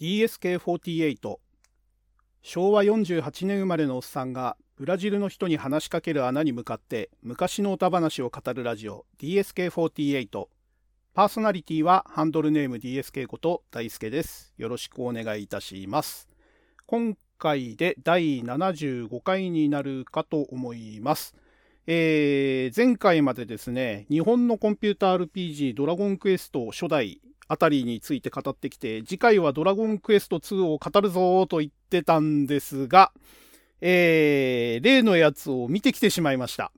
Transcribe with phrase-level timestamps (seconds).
[0.00, 1.36] DSK48
[2.42, 10.46] 昭和48年生まれのおっさんがブラジルの人に話しかける穴に向かって昔の歌話を語るラジオ DSK48
[11.12, 14.54] パーソナリティはハンドルネーム DSK こと大輔です。
[14.56, 16.30] よろしくお願いいたします。
[16.86, 21.34] 今回で第75回になるかと思います。
[21.86, 27.20] えー、前回までですね日本のコンピューター RPG ドラゴンクエスト初代
[27.50, 33.10] あたりについて語ってきて、次回はドラゴンクエスト2を語るぞと言ってたんですが、
[33.80, 36.70] えー、例のやつを見てきてしまいました。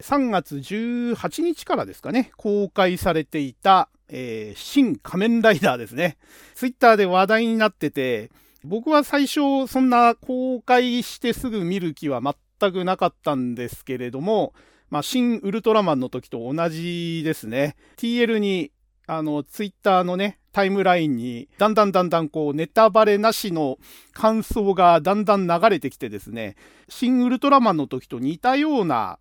[0.00, 6.16] 3月18日からですかね、公開されていた、えー、新仮面ライダーですね。
[6.54, 8.30] ツイッターで話題になってて、
[8.64, 14.54] 僕は最初そんな公開してすぐ見る気は全くなかったんですけれども、
[14.88, 17.76] まあ、新ウルトラマンの時と同じですね。
[17.98, 18.70] TL に
[19.06, 23.78] あの、ツイッターのね、タイムラインに、だんだんだんだんこう、ネタバレなしの
[24.12, 26.56] 感想がだんだん流れてきてですね、
[26.88, 29.18] 新ウルトラマンの時と似たような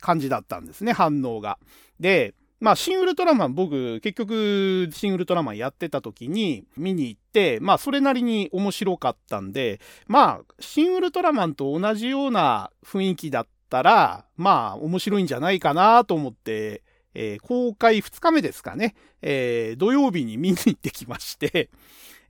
[0.00, 1.58] 感じだったんですね、反応が。
[2.00, 16.82] で、まあ、新ウルトラマン、僕、結局、新ウルトラマンやってた時に見に行って、まあ、それなりに面白かったんで、まあ、新ウルトラマンと同じような雰囲気だったら、まあ、面白いんじゃないかなと思って
[17.20, 21.68] えー、公開2日目ですかね、えー、土曜日に見に行ってきまして、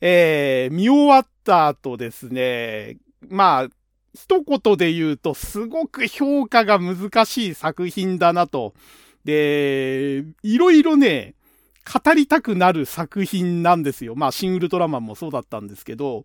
[0.01, 2.97] えー、見終わった後ですね、
[3.29, 3.69] まあ、
[4.15, 8.73] 一言で言うと、すごく評価が難しい作品だなと。
[9.27, 11.35] で、いろいろね、
[11.85, 14.15] 語りたくなる作品なんですよ。
[14.15, 16.25] まあ、シン・ウルトラマンもそうだったんですけど、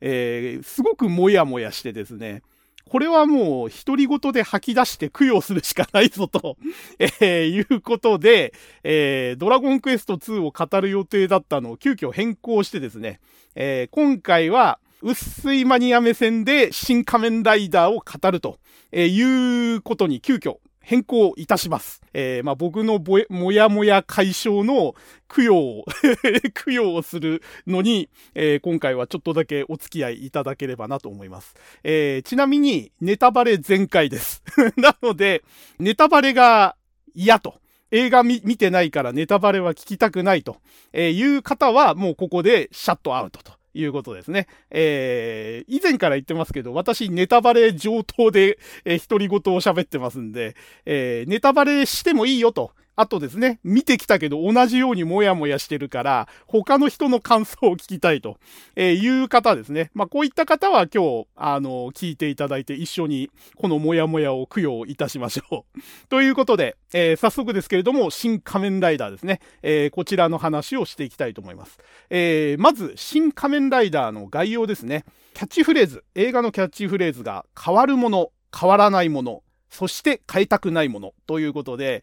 [0.00, 2.42] えー、すごくもやもやしてですね、
[2.88, 6.56] これはもう独り言で吐き出して供養するしかないぞと。
[7.20, 13.20] え、いうことで、えー、ドラゴンクエスト2を語る予定だったのを急遽変更してですね、
[13.54, 18.58] えー、今回は薄いマニア目線で新仮面ライダーを語ると
[18.92, 20.56] いうことに急遽
[20.88, 22.00] 変更いたします。
[22.14, 24.94] えー、まあ、僕のぼえもやもや解消の
[25.28, 25.84] 供養を
[26.64, 31.54] 供養をするのに、えー、今回はちょっとだけお付き合いいただければなと思います。
[31.84, 34.42] えー、ちなみに、ネタバレ全開です。
[34.80, 35.44] なので、
[35.78, 36.74] ネタバレが
[37.14, 37.60] 嫌と。
[37.90, 40.58] 映画見てないからネタバレは聞きたくないと
[40.92, 43.57] えいう方はもうここでシャットアウトと。
[43.74, 44.46] いうことですね。
[44.70, 52.72] えー、以前から言ってますけど、私ネタバレ上等で、えー、独り言を喋ってますんで、えー、ネタバレしてもいいよと。
[52.98, 58.38] あとですね、見てきたけど同じようにもやもやしてるから、他の人の感想を聞きたいと、
[58.74, 59.92] えいう方ですね。
[59.94, 65.80] まあ、こういった方は今日、あの、聞いていただいて一緒にこのもやもやを供養いたしましょう。
[66.10, 69.38] ということで、えー、早速ですけれども、新仮面ライダーですね。
[69.62, 71.78] えー、こちらの話をしていきたいと思います。
[72.10, 75.04] えー、まず、新仮面ライダーの概要ですね。
[75.34, 82.02] キャッチフレーズ、映画のキャッチフレーズが変わるもの、変わらないもの、そして変えたくないものということで、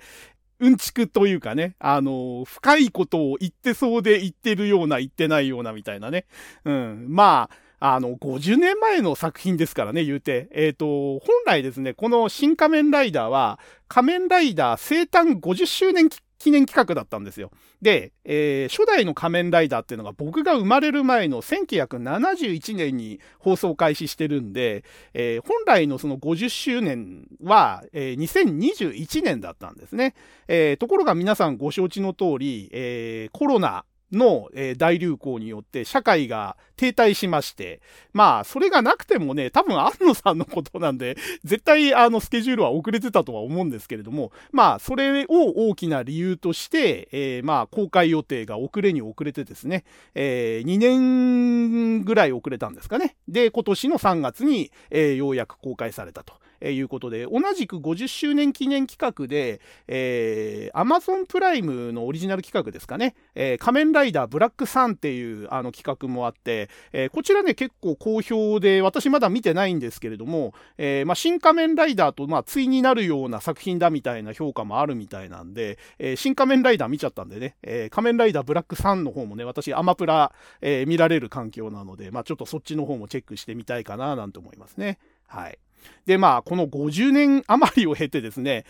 [0.59, 6.25] うんちくというかね、あの、深いことを言ってそうで言ってるような、言ってないようなみたいなね。
[6.63, 7.05] うん。
[7.09, 7.49] ま
[7.79, 10.47] あ、あの、50年前の作品ですからね、言うて。
[10.51, 17.51] えっ、ー、と、本来ですね、この新仮面ライダーは、仮面ライダー生誕50周年記念企画だったんですよ。
[17.81, 30.15] で、えー、初代の仮面ライダーっていうのが僕が生まれる前の1971年に放送開始してるんで、えー、本来のその50周年は、えー、2021年だったんですね。
[30.47, 37.81] えところが皆さんご承知の通り、えコロナの、えー、大流行によって社会が停滞しまして、
[38.13, 49.83] まあ、それがなくてもね、多分安野さんのことなんで、 絶対あのスケジュールは遅れてたとは思うんですけれども、まあ、それを大きな理由として、えー、まあ、公開予定が遅れに遅れてですね、
[50.13, 53.15] えー、2年ぐらい遅れたんですかね。
[53.27, 56.33] で、今年の3月に、えー、ようやく公開されたと。
[56.65, 84.97] えいうことで、同じく50周年記念企画で、えー、Amazon プライムのオリジナル企画ですかね、えー、仮面ライダーブラックサンっていうあの企画もあって、えー、こちらね、結構好評で、私まだ見てないんですけれども、えー、まあ、新仮面ライダーと、まあ、対になるような作品だみたいな評価もあるみたいなんで、えー、新仮面ライダー見ちゃったんでね、えー、仮面ライダーブラックサンの方もね、私、アマプラ、えー、見られる環境なので、まあ、ちょっとそっちの方もチェックしてみたいかな、なんて思いますね。
[85.27, 85.59] はい。
[86.05, 88.65] で、まあ、この50年余りを経てですね、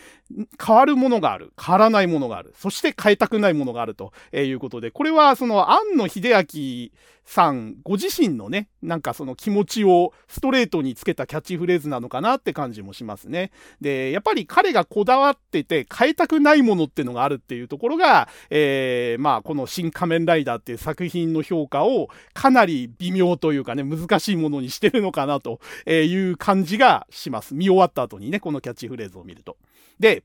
[0.64, 6.92] 変わるものがある、変わらないものがある、そして変えたくないものがあるということで、これはその、庵野秀明
[7.26, 13.52] さんご自身のね、なんかその気持ちをストレートにつけたキャッチフレーズなのかなって感じもしますね。
[13.82, 25.60] で、やっぱり彼がこだわってて変えたくないものっていうのがあるっていうところが、えー、まあ、この新仮面ライダーっていう作品の評価をかなり微妙というかね、難しいものにしてるのかなと
[25.90, 27.56] いう感じがします。
[27.56, 29.57] 見終わった後にね、このキャッチフレーズを見ると。
[30.00, 30.24] で、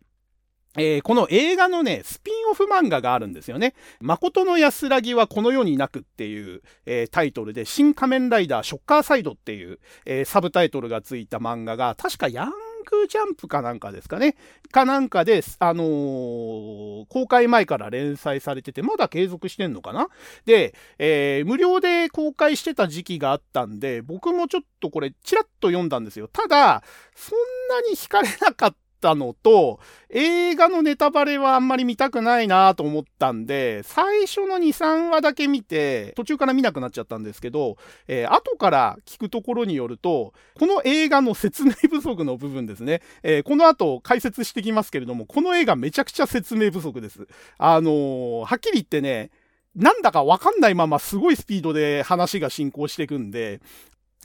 [0.76, 3.74] えー、この映画のね、スピンオフ漫画があるんですよね。
[4.00, 12.52] 誠の安らぎはこの世になくっていう、えー、タイトルで、新仮面ライダーショッカーサイドっていう、えー、サブタイトルがついた漫画が、確かヤン
[12.84, 14.36] 空ジャンプかなんかですかね。
[14.70, 20.08] かなんかで、あのー、公開前から連載されてて、まだ継続してんのかな
[20.46, 26.28] で、えー、無料で公開してた時期があったんで、僕もちょっとこれ、ちらっと読んだんですよ。
[26.28, 26.82] ただ、
[27.14, 27.38] そん
[27.68, 29.80] なに惹かれなかったたのと、
[30.10, 37.76] 映画のネタバレはあんまり見たくないなと思ったんで、最初の2、3話だけ見て、途中から見なくなっちゃったんですけど、
[38.06, 47.26] えー、後から聞くところによると、この映画の説明不足の部分ですね、えー、この後解説してきますけれども、この映画めちゃくちゃ説明不足です。
[47.58, 49.30] あのー、はっきり言ってね、
[49.76, 53.60] なんだかわかんないまますごいスピードで話が進行していくんで、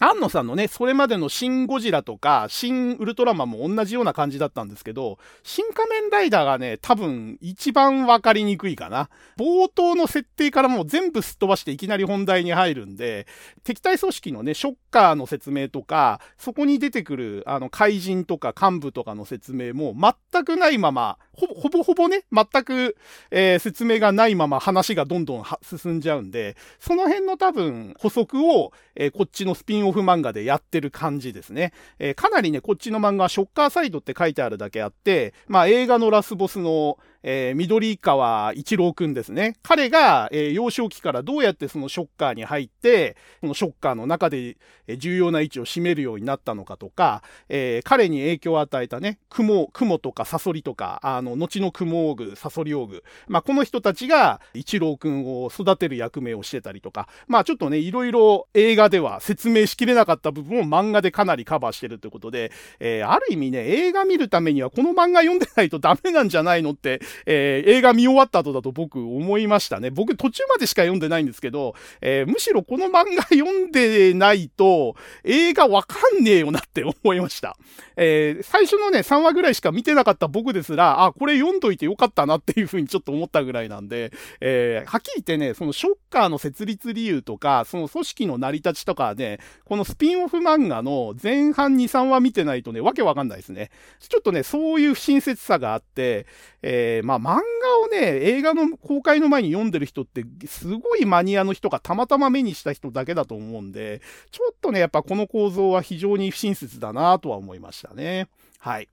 [0.02, 9.10] 安野さんのね、それまでのシン・ゴジラとか、シン・ウルトラマンも同じような感じだったんですけど、新仮面ライダーがね、多分一番わかりにくいかな。
[9.38, 13.26] 冒頭の設定からもう全部すっ飛ばしていきなり本題に入るんで、
[13.64, 22.98] 敵対組織のね、ショッカーの説明とか、そこに出てくる、あの、怪人とか幹部とかの説明も全くないまま、ほぼ、ほぼほぼね、全く、
[23.32, 31.74] えー、説明がないまま話がどんどん進んじゃうんで、その辺の多分補足を、えー、こっちのスピンオフ漫画でやってる感じですね。
[32.00, 39.58] えー、かなりね、こっちの漫画はショッカーサイドって書いてあるだけあって、まあ映画のラスボスの、えー、緑川一郎くんですね。
[39.64, 44.58] 彼が、えー、幼少期からどうやってそのショッカーに入って、そのショッカーの中で、
[44.98, 53.04] 重要な位置を占めるようになったのかとか、えー、彼に影響を与えたね、雲、雲とかサソリとか、あの、後の雲オグ、サソリオグ。
[53.28, 69.90] まあ、この人たちが一郎くんを育てる役目をしてたりとか、まあ、ちょっとね、いろいろ映画では説明しきれなかった部分を漫画でかなりカバーしてるということで、えー、ある意味ね、映画見るためにはこの漫画読んでないとダメなんじゃないのって、えー、映画見終わった後だと僕思いましたね。
[69.90, 77.58] 僕途中までしか読んでないんですけど、えー、むしろこの漫画読んでないと映画わかんねえよなって思いました。
[77.98, 84.12] えー、最初のね、3話ぐらいしか見てなかった僕ですら、あ、これ読んどいてよかったなっていうふうにちょっと思ったぐらいなんで、
[84.42, 93.72] えー、はっきり言ってね、そのショッカーの設立理由とか、その組織の成り立ちとかね、このスピンオフ漫画の前半2、3話見てないとね、わけわかんないですね。
[94.00, 96.26] ちょっとね、そういう不親切さがあって、
[96.62, 97.40] えー、まあ漫画
[97.86, 108.28] をね、映画の公開の前に読んでる人って、すごいマニアの人がたまたま目にした人だけだと思うんで、ちょっとね、やっぱこの構造は非常に不親切だなとは思いましたね。
[108.60, 108.90] はい。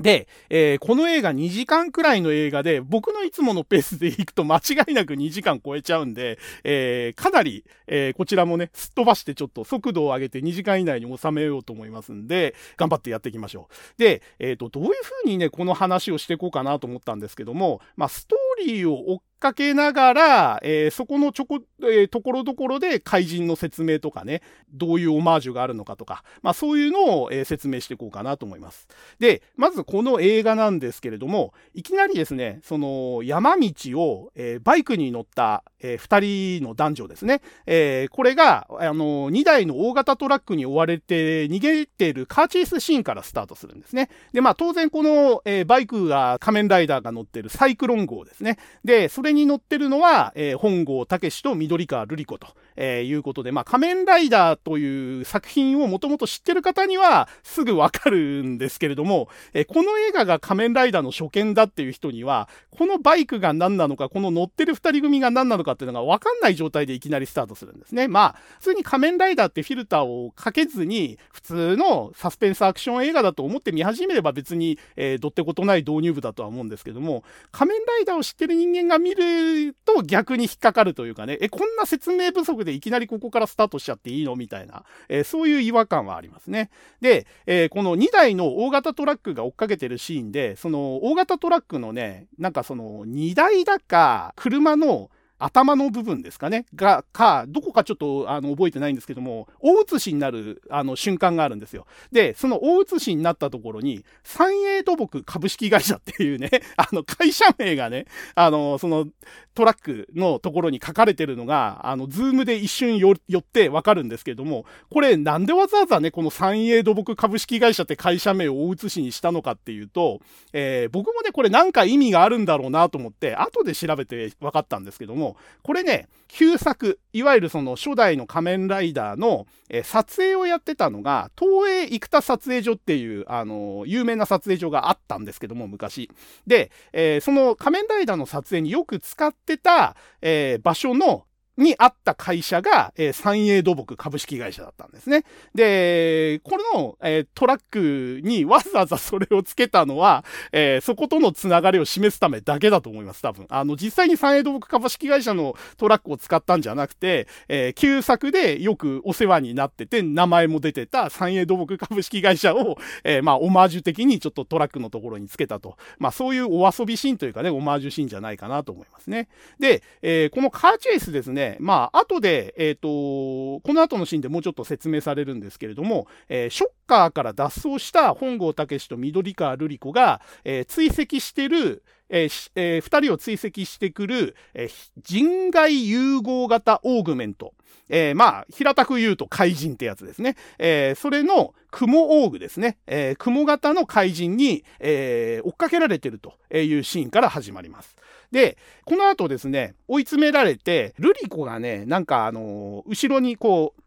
[0.00, 13.98] で、えー、この映画2時間くらいの映画で、僕のいつものペースで行くと間違いなく2時間超えちゃうんで、えー、かなり、えー、こちらもね、すっ飛ばしてちょっと速度を上げて2時間以内に収めようと思いますんで、頑張ってやっていきましょう。
[13.98, 28.88] で、えっ、と、どういう風にね、この話をしていこうかなと思ったんですけども、まあ、ストーリーを追っかけながら、えー、そこのちょこ、えー、ところどころで怪人の説明とかね、どういうオマージュがあるのかとか、まあそういうのを、えー、説明していこうかなと思います。
[29.18, 44.10] で、まずこの映画なんですけれども、いきなりですね、その山道を、えー、バイクに乗った、えー、2人の男女ですね、えー、これが、あの、2台の大型トラックに追われて逃げているカーチェイスシーンからスタートするんですね。
[44.32, 48.47] で、まあ当然この、えー、バイクが仮面ライダーが乗ってるサイクロン号ですね。
[48.84, 52.48] で、それに乗ってるのは、えー、本郷武と緑川瑠璃子と、
[52.80, 68.08] えー、いうことで、まあ仮面ライダーという作品をもともと知ってる方にはすぐわかるんですけれども、えー、この映画が仮面ライダーの初見だっていう人には、このバイクが何なのか、この乗ってる二人組が何なのか、っていうのが分かんない状態でいきなりスタートするんですね。
[68.08, 84.36] まあ、普通に仮面ライダーってフィルターをかけずに、普通のサスペンスアクション映画だと思って見始めれば別に、えー、どってことない導入部だとは思うんですけども、仮面ライダーを知ってる人間が見ると逆に引っかかるというかね、え、こんな説明不足ででいきなりここからスタートしちゃっていいの？
[84.36, 86.70] みたいな、えー、そういう違和感はありますね。
[87.00, 101.86] で、えー、この2台の大型トラックが追っかけてるシーンで、その大型トラックのね、なんかその荷台だか、車の頭の部分ですかね、が、か、どこかちょっと、あの、覚えてないんですけども、大写しになる、あの、瞬間があるんですよ。
[102.10, 109.06] で、その大写しになったところに、三栄土木株式会社っていうね、 あの、会社名がね、あの、その、
[109.54, 120.20] トラックのところに書かれてるのが、あの、ズームで一瞬よってわかるんですけども、これなんでわざわざね、この三栄土木株式会社って会社名を大写しにしたのかっていうと、
[120.52, 125.27] えー、僕もね、これなんか意味があるんだろうなと思って、後で調べて分かったんですけども、
[125.62, 136.10] これね、旧作、いわゆるその初代の仮面ライダーの、えー、撮影をやってたのが、東映生田撮影所っていう、あのー、有名な撮影所があったんですけども、昔。
[136.46, 141.24] で、えー、その仮面ライダーの撮影によく使ってた、え場所の
[141.58, 145.24] にあった会社が、えー、三栄土木株式会社だったんですね。
[145.54, 153.46] で、これの、えー、トラックにわざわざそれをつけたのは、えー、そことのつながりを示すためだけだと思います、多分。
[153.48, 165.76] あの、実際に三栄土木株式会社のトラックを使ったんじゃなくて、えー、旧作でよくお世話になってて、名前も出てた三栄土木株式会社を、えー、まあ、オマージュ的にちょっとトラックのところにつけたと。
[165.98, 169.28] まあ、そういうお遊びシーンというかね、オマージュシーンじゃないかなと思いますね。
[169.58, 184.70] で、えー、このカーチェイスですね、まあ、後で、えっ、ー、と、この後のシーンでもうちょっと説明されるんですけれども、え、ショッカーから脱走した本郷武史と緑川瑠璃子が、え、追跡してる、えーえー、2人を追跡してくる、えー、
[185.02, 187.54] 人外融合型オーグメント。
[187.90, 190.36] えー、まあ、平たく言うと怪人ってやつですね。
[190.58, 192.78] え、それの雲オーグですね。
[192.86, 197.96] えー、雲型の怪人に、え、追っかけられてるというシーンから始まります。
[198.30, 203.82] で、この後ですね、追い詰められて、ルリコがね、なんかあのー、後ろにこう、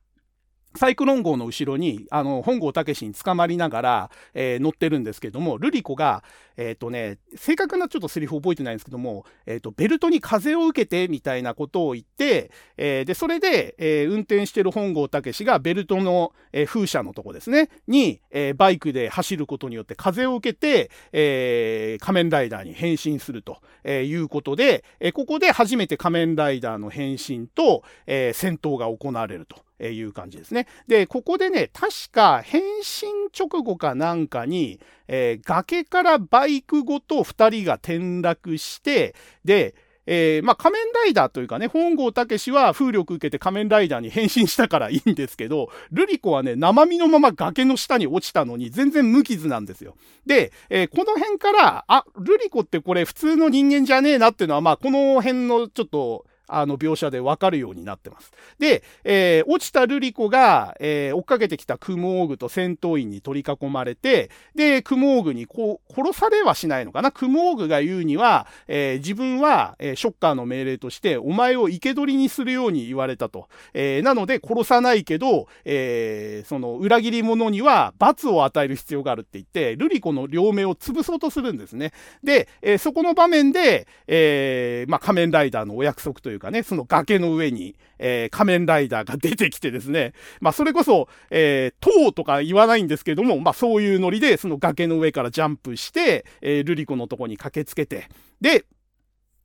[0.75, 6.23] サイクロン号の後ろに、あの、本郷武に捕まりながら、えー、乗ってるんですけども、ルリコが、
[6.55, 29.57] えっ、ー、とね、正確なちょっとセリフ覚えてないんですけども、えっ、ー、と、ベルトに風を受けて、みたいなことを言って、え、で、それで、え運転してる本郷武がベルトの、え風車のとこですね、に、えバイクで走ることによって風を受けて、え仮面ライダーに変身すると、えいうことで、えここで初めて仮面ライダーの変身と、え戦闘が行われると。
[29.81, 30.67] えいう感じですね。
[30.87, 39.75] で、ここでね、確か変身直後かなんかに、えー、崖からバイクごと2人が転落して、で、
[40.07, 49.95] えー、まあ、仮面ライダーというかね、本郷武は風力受けて仮面ライダーに変身したからいいんですけど、ルリコはね、生身のまま崖の下に落ちたのに全然無傷なんですよ。
[50.25, 58.31] で、えー、この辺から、あ、ルリコってこれ普通の人間じゃねえなっていうのは、まあ、この辺のちょっと、あの描写でわかるようになってます。
[58.59, 73.47] で、えー、落ちたルリコが、えー、追っかけてきたクモーグと戦闘員に取り囲まれて、で、クモーグにこう、殺されはしないのかなクモーグが言うには、えー、自分は、えショッカーの命令として、お前を生け捕りにするように言われたと。
[73.73, 81.93] えなので、殺さないけど、えその、裏切り者には罰を与える必要があるって言って、ルリコの両目を潰そうとするんですね。
[82.23, 98.09] で、えそこの場面で、えまあ、仮面ライダーのお約束というかね、その崖の上に、えー、仮面ライダーが出てきてですね、まあそれこそ、えー、塔とか言わないんですけども、まあそういうノリで、その崖の上からジャンプして、えー、ルリコのとこに駆けつけて、
[98.41, 98.65] で、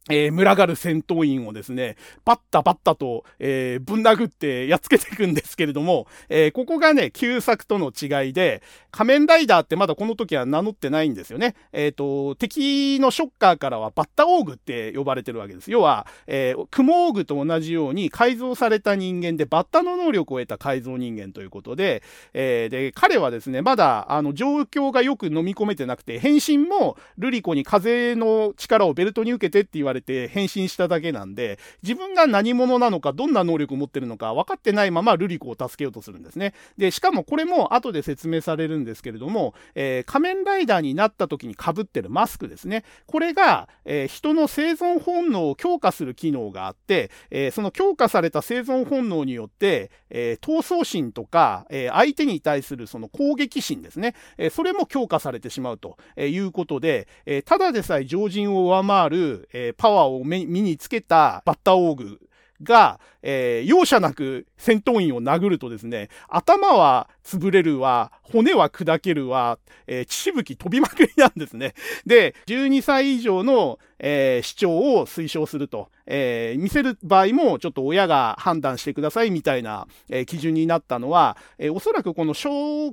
[0.09, 11.57] えー、群がる戦闘員をですね、バッタバッタと、えー、ぶん殴ってやっつけていくんですけれども、えー、ここがね、旧作との違いで、仮面ライダーってまだこの時は名乗ってないんですよね。
[11.73, 15.73] えっ、と、敵のショッカーからはバッタオーグって呼ばれてるわけです。
[15.73, 36.55] 要は、えー、クモオーグと同じように改造された人間で、バッタの能力を得た改造人間ということで、えで、彼はですね、まだ、あの、状況がよく飲み込めてなくて、変身もルリコに風の力をベルトに受けてって言われれて変身しただけなんで、自分が何者なのか、どんな能力を持ってるのか分かってないままルリコを助けようとするんですね。
[36.77, 42.85] で、しかもこれも後で説明されるんですけれども、えー、仮面ライダーになった時に被ってるマスクですね。
[43.07, 54.15] これが、えー、人の生存本能を強化する機能があって、えー、その強化された生存本能によって、え闘争心とか、え相手に対するその攻撃心ですね。
[54.39, 62.21] えそれも強化されてしまうということで、えただでさえ常人を上回る、えパワーを身につけたバッターオーグ
[62.61, 71.75] が、えー、容赦なく戦闘員を殴るとですね、頭は潰れるわ、骨は砕けるわ、えー、血しぶき飛びまくりなんですね。
[72.07, 75.89] で、12歳以上の、えー、視聴を推奨すると。
[76.07, 82.49] えー、見せる場合もちょっと親が判断してくださいみたいな、えー、基準になったのは、えー、おそらくこの初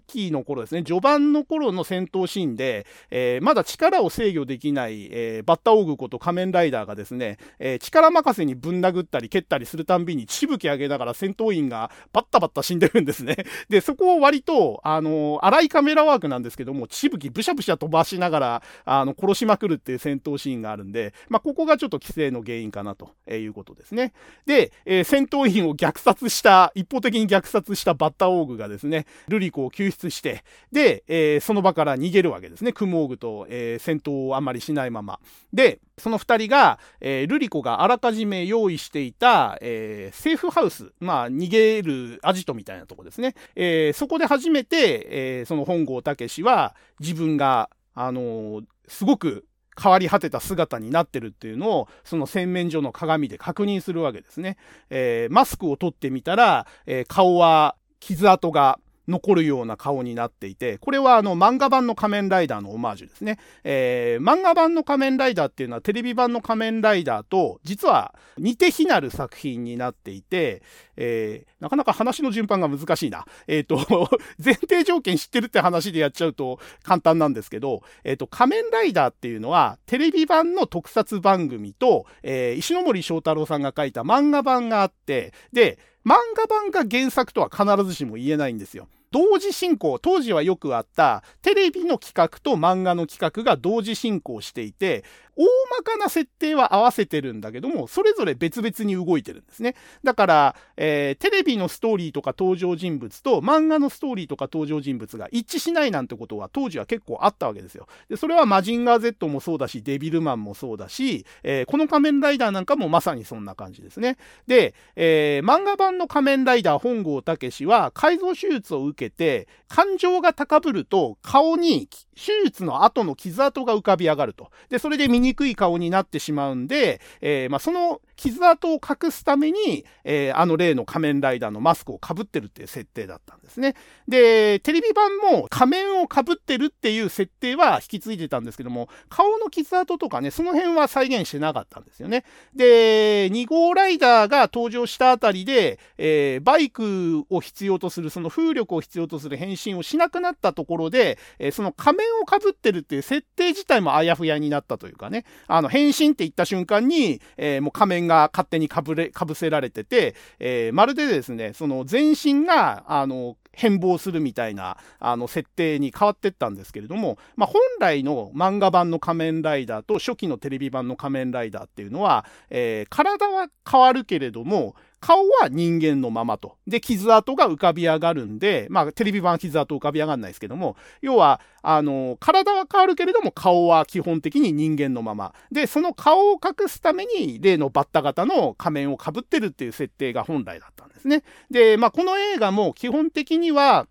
[0.08, 13.38] 期の頃ですね、序盤の頃の戦闘シーンで、えまだ力を制御できない、えバッタオグコと仮面ライダーがですね、え力任せにぶん殴ったり蹴ったりするたんびにしぶき上げながら戦闘員がバッタバッタ死んでるんですね。
[13.70, 24.14] で、そこを割と、あの荒いカメラワークなんですけども、しぶきブシャブシャ飛ばしながら、あの、殺しまくるっていう戦闘シーンがあるんで、まあ、ここがちょっと規制の原因かなということですね。
[24.46, 32.72] で、えー、戦闘員を虐殺した、一方的に虐殺したバッターオーグがですね、ルリコを救出して、で、えー、その場から逃げるわけですね。
[32.72, 35.20] クモーグと、えー、戦闘をあまりしないまま。
[35.52, 43.36] で、その二人が、えー、ルリコがあらかじめ用意していた、えー、セーフハウス、まあ、逃げるアジトみたいなとこですね。
[43.56, 49.46] えー、そこで初めて、え、その本郷武は自分が、あの、すごく
[49.80, 54.58] 変わり果てた姿になってるっていうのを、その洗面所の鏡で確認するわけですね。
[54.90, 63.38] え、マスクを取ってみたら、え、顔は傷跡が残るような顔になっていて、これはあの漫画版の仮面ライダーのオマージュですね。
[63.64, 70.62] えー、漫画版の仮面ライダーっていうのはテレビ版の仮面ライダーと実は似て非なる作品になっていて、
[70.96, 73.26] えー、なかなか話の順番が難しいな。
[73.48, 74.10] えっ、ー、と、
[74.44, 88.88] 前提条件知ってるって話でやっちゃうと簡単なんですけど、えっ、ー、と、仮面ライダーっていうのはテレビ版の特撮番組と、えー、石森章太郎さんが書いた漫画版があって、で、漫画版が原作とは必ずしも言えないんですよ。
[89.12, 95.04] 同時進行、当時はよくあったテレビの企画と漫画の企画が同時進行していて、
[95.36, 95.46] 大
[95.78, 99.76] まかな設定は合わせてるんだけども、それぞれ別々に動いてるんですね。
[100.04, 107.88] だから、えー、テレビのストーリーとか登場人物と漫画のストーリーとか登場人物が一致しないなんてことは当時は結構あったわけですよ。
[108.10, 114.18] で、それはマジンガー Z もそうだし、デビルマンもそうだし、えー、この仮面ライダーなんかもまさにそんな感じですね。
[114.48, 124.52] で、えー、漫画版の仮面ライダー本郷武は改造手術を受けて、感情が高ぶると顔に手術の後の傷跡が浮かび上がると。
[124.70, 133.76] で、それで醜い顔になってしまうんで、えー、まあ、その傷跡を隠すために、えー、あの例の仮面ライダーのマスクをかぶってるっていう設定だったんですね。
[134.08, 142.24] で、テレビ版も仮面をかぶってるっていう設定は引き継いでたんですけども、顔の傷跡とかね、その辺は再現してなかったんですよね。
[142.56, 155.24] で、2号ライダーが登場したあたりで、えー、バイクを必要とする、その風力を必要とする変身をしなくなったところで、えー、その仮面をかぶってるっていう設定自体もあやふやになったというかね、ね。
[155.48, 176.56] あの、変身って言った瞬間に、えー、もう仮面が勝手にかぶれ、かぶせられてて、えー、まるでですね、その全身が、あの、変貌するみたいな、あの、設定に変わってったんですけれども、まあ、本来の漫画版の仮面ライダーと初期のテレビ版の仮面ライダーっていうのは、えー、体は変わるけれども、顔は人間のままと。
[176.66, 185.34] で、傷跡が浮かび上がるんで、まあ、テレビ版傷跡浮かび上がんないですけども、要は、あの、体は変わるけれども、顔は基本的に人間のまま。
[185.52, 191.24] で、その顔を隠すために、例のバッタ型の仮面をかぶってるっていう設定が本来だったんですね。
[191.52, 193.88] で、まあ、この映画も基本的には、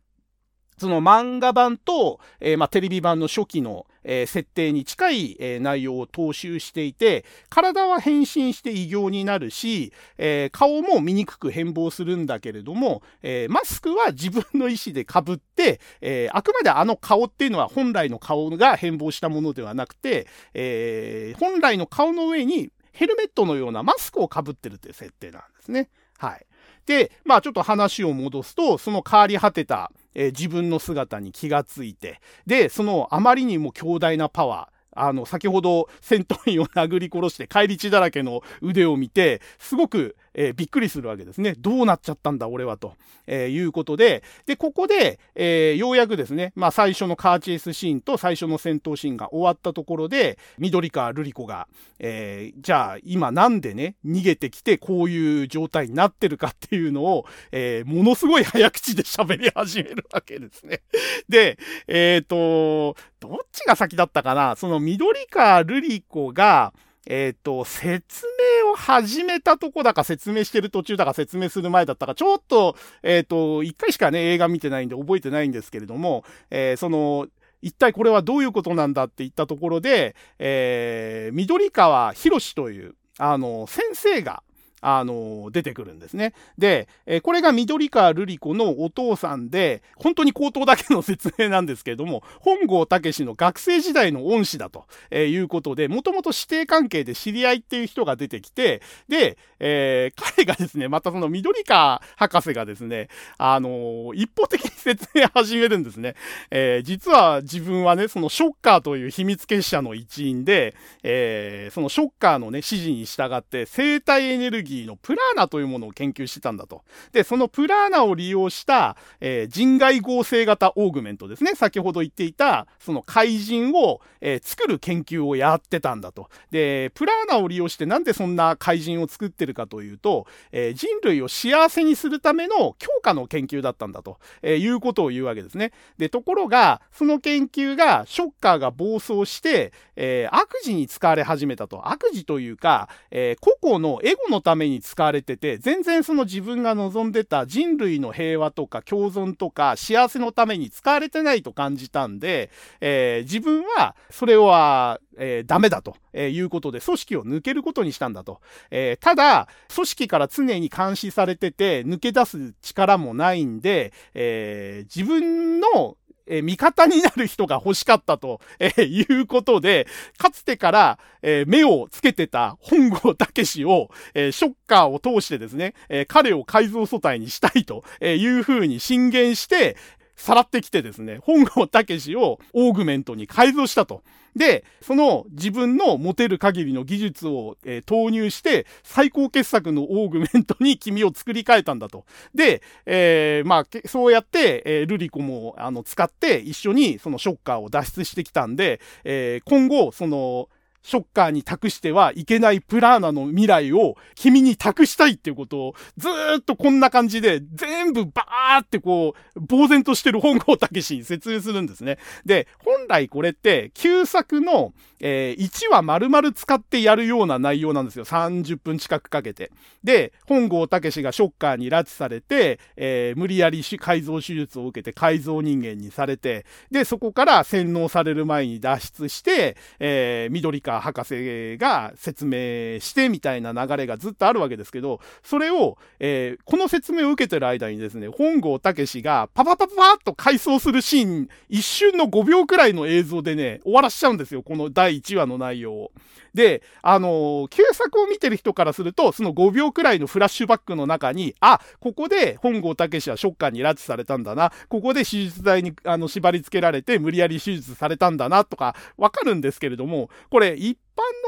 [0.78, 25.88] その漫画版と、えー、まあ、テレビ版の初期の、えー、設定に近い、えー、内容を踏襲していて、体は変身して異形になるし、え顔も醜く変貌するんだけれども、えマスクは自分の意思で被って、えあくまであの顔っていうのは本来の顔が変貌したものではなくて、え本来の顔の上にヘルメットのようなマスクを被ってるという設定なんですね。
[26.18, 26.46] はい。
[26.86, 41.54] で、まあちょっと話を戻すと、その変わり果てた、えー、自分の姿に気がついて、で、そのあまりにも強大なパワー、あの、先ほど戦闘員を殴り殺して帰り血だらけの腕を見て、すごくえー、びっくりするわけですね。
[41.58, 42.94] どうなっちゃったんだ、俺は、と、
[43.26, 51.68] えー、いうことで、で、ここで、えー、ようやくですね、まあ、最初のカーチェイスシーンと最初の戦闘シーンが終わったところで、緑川瑠璃子が、
[51.98, 60.80] えじゃあ、今なんでね、逃げてきて、こういう状態になってるかっていうのを、えものすごい早口で喋り始めるわけですね。
[61.28, 64.56] で、えっ、と、どっちが先だったかな？
[64.56, 66.72] その緑川瑠璃子が、
[67.06, 68.26] えっ、ー、と、説
[68.64, 77.26] 明を始めたとこだか説明してる途中だか説明する前だったか、ちょっと、えっ、ー、と、一回しかね、映画見てないんで覚えてないんですけれども、えー、その、
[77.60, 84.42] 一体これはどういうことなんだって言ったところで、えー、緑川博という、あの、先生が、
[84.82, 86.34] あの、出てくるんですね。
[86.58, 106.16] で、えこれが緑川瑠璃子のお父さんで、本当に口頭だけの説明なんですけれども、本郷武の学生時代の恩師だと、えいうことで、もともと師弟関係で知り合いっていう人が出てきて、で、えー、彼がですね、またその緑川博士がですね、あの一方的に説明始めるんですね。
[106.50, 116.82] えー、実は自分はね、そのショッカーという秘密結社の一員で、えー、そのショッカーのね、指示に従って、生体エネルギーのプラーナというものを研究してたんだと。
[117.12, 121.54] で、そのプラーナを利用した、えー、人外合成型オーグメントですね。
[121.54, 126.28] 先ほど言っていた、その怪人を、えー、作る研究をやってたんだと。
[126.50, 135.72] で、プラーナを利用してなんでそんな怪人を作ってるかというと、えー、人類を幸せにするための強化の研究だったんだと、えいうことを言うわけですね。
[135.98, 141.88] で、ところが、その研究が、ショッカーが暴走して、え悪事に使われ始めたと。
[141.88, 158.40] 悪事というか、え個々のエゴのために使われてて、全然その自分が望んでた人類の平和とか共存とか幸せのために使われてないと感じたんで、えー、自分はそれは、えー、ダメだと、えいうことで組織を抜けることにしたんだと。
[158.70, 169.86] えー、ただ、組織から常に監視されてて抜け出す力もないんで、え自分のえー、味方になる人が欲しかったと、えー、いうことで、
[170.18, 179.76] かつてから、えー、目をつけてた本郷武を、えショッカーを通してですね、え彼を改造素体にしたいとえいうふうに進言して、
[180.16, 184.02] さらってきてですね、本郷武をオーグメントに改造したと。
[184.36, 192.04] で、その自分の持てる限りの技術を、えー、投入して、最高傑作のオーグメントに君を作り変えたんだと。
[192.34, 200.48] で、えー、まあ、そうやって、えー、ルリコも、あの、使って一緒にそのショッカーを脱出してきたんで、え、今後、その、
[200.82, 211.98] ショッカーに託してはいけないプラーナの未来を君に託したいっていうことをずーっとこんな感じで全部バーってこう、呆然としてる本郷武に説明するんですね。
[212.26, 218.04] で、本来これって旧作の、えー、1話丸々使ってやるような内容なんですよ。
[218.04, 219.50] 30分近くかけて。
[219.84, 244.42] で、本郷武がショッカーに拉致されて、えー、無理やり改造手術を受けて改造人間にされて、で、そこから洗脳される前に脱出して、えー、緑川博士が説明してみたいな流れがずっとあるわけですけど、それを、えー、この説明を受けてる間にですね、本郷武がパパパパパッと回想するシーン、一瞬の5秒くらいの映像でね、終わらしちゃうんですよ。
[244.42, 245.92] この第1話の内容を。
[246.34, 260.78] で、あのー、旧作を見てる人からすると、その5秒くらいのフラッシュバックの中に、あ、ここで本郷武はショッカーに拉致されたんだな、ここで手術台にあの縛り付けられて無理やり手術されたんだな、とか、わかるんですけれども、これ、一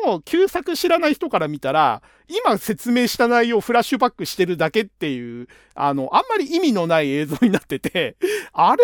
[0.04, 8.16] 般の旧作知らない人から見たら、今説明した内容をフラッシュバックしてるだけっていう、あの、あんまり意味のない映像になってて、
[8.52, 8.82] あれ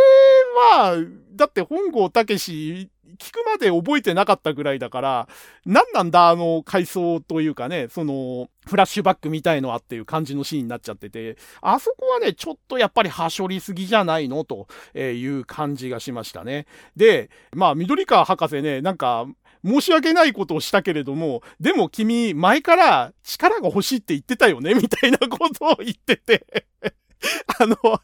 [0.79, 0.97] は、
[1.33, 2.89] だって本郷武
[3.21, 5.29] 聞くまで覚えてなかったぐらいだから、
[5.67, 14.45] 何なんだあの回想というかね、その、フラッシュバックみたいのはっていう感じのシーンになっちゃってて、あそこはね、ちょっとやっぱりはしょりすぎじゃないの？
[14.45, 16.67] という感じがしましたね。
[16.97, 19.27] で、まあ、緑川博士ね、なんか、
[19.63, 24.73] 申し訳ないことをしたけれども、でも君、前から力が欲しいって言ってたよね？
[24.73, 26.47] みたいなことを言ってて。
[27.61, 28.01] あの、後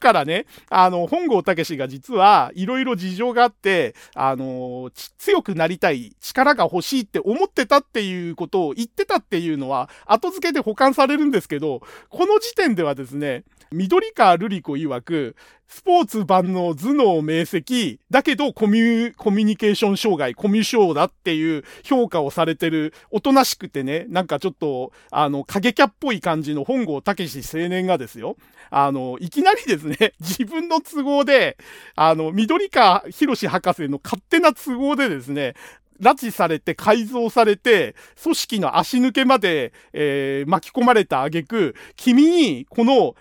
[0.00, 15.36] からね、あの、本郷武が実はいろいろ事情があって、あの、強くなりたい、力が欲しいって思ってたっていうことを言ってたっていうのは、後付けで保管されるんですけど、この時点ではですね、緑川瑠璃子曰く、
[15.68, 28.36] スポーツ万能頭脳明晰、だけどコミュ、コミュニケーション障害、コミュ障だっていう評価をされてる、おとなしくてね、なんかちょっと、あの、影キャっぽい感じの本郷武史青年がですよ、
[28.70, 31.56] あの、いきなりですね、 自分の都合で、
[31.96, 35.54] あの、緑川博士博士の勝手な都合でですね、
[36.00, 43.16] 拉致されて改造されて、組織の足抜けまで、えー、巻き込まれた挙句、君にこの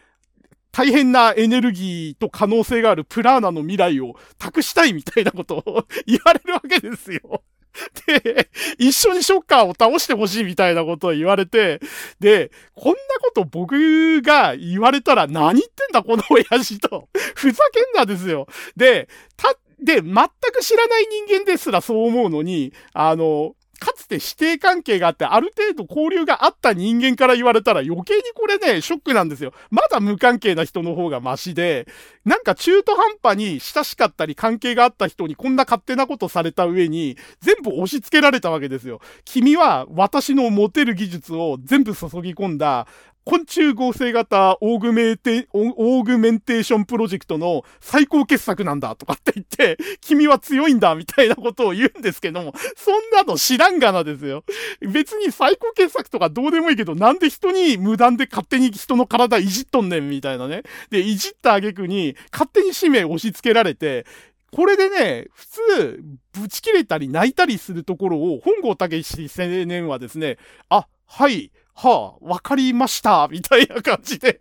[0.75, 7.43] 大変なエネルギーと可能性があるプラーナの未来を託したいみたいなことを言われるわけですよ。
[8.05, 11.79] で、一緒にショッカーを倒してほしいみたいなことを言われて、
[12.19, 17.07] で、こんなこと僕が言われたら何言ってんだこの親父と。
[17.35, 18.45] ふざけんなですよ。
[18.75, 19.07] で、
[19.37, 20.13] た、で、全
[20.51, 29.53] く知らない人間ですらそう思うのに、あの、かつて指定関係があって、ある程度交流があった人間から言われたら余計にこれね、ショックなんですよ。
[29.69, 31.87] まだ無関係な人の方がマシで、
[32.23, 39.01] なんか中途半端に親しかったり関係があった人にこんな勝手なことされた上に、全部押し付けられたわけですよ。
[39.25, 42.87] 君は私の持てる技術を全部注ぎ込んだ、
[43.25, 54.43] 昆虫合成型 augmente、augmentation プロジェクトの最高傑作なんだとかって言って、君は強いんだみたいなことを言うんですけども、そんなの知らんがなですよ。
[54.81, 60.61] 別に最高傑作とかどうでもいいけど、なんで人に無断で勝手に人の体いじっとんねんみたいなね。
[60.91, 64.05] で、いじった挙句に勝手に使命押し付けられて、
[64.51, 66.03] これでね、普通、
[66.39, 70.37] ぶち切れたり泣いたりするところを、本郷猛青年はですね、
[70.69, 74.39] あ、はい、はあ、わかりました、みたいな感じで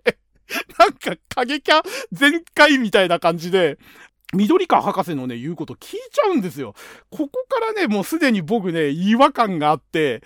[0.78, 3.78] なんか過激ャ全開みたいな感じで、
[4.32, 6.74] 緑川博士のね、言うこと聞いちゃうんですよ。
[7.10, 10.22] ここからね、もうすでに僕ね、違和感があって、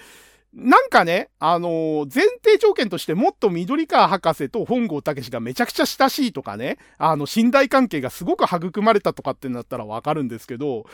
[0.55, 10.87] なんかね、あのー、前提条件としてもっと緑川博士と本郷武がめちゃくちゃ親しいとかね、あの、信頼関係がすごく育まれたとかってなったらわかるんですけど、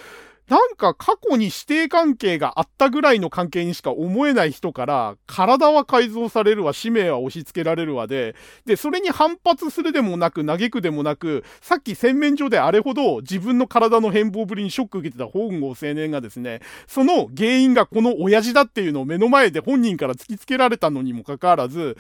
[0.49, 8.35] なんか過去に師弟関係があったぐらいの関係にしか思えない人から、体は改造されるわ、使命は押し付けられるわで、
[8.67, 21.97] で、それに反発するでもなく、嘆くでもなく、さっき洗面所であれほど自分の体の変貌ぶりにショック受けてた本郷青年がですね、その原因がこの親父だっていうのを目の前で本人から突きつけられたのにもかかわらず、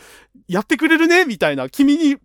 [0.48, 2.16] やってくれるねみたいな、君に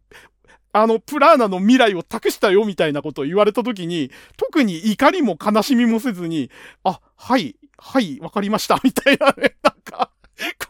[0.71, 6.51] あの、プラーナの未来を託したよみたいなことを言われた時に、特に怒りも悲しみもせずに、
[6.83, 10.11] あ、はい、はい、わかりました、みたいなね、 なんか、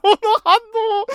[0.01, 1.05] この反応、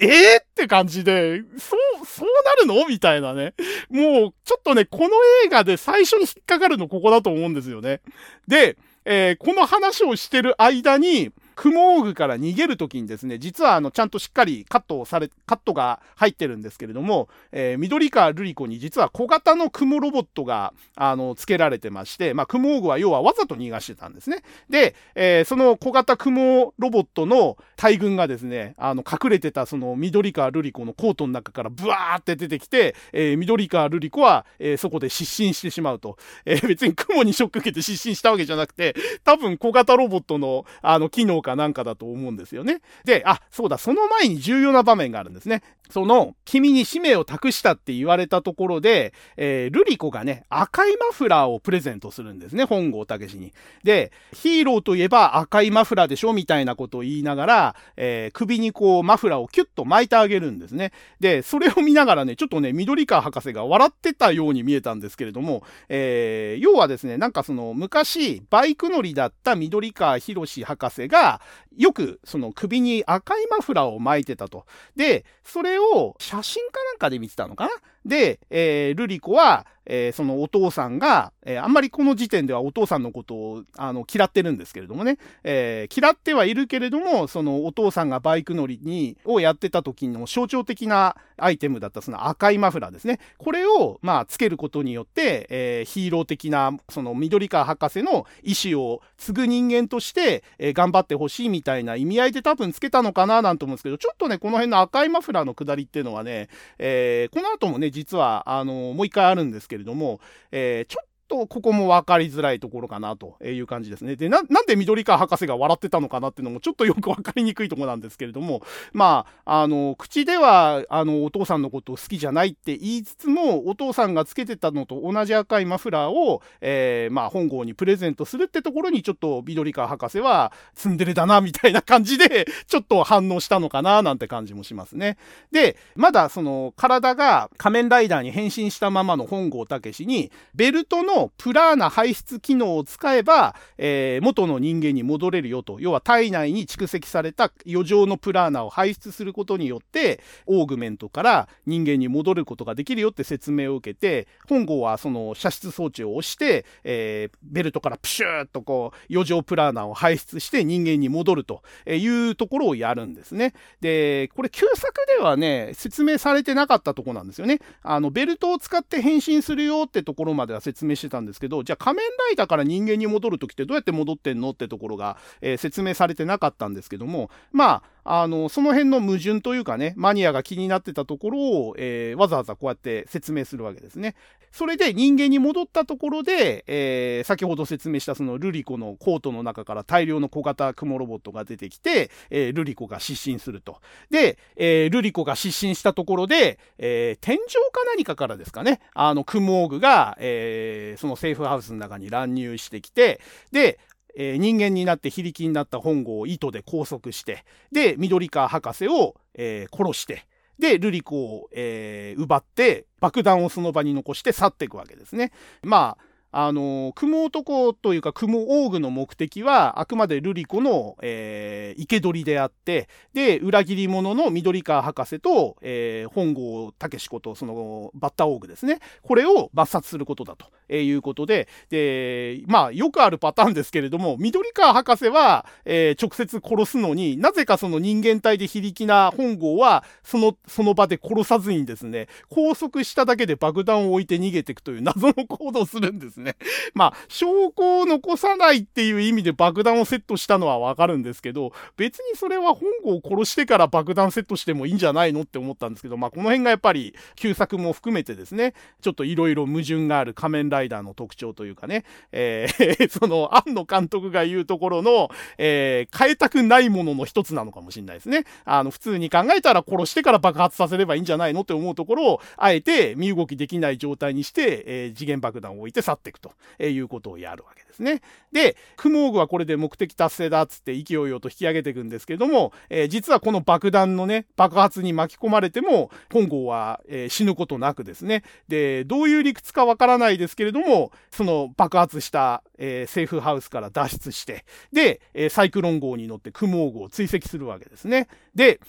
[0.00, 2.86] ええー、って感じで、そう、そうなるの？
[2.88, 3.54] みたいなね。
[3.88, 5.10] もう、ちょっとね、この
[5.44, 8.00] 映画で最初に引っかかるのここだと思うんですよね。
[8.48, 24.42] で、えー、この話をしてる間に、クモーグから逃げるときにですね、実はあの、ちゃんとしっかりカットをされ、カットが入ってるんですけれども、えー、緑川瑠璃子に実は小型のクモロボットが、あの、付けられてまして、まあ、クモーグは要はわざと逃がしてたんですね。
[24.68, 36.16] で、えー、その小型クモロボットの大群がですね、あの、隠れてたその緑川瑠璃子のコートの中からブワーって出てきて、えー、緑川瑠璃子は、えー、そこで失神してしまうと。
[36.44, 42.80] えー、別にクモにショック受けて失神したわけじゃなくて、多分小型ロボットの、あの、機能からなんかだと思うんですよね。
[43.04, 45.62] で、あ、そうだ、その前に重要な場面があるんですね。
[45.90, 53.52] その、君に使命を託したって言われたところで、えー、ルリコがね、赤いマフラーをプレゼントするんですね、本郷武に。
[53.82, 60.92] で、ヒーローといえば赤いマフラーでしょみたいなことを言いながら、えー、首にこう、マフラーをキュッと巻いてあげるんですね。
[61.18, 71.29] で、それを見ながらね、ちょっとね、緑川博士が笑ってたように見えたんですけれども、えー、要はですね、なんかその、昔、バイク乗りだった緑川博士博士が、
[71.76, 74.64] よくその首に赤いマフラーを巻いてたと。
[74.96, 77.70] で、それを写真かなんかで見てたのかな？
[78.04, 93.18] で、えー、ルリコは、えー、そのお父さんが、えー、あんまりこの時点ではお父さんのことをあの嫌ってるんですけれどもね、えー、嫌ってはいるけれども、そのお父さんがバイク乗りにをやってた時の象徴的なアイテムだったその赤いマフラーですね。
[93.38, 114.16] これをまあつけることによって、えヒーロー的なその緑川博士の意思を継ぐ人間として、え頑張ってほしいみたいな意味合いで多分つけたのかななんて思うんですけど、ちょっとね、この辺の赤いマフラーの下りっていうのはね、えこの後もね、実はあのもう一回あるんですけれども、えー、ちょっとここも分かりづらいところかなという感じですね。
[114.16, 118.62] で、な、なんで緑川博士が笑ってたのかなっていうのもちょっとよく分かりにくいとこなんですけれども、
[118.92, 135.16] まあ、あの、口では、あの、お父さんのことを好きじゃないって言いつつも、お父さんがつけてたのと同じ赤いマフラーを、えー、まあ、本郷にプレゼントするってところにちょっと緑川博士はツンデレだな、みたいな感じで、 ちょっと反応したのかな、なんて感じもしますね。
[135.52, 145.78] で、まだその、体が仮面ライダーに変身したままの本郷武に、ベルトのプラーナ排出機能を使えば、えー、元の人間に戻れるよと。
[145.80, 163.54] 要は体内に蓄積された余剰のプラーナを排出することによって、オーグメントから人間に戻ることができるよって説明を受けて、本郷はその射出装置を押して、えー、ベルトからプシューッとこう、余剰プラーナを排出して人間に戻るというところをやるんですね。
[163.80, 167.60] で、これ旧作ではね、説明されてなかったとこなんですよね。
[167.82, 184.14] あの、ベルトを使って変身するよってところまでは説明したんですけど、じゃあ仮面ライダーから人間に戻る時ってどうやって戻ってんのってところが、えー、説明されてなかったんですけども、まああの、その辺の矛盾というかね、マニアが気になってたところを、えー、わざわざこうやって説明するわけですね。
[184.52, 193.80] それで人間に戻ったところで、えー、先ほど説明したそのルリコのコートの中から大量の小型雲ロボットが出てきて、えー、ルリコが失神すると。
[194.10, 203.20] で、えー、ルリコが失神したところで、え天井か何かからですかね、あの、クモーグが、えそのセーフハウスの中に乱入してきて、
[203.52, 203.78] で、
[204.16, 210.26] えー、人間になって非力になった本郷を糸で拘束して、で、緑川博士を、えー、殺して、
[210.58, 215.32] で、ルリコを、えー、奪って、爆弾をその場に残して去っていくわけですね。
[215.62, 228.78] まあ、あの、雲男というか雲王具の目的は、あくまでルリコの、えー、生け捕りであって、で、裏切り者の緑川博士と、えー、本郷武志こと、その、バッター王具ですね。
[229.02, 246.36] これを抹殺することだと、えー、いうことで、で、まあ、よくあるパターンですけれども、緑川博士は、えー、直接殺すのになぜかその人間体で非力な本郷は、その、その場で殺さずにですね、拘束しただけで爆弾を置いて逃げていくという 謎の行動をするんですね。
[246.72, 268.24] まあ、証拠を残さないっていう意味で爆弾をセットしたのはわかるんですけど、別にそれは本郷を殺してから爆弾セットしてもいいんじゃないのって思ったんですけど、まあ、この辺がやっぱり旧作も含めてですね、ちょっといろいろ矛盾がある仮面ライダーライダーの特徴というかね、えー、 その、庵野監督が言うところの、えー、変えたくないものの一つなのかもしれないですね。
[268.44, 276.32] あの、普通に考えたら殺してから爆発させればいいんじゃないのって思うところを、あえて身動きできない状態にして、えー、次元爆弾を置いて去っていくと。
[276.68, 278.02] いうことをやるわけですね。
[278.32, 298.08] で、クモーグはこれで目的達成だっつって勢いよと引き上げていくんですけども、えー、実はこの爆弾のね、爆発に巻き込まれても、本郷は、えー、死ぬことなくですね、で、どういう理屈かわからないですけれども、その爆発した、えー、セーフハウスから脱出して、で、えサイクロン号に乗ってクモ号を追跡するわけですね。
[298.34, 298.60] で、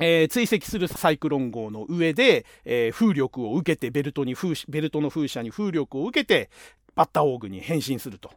[0.00, 6.50] えー、追跡するサイクロン号の上で、えー、風力を受けてベルトに風、ベルトの風車に風力を受けて、
[6.94, 8.30] バッターオーグに変身すると。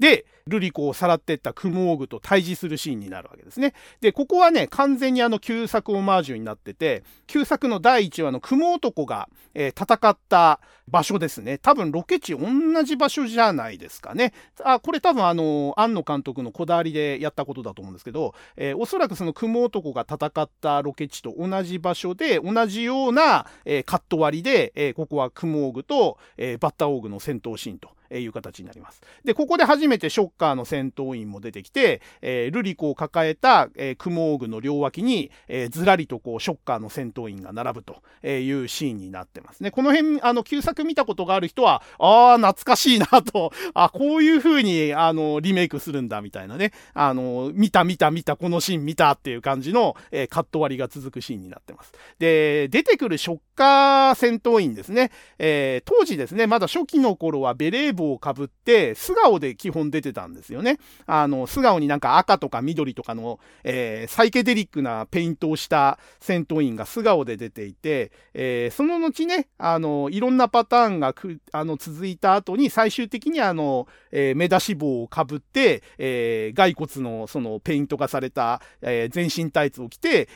[0.00, 3.74] で、ルリコをさらってったクモーグと対峙するシーンになるわけですね。
[4.00, 11.58] で、ここはね、完全にあの旧作オマージュになってて、旧作の第1話の雲男が、えー、戦った場所ですね。
[11.58, 12.48] 多分ロケ地同
[12.82, 14.32] じ場所じゃないですかね。
[14.64, 27.90] あ、これ多分あの、庵野監督のこだわりでやったことだと思うんですけど、えー、おそらくその雲男が戦ったロケ地と同じ場所で、同じような、えー、カット割りで、えここは雲オーグと、えバッターオーグの戦闘シーンと。
[28.10, 29.00] えいう形になります。
[29.24, 39.70] で、ここで初めてショッカーの戦闘員も出てきて、えー、ルリコを抱えた、えー、クモーグの両脇に、えー、ずらりとこう、ショッカーの戦闘員が並ぶというシーンになってますね。
[39.70, 46.72] この辺、あの、旧作見たことがある人は、ああ、懐かしいなと、あこういう風に、あの、リメイクするんだ、みたいなね。
[46.94, 51.92] あの、見た見た見た、このシーン見たっていう感じの、えー、カット割りが続くシーンになってます。
[52.18, 55.10] で、出てくるショッカー戦闘員ですね。
[55.38, 60.78] えー、当時ですね、まだ初期の頃はベレー帽をかぶって、素顔で基本出てたんですよね。
[61.06, 80.28] あの、素顔になんか赤とか緑とかの、えー、サイケデリックなペイントをした戦闘員が素顔で出ていて、えー、その後ね、あの、いろんなパターンがくあの続いた後に最終的にあの、えー、目出し帽をかぶって、えー、骸骨のそのペイント化された、えー、全身タイツを着て、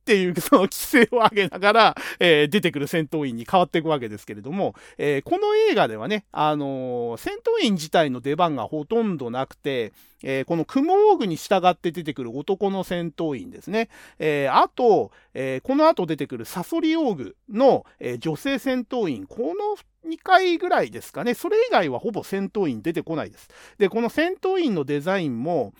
[0.00, 13.88] っていう その規制を上げながら、えー、出てくる戦闘員に変わっていくわけですけれども、えー、この映画ではね、あのー、戦闘員自体の出番がほとんどなくて、えー、この雲オーグに従って出てくる男の戦闘員ですね。
[14.18, 19.76] えー、あと、えー、この後出てくるサソリオーグの、え女性戦闘員、この
[20.10, 21.34] 2回ぐらいですかね。
[21.34, 23.48] それ以外はほぼ戦闘員出てこないです。
[23.78, 25.72] で、この戦闘員のデザインも、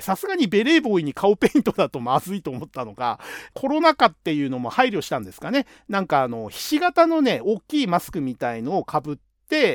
[0.00, 3.20] さすがにベレーボーイに顔ペイントだとまずいと思ったのか、
[3.54, 5.66] コロナ禍っていうのも配慮したんですかね。
[5.88, 9.27] なんかあの、ひし形のね、大きいマスクみたいのをかぶって、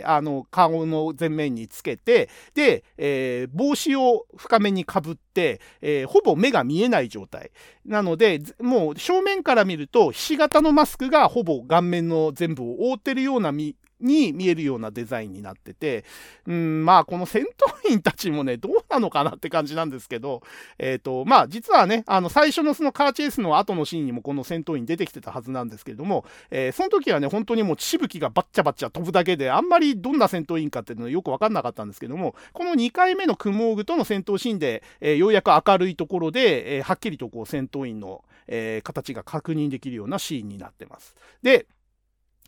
[0.05, 7.51] あの、顔の前面につけて、で、えー、帽子を深めにかぶって、えー、ほぼ目が見えない状態。
[7.85, 16.05] なので、もう正面から見ると、ひし形のマスクがほぼ顔面の全部を覆ってるような見に見えるようなデザインになってて、
[16.45, 20.41] うん、まあ、この戦闘員たちもね、どうなのかなって感じなんですけど、
[20.77, 41.15] えっ、ー、と、まあ、実はね、あの、最初のそのカーチェイスの後のシーンにもこの戦闘員出てきてたはずなんですけれども、えー、その時はね、本当にもうしぶきがバッチャバッチャ飛ぶだけで、あんまりどんな戦闘員かっていうのはよくわかんなかったんですけども、この2回目のクモーグとの戦闘シーンで、えー、ようやく明るいところで、えはっきりとこう戦闘員の、え形が確認できるようなシーンになってます。
[41.41, 41.65] で、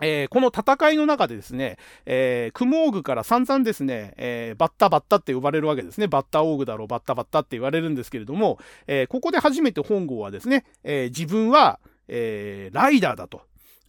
[0.02, 6.08] えー、この戦いの中でですね、えー、クモオーグから散々ですね、えー、バッタバッタって呼ばれるわけですね。
[6.08, 13.42] バッタオーグだろう、バッタバッタって言われるんですけれども、えー、ここで初めて本郷はですね、えー、自分は、えー、ライダーだと。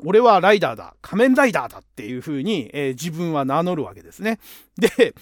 [0.04, 0.94] 俺はライダーだ。
[1.00, 4.38] 仮面ライダーだっていうふうに、えー、自分は名乗るわけですね。
[4.76, 5.14] で、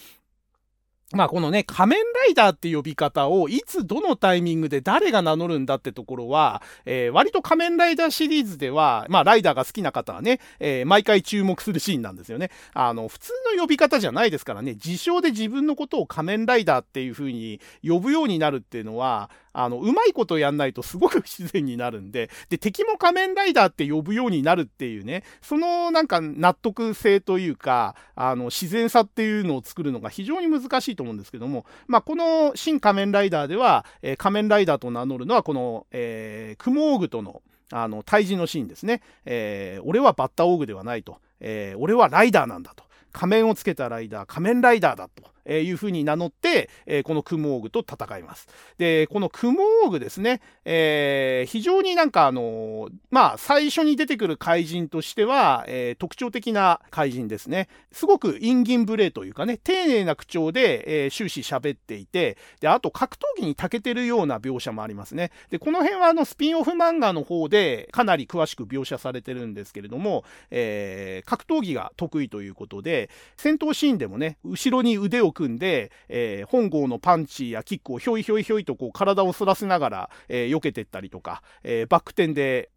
[1.15, 12.51] まあこのね、仮面ライダーって呼び方をいつどのタイミングで誰が名乗るんだってところは、えー、割と仮面ライダーシリーズでは、まあライダーが好きな方はね、えー、毎回注目するシーンなんですよね。
[12.73, 39.03] あの、普通の呼び方じゃないですからね、自称で自分のことを仮面ライダーっていう風に呼ぶようになるっていうのは、あの、うまいことやんないとすごく不自然になるんで、 で、敵も仮面ライダーって呼ぶようになるっていうね、そのなんか納得性というか、あの、自然さっていうのを作るのが非常に難しいと思うんですけども、まあ、この新仮面ライダーでは、えー、仮面ライダーと名乗るのはこの、えー、クモーグとの、あの、対峙のシーンですね。
[39.25, 41.19] えー、俺はバッタオーグではないと。
[41.41, 42.85] えー、俺はライダーなんだと。
[43.13, 45.34] 仮面をつけたライダー、仮面ライダーだと。
[45.45, 48.49] えいうふうに名乗って、えこのクモーグと戦います。
[48.79, 57.69] で、このクモーグですね、えー、非常になんかあのまあ、最初に出てくる怪人としては、え、特徴的な怪人ですね。
[57.93, 65.31] すごくインギン無礼というかね、丁寧な口調で、えー、終始喋っていて、で、あと格闘技に長けてるような描写もありますね。
[65.51, 82.71] で、この辺はあのスピンオフ漫画の方でかなり詳しく描写されてるんですけれども、えー、格闘技が得意ということで、戦闘シーンでもね、後ろに腕を組んで、えー、本郷のパンチやキックをひょいひょいひょいとこう体を反らせながら、えー、避けてったりとか、えー、バック転で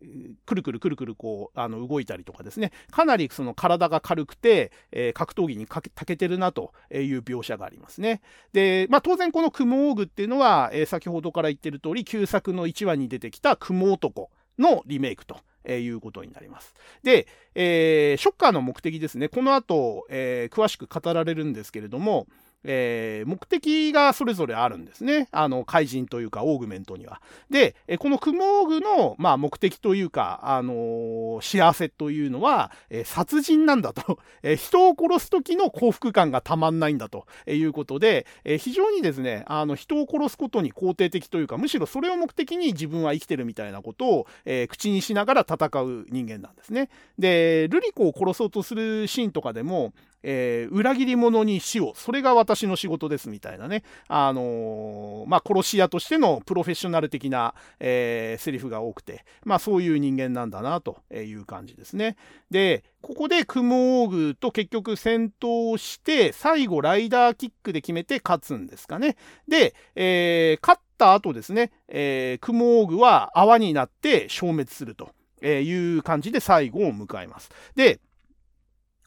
[0.46, 8.22] くるくるくるくるこうあの動いたりとかですねかなりその体が軽くて、えー、格闘技にかけたけてるなという描写がありますね。
[8.54, 15.38] で、まあ、当然この雲オーグっていうのは、えー、先ほどから言ってる通り旧作の1話に出てきた雲男のリメイクと。
[15.68, 16.74] えー、いうことになります。
[17.04, 19.28] で、えー、ショッカーの目的ですね。
[19.28, 22.26] この後、えー、詳しく語られるんですけれども、
[22.64, 25.28] えー、目的がそれぞれあるんですね。
[25.32, 27.22] あの、怪人というか、オーグメントには。
[27.50, 34.20] で、えこのクモーグの、まあ、目的というか、あのー、幸せというのは、えー、殺人なんだと。
[34.44, 46.90] え人を殺す時の幸福感がたまんないんだということで、え非常にですね、あの、人を殺すことに肯定的というか、むしろそれを目的に自分は生きてるみたいなことを、え口にしながら戦う人間なんですね。
[47.18, 49.94] で、ルリコを殺そうとするシーンとかでも、
[50.30, 62.18] えー、裏切り者に死を、それが私の仕事ですみたいなね、あのー、まあ、殺し屋としてのプロフェッショナル的な、えー、セリフが多くて、まあ、そういう人間なんだなという感じですね。
[62.52, 69.16] で、ここでクモーグと結局戦闘して、最後ライダーキックで決めて勝つんですかね。
[69.48, 75.12] で、えー、勝った後ですね、えー、クモーグは泡になって消滅すると
[75.42, 77.50] えいう感じで最後を迎えます。
[77.76, 78.00] で、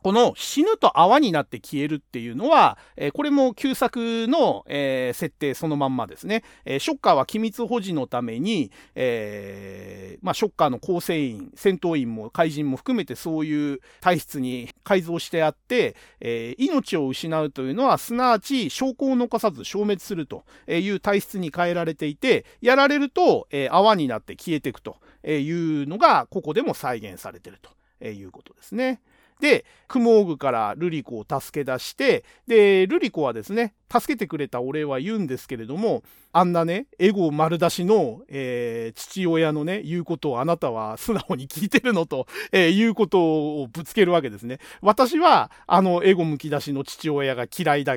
[0.03, 6.42] この死ぬと泡になって消えるっていうのは、えー、これも旧作の、えー、設定そのまんまですね。
[6.64, 24.96] えー、ショッカーは機密保持のために、えまあ、ショッカーの構成員、戦闘員も怪人も含めてそういう体質に改造してあって、え命を失うというのは、すなわち証拠を残さず消滅するという体質に変えられていて、やられると、え泡になって消えていくと
[25.26, 25.51] い
[25.82, 29.01] うのが、ここでも再現されているということですね。
[29.41, 44.59] で、クモーグからルリコを助け出して、で、ルリコはですね、助けてくれたお礼は言うんですけれども、あんなね、エゴ丸出しの、えー、父親のね、言うことをあなたは素直に聞いてるのと、えー、いうことをぶつけるわけですね。
[44.80, 47.97] 私は、あの、エゴむき出しの父親が嫌いだ。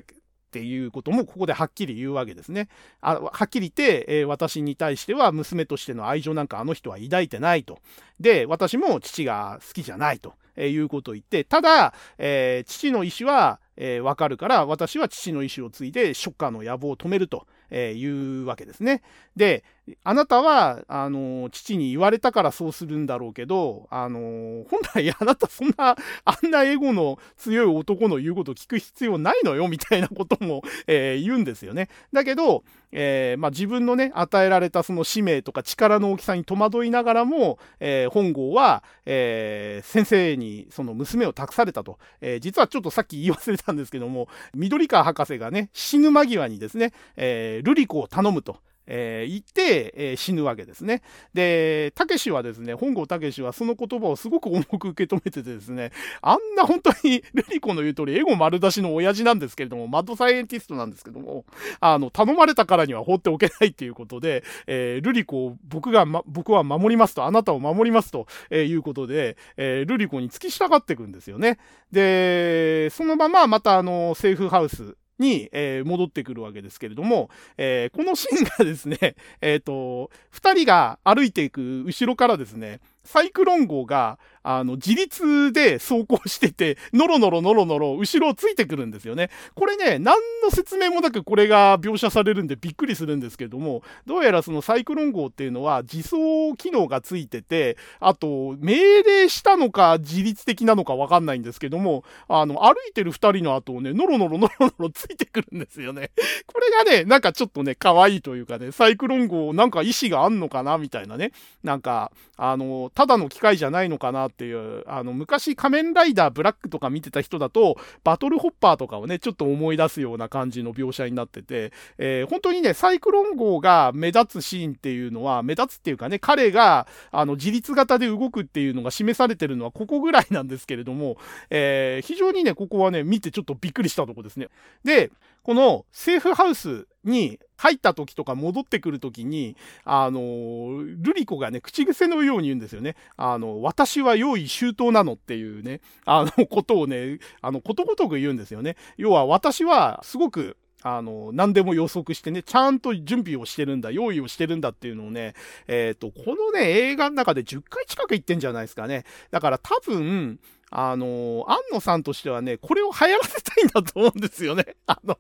[0.54, 2.70] っていうこともここではっきり言うわけですね。
[3.02, 7.80] あはっきり言って、えー、私に対しては娘としての愛情なんかあの人は抱いてないと。
[8.20, 10.36] で、私も父が好きじゃないと。
[10.56, 19.02] えー、いうことを言って、ただ、えー、父の意思は、えー、わかるから、私は父の意思を継いで、ショッカーの野望を止めると、えー、いうわけですね。
[19.36, 19.64] で、
[20.04, 31.90] あなたは、あの、父に言われたからそうするんだろうけど、あの、本来あなたそんな、あんなエゴの強い男の言うことを聞く必要ないのよ、みたいなことも、えー、言うんですよね。
[32.14, 32.64] だけど、
[32.94, 41.98] えー、まあ、自分のね、与えられたその使命とか力の大きさに戸惑いながらも、えー、本郷は、えー、先生にその娘を託されたと。
[42.22, 48.58] え実はちょっとさっき言い忘れたんですけども、緑川博士がね、死ぬ間際にですね、えルリコを頼むと。
[48.88, 51.02] えー、言って、えー、死ぬわけですね。
[51.34, 61.46] で、たけしはですね、本郷たけしはその言葉をすごく重く受け止めててですね、あんな本当に ルリコの言う通り、エゴ丸出しの親父なんですけれども、マッドサイエンティストなんですけども、
[61.80, 71.58] あの、頼まれたからには放っておけないっていうことで、えー、ルリコを僕が、ま、僕は守りますと、あなたを守りますと、えいうことで、えルリコに付き従っていくんですよね。
[71.92, 89.30] で、そのまままたあの、セーフハウス、に、えー、戻ってくるわけですけれども、えー、このシーンがですね、えっ、ー、と、二人が歩いていく後ろからですね、サイクロン号が、あの、自立で走行してて、ノロノロノロノロ、後ろをついてくるんですよね。
[89.56, 106.12] これね、何の説明もなくこれが描写されるんでびっくりするんですけども、どうやらそのサイクロン号っていうのは自走機能がついてて、あと、命令したのか自律的なのかわかんないんですけども、あの、歩いてる二人の後をね、ノロノロノロノロついてくるんですよね。
[106.48, 111.32] これがね、なんかちょっとね、可愛いというかね、サイクロン号なんか意志があんのかなみたいなね。
[111.64, 131.18] なんか、あの、ただの機械じゃないのかなっていう、あの、昔仮面ライダーブラックとか見てた人だと、バトルホッパーとかをね、ちょっと思い出すような感じの描写になってて、えー、本当にね、サイクロン号が目立つシーンっていうのは、目立つっていうかね、彼が、あの、自立型で動くっていうのが示されてるのはここぐらいなんですけれども、
[131.50, 134.50] えー、非常にね、ここはね、見てちょっとびっくりしたとこですね。
[134.84, 135.12] で、
[135.44, 142.96] このセーフハウスに入った時とか戻ってくる時に、あの、ルリコがね、口癖のように言うんですよね。
[143.18, 148.76] あの、私は用意周到なのっていうね、あの、ことをね、あの、ことごとく言うんですよね。
[148.98, 155.34] 要は私はすごくあの、何でも予測してね、ちゃんと準備をしてるんだ、用意をしてるんだっていうのをね、
[155.68, 159.06] えっ、ー、と、このね、映画の中で10回近く言ってんじゃないですかね。
[159.32, 160.40] だから多分、
[160.70, 164.76] あの、安野さんとしてはね、これを流行らせたいんだと思うんですよね。
[164.86, 165.18] あの、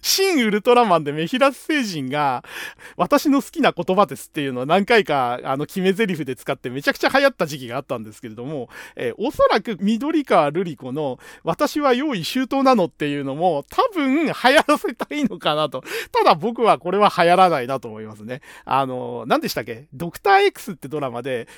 [0.00, 2.44] 新ウルトラマンでメヒラス星人が、
[2.96, 15.82] 私の好きな言葉ですっていうのを何回か、あの、決め台詞で使ってめちゃくちゃ流行った時期があったんですけれども、えー、おそらく緑川瑠璃子の、私は用意周到なのっていうのも、多分流行らせたいのかなと。
[16.12, 18.40] ただ僕はこれは流行らないなと思いますね。
[18.64, 19.86] あの、何でしたっけ？
[19.92, 21.48] ドクター X ってドラマで、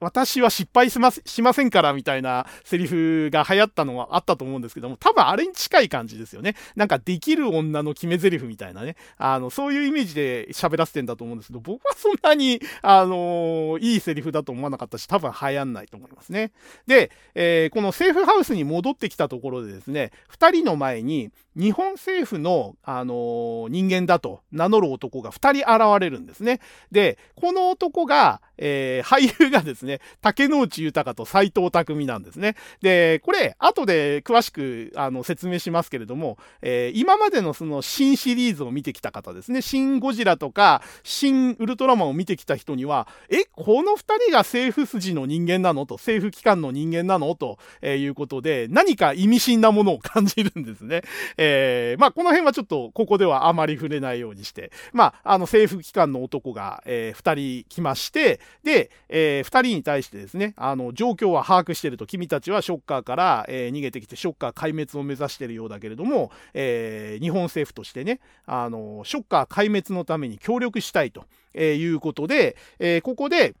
[0.00, 6.56] 私は失敗しましませんからみたいなセリフが流行ったのはあったと思うんですけども、多分あれに近い感じですよね。
[6.76, 16.52] なんかできるる女の決め台詞みたいなね、あの、そういうイメージで喋らせてんだと思うんですけど、僕はそんなに、あのー、いいセリフだと思わなかったし、多分流行んないと思いますね。
[16.86, 26.60] で、えー、このセーフハウスに戻ってきたところでですね、二人の前に、日本政府の、あのー、人間だと名乗る男が二人現れるんですね。
[26.90, 32.56] で、この男が、えー、俳優がですね、竹之内豊と斎藤匠なんですね。
[32.80, 45.86] で、これ、後で詳しく、あの、説明しますけれども、えー、今ままでのその新シリーズを見てきた方ですね、新ゴジラとか、新ウルトラマンを見てきた人には、え、この二人が政府筋の人間なの？
[45.86, 47.34] と、政府機関の人間なの？
[47.34, 51.02] と、え、いうことで、何か意味深なものを感じるんですね。
[51.38, 71.26] えー、まあ、この辺はちょっと、ここではあまり触れないようにして、まあ、あの、政府機関の男が、えー、二人来まして、で、えー、二人に対してですね、あの、状況は把握してると、君たちはショッカーから、えー、逃げてきて、ショッカー壊滅を目指してるようだけれども、えー、日本政府としてね、あの、ショッカー壊滅のために協力したいと
[71.58, 73.54] いうことで、えー、ここで、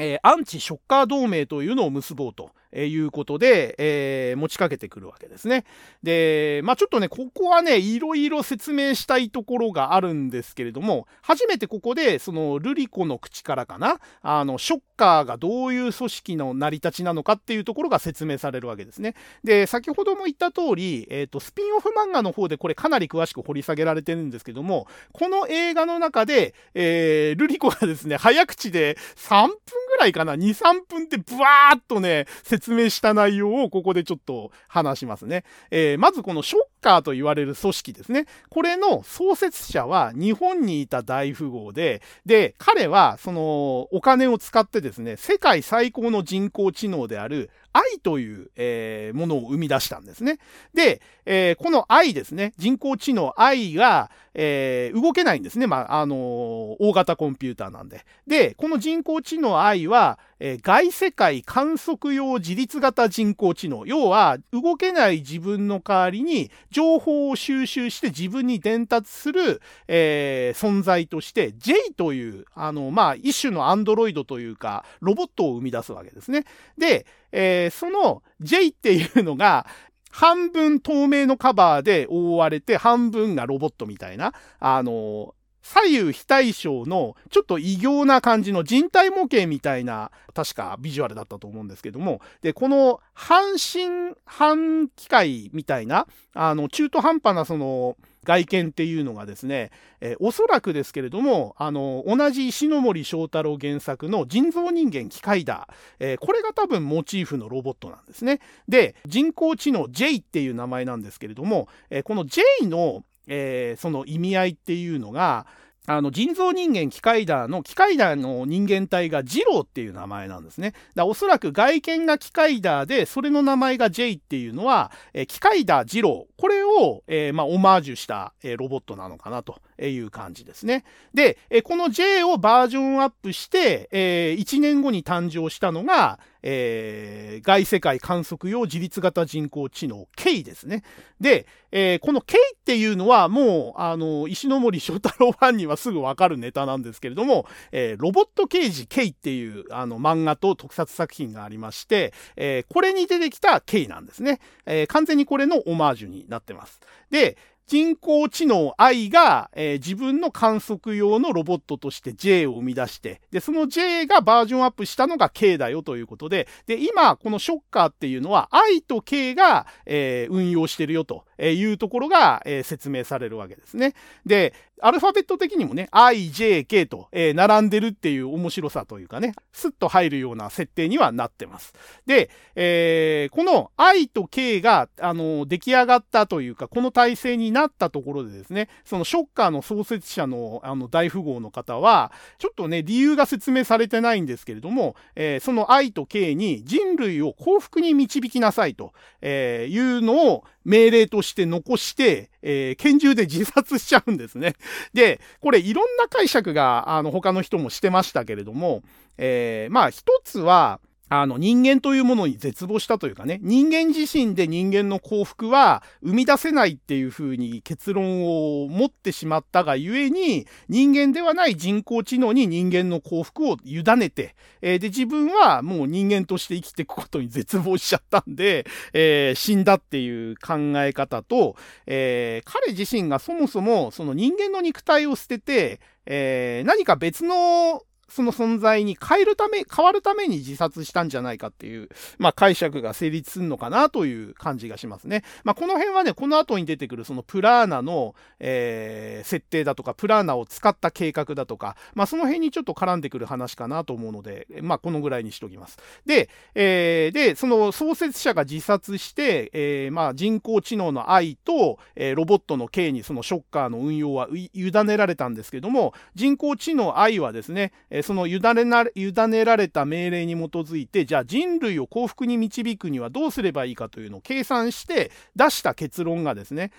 [0.00, 5.64] えー、アンチショッカー同盟というのを結ぼうとえいうことで、えー、持ちかけてくるわけですね。
[6.02, 19.14] で、まあちょっとね、ここはね、いろいろ説明したいところがあるんですけれども、初めてここで、その、ルリコの口からかな、あの、ショッカーがどういう組織の成り立ちなのかっていうところが説明されるわけですね。
[19.44, 29.56] で、先ほども言った通り、えっ、ー、と、スピンオフ漫画の方でこれかなり詳しく掘り下げられてるんですけども、この映画の中で、えー、ルリコがですね、早口で3分
[29.90, 35.44] ぐらいかな、2、3分ってブワーっとね、説明した内容をここでちょっと話しますね。
[35.70, 38.26] えー、まずこのショッカーと言われる組織ですね。
[38.48, 50.38] これの創設者は日本にいた大富豪で、で、彼はそのお金を使ってですね、世界最高の人工知能である愛という、えー、ものを生み出したんですね。
[50.74, 55.66] で、えー、この愛ですね、人工知能愛が、えー、動けないんですね。
[55.66, 58.04] まあ、あの大型コンピューターなんで。
[58.26, 63.84] で、この人工知能愛は、え、外世界観測用自立型人工知能。
[63.86, 76.44] 要は、動けない自分の代わりに情報を収集して自分に伝達する、え、存在として、J という、あの、まあ、一種のアンドロイドというか、ロボットを生み出すわけですね。
[76.78, 79.66] で、えー、その J っていうのが、
[80.10, 85.34] 半分透明のカバーで覆われて、半分がロボットみたいな、あの、
[85.68, 92.22] 左右非対称のちょっと異形な感じの人体模型みたいな確かビジュアルだったと思うんですけども。
[92.40, 97.96] でこの半身半機械みたいなあの中途半端なその
[98.28, 99.70] 外見っていうのがですね、
[100.02, 105.66] えー、おそらくですけれども、あの、同じ石森章太郎原作の人造人間機械だ、
[105.98, 108.40] えー、これが多分モチーフのロボットなんですね。
[108.68, 115.46] で、人工知能 J っていう名前なんですけれども、えー、この J の、えその意味合いっていうのが、
[115.88, 120.74] あの人造人間機械だの機械だの人間体がジローっていう名前なんですね。
[120.94, 130.84] だおそらく外見が機械だでそれの名前が J っていうのは、えー、機械だジローこれを、えー、まあ、オマージュした、えー、ロボットなのかなという感じですね。
[131.14, 140.82] で、えこの J をバージョンアップして、え1年後に誕生したのが、えー、外世界観測用自律型人工知能 K ですね。
[141.20, 154.40] で、えー、この K っていうのはもう、あの、石森章太郎ファンにはすぐわかるネタなんですけれども、えー、ロボット刑事 K っていうあの漫画と特撮作品がありまして、えこれに出てきた K なんですね。
[154.66, 156.80] え完全にこれのオマージュになってます。
[157.10, 157.36] で、
[157.68, 173.92] 人工知能 I が、えー、自分の観測用のロボットとして J を生み出して、で、その J がバージョンアップしたのが K だよということで、で、今、このショッカーっていうのは I と K が、えー、運用してるよというところが、えー、説明されるわけですね。
[174.24, 181.72] で、アルファベット的にもね、I, J, K と、えー、並んでるっていう面白さというかね、スッと入るような設定にはなってます。
[182.06, 204.54] で、えー、この I と K が、あの、出来上がったというか、この体制になったところでですね、そのショッカーの創設者の、あの、大富豪の方は、ちょっとね、理由が説明されてないんですけれども、えー、その I と K に人類を幸福に導きなさいと、え、いうのを命令として残して、えー、拳銃で自殺しちゃうんですね。
[204.92, 208.82] で、これいろんな解釈が、あの、他の人もしてましたけれども、
[209.16, 210.78] えー、まあ一つは、
[211.10, 231.56] あの人間というものに絶望したというかね、人間自身で人間の幸福は生み出せないっていうふうに結論を持ってしまったがゆえに、人間ではない人工知能に人間の幸福を委ねて、えー、で、自分はもう人間として生きていくことに絶望しちゃったんで、えー、死んだっていう考え方と、
[231.86, 235.80] えー、彼自身がそもそもその人間の肉体を捨てて、
[236.10, 241.88] え何か別のその存在に変えるため、変わるために自殺したんじゃないかっていう、
[242.18, 245.22] まあ解釈が成立するのかなという感じがしますね。
[245.44, 255.78] まあこの辺はね、この後に出てくるそのプラーナの、えー、設定だとか、プラーナを使った計画だとか、まあその辺にちょっと絡んでくる話かなと思うので、まあこのぐらいにしときます。
[256.06, 267.72] で、えー、で、その創設者が自殺して、えー、まあ人工知能の愛と、えー、ロボットの K にそのショッカーの運用は委ねられたんですけども、人工知能愛はですね、
[268.02, 276.70] その委ねな委ねられた命令に基づいて、じゃあ人類を幸福に導くにはどうすればいいかというのを計算して出した結論がですね、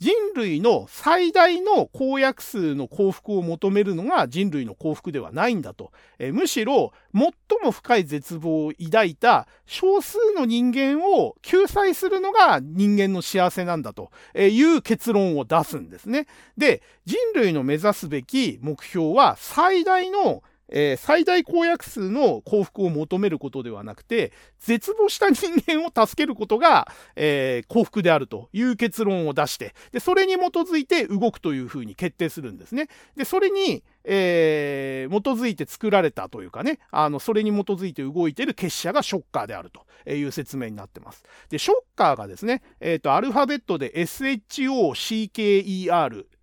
[0.00, 5.92] 人類の最大の公約数の幸福を求めるのが人類の幸福ではないんだと。
[6.18, 16.26] えむしろ、最も深い絶望を抱いた少数の人間を救済するのが人間の幸せなんだという結論を出すんですね。
[16.58, 32.88] で、人類の目指すべき目標は最大のえー、最大公約数の幸福を求めることではなくて、絶望した人間を助けることが、えー、幸福であるという結論を出して、で、それに基づいて動くというふうに決定するんですね。
[33.16, 41.22] で、それに、えー、基づいて作られたというかね、あの、それに基づいて動いている結社がショッカーであるという説明になってます。
[41.48, 44.94] で、ショッカーがですね、えっ、ー、と、アルファベットで SHOCKER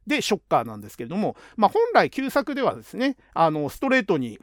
[0.08, 4.40] でショッカーなんですけれども、まあ、本来旧作ではですね、あの、ストレートに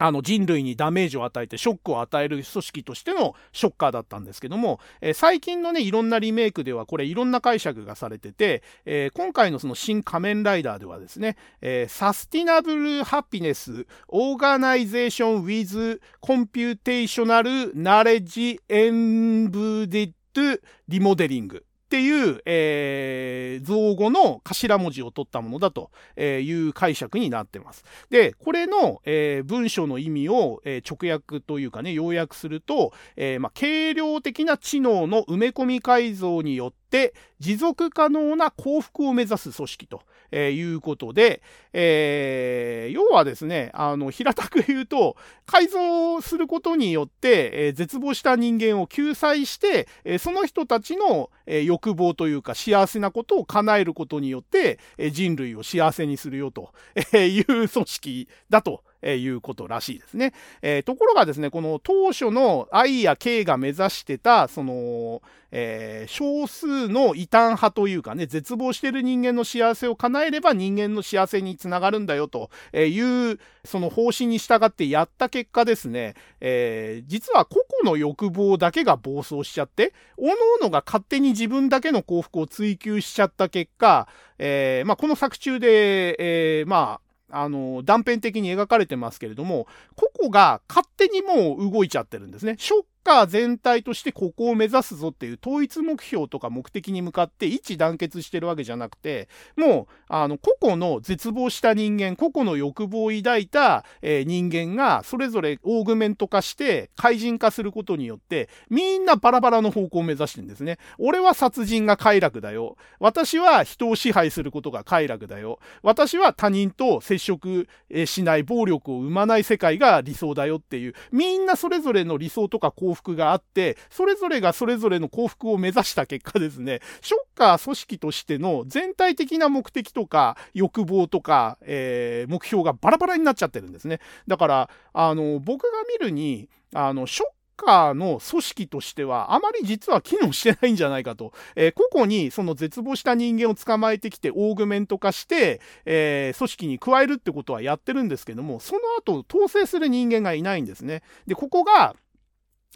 [0.00, 20.12] あの人類にダメージを与えてショックを与える組織としてのショッカーだったんですけども、えー、最近のねいろんなリメイクではこれいろんな解釈がされてて、えー、今回のそのシン・仮面ライダーではですね、えー、 Sustainable Happiness Organization With Computational Knowledge Embed
[20.56, 21.66] トリモデリング。
[21.90, 27.84] っていう、えー、造語の頭文字を取ったものだという解釈になってます。
[28.10, 45.16] で、これの、えー、文章の意味を、えー、直訳というかね、要約すると、えーまあ、軽量的な知能の埋め込み改造によって持続可能な幸福を目指す組織とえーいうことで、えー、要はですね、あの、平たく言うと、
[45.46, 56.72] 改造することによって、えー、絶望した人間を救済して、えー、その人たちの、え欲望というか幸せなことを叶えることによって、え人類を幸せにするよと
[57.12, 60.32] えいう組織だとえいうことらしいですね。
[60.62, 65.22] えー、ところがですね、この当初の愛や敬が目指してた、その、
[65.52, 89.66] えー、少数の異端派というかね、絶望してる人間の幸せを叶えれば人間の幸せにつながるんだよという、その方針に従ってやった結果ですね、えー、実は個々の欲望だけが暴走しちゃって、各々が勝手に自分だけの幸福を追求しちゃった結果、えー、まあ、この作中で、えー、まあ、あの、断片的に描かれてますけれども、
[89.96, 92.56] ここが勝手にもう動いちゃってるんですね。
[92.58, 110.78] ショッカー全体としてここを目指すぞっていう統一目標とか目的に向かって一致団結してるわけじゃなくて、もう、あの、個々の絶望した人間、個々の欲望を抱いた、えー、人間が、それぞれオーグメント化して、怪人化することによって、みんなバラバラの方向を目指してるんですね。
[110.98, 112.76] 俺は殺人が快楽だよ。
[112.98, 115.58] 私は人を支配することが快楽だよ。
[115.82, 117.68] 私は他人と接触
[118.06, 134.00] しない暴力を生まない世界が理想だよっていう、みんなそれぞれの理想とか行幸福があって、それぞれがそれぞれの幸福を目指した結果ですね、ショッカー組織としての全体的な目的とか欲望とか、えー、目標がバラバラになっちゃってるんですね。
[134.26, 135.68] だから、あの、僕が
[135.98, 137.26] 見るに、あの、ショッ
[137.56, 141.32] カーの組織としては、あまり実は機能してないんじゃないかと。
[141.54, 151.02] えー、個々にその絶望した人間を捕まえてきて、オーグメント化して、えー、組織に加えるってことはやってるんですけども、その後、統制する人間がいないんですね。
[151.26, 151.94] で、ここが、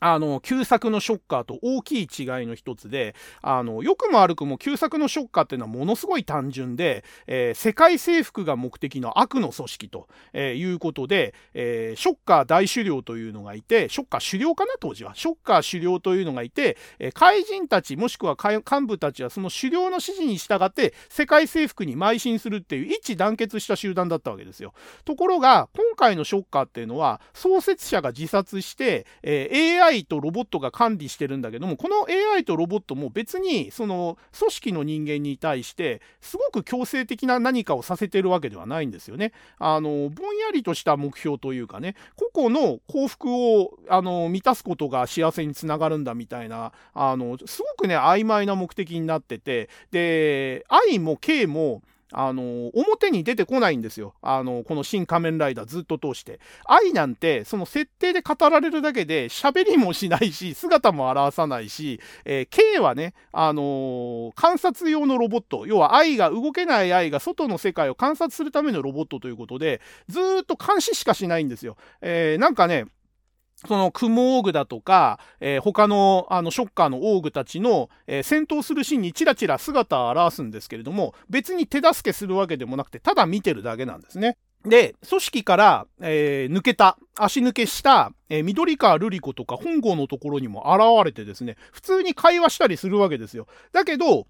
[0.07, 2.07] あの、旧作のショッカーと大きい違い
[2.47, 15.15] の一つで、あの、良くも悪くも旧作のショッカーっていうのはものすごい単純で、えー、世界征服が目的の悪の組織と、えー、いうことで、えー、ショッカー大狩猟というのがいて、ショッカー狩猟かな当時は。
[15.15, 24.75] ショッカー狩猟というのがいて、え怪人たちもしくは幹部たちはその狩猟の指示に従って世界征服に邁進するっていう一致団結した集団だったわけですよ。
[25.07, 39.33] ところが、今回のショッカーっていうのは、創設者が自殺して、え AI AI とロボットが管理してるんだけども、この AI とロボットも別に、その組織の人間に対して、すごく強制的な何かをさせてるわけではないんですよね。
[39.59, 41.95] あの、ぼんやりとした目標というかね、
[42.35, 51.83] 個々の幸福を、あの、満たすことが幸せにつながるんだみたいな、あの、すごくね、曖昧な目的になってて、で、愛も K も、
[52.13, 54.15] あの、表に出てこないんですよ。
[54.23, 56.41] あの、この新仮面ライダーずっと通して。
[56.67, 71.77] 愛なんて、その設定で語られるだけで、喋りもしないし、姿も表さないし、えー、K はね、あのー、観察用のロボット、要は愛が、動けない愛が外の世界を観察するためのロボットということで、ずっと監視しかしないんですよ。
[72.01, 72.87] えー、なんかね、
[73.67, 84.37] そのクモオーグだとか、えー、他のあのショッカーのオーグたちの、えー、戦闘するシーンにチラチラ姿を現すんですけれども、別に手助けするわけでもなくて、ただ見てるだけなんですね。
[84.65, 93.47] で、組織から、えー、抜けた、足抜けした、えー、緑川瑠璃子とか本郷のところにも現れてですね、普通に会話したりするわけですよ。
[93.73, 94.27] だけど、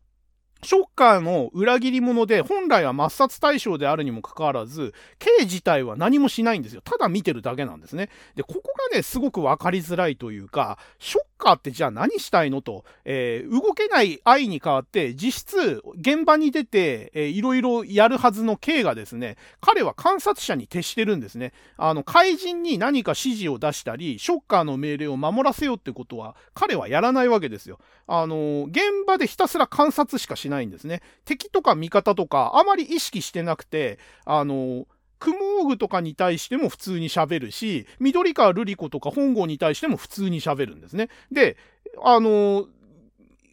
[0.65, 6.81] ショッカーの裏切り者で、本来は抹殺対象であるにもかかわらず、K 自体は何もしないんですよ。
[6.83, 8.09] ただ見てるだけなんですね。
[8.35, 21.53] で、ここがね、すごくわかりづらいというか、ショッカーってじゃあ何したいのと、えー、動けない愛に代わって、実質、現場に出て、えー、いろいろやるはずの K がですね、彼は観察者に徹してるんですね。
[21.77, 27.79] あの、怪人に何か指示を出したり、ショッカーの命令を守らせようってことは、彼はやらないわけですよ。
[28.07, 31.03] あの、現場でひたすら観察しかしないないんですね。
[31.25, 34.87] 敵とか味方とか、あまり意識してなくて、あの、
[35.19, 41.09] クモーグとかに対しても普通に喋るし、緑川瑠璃子とか本郷に対しても普通に喋るんですね。
[41.33, 41.57] で、
[42.03, 42.67] あの、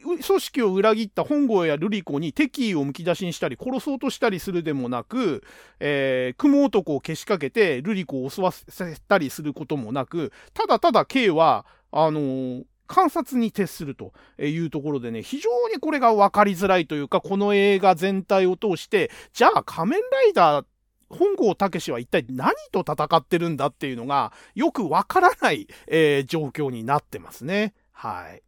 [0.03, 5.43] 組織を裏切った本郷や瑠璃子に敵意をむき出しにしたり殺そうとしたりするでもなく、
[5.79, 20.65] えー、雲男をけしかけて瑠璃子を襲わせたりすることもなく、ただただ K は、あのー、観察に徹するというところでね、非常にこれが分かりづらいというか、この映画全体を通して、じゃあ仮面ライダー
[21.09, 27.73] 本郷武は一体何と戦ってるんだっていうのがよくわからない、えー、状況になってますね。
[27.93, 28.43] はい。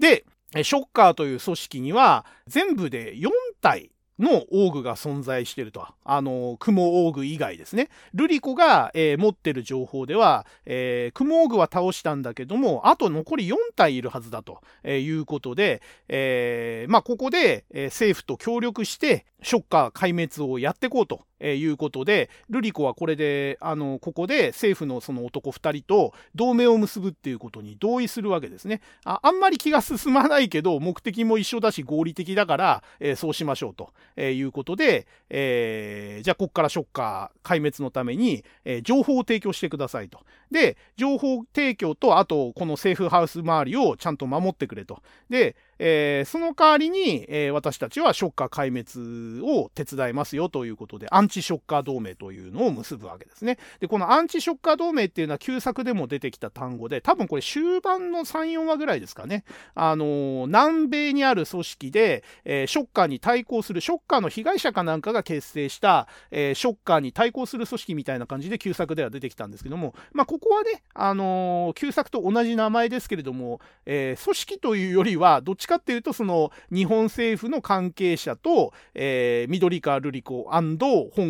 [0.00, 0.24] で、
[0.64, 3.30] ショッカーという組織には全部で4
[3.60, 5.86] 体のオーグが存在してると。
[6.04, 7.88] あの、雲オーグ以外ですね。
[8.14, 28.80] ルリコが、えー、持ってる情報では、えー、雲オーグは倒したんだけども、あと残り4体いるはずだと、えー、いうことで、えー、まあ、ここで、えー、政府と協力して、ショッカー壊滅をやっていこうと、いうことで、ルリコはこれで、あの、ここで政府のその男2人と同盟を結ぶっていうことに同意するわけですね。
[29.04, 40.20] ああんまり気が進まないけど、目的も一緒だし合理的だから、えー、そうしましょうと、え、いうことで、えー、じゃあここからショッカー壊滅のために、え、情報を提供してくださいと。
[40.50, 45.02] で、情報提供と、あと、このセーフハウス周りをちゃんと守ってくれと。
[45.28, 53.58] で、えー、その代わりに、えー、私たちはショッカー壊滅を手伝いますよということで、アンチショッカー同盟というのを結ぶわけですね。
[53.80, 59.44] で、このアンチショッカー同盟っていうのは旧作でも出てきた単語で、多分これ終盤の3、4話ぐらいですかね。
[59.74, 80.76] あのー、南米にある組織で、えー、ショッカーに対抗する、ショッカーの被害者かなんかが結成した、えー、ショッカーに対抗する組織みたいな感じで旧作では出てきたんですけども、まあ、ここはね、あの旧作と同じ名前ですけれども、え組織というよりは、どっちかっていうと、その、日本政府の関係者と、えー、緑川瑠璃子本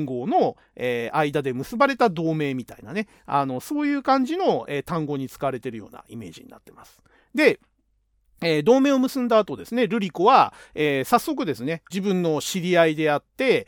[0.07, 7.03] 郷の、えー、間で結ばれた同盟みたいなね、あの、そういう感じの、えー、単語に使われてるようなイメージになってます。
[7.34, 7.61] で、
[8.43, 13.66] えー、同盟を結んだ後ですね、ルリ子は、えー、早速ですね、自分の知り合いであって、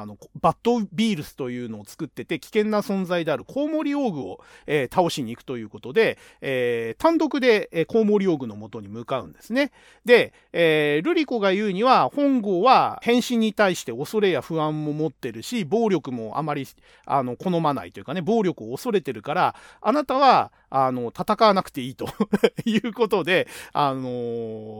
[0.00, 9.70] あの、バッドビールスというのを作ってて、危険な存在であるコウモリオーグを、えー、倒しに行くということで、えー、単独で、えー、コウモリオーグの元に向かうんですね。
[10.04, 16.66] で、えー、ルリコが言うには、本郷は変身に対して恐れや不安も持ってるし、暴力もあまり、
[17.06, 22.08] あの、好まないというかね、暴力を恐れてるから、あなたは、あの、戦わなくていいと
[22.66, 24.02] いうことで、あの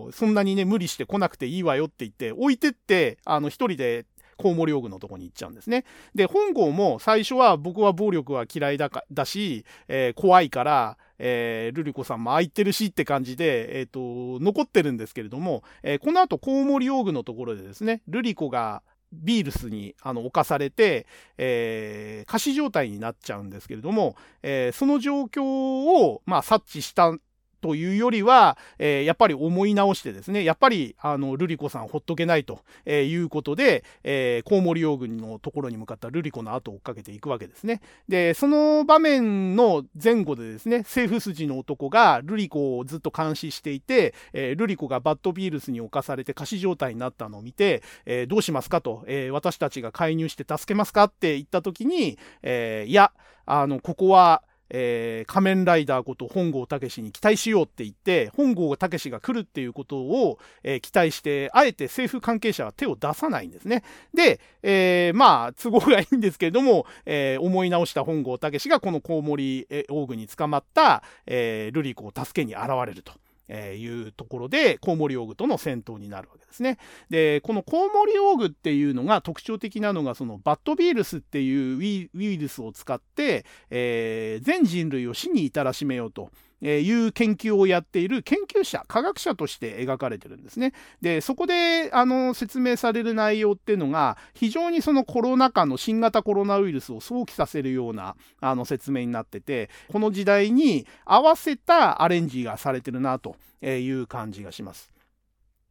[0.09, 4.07] ー、そんなにね、無理して来なくていいわよって言って、置いてって、あの、一人で
[4.37, 5.85] コウモリオグのとこに行っちゃうんですね。
[6.15, 18.83] で、本郷も最初は僕は暴力は嫌いだかだし、えー、怖いから、えー、ルリコさんも空いてるしって感じで、えっ、ー、と、残ってるんですけれども、えー、この後コウモリオグのところでですね、ルリコが
[19.13, 21.07] ビールスにあの侵されて、
[21.39, 27.17] えー、仮死状態になっちゃうんですけれども、えー、その状況を、まあ、察知した
[27.65, 37.81] というよりは、えー、やっぱり思い直してですね、やっぱり、あの、ルリコさんほっとけないと、えいうことで、えー、コウモリ用軍のところに向かったルリコの後を追っかけていくわけですね。
[38.07, 53.11] で、その場面の前後でですね、政府筋の男がルリコをずっと監視していて、えー、ルリコがバッドビールスに侵されて仮死状態になったのを見て、えー、どうしますかと、えー、私たちが介入して助けますかって言った時に、えー、いや、
[53.47, 63.83] あの、ここは、えー、仮面ライダーこと本郷武に期待しようって言って、本郷武が来るっていうことを、えー、期待して、あえて政府関係者は手を出さないんですね。
[64.15, 73.13] で、えー、まあ、都合がいいんですけれども、え思い直した本郷武がこのコウモリオーグに捕まった、えー、ルリコを助けに現れると。
[73.49, 76.79] えいうところで、コウモリオーグとの戦闘になるわけですね。
[77.11, 86.31] で、このコウモリオーグっていうのが特徴的なのが、そのバットビールスっていうウイルスを使って、えー、全人類を死に至らしめようと
[86.65, 90.73] えいう研究をやっている研究者、科学者として描かれてるんですね。
[91.03, 104.94] で、そこで、あの、説明される内容っていうのが、非常にそのコロナ禍の新型コロナウイルスを想起させるような、あの、説明になってて、この時代に合わせたアレンジがされてるな、という感じがします。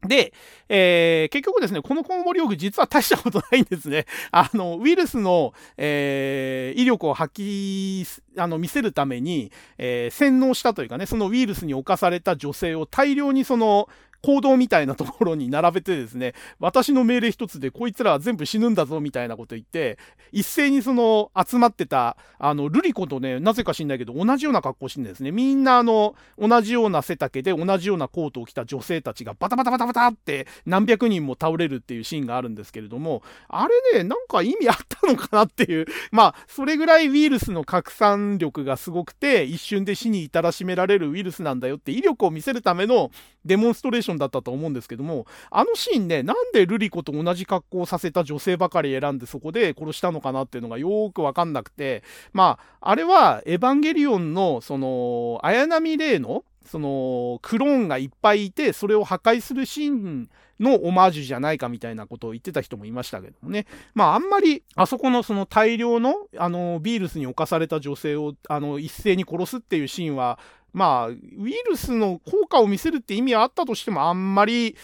[0.08, 0.34] で、
[0.70, 4.06] えー、結局ですね、このコウモリオグ実は大したことないんですね。
[4.32, 13.88] あの、ウイルスの、えー、威力を発揮、あの、見せるために、えー、洗脳したというかね、そのウイルスに侵された女性を大量にその、
[14.24, 20.00] 行動みたいなところに並べてですね、私の命令一つでこいつらは全部死ぬんだぞみたいなこと言って、
[20.32, 25.32] 一斉にその集まってた、あの、ルリコとね、なぜか知んないけど同じような格好してんですね。
[25.32, 43.12] みんなあの、同じような背丈で同じようなコートを着た女性たちがバタバタバタバタって何百人も倒れるっていうシーンがあるんですけれども、あれね、なんか意味あったのかなっていう、 まあ、それぐらいウイルスの拡散力がすごくて、一瞬で死に至らしめられるウイルスなんだよって威力を見せるための
[43.46, 52.04] デモンストレーションだったと思うんですけども、あのシーンね、なんでルリコと同じ格好をさせた女性ばかり選んでそこで殺したのかなっていうのがよーくわかんなくて、
[52.34, 63.66] まあ、あれはエヴァンゲリオンの、その、綾波レイの、その、クローンがいっぱいいて、それを破壊するシーンのオマージュじゃないかみたいなことを言ってた人もいましたけどもね。
[63.94, 70.40] まあ、あんまり、あそこのその大量の、あの、ビールスに侵された女性を、あの、一斉に殺すっていうシーンは、
[70.74, 74.76] まあ、ウイルスの効果を見せるって意味はあったとしても、あんまり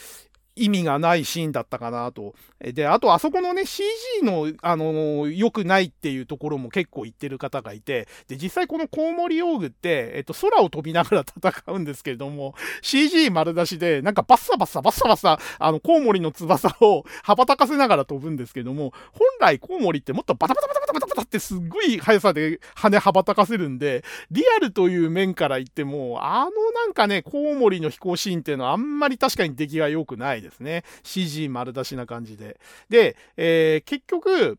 [0.59, 2.35] 意味がないシーンだったかなと。
[2.59, 3.87] で、あとあそこのね、CG
[4.23, 30.83] の、あの良くないっていうところも結構言ってる方がいて、で、実際このコウモリ用具って、えっと、空を飛びながら戦うんですけれども、CG 丸出しで、なんかバッサバッサバッサバッサ、あの、コウモリの翼を羽ばたかせながら飛ぶんですけども、本来コウモリってもっとバタバタバタバタバタバタってすっごい速さで羽羽ばたかせるんで、リアルという面から言っても、あのなんかね、コウモリの飛行シーンっていうのはあんまり確かに出来が良くないですね。
[31.03, 32.59] CG 丸出しな感じで。
[32.89, 34.57] で、えー、結局、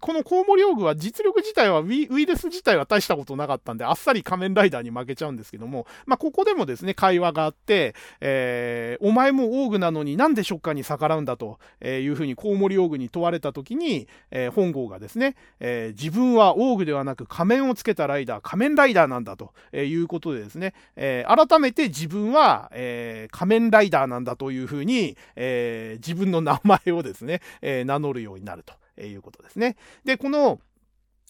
[0.00, 28.74] このコウモリオーグは実力自体はウイルス自体は大したことなかったんで、あっさり仮面ライダーに負けちゃうんですけども、まあ、ここでもですね、会話があって、えー、お前もオーグなのになんでショッカーに逆らうんだというふうにコウモリオーグに問われた時に、えー、本郷がですね、えー、自分はオーグではなく仮面をつけたライダー、仮面ライダーなんだということでですね、えー、改めて自分は、えー、仮面ライダーなんだというふうに、えー、自分の名前をですね、えー、名乗るようになると。
[29.06, 29.76] いうことですね。
[30.04, 30.60] で、この、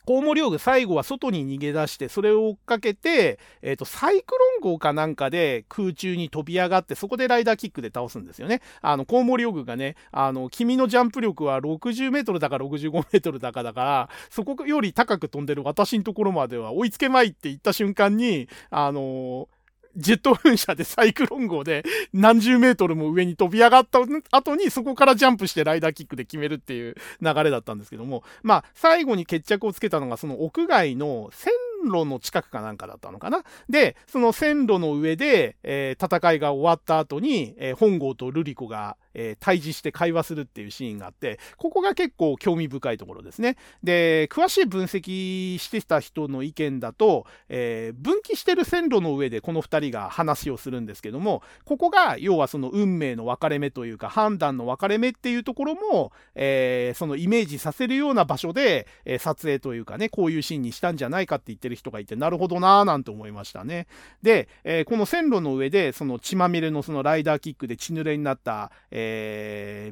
[0.05, 8.63] コウモリオグ最後は外に逃げ出して、それを追っかけて、えっ、ー、と、サイクロン号かなんかで空中に飛び上がって、そこでライダーキックで倒すんですよね。
[8.81, 19.62] あの、コウモリオグがね、あの、君のジャンプ力は60メートルだか65メートルだかだから、そこより高く飛んでる私のところまでは追いつけまいって言った瞬間に、あのー
[19.97, 31.53] ジェット噴射でサイクロン号で何十メートルも上に飛び上がった後にそこからジャンプしてライダーキックで決めるっていう流れだったんですけども、まあ最後に決着をつけたのがその屋外の線
[31.85, 33.43] 路の近くかなんかだったのかな？
[33.69, 43.57] で、その線路の上で、えー、戦いが終わった後に、えー、本郷とルリコが、えー、対峙して会話するっていうシーンがあって、ここが結構興味深いところですね。
[43.83, 63.87] で、詳しい分析してた人の意見だと、えー、分岐してる線路の上でこの2人が話をするんですけども、ここが要はその運命の分かれ目というか、判断の分かれ目っていうところも、えー、そのイメージさせるような場所で、えー、撮影というかね、こういうシーンにしたんじゃないかって言ってる人がいて、なるほどなぁなんて思いましたね。
[64.23, 69.02] で、えー、この線路の上で、その血まみれのそのライダーキックで血濡れになった、え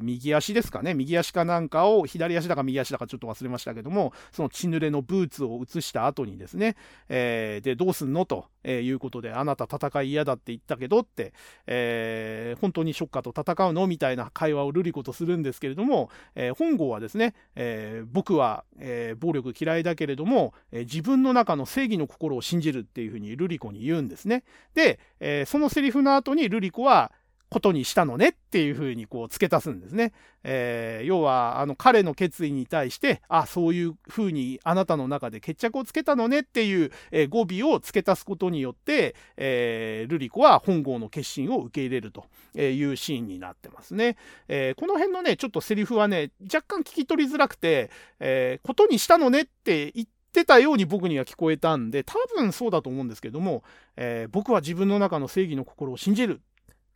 [0.01, 6.75] ー、右足ですかね、右足かなんかを、左足だか右足だかちょっと忘れましたけども、その血濡れのブーツを移した後にですね、
[7.09, 8.25] えー、で、どうすんの？
[8.25, 11.33] と、えー、いうことで、あなた戦い嫌だって言ったけどって、
[11.67, 13.87] えー、本当にショッカーと戦うの？
[13.87, 24.43] みたいな会話をルリコとするんですけれども、えー、本郷はですね、えー、僕は、えー、暴力嫌いだけれども、えー、自分の中の正義の心を信じるっていうふうにルリコに言うんですね。
[24.73, 27.11] で、えー、そのセリフの後にルリコは、
[27.51, 30.13] ことにしたのねっていうふうにこう付け足すんですね。
[30.45, 42.25] えー、要は、あの彼の決意に対して、あ、そういうふうにあなたの中で決着をつけたのねっていう、えー、語尾を付け足すことによって、えー、ルリコは本郷の決心を受け入れると
[42.57, 44.15] いうシーンになってますね。
[44.47, 47.91] えー、この辺のね、ちょっとセリフはね、若干聞き取りづらくて、
[48.21, 53.63] えー、ことにしたのねって言って、ったように僕には聞こえたんで、多分そうだと思うんですけども、
[53.97, 56.39] えー、僕は自分の中の正義の心を信じる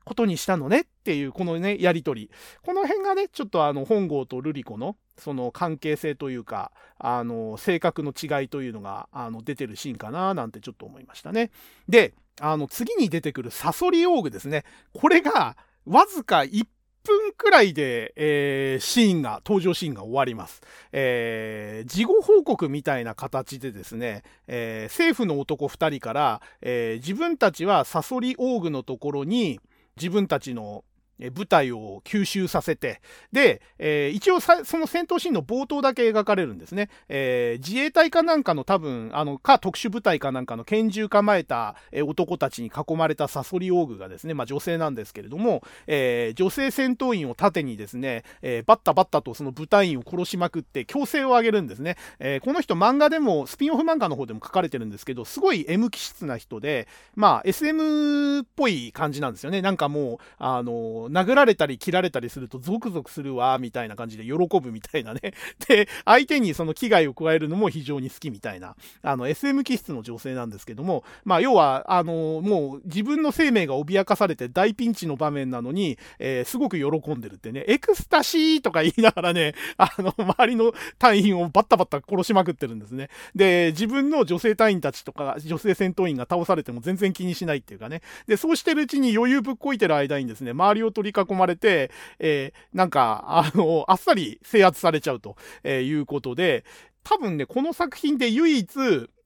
[0.05, 2.29] ことにしたのねっていう、このね、やりとり。
[2.63, 11.49] この辺がね、ちょっとあの、本郷と瑠璃子の、その関係性というか、あの、性格の違いというのが、あの、出てるシーンかな、なんてちょっと思いましたね。
[11.89, 14.63] で、あの、次に出てくるサソリオーグですね。
[14.93, 16.65] これが、わずか1
[17.05, 20.61] 分くらいで、えー、シーンが、登場シーンが終わります。
[20.91, 29.59] えー、事後報告みたいな形でですね、えー、政府の男2人から、えー、自分たちはサソリオーグのところに、
[29.97, 30.83] 自分たちの
[31.19, 33.01] え部隊を吸収させて、
[33.31, 36.89] で、えー、一応さその戦闘シーンの冒頭だけ描かれるんですね。
[37.09, 51.97] えー、自衛隊かなんかの多分、あの、か特殊部隊かなんかの拳銃構えた、え、男たちに囲まれたサソリオーグがですね、まあ女性なんですけれども、えー、女性戦闘員を盾にですね、え、バッタバッタとその部隊員を殺しまくって強制を上げるんですね。
[52.19, 59.61] え、この人漫画でも、スピンオフ漫画の方でも書かれてるんですけど、すごい M 気質な人で、まあ SM っぽい感じなんですよね。
[59.61, 65.33] なんかもう、あの殴られたり切られたりするとゾクゾクするわ、みたいな感じで喜ぶみたいなね。
[65.67, 83.09] で、相手にその危害を加えるのも非常に好きみたいな、あの、SM 気質の女性なんですけども、まあ、要は、あの、もう自分の生命が脅かされて大ピンチの場面なのに、えー、すごく喜んでるってね、エクスタシーとか言いながらね、 あの、周りの隊員をバッタバッタ殺しまくってるんですね。
[83.35, 88.01] で、自分の女性隊員たちとか、女性戦闘員が倒されても全然気にしないっていうかね。
[88.27, 96.65] で、そうしてるうちに余裕ぶっこいてる間にですね、周りを取り囲まれて、えー、なんか、あの、あっさり制圧されちゃうとえいうことで、
[97.03, 98.67] 多分ね、この作品で唯一、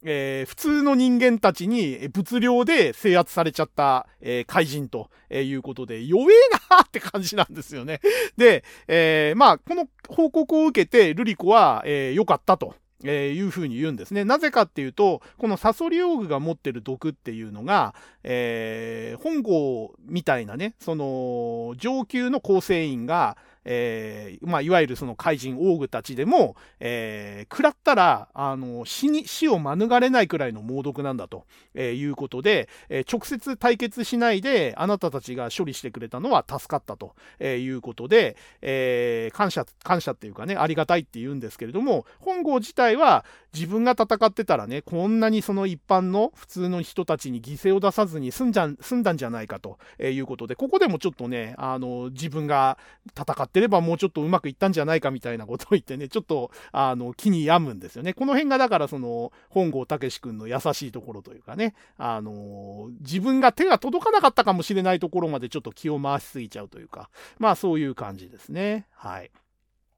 [0.03, 6.35] えー、普通の人間たちに物量で制圧されちゃった、えー、怪人とえいうことで、弱え
[6.69, 8.01] なって感じなんですよね。
[8.37, 12.75] で、えー、まあ、この報告を受けて、ルリコは、えー、良かったと。
[13.03, 14.25] えー、いうふうに言うんですね。
[14.25, 23.37] なぜかっていうと、このサソリオーグが持ってる毒っていうのが、えー、本郷みたいなね、その、上級の構成員が、
[23.71, 31.45] えー、まあ、いわゆるその怪人オーグたちでも、えー、食らったら、あの、死に、死を免れないくらいの猛毒なんだと、
[31.75, 52.79] えー、いうことで、え直接対決しないで、あなたたちが処理してくれたのは助かったと、えいうことで、え感謝、感謝っていうかね、ありがたいって言うんですけれども、本郷自体は自分が戦ってたらね、こんなにその一般の普通の人たちに犠牲を出さずに済んじゃ済んだんじゃないかということで、ここでもちょっとね、あの、自分が
[53.15, 58.13] 戦ってればもうちょっとうまくいったんじゃないかみたいなことを言ってね、 ちょっと、あの、気に病むんですよね。
[58.13, 68.87] この辺がだからその、本郷武史君の優しいところというかね、あの、自分が手が届かなかったかもしれないところまでちょっと気を回しすぎちゃうというか、まあそういう感じですね。
[68.93, 69.31] はい。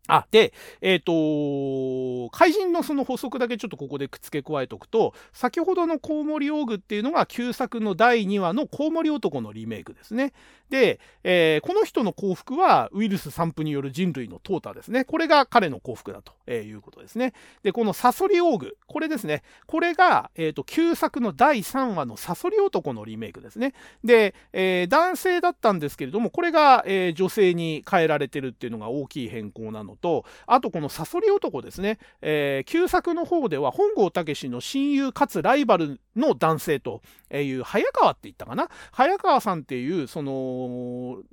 [0.08, 0.52] あ、で、
[0.82, 10.34] えっ、ー、と、怪人のその補足だけちょっとここで付け加えておくと、先ほどのコウモリオーグっていうのが旧作の第2話のコウモリ男のリメイクですね。
[10.72, 15.04] で、えー、この人の幸福はウイルス散布による人類の淘汰ですね。
[15.04, 17.34] これが彼の幸福だと、えいうことですね。
[17.62, 19.44] で、このサソリオーグ、これですね。
[19.68, 23.74] これが、えっ、ー、と、旧作の第3話のサソリ男のリメイクですね。
[24.02, 32.00] で、えー、男性だったんですけれども、これが、え女性に変えられてるっていうのが大きい変更なのと、あとこのサソリ男ですね。
[32.22, 37.02] え旧作の方では本郷武の親友かつライバルの男性と
[37.32, 41.24] いう早川って言ったかな早川さんっていうそのの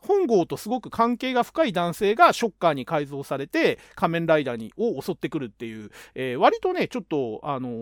[0.00, 7.72] 本郷とすごく関係が深い男性がショッカーに改造されて仮面ライダーにを襲ってくるっていう、えー、割とね、ちょっと、あの、ウ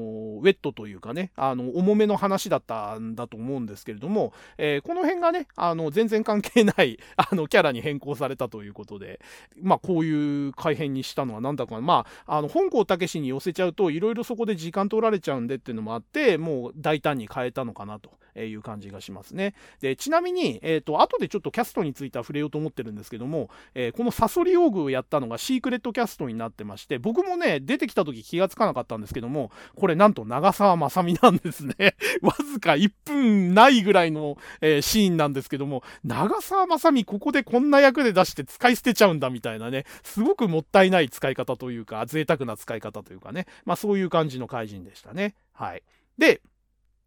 [0.43, 9.21] ェットというかね、あの、重めの話だったんだと思うんですけれども、えー、この辺がね、あの、全然関係ない、 あの、キャラに変更されたということで、
[9.61, 19.55] まあ、こういう改変にしたのはなんだか、まあ、あの、本郷武に寄せちゃうと、いろいろそこで時間取られちゃうんでっていうのもあって、もう大胆に変えたのかなという感じがしますね。
[19.81, 31.97] で、ちなみに、えっ、ー、と、後でちょっとキャストについては触れようと思ってるんですけども、えー、このサソリオーグをやったのがシークレットキャストになってまして、僕もね、出てきた時気がつかなかったんですけども、これなんと長澤まさみなんですね。
[32.23, 45.35] わずか1分ないぐらいの、えー、シーンなんですけども、長澤まさみここでこんな役で出して使い捨てちゃうんだみたいなね、すごくもったいない使い方というか、贅沢な使い方というかね、まあそういう感じの怪人でしたね。
[45.53, 45.83] はい。
[46.19, 46.41] で、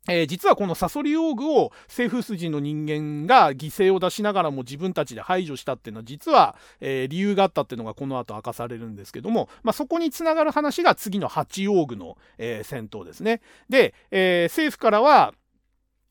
[0.08, 13.42] えー、実はこのサソリオーグを政府筋の人間が犠牲を出しながらも自分たちで排除したっていうのは実は、えー、理由があったっていうのがこの後明かされるんですけども、まあ、そこにつながる話が次の八オーグの、えー、戦闘ですね。
[13.70, 15.34] で、え政府からは、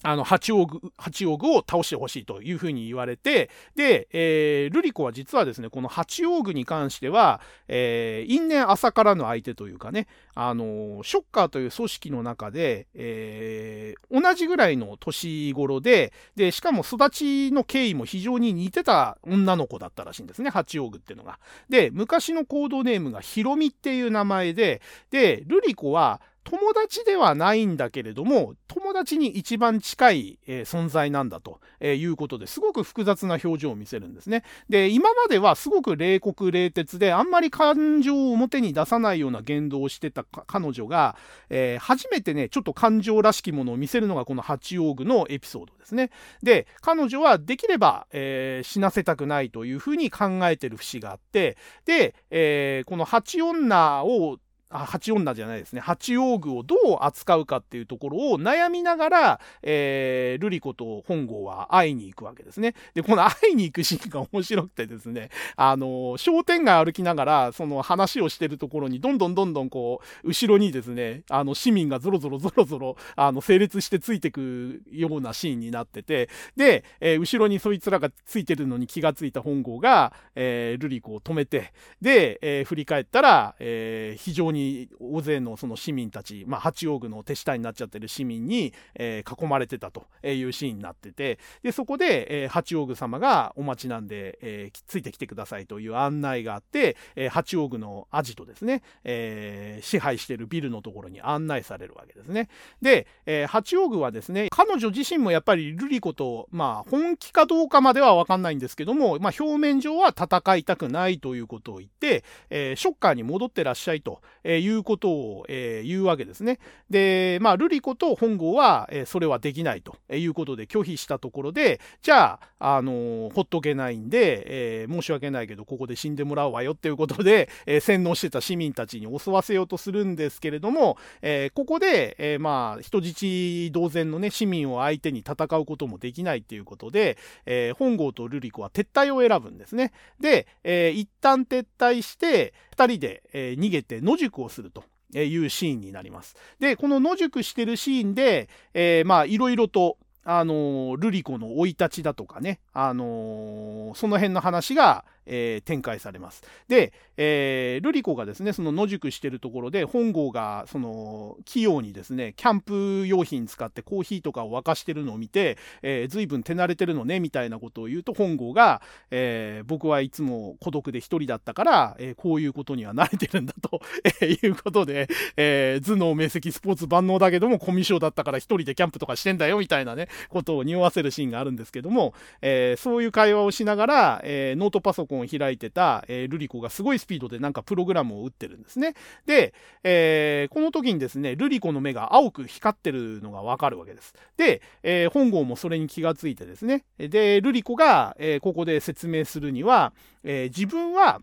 [0.03, 21.38] あの、八王具、八王具を倒してほしいというふうに言われて、で、えー、ルリコは実はですね、この八王具に関しては、えー、因縁朝からの相手というかね、あの、ショッカーという組織の中で、えー、同じぐらいの年頃で、で、しかも育ちの経緯も非常に似てた女の子だったらしいんですね、八王具っていうのが。
[21.68, 24.80] で、昔のコードネームがヒロミっていう名前で、
[25.11, 34.45] で、ルリコは、友達ではないんだけれども、友達に一番近い、えー、存在なんだと、えー、いうことですごく複雑な表情を見せるんですね。
[34.68, 41.16] で、今まではすごく冷酷冷徹で、あんまり感情を表に出さないような言動をしてた彼女が、
[41.51, 46.11] えー、初めてね、ちょっと感情らしきものを見せるのがこの八王具のエピソードですね。
[46.43, 54.38] で、彼女はできれば、え死なせたくないというふうに考えてる節があって、で、えこの八女を
[54.70, 55.80] あ八女じゃないですね。
[55.80, 62.74] 八王具をどう扱うかっていうところを悩みながら、えー、ルリコと本郷は会いに行くわけですね。
[62.94, 102.48] で、この会いに行くシーンが面白くてですね、あの、商店街歩きながら、その話をしてるところに、どんどんどんどんこう、後ろにですね、あの、市民がゾロゾロゾロゾロ、あの、整列してついてくようなシーンになってて、で、えー、後ろにそいつらがついてるのに気がついた本郷が、えー、ルリコを止めて、で、えー、振り返ったら、えー、非常にに大勢のその市民たち、まあ、八王子の手下になっちゃってる市民に、えー、囲まれてたというシーンになってて、で、そこで、えー、八王子様がお待ちなんで、えー、ついてきてくださいという案内があって、え、八王子のアジトですね、え、支配してるビルのところに案内されるわけですね。
[102.82, 116.59] で、え、八王子はですね、彼女自身もやっぱりルリコと、まあ、本気かどうかまではわかんないんですけども、まあ、表面上は戦いたくないということを言って、え、ショッカーに戻ってらっしゃいと、ー、いうことを、えー、言うわけですね。
[116.88, 139.92] で、まあ、ルリコと本郷は、えー、それはできないということで拒否したところで、じゃあ、あの、ほっとけないんで、え、申し訳ないけど、ここで死んでもらうわよっていうことで、え、洗脳してた市民たちに襲わせようとするんですけれども、え、ここで、え、まあ、人質同然のね、市民を相手に戦うこともできないっていうことで、え、本郷とルリコは撤退を選ぶんですね。
[140.20, 144.85] で、え、一旦撤退して、二人で、えー、逃げて野宿をすると。
[145.12, 146.37] いうシーンになります。
[146.61, 156.42] で、この野宿してるシーンで、えー、まあ、いろいろと、あのルリコの生い立ちだとかね、あのその辺の話が、えー、展開されます。
[156.68, 188.94] で、えー、ルリコがですね、その野宿してるところで、本郷が、その、器用にですね、キャンプ用品使ってコーヒーとかを沸かしてるのを見て、えー、随分手慣れてるのね、みたいなことを言うと、本郷が、えー、僕はいつも孤独で一人だったから、えー、こういうことには慣れてるんだと、 えー、いうことで、えー、頭脳明晰スポーツ万能だけども、コミュ障だったから一人でキャンプとかしてんだよ、みたいなね、ことを匂わせるシーンがあるんですけども、えー、そういう会話をしながら、えー、ノートパソコンを開いてた、えー、ルリコがすごいスピードでなんかプログラムを打ってるんですね。
[189.26, 194.14] で、えー、この時にですね、ルリコの目が青く光ってるのがわかるわけです。
[194.36, 199.92] で、えー、本郷もそれに気がついてですね、で、ルリコが、えー、ここで説明するには、
[200.24, 201.20] えー、自分は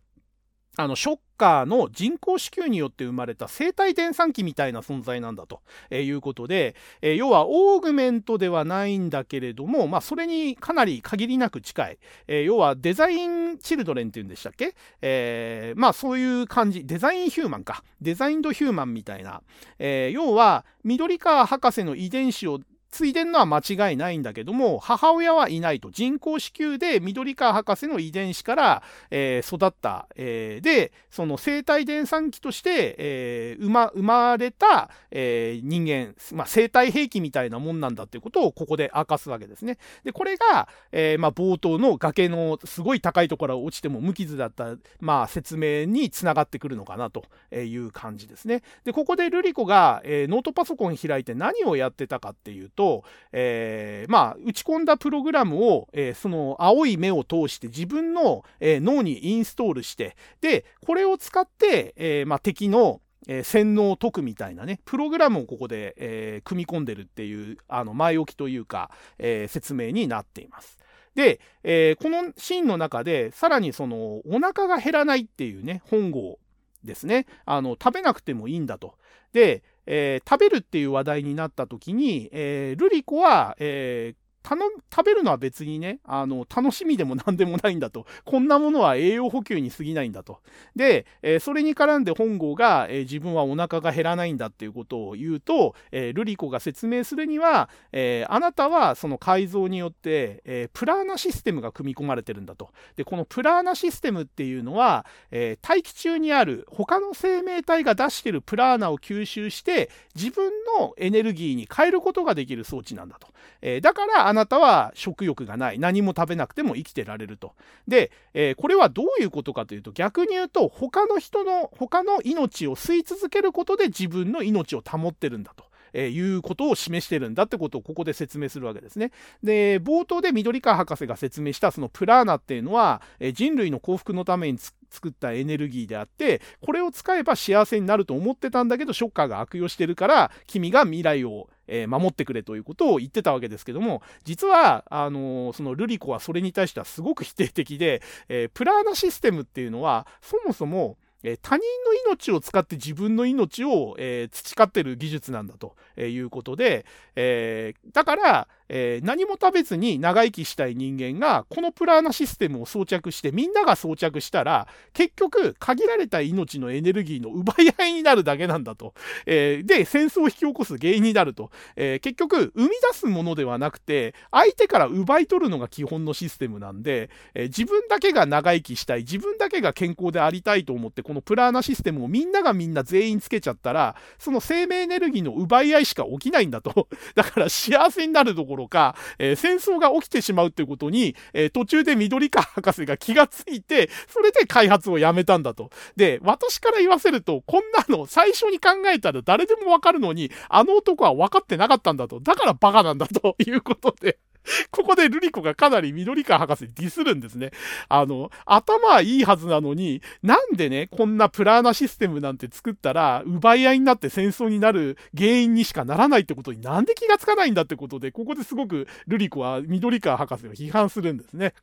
[0.78, 11.98] あの、ショッカーの人工子宮によって生まれた生体電産機みたいな存在なんだとえいうことで、え要はオーグメントではないんだけれども、まあ、それにかなり限りなく近い。
[12.28, 14.76] え要はデザインチルドレンっていうんでしたっけ？
[15.02, 16.86] えー、まあそういう感じ。
[16.86, 17.84] デザインヒューマンか。
[18.00, 19.42] デザインドヒューマンみたいな。
[19.80, 22.60] えー、要は、緑川博士の遺伝子を
[22.92, 25.90] 継いでんのは間違いないんだけども、母親はいないと。
[25.90, 39.78] 人工子宮で緑川博士の遺伝子から、えー、育った、えー、で、その生体電産機として、えー、生ま、生まれた、え人間、まあ、生体兵器みたいなもんなんだっていうことをここで明かすわけですね。
[40.04, 47.24] で、これが、えまあ、冒頭の崖のすごい高いところから落ちても無傷だった、まあ、説明につながってくるのかなと
[47.56, 48.62] いう感じですね。
[48.84, 68.90] で、ここでルリコが、えノートパソコン開いて何をやってたかっていうと、とえー、まあ、打ち込んだプログラムを、えー、その青い目を通して自分の、えー、脳にインストールして、で、これを使って、えまあ、敵のえー、洗脳を解くみたいなね、プログラムをここで、え、組み込んでるっていう、あの、前置きというか、
[69.20, 70.80] え、説明になっています。
[71.14, 76.40] で、えこのシーンの中で、さらにその、お腹が減らないっていうね、本郷
[76.86, 77.26] ですね。
[77.46, 78.96] あの、食べなくてもいいんだと。
[79.34, 84.62] で、えー、食べるっていう話題になった時に、えー、ルリコは、えー、頼
[84.94, 88.06] 食べるのは別にね、あの、楽しみでも何でもないんだと。
[88.24, 90.40] こんなものは栄養補給に過ぎないんだと。
[90.76, 102.70] で、えー、それに絡んで本郷が、えー、自分はお腹が減らないんだっていうことを言うと、えー、ルリコが説明するには、えあなたはその改造によって、えプラーナシステムが組み込まれてるんだと。
[102.96, 113.28] で、このプラーナシステムっていうのは、え大気中にある他の生命体が出してるプラーナを吸収して、自分のエネルギーに変えることができる装置なんだと。
[113.62, 115.80] えだからなたは食欲がない。
[115.80, 117.54] 何も食べなくても生きてられると。
[117.88, 125.66] で、えー、これはどういうことかというと、逆に言うと、他の人の、他の命を吸い続けることで自分の命を保ってるんだと。
[125.94, 129.12] えー、いうことを示してるんだってことをここで説明するわけですね。
[129.42, 134.60] で、冒頭で緑川博士が説明したそのプラーナっていうのは、えー、人類の幸福のために
[134.90, 156.86] 作ったエネルギーであって、これを使えば幸せになると思ってたんだけど、ショッカーが悪用してるから、君が未来をえー、守ってくれということを言ってたわけですけども、実は、あのー、そのルリコはそれに対してはすごく否定的で、えー、プラーナシステムっていうのは、そもそも、えー、他人の命を使って自分の命を、えー、培ってる技術なんだということで、
[157.16, 168.94] えー、だから、えー、何も食べずに長生きしたい人間が、このプラーナシステムを装着して、みんなが装着したら、結局、限られた命のエネルギーの奪い合いになるだけなんだと。
[169.26, 171.52] えー、で、戦争を引き起こす原因になると。
[171.76, 186.88] えー、結局、生み出すものではなくて、相手から奪い取るのが基本のシステムなんで、え自分だけが長生きしたい、自分だけが健康でありたいと思って、このプラーナシステムをみんながみんな全員つけちゃったら、その生命エネルギーの奪い合いしか起きないんだと。
[187.16, 195.70] だから幸せになるどころか、えー、戦争が起きてしまうっていうことに、えー、途中で緑川博士が気がついて、それで開発をやめたんだと。
[195.96, 202.20] で、私から言わせると、こんなの最初に考えたら誰でもわかるのに、あの男は分かってなかったんだと。
[202.20, 204.18] だからバカなんだということで。
[204.72, 207.52] ここでルリコがかなり緑川博士にディスるんですね。
[207.90, 221.54] あの、頭はいいはずなのに、なんでね、こんなプラーナシステムなんて作ったら、奪い合いになって戦争になる原因にしかならないってことになんで気がつかないんだってことで、ここですごくルリコは緑川博士を批判するんですね。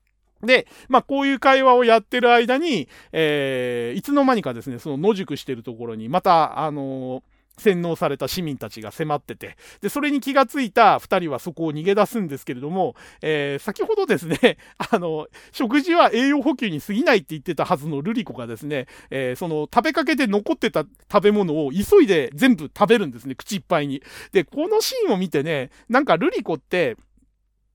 [0.43, 24.03] で、まあ、こういう会話をやってる間に、えー、いつの間にかですね、その野宿してるところに、また、あのー洗脳された市民たちが迫ってて、で、それに気がついた二人はそこを逃げ出すんですけれども、えー、先ほどですね、 あの、食事は栄養補給に過ぎないって言ってたはずのルリコがですね、えー、その食べかけで残ってた食べ物を急いで全部食べるんですね、口いっぱいに。
[24.33, 26.97] で、このシーンを見てね、なんかルリコって、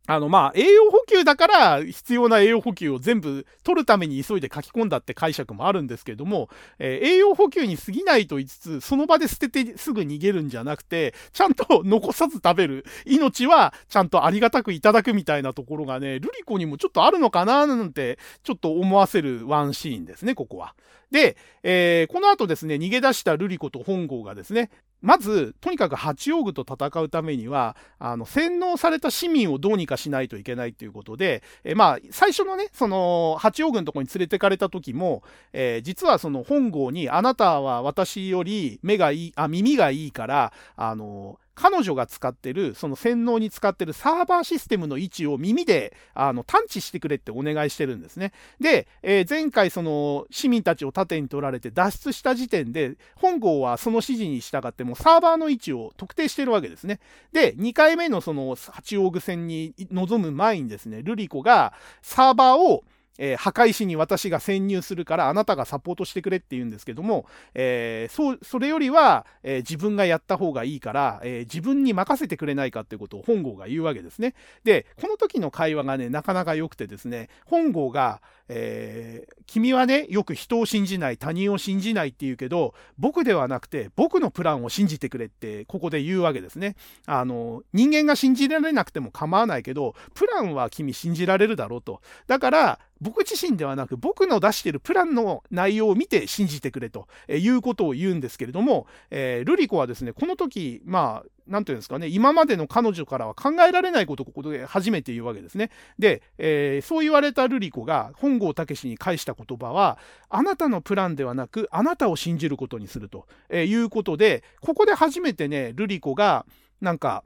[0.09, 6.49] あの、まあ、栄養補給だから必要な栄養補給を全部取るために急いで書き込んだって解釈もあるんですけども、
[6.79, 12.85] えー、栄養補給に過ぎないと言いつつ、その場で捨ててすぐ逃げるんじゃなくて、ちゃんと残さず食べる。
[13.05, 20.73] 命はちゃんとありがたくいただくみたいなところがね、ルリコにもちょっとあるのかななんて、ちょっと思わせるワンシーンですね、ここは。
[21.11, 24.69] で、えー、この後ですね、逃げ出したルリコと本郷がですね、
[25.01, 35.23] まず、とにかく八王具と戦うためには、あの、洗脳された市民をどうにかしないといけないということで、えまあ、最初のね、その、八王具のところに連れてかれた時も、
[35.53, 48.31] えー、実はその本郷に、あなたは私より目がいい、あ、耳がいいから、あの、彼女が使ってる、その洗脳に使ってるサーバーシステムの位置を耳で、あの、探知してくれってお願いしてるんですね。
[48.61, 57.01] で、えー、前回その市民たちを盾に取られて脱出した時点で、本郷はその指示に従ってもサーバーの位置を特定してるわけですね。
[57.33, 62.85] で、2回目のその八王具戦に臨む前にですね、ルリコがサーバーを
[63.19, 74.33] えー、破壊しに私が潜入するからあなたがサポートしてくれって言うんですけども、えー、そう、それよりは、えー、自分がやった方がいいから、え自分に任せてくれないかっていうことを本郷が言うわけですね。
[74.63, 86.75] で、この時の会話がね、なかなか良くてですね、本郷が、えー、君はね、よく人を信じない、他人を信じないって言うけど、僕ではなくて、僕のプランを信じてくれって、ここで言うわけですね。
[87.05, 92.01] あの、人間が信じられなくても構わないけど、プランは君信じられるだろうと。
[92.27, 105.71] だから、僕自身ではなく、僕の出してるプランの内容を見て信じてくれということを言うんですけれども、えー、ルリコはですね、この時、まあ、なんていうんですかね、今までの彼女からは考えられないことをここで初めて言うわけですね。
[105.97, 109.97] で、えー、そう言われたルリコが本郷武に返した言葉は、
[110.29, 116.45] あなたのプランではなく、あなたを信じることにするとえいうことで、ここで初めてね、ルリコが、
[116.81, 117.23] なんか、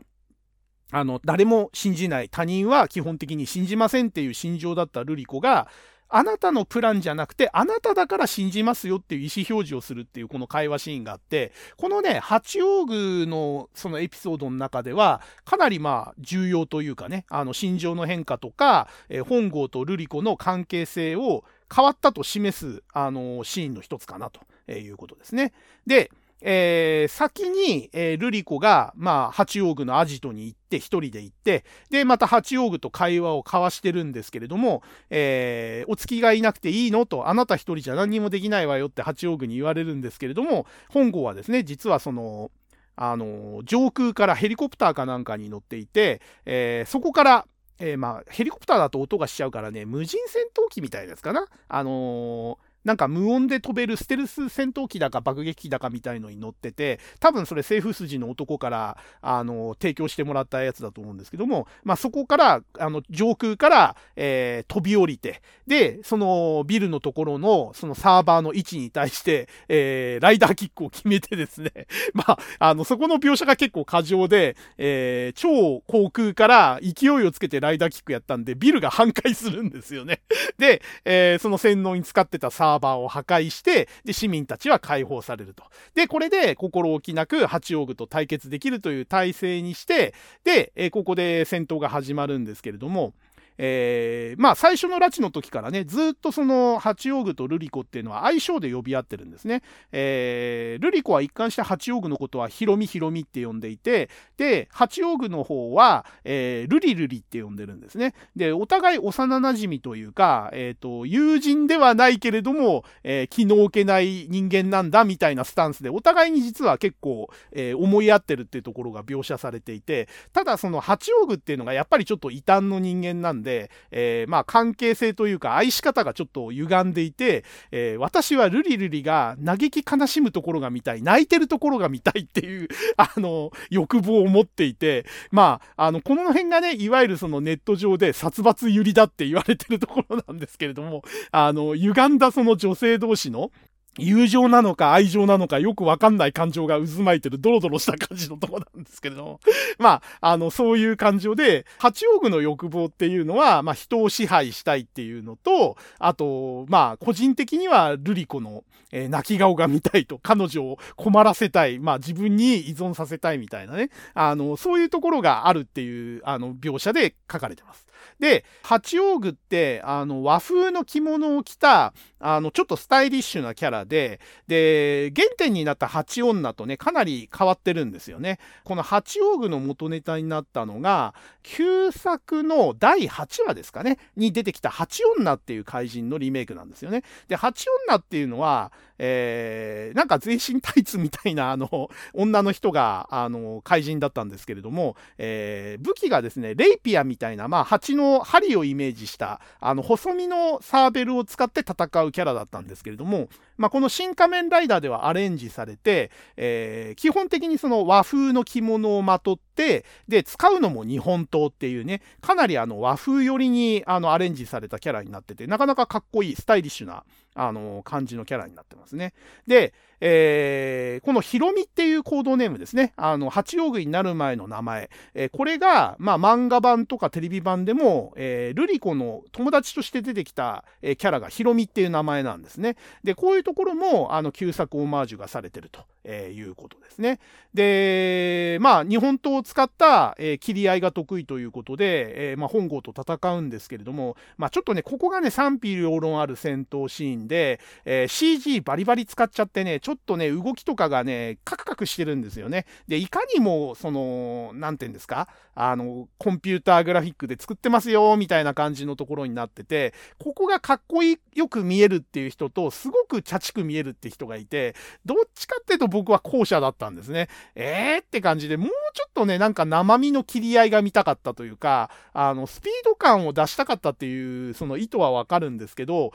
[0.91, 5.67] あの、誰も信じない、他人は基本的に信じませんっていう心情だったルリコが、
[6.15, 21.43] あなたのプランじゃなくて、あなただから信じますよっていう意思表示をするっていうこの会話シーンがあって、このね、八王具のそのエピソードの中では、かなりまあ重要というかね、あの心情の変化とか、えー、本郷と瑠璃子の関係性を
[21.75, 25.51] 変わったと示す、あのシーンの一つかなということですね。
[25.87, 26.11] で、
[26.45, 42.51] えー、先に、えー、ルリコが、まあ、八王具のアジトに行って、一人で行って、で、また八王具と会話を交わしてるんですけれども、えー、お付きがいなくていいのと、あなた一人じゃ何にもできないわよって八王具に言われるんですけれども、本郷はですね、実はその、
[42.97, 47.47] あの、上空からヘリコプターかなんかに乗っていて、えー、そこから、
[47.79, 51.47] えー、まあ、ヘリコプターだと音がしちゃうからね、無人戦闘機みたいですかな？
[51.69, 71.71] あのーなんか無音で飛べるステルス戦闘機だか爆撃機だかみたいのに乗ってて、多分それ政府筋の男から、あの、提供してもらったやつだと思うんですけども、まあそこから、あの、上空から、えー、飛び降りて、で、そのビルのところの、そのサーバーの位置に対して、えー、ライダーキックを決めてですね、
[72.13, 80.21] まあ、あの、そこの描写が結構過剰で、えー、超航空から勢いをつけてライダーキックやったんで、ビルが半壊するんですよね。
[80.57, 85.63] で、えー、その洗脳に使ってたサーバーサーバーを破壊して、で、市民たちは解放されると。
[85.93, 90.13] で、これで心置きなく八王具と対決できるという体制にして、
[90.43, 93.13] で、えここで戦闘が始まるんですけれども、
[93.57, 99.61] えー、まあ最初の拉致の時からね、ずっとその八王具とルリコっていうのは相性で呼び合ってるんですね。
[99.91, 108.13] えー、ルリコは一貫して八王具のことはヒロミヒロミって呼んでいて、で、八王具の方は、えー、ルリルリって呼んでるんですね。
[108.35, 132.67] で、お互い幼馴染というか、えっ、ー、と、友人ではないけれども、えー、気の置けない人間なんだみたいなスタンスで、お互いに実は結構、えー、思い合ってるっていうところが描写されていて、ただその八王具っていうのがやっぱりちょっと異端の人間なんで、で、えー、まあ関係性というか愛し方がちょっと歪んでいて、えー、私はルリルリが嘆き悲しむところが見たい、泣いてるところが見たいっていう、
[132.97, 143.51] あの、欲望を持っていて、まあ、あの、この辺がね、いわゆるそのネット上で殺伐ゆりだって言われてるところなんですけれども、あの、歪んだその女性同士の、
[143.97, 149.39] 友情なのか愛情なのかよくわかんない感情が渦巻いてるドロドロした感じのとこなんですけれども。
[149.77, 167.85] まあ、あの、そういう感情で、八王具の欲望っていうのは、まあ、人を支配したいっていうのと、あと、まあ、個人的にはルリコの、えー、泣き顔が見たいと、彼女を困らせたい、まあ、自分に依存させたいみたいなね、あの、そういうところがあるっていう、あの、描写で書かれてます。
[168.19, 178.39] で、八王具って、あの、和風の着物を着た、あの、ちょっとスタイリッシュなキャラで、で、原点になった八女とね、かなり変わってるんですよね。
[178.63, 181.13] この八王具の元ネタになったのが、
[181.43, 187.03] 旧作の第8話ですかね、に出てきた八女っていう怪人のリメイクなんですよね。
[187.27, 188.71] で、八女っていうのは、
[189.05, 201.73] えー、なんか全身タイツみたいな、あの、 女の人が、あの、怪人だったんですけれども、えー、武器がですね、レイピアみたいな、まあ、蜂の針をイメージした、あの、細身のサーベルを使って戦
[202.03, 203.27] うキャラだったんですけれども、
[203.57, 217.03] まあ、この新仮面ライダーではアレンジされて、えー、基本的にその和風の着物をまとって、で、使うのも日本刀っていうね、かなりあの和風寄りにあのアレンジされたキャラになってて、なかなかかっこいい、スタイリッシュな、
[217.35, 219.13] あの、感じのキャラになってますね。
[219.47, 219.73] で、
[220.05, 222.91] えー、このヒロミっていうコードネームですね。
[222.97, 224.89] あの、八王具になる前の名前。
[225.13, 232.75] えー、これが、まあ、漫画版とかテレビ版でも、えー、ルリコの友達として出てきた、えー、キャラがヒロミっていう名前なんですね。
[233.05, 235.85] で、こういうところも、あの、旧作オマージュがされてると。
[236.05, 237.19] えー、いうことですね。
[237.53, 252.65] で、まあ、日本刀を使った、えー、切り合いが得意ということで、えー、まあ、本郷と戦うんですけれども、まあ、ちょっとね、ここがね、賛否両論ある戦闘シーンで、え CG バリバリ使っちゃってね、ちょょっとね、動きとかがね、カクカクしてるんですよね。
[252.87, 264.75] で、いかにも、その、なんて言うんですか、あの、コンピューターグラフィックで作ってますよ、みたいな感じのところになってて、ここがかっこいい、よく見えるっていう人と、すごくチャチく見えるって人がいて、
[265.05, 267.29] どっちかっていうと僕は後者だったんですね。
[267.55, 276.13] えーって感じで、もうちょっとね、なんか生身の切り合いが見たかったというか、あの、スピード感を出したかったっていう、その意図はわかるんですけど、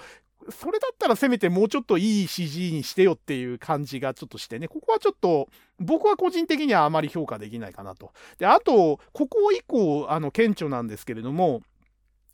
[0.51, 5.49] それだったらせめてもうちょっといい CG にしてよっていう感じがちょっとしてね、ここはちょっと
[5.79, 8.12] 僕は個人的にはあまり評価できないかなと。
[8.39, 11.62] で、あと、ここ以降、あの、顕著なんですけれども、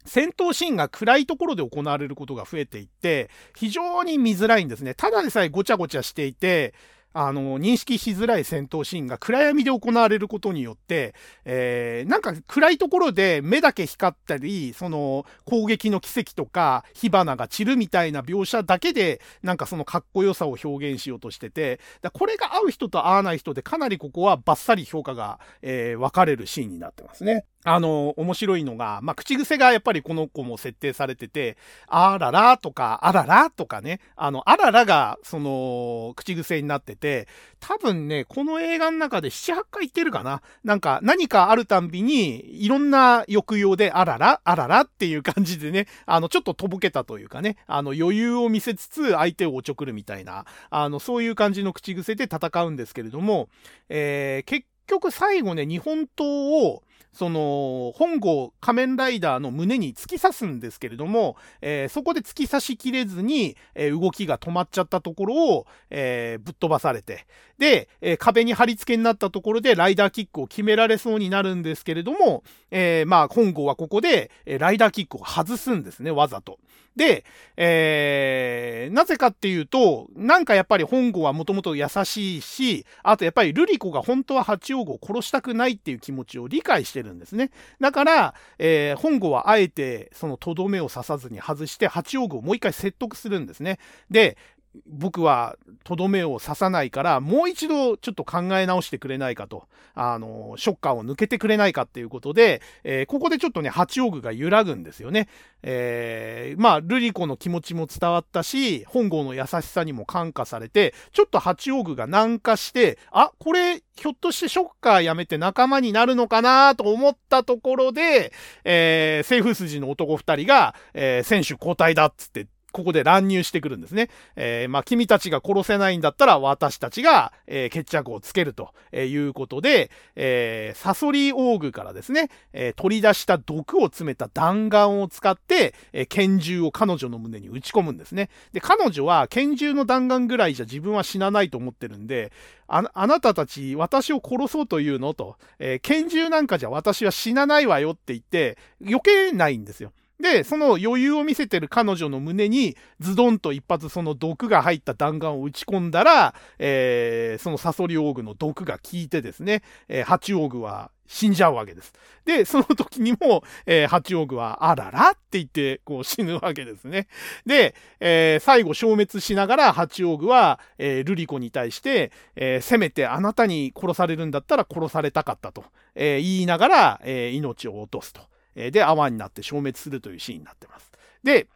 [0.07, 4.95] 戦闘シーンが暗いところで行われることが増えていって、非常に見づらいんですね。
[4.95, 6.75] ただでさえごちゃごちゃしていて、
[7.17, 11.15] あの、認識しづらい戦闘シーンが暗闇で行われることによって、
[11.45, 27.45] えー、なんか暗いところで目だけ光ったり、その攻撃の奇跡とか火花が散るみたいな描写だけで、なんかそのかっこよさを表現しようとしてて、だこれが合う人と合わない人でかなりここはバッサリ評価が、えー、分かれるシーンになってますね。
[27.65, 31.57] あの、面白いのが、まあ、口癖がやっぱりこの子も設定されてて、
[31.89, 37.27] あららとか、あららとかね、あの、あららが、その、口癖になってて、
[37.61, 40.43] 多分ね、この映画の中で7、8回言ってるかな。
[40.63, 53.49] なんか、何かあるたんびに、いろんな抑揚で、あらら、あららっていう感じでね、あの、ちょっととぼけたというかね、あの、余裕を見せつつ、相手をおちょくるみたいな、あの、そういう感じの口癖で戦うんですけれども、
[53.89, 56.83] えー、結局最後ね、日本刀を、
[57.13, 67.27] その、本郷仮面ライダーの胸に突き刺すんですけれども、えー、そこで突き刺しきれずに、えー、動きが止まっちゃったところを、えー、ぶっ飛ばされて、
[67.59, 76.59] で、え壁に貼り付けになったところでライダーキックを決められそうになるんですけれども、えまあ、本郷はここで、えライダーキックを外すんですね、わざと。
[76.97, 77.25] で、
[77.57, 87.51] えー、なぜかっていうと、なんかやっぱり本郷はもともと優しいし、あとやっぱりルリコが本当は八王子を殺したくないっていう気持ちを理解しててるんですね。
[87.81, 93.79] だから、えー、本郷はあえてそのとどめを刺さずに外して八王子をもう一回説得するんですね。
[94.11, 94.39] で、
[94.87, 105.29] 僕はとどめを刺さないから、もう一度ちょっと考え直してくれないかと、あの、ショッカーを抜けてくれないかっていうことで、えー、ここでちょっとね、八王具が揺らぐんですよね。
[105.63, 118.33] えー、まあ、ルリコの気持ちも伝わったし、本郷の優しさにも感化されて、ちょっと八王具が軟化して、あ、これ、ひょっとしてショッカーやめて仲間になるのかなと思ったところで、
[118.65, 124.11] えー、政府筋の男二人が、えー、選手交代だっつってここで乱入してくるんですね。
[124.35, 138.29] えー、まあ、君たちが殺せないんだったら私たちが、えー、決着をつけるということで、えー、サソリオーグからですね、え取り出した毒を詰めた弾丸を使って、え拳銃を彼女の胸に撃ち込むんですね。
[138.53, 142.33] で、彼女は拳銃の弾丸ぐらいじゃ自分は死なないと思ってるんで、
[142.67, 145.15] ああなたたち私を殺そうというの？
[145.15, 149.93] と、え拳銃なんかじゃ私は死なないわよって言って、避けないんですよ。
[150.21, 161.93] で、その余裕を見せてる彼女の胸にズドンと一発その毒が入った弾丸を打ち込んだら、えー、そのサソリオーグの毒が効いてですね、えー、ハチオーグは死んじゃうわけです。
[162.25, 167.09] で、その時にも、えー、ハチオーグは、あららって言って、こう死ぬわけですね。
[167.45, 175.65] で、えー、最後消滅しながら、ハチオーグは、えー、ルリコに対して、えー、せめてあなたに殺されるんだったら殺されたかったと、
[175.95, 178.23] えー、言いながら、えー、命を落とすと。
[178.55, 180.93] で、泡になって消滅するというシーンになってます。
[181.23, 181.49] で、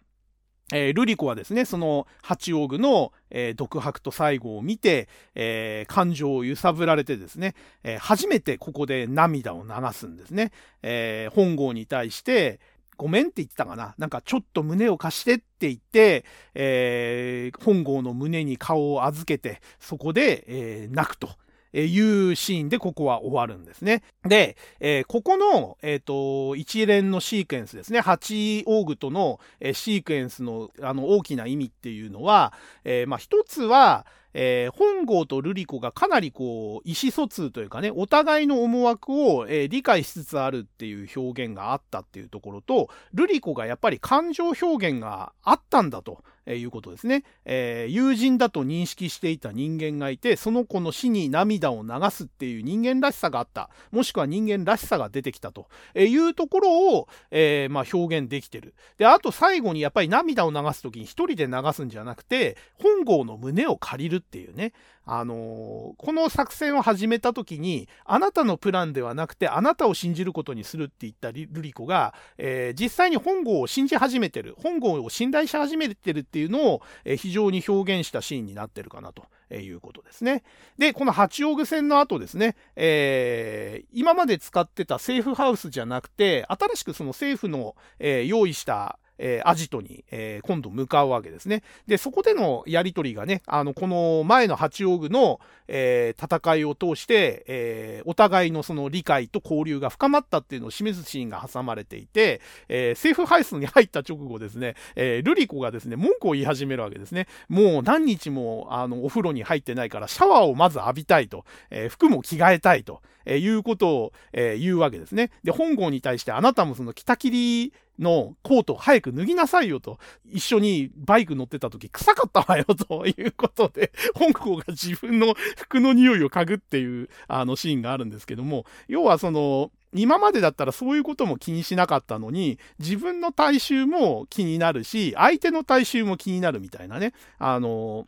[0.70, 10.52] えー、ルリコはですね、その八王具の、えー、独白と最後を見て、えー、感情を揺さぶられてですね、え初めてここで涙を流すんですね。
[10.82, 12.60] え本郷に対して、
[12.98, 13.94] ごめんって言ってたかな？
[13.96, 21.30] なんかちょっと胸を貸してって言って、え本郷の胸に顔を預けて、そこで、え泣くと。
[21.72, 24.02] えいうシーンでここは終わるんですね。
[24.24, 32.52] で、えー、ここの、えっ、ー、と、一連のシークエンスですね、8オーグとの、えー、シークエンスのあの大きな意味っていうのは、
[32.84, 46.22] えまあ一つは、えー、本郷と瑠璃子がかなりこう意思疎通というかねお互いの思惑を、えー、理解しつつあるっていう表現があったっていうところと瑠璃子がやっぱり感情表現があったんだと。
[46.48, 53.68] えいうことですね、えー、友人だと認識していた人間がいてその子の死に涙を流すっていう人間らしさがあった。
[53.92, 55.68] もしくは人間らしさが出てきたと。
[55.94, 58.74] いうところを、えー、まあ、表現できてる。
[58.96, 64.72] であと最後にやっぱり涙を流す時に一人で流すんじゃなくて本郷の胸を借りるっていうね。
[65.10, 79.24] あの、この作戦を始めた時にあなたのプランではなくてあなたを信じることにするって言ったルリコが、えー、実際に本郷を信じ始めてる本郷を信頼し始めてるっていうのを、えー、非常に表現したシーンになってるかなと。
[79.50, 80.42] いうことですね。
[80.76, 91.62] で、この八王子戦の後ですね、えー、今まで使ってたセーフハウスじゃなくて、新しくその政府の、え、用意したえー、アジトに、えー、今度向かうわけですね。
[91.86, 107.26] で、そこでのやりとりがね、あの、この前の八王具の、えー、戦いを通して、えお互いのその理解と交流が深まったっていうのを示すシーンが挟まれていて、えセーフハウスに入った直後ですね、えルリコがですね、文句を言い始めるわけですね。
[107.48, 115.30] もう何日も、あの、お風呂に入ってないから、シャワーをまず浴びたいと、え服も着替えたいと、えいうことを、え言うわけですね。
[115.44, 138.06] で、本郷に対してあなたもその北切りのコートを早く脱ぎなさいよと、一緒にバイク乗ってた時臭かったわよということで、 香港が自分の服の匂いを嗅ぐっていうあのシーンがあるんですけども、要はその、今までだったらそういうことも気にしなかったのに、自分の体臭も気になるし、相手の体臭も気になるみたいなね、あの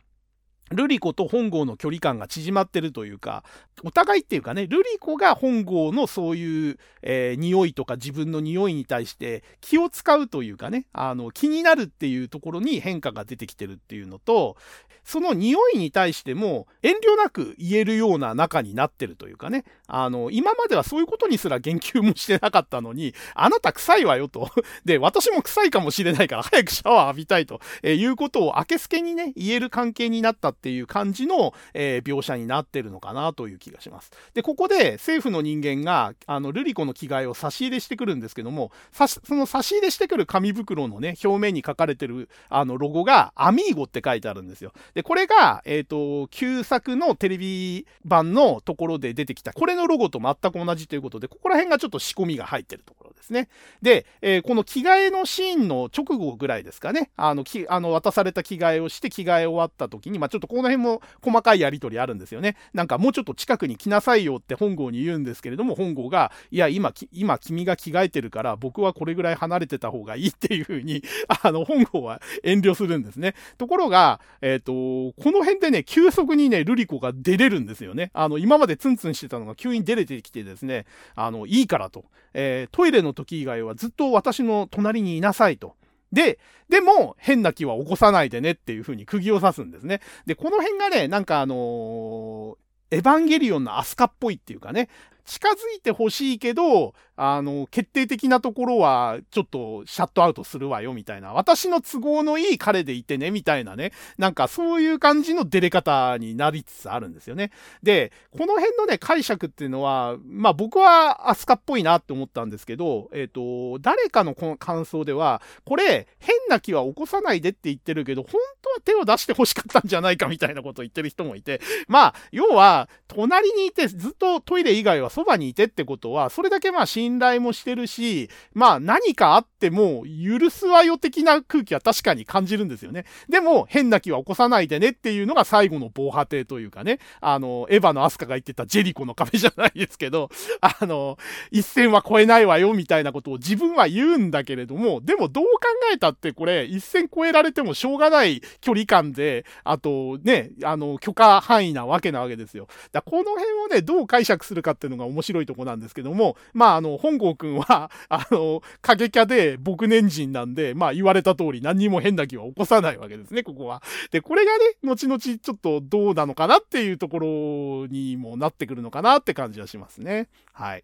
[0.71, 3.43] ルリコと本郷の距離感が縮まってるというか、
[3.83, 14.57] お互いっていうかね、ルリコが本郷のそういう、えー、匂いとか自分の匂いに対して気を使うというかね、あの、気になるっていうところに変化が出てきてるっていうのと、
[15.03, 24.49] その匂いに対しても遠慮なく言えるような仲になってるというかね、あの、今まではそういうことにすら言及もしてなかったのに、あなた臭いわよと。
[24.85, 34.11] で、私も臭いかもしれないから早くシャワー浴びたいと、えー、いうことを明けすけにね、言える関係になったっていう感じの、えー、描写になってるのかなという気がします。
[34.35, 44.71] で、ここで政府の人間が、あの、ルリコの着替えを差し入れしてくるんですけども、その差し入れしてくる紙袋のね、表面に書かれてる、あの、ロゴが、アミーゴって書いてあるんですよ。
[44.93, 53.47] で、これが、えっ、ー、と、旧作のテレビ版のところで出てきた、これのロゴと全く同じということで、ここら辺がちょっと仕込みが入ってるとですね。
[53.81, 62.57] で、えー、この着替えのシーンの直後ぐらいですかね、あの、きあの渡された着替えをして着替え終わった時に、まあちょっとこの辺も細かいやり取りあるんですよね。
[62.73, 71.03] なんかもうちょっと近くに来なさいよって本郷に言うんですけれども、本郷が、いや、今、今君が着替えてるから僕はこれぐらい離れてた方がいいっていうふうに、
[71.43, 73.35] あの、本郷は遠慮するんですね。
[73.57, 78.11] ところが、えっ、ー、と、この辺でね、急速にね、ルリコが出れるんですよね。
[78.13, 80.85] あの、今までツンツンしてたのが急にデレてきてですね、
[81.15, 82.05] あの、いいからと。
[82.33, 85.75] えー、トイレのの時以外はずっと私の隣にいなさいと。
[86.11, 86.39] で、
[86.69, 90.01] でも、変な気は起こさないでねっていう風に釘を刺すんですね。
[90.25, 92.55] で、この辺がね、なんかあのー、
[92.91, 94.89] エヴァンゲリオンのアスカっぽいっていうかね、
[95.25, 96.93] 近づいてほしいけど、
[97.23, 101.33] あの、決定的なところは、ちょっとシャットアウトするわよ、みたいな。
[101.33, 103.91] 私の都合のいい彼でいてね、みたいなね。
[104.17, 107.51] なんかそういう感じの出れ方になりつつあるんですよね。
[107.83, 133.05] で、この辺のね、解釈っていうのは、まあ僕はアスカっぽいなって思ったんですけど、えっ、ー、と、誰かのこの感想では、これ、変な気は起こさないでって言ってるけど、本当は手を出して欲しかったんじゃないかみたいなことを言ってる人もいて、まあ、要は、隣にいて、ずっとトイレ以外はそばにいてってことは、それだけまあ信頼もしてるし、まあ何かあっても許すわよ的な空気は確かに感じるんですよね。
[133.29, 140.29] でも、変な気は起こさないでねっていうのが最後の防波堤というかね、あの、エヴァのアスカが言ってたジェリコの壁じゃないですけど、
[140.59, 141.19] あの、
[141.51, 145.49] 一線は越えないわよみたいなことを自分は言うんだけれども、でもどう考
[145.93, 152.67] えたってこれ、一線越えられてもしょうがない距離感で、あとね、あの、許可範囲なわけなわけですよ。
[152.91, 163.81] だこの辺をね、どう解釈するかっていうのが面白いとこなんですけども、まあ、あの、本郷くんは、 あの、過激化で僕年人なんで、まあ、言われた通り何にも変な気は起こさないわけですね、ここは。
[164.11, 170.27] で、これがね、後々ちょっとどうなのかなっていうところにもなってくるのかなって感じはしますね。
[170.53, 170.83] はい。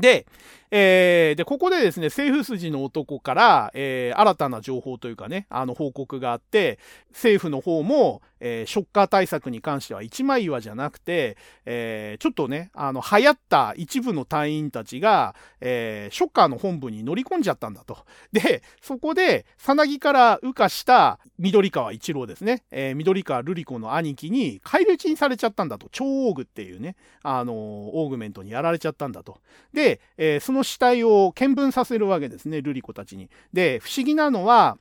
[0.00, 0.26] で、
[0.70, 6.78] えー、で、ここでですね、政府筋の男から、えー、新たな情報というかね、あの報告があって、
[7.10, 17.98] 政府の方も、えー、ショッカー対策に関しては一枚岩じゃなくて、えー、ちょっとね、あの、流行った一部の隊員たちが、えー、ショッカーの本部に乗り込んじゃったんだと。
[18.32, 25.88] で、そこで、さなぎから羽化した緑川一郎ですね、えー、緑川瑠璃子の兄貴に返り討ちにされちゃったんだと。
[25.90, 29.38] 超オーグっていうね、あのオーグメントにやられちゃったんだと。
[29.72, 33.30] で、えー、そのの死体を見分させるわけですね、瑠璃子たちに。
[33.52, 34.78] で、不思議なのは、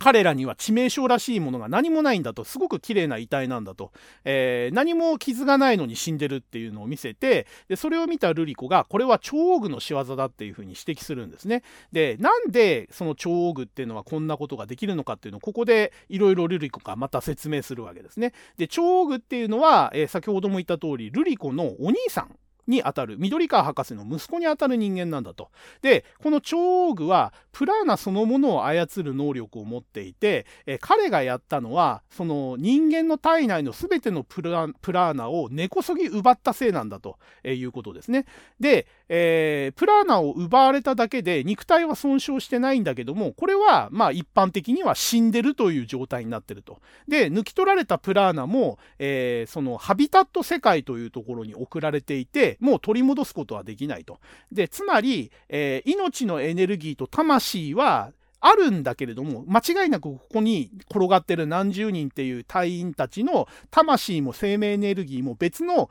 [0.00, 3.92] 彼らには致命傷らしいものが何もないんだと、すごく綺麗な遺体なんだと、
[4.24, 11.62] えー、何も傷がないのに死んでるっていうのを見せて、で、それを見たルリコが、これは超オグの仕業だっていうふうに指摘するんですね。
[11.92, 18.32] で、なんでその超オグっていうのはこんなことができるのかっていうのを、ここでいろいろルリコがまた説明するわけですね。
[18.56, 22.34] で、超オグっていうのは、えー、先ほども言った通り、ルリコのお兄さん
[22.66, 25.50] にあたる、緑川博士の息子にあたる人間なんだと。
[25.82, 38.24] で、この超オーグは、プラーナそのものを操る能力を持っていて、え彼がやったのは、その人間の体内の全てのプラーナを根こそぎ奪ったせいなんだとえいうことですね。
[38.58, 46.80] で、えー、プラーナを奪われただけで肉体は損傷してないんだけども、これはまあ一般的には死んでるという状態になってると。
[47.08, 54.18] で、抜き取られたプラーナも、えー、そのハビタット世界というところに送られていて、もう取り戻すことはできないと。
[54.50, 65.90] で、つまり、えー、命のエネルギーと魂はあるんだけれども、間違いなくここに転がってる何十人っていう隊員たちの魂も生命エネルギーも別の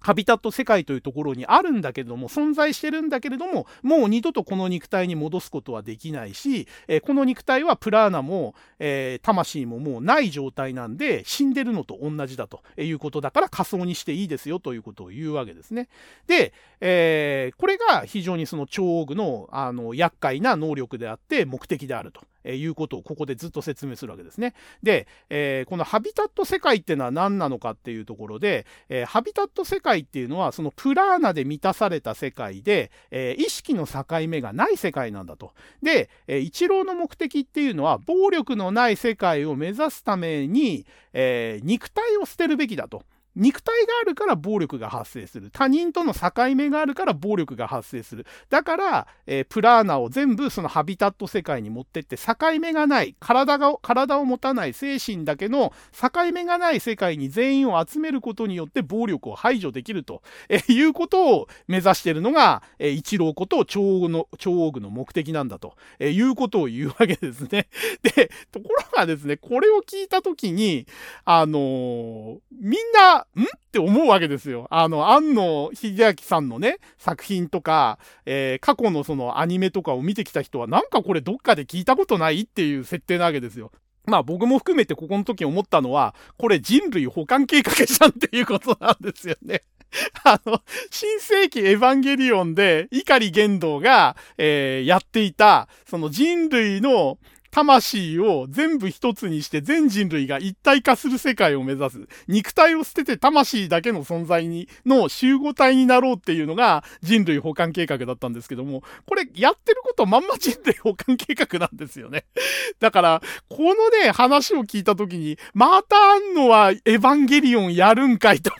[0.00, 15.88] ハビタット世界というところにあるんだけれども、存在してるんだけれども、もう二度とこの肉体に戻すことはできないし、えー、この肉体はプラーナも、えー、魂ももうない状態なんで、死んでるのと同じだということだから仮想にしていいですよということを言うわけですね。
[16.26, 22.20] で、えー、これが非常にその超具のあの厄介な能力であって目的であると。
[22.48, 24.54] えいうことをここでずっと説明するわけですね。
[24.82, 35.52] で、えー、このハビタット世界っていうのは何なのかっていうところで、えー、ハビタット世界っていうのはそのプラーナで満たされた世界で、えー、意識の境目がない世界なんだと。
[35.82, 43.02] で、え一郎の目的っていうのは暴力のない世界を目指すために、え肉体を捨てるべきだと。
[43.36, 45.50] 肉体があるから暴力が発生する。
[45.52, 48.26] 他人との境目があるから暴力が発生する。
[48.50, 67.68] だから、えー、プラーナを全部そのハビタット世界に持ってって境目がない、体が、体を持たない精神だけの境目がない世界に全員を集めることによって暴力を排除できると、えー、いうことを目指しているのが、えー、一郎こと超王の、超王具の目的なんだと、えー、いうことを言うわけですね。
[68.02, 70.86] で、ところがですね、これを聞いたときに、
[71.24, 73.42] あのー、みんな、ん？
[73.42, 74.66] って思うわけですよ。
[74.70, 83.72] あの、安野秀明さんのね、作品とか、えー、過去のそのアニメとかを見てきた人は、なんかこれどっかで聞いたことないっていう設定なわけですよ。
[84.06, 89.62] まあ僕も含めてここの時思ったのは、これ人類保管計画じゃんっていうことなんですよね。
[90.24, 97.18] あの、新世紀エヴァンゲリオンで、碇玄道が、えー、やっていた、その人類の
[97.58, 102.08] 魂を全部一つにして全人類が一体化する世界を目指す。
[102.28, 112.26] 肉体を捨てて魂だけの存在に、の集合体になろうっていうのが人類保管計画だったんですけども、これやってることまんま人類保管計画なんですよね。
[112.78, 118.52] だから、このね、話を聞いたときに、またあんのはエヴァンゲリオンやるんかいと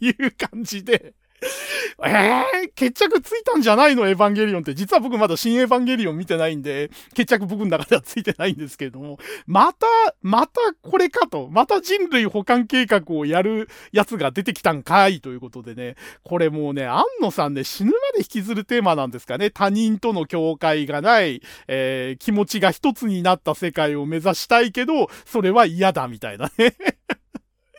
[0.00, 1.14] いう感じで、
[2.04, 4.08] えー、決着ついたんじゃないの？
[4.08, 4.74] エヴァンゲリオンって。
[4.74, 9.86] 実は僕まだ新エヴァンゲリオン見てないんで、決着僕の中ではついてないんですけれども、また、
[10.22, 11.48] またこれかと。
[11.50, 19.50] また人類保管計画をやるやつが出てきたんかいということでね、これもうね、安野さんね、死ぬまで引きずるテーマなんですかね。
[19.50, 26.74] 他人との境界がない、えー、気持ちが一つになった世界を目指したいけど、それは嫌だみたいなね。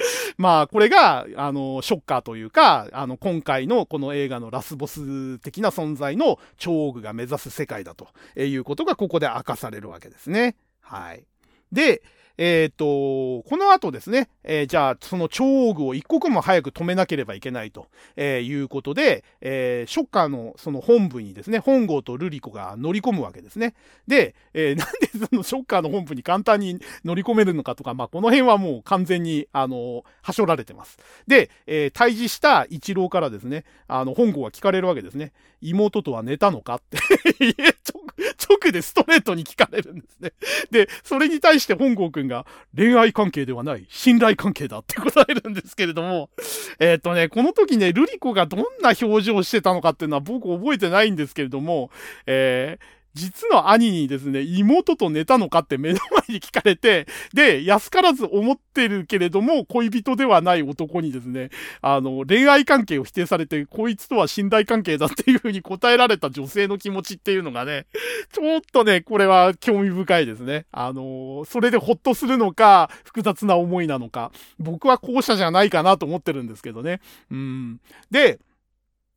[0.38, 10.56] まあ、これが、あの、ショッカーというか、あの、今回のこの映画のラスボス的な存在の超奥が目指す世界だということがここで明かされるわけですね。
[10.82, 11.24] はい。
[11.72, 12.02] で、
[12.44, 17.86] えっ、と、この後ですね、えー、じゃあ、その超大具を一刻も早く止めなければいけないと、
[18.16, 23.76] えー、いうことで、えショッカーのその本部にですね、本郷とルリコが乗り込むわけですね。
[24.08, 24.88] で、え なん
[25.20, 30.98] でそのショッカーの本部に簡単に乗り込めるのかとか、まあ、この辺はもう完全に、あの、はしょられてます。
[31.28, 35.32] で、え対峙した一郎からですね、あの、本郷が聞かれるわけですね。
[35.62, 36.98] 妹とは寝たのかって
[38.38, 40.34] 直でストレートに聞かれるんですね。
[40.72, 42.46] で、それに対して本郷くんが
[42.76, 46.30] 恋愛関係ではない信頼関係だって答えるんですけれども、
[46.80, 51.92] えっ、とね、この時ね、ルリコがどんな表情をしてたのかっていうのは僕覚えてないんですけれども、
[52.26, 61.50] えー、実の兄にですね、妹と寝たのかって目の前に聞かれて、で、安からず思ってるけれども、恋人ではない男にですね、
[61.82, 67.86] あの、恋愛関係を否定されて、こいつとは信頼関係だっていうふうに答えられた女性の気持ちっていうのがね、
[68.32, 70.66] ちょっとね、これは興味深いですね。
[70.72, 77.02] あの、それでほっとするのか、複雑な思いなのか、僕は後者じゃないかなと思ってるんですけどね。
[77.30, 77.80] うん。
[78.10, 78.40] で、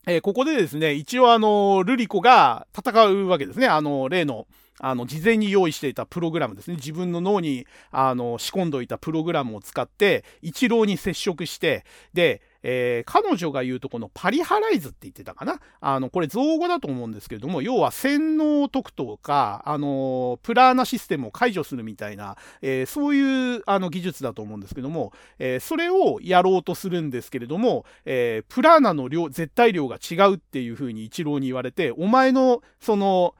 [0.07, 3.67] えー、ここでですね、一応あの、ルリコが戦うわけですね。
[3.67, 4.47] あの、例の、
[4.81, 6.77] あの、事前に用意していたプログラムですね。
[6.77, 15.61] 自分の脳に、あの、仕込んどいたプログラムを使って、一郎に接触して、で、えー、彼女が言うとこのパリハライズって言ってたかな？
[15.81, 33.35] あの、これ造語だと思うんですけれども、要は洗脳特等か、あの、プラーナシステムを解除するみたいな、えー、そういうあの技術だと思うんですけども、えー、それをやろうとするんですけれども、えプラーナの量、絶対量が違うっていうふうに一郎に言われて、お前の、その、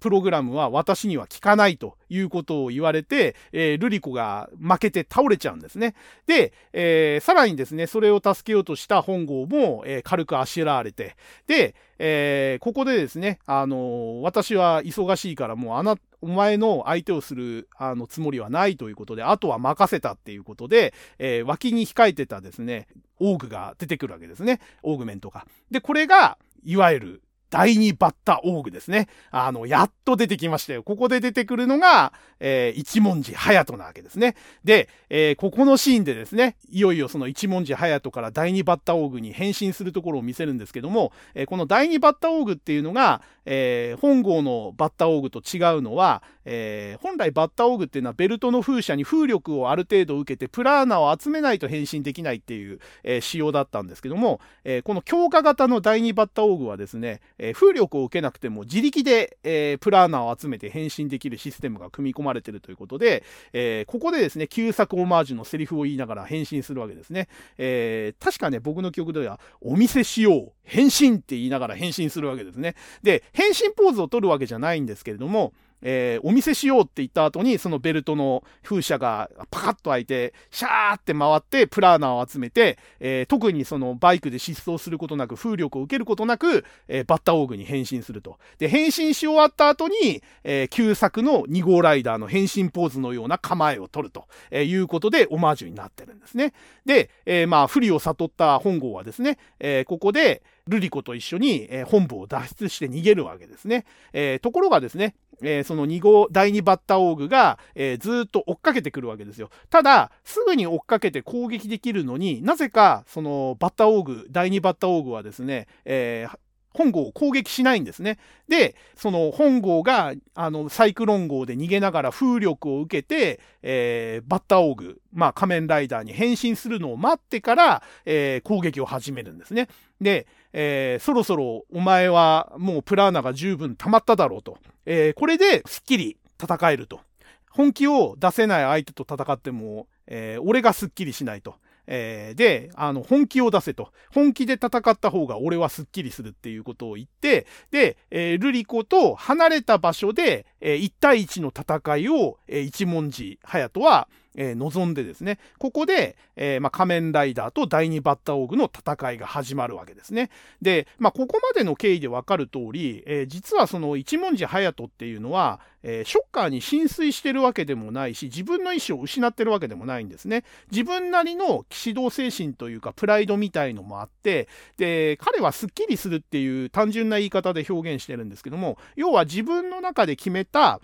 [0.00, 5.94] プログラムは私には効かないということを言われて、えー、ルリコが負けて倒れちゃうんですね。
[6.26, 11.16] で、えー、さらにですね、それを助けようとした本郷も、えー、軽くあしらわれて、
[11.46, 22.88] で、えー、ここでですね、あの私は忙しいからもうあな、お前の相手をするあのつもりはないということで、あとは任せたっていうことで、え脇に控えてたですね、
[23.20, 24.60] オーグが出てくるわけですね。
[24.82, 25.46] オーグメントが。
[25.70, 29.08] で、これが、いわゆる第2バッターオーグですね。
[29.30, 30.82] あの、やっと出てきましたよ。
[30.82, 34.36] ここで出てくるのが、えー、一文字隼人なわけですね。
[34.64, 67.28] で、えー、ここのシーンでですね、いよいよその一文字隼人から第2バッターオーグに変身するところを見せるんですけども、えー、この第2バッターオーグっていうのが、えー、本郷のバッタオーグと違うのは、えー、本来バッタオーグっていうのはベルトの風車に風力をある程度受けてプラーナを集めないと変身できないっていう、えー、仕様だったんですけども、え、この強化型の第2バッタオーグはですね、え風力を受けなくても自力で、えプラーナを集めて変身できるシステムが組み込まれてるということで、えここでですね、旧作オマージュのセリフを言いながら変身するわけですね。
[67.56, 72.74] え確かね、僕の記憶では、お見せしよう、変身って言いながら変身するわけですね。
[73.02, 88.38] で、変身ポーズを取るわけじゃないんですけれども、えー、お見せしようって言った後に、そのベルトの風車がパカッと開いて、シャーって回って、プラーナを集めて、えー、特にそのバイクで疾走することなく、風力を受けることなく、えー、バッタオーグに変身すると。
[88.58, 96.52] で、変身し終わった後に、えー、旧作の2号ライダーの変身ポーズのような構えを取ると、えいうことで、オマージュになってるんですね。
[96.84, 103.84] で、えまあ、不利を悟った本郷はですね、えここで、ルリコと一緒に、え本部を脱出して逃げるわけですね。
[104.12, 109.50] えところがですね、え、その2号、第2バッターオーグが、え、ずっと追っかけてくるわけですよ。
[109.70, 116.38] ただ、すぐに追っかけて攻撃できるのになぜか、そのバッターオーグ、第2バッターオーグはですね、えー、
[116.78, 118.18] 本郷を攻撃しないんですね。
[118.48, 129.68] で、その本郷が、あの、サイクロン号で逃げながら風力を受けて、えー、バッターオーグ、まあ仮面ライダーに変身するのを待ってから、えー、攻撃を始めるんですね。
[130.00, 130.26] で、
[130.60, 134.58] えー、そろそろお前はもうプラーナが十分溜まっただろうと。
[134.86, 137.00] えー、これですっきり戦えると。
[137.48, 141.54] 本気を出せない相手と戦っても、えー、俺がすっきりしないと。
[141.86, 143.92] えー、で、あの、本気を出せと。
[144.12, 160.30] 本気で戦った方が俺はスッキリするっていうことを言って、で、えー、ルリコと離れた場所で、えー、1対1の戦いを、えー、一文字隼人は、えー、望んでですね、ここで、えー、まあ、仮面ライダーと第2バッターオーグの戦いが始まるわけですね。
[160.62, 170.44] で、まあ、ここまでの経緯でわかる通り、えー、実はその一文字隼人っていうのは、えショッカーに浸水してるわけでもないし、自分の意思を失ってるわけでもないんですね。
[170.70, 180.80] 自分なりの騎士道精神というか、プライドみたいのもあって、で、彼はスッキリするっていう単純な言い方で表現してるんですけども、要は自分の中で決めた、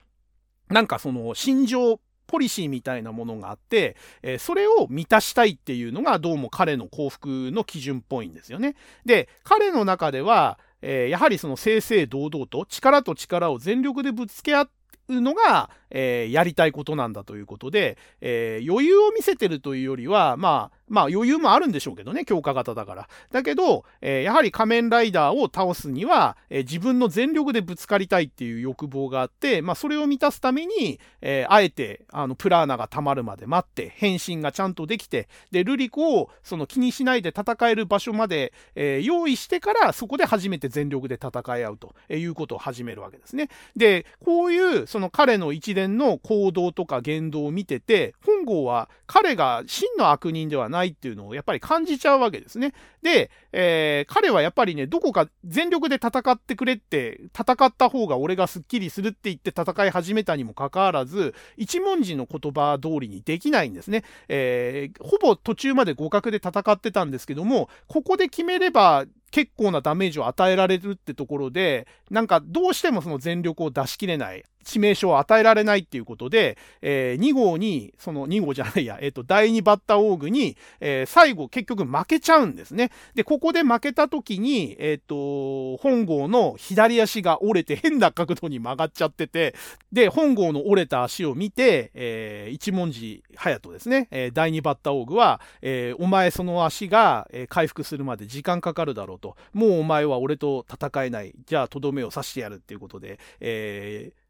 [0.68, 8.76] なんかその心情ポリシーみたいなものがあって、えー、それを満たしたいっていうのがどうも彼の幸福の基準っぽいんですよね。
[9.04, 14.68] で、彼の中では、えー、やはりその正々堂々と力と力を全力でぶつけ合
[15.08, 23.08] うのが、えー、やりたいことなんだということで、え余裕を見せてるというよりは、まあ、まあ余裕もあるんでしょうけどね、強化型だから。
[23.30, 43.48] だけど、えー、やはり仮面ライダーを倒すには、えー、自分の全力でぶつかりたいっていう欲望があって、まあそれを満たすために、えー、あえて、あの、プラーナが溜まるまで待って、変身がちゃんとできて、で、ルリコをその気にしないで戦える場所まで、え用意してから、そこで初めて全力で戦い合うということを始めるわけですね。
[43.76, 52.72] で、こういう、その彼の一連の行動とか言動を見てて、本郷は彼が真の悪人ではないっていうのをやっぱり感じちゃうわけですね。
[53.02, 64.04] で、えー、彼はやっぱりね、どこか全力で戦ってくれって、戦った方が俺がスッキリするって言って戦い始めたにもかかわらず、一文字の言葉通りにできないんですね。
[64.28, 69.04] えー、ほぼ途中まで互角で戦ってたんですけども、ここで決めれば
[69.34, 74.44] 結構なダメージを与えられるってところで、なんかどうしてもその全力を出し切れない。
[74.64, 82.90] 致命傷を与えられないっていうことで、えー、2号に、その2号じゃないや、えっ、ー、と、第2バッターオーグに、えー、最後結局負けちゃうんですね。
[83.14, 89.54] で、ここで負けた時に、えっ、と、本郷の左足が折れて変な角度に曲がっちゃってて、
[89.92, 99.36] で、本郷の折れた足を見て、えー一文字隼人ですね、えー第2バッターオーグは、えーお前その足が、え回復するまで時間かかるだろうと。
[99.54, 101.32] もうお前は俺と戦えない。
[101.46, 104.24] じゃあとどめを刺してやるっていうことで、えー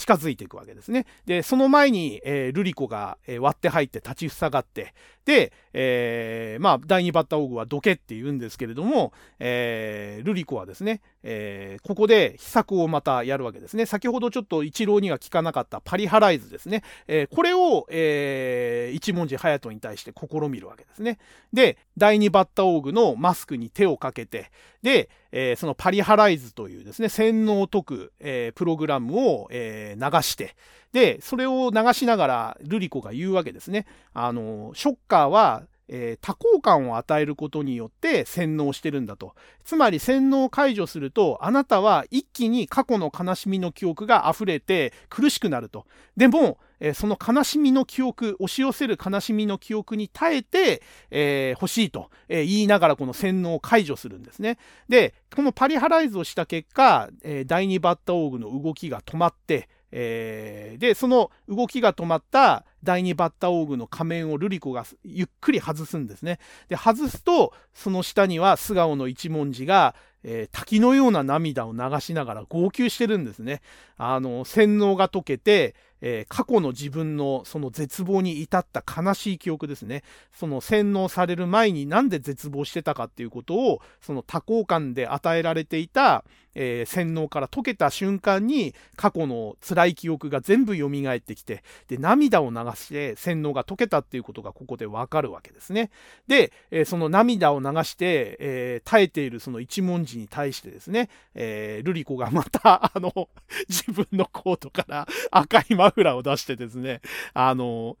[0.00, 1.04] 近づいていくわけですね。
[1.26, 4.94] で、その前に、えー、ルリコが、えー、割って入って立ちふさがって、
[5.26, 13.86] で、えー、まあ、第2バッターオーグはどけって言うんですけれども、えー、ルリコはですね、えー、ここで秘策をまたやるわけですね。
[13.86, 16.82] 先ほどちょっと一郎には聞かなかったパリハライズですね。
[17.06, 21.18] えー、これを、えー、一文字隼人に対して試みるわけですね。
[21.52, 24.50] で、第2バッタオーグのマスクに手をかけて、
[24.82, 30.56] で、えー、そのパリハライズというですね、洗脳を解く、えー、プログラムを、えー、流して、
[30.92, 33.86] で、それを流しながらルリコが言うわけですね。
[34.12, 39.34] あの、ショッカーはえー、多幸感を与えることによって洗脳してるんだと。
[39.64, 45.86] つまり洗脳を解除すると、あなたは一気に過去の悲しみの記憶が溢れて苦しくなると。
[46.16, 50.80] でも、えー、その悲しみの記憶、押し寄せる悲しみの記憶に耐えて、
[51.10, 54.58] えー、欲しいと、え言いながらこの洗脳を解除するんですね。
[54.88, 66.38] で、このパリハライズをした結果、え第2バッタオーグの動きが止まって、えー、で、その動きが止まった第2バッターオーグの仮面をルリコがゆっくり外すんですね。
[66.68, 73.62] で、外すと、その下には素顔の一文字が、えー、滝のような涙を流しながら号泣してるんですね。
[73.96, 80.02] あの、洗脳が解けて、えー、過去の自分のその絶望に至った悲しい記憶ですね。
[80.32, 86.24] その洗脳される前になんで絶望してたかっていうことを、その多幸感で与えられていた、
[86.54, 95.90] えー、洗脳から解けた瞬間に過去の辛い記憶が全部蘇ってきて、で、涙を流して洗脳が解けたっていうことがここでわかるわけですね。
[96.26, 103.28] で、えー、その涙を流して、えー、耐えているその一文字に対してですね、えー、ルリコがまた、あの、
[103.68, 107.00] 自分のコートから赤いマフラーを出してですね、
[107.34, 107.96] あの、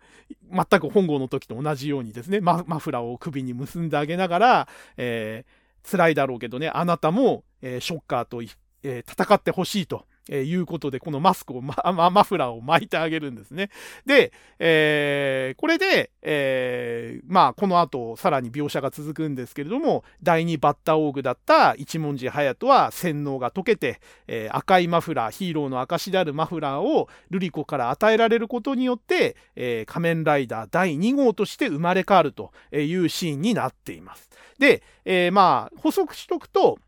[0.50, 8.42] 全く本郷の時と同じようにですね、マフラーを首に結んであげながら、えー、辛いだろうけどね、あなたも、えー、ショッカーと、
[8.82, 10.06] えー、戦ってほしいと。
[10.30, 11.74] えー、いうことで、このマスクを、ま、
[12.10, 13.68] マフラーを巻いてあげるんですね。
[14.06, 34.30] で、えー、これで、えー、まあ、この後、さらに描写が続くんですけれども、第2バッターオーグだった一文字隼人は洗脳が解けて、えー、赤いマフラー、ヒーローの証であるマフラーをルリコから与えられることによって、えー、仮面ライダー第2号として生まれ変わるというシーンになっています。
[34.58, 36.78] で、えー、まあ、補足しとくと、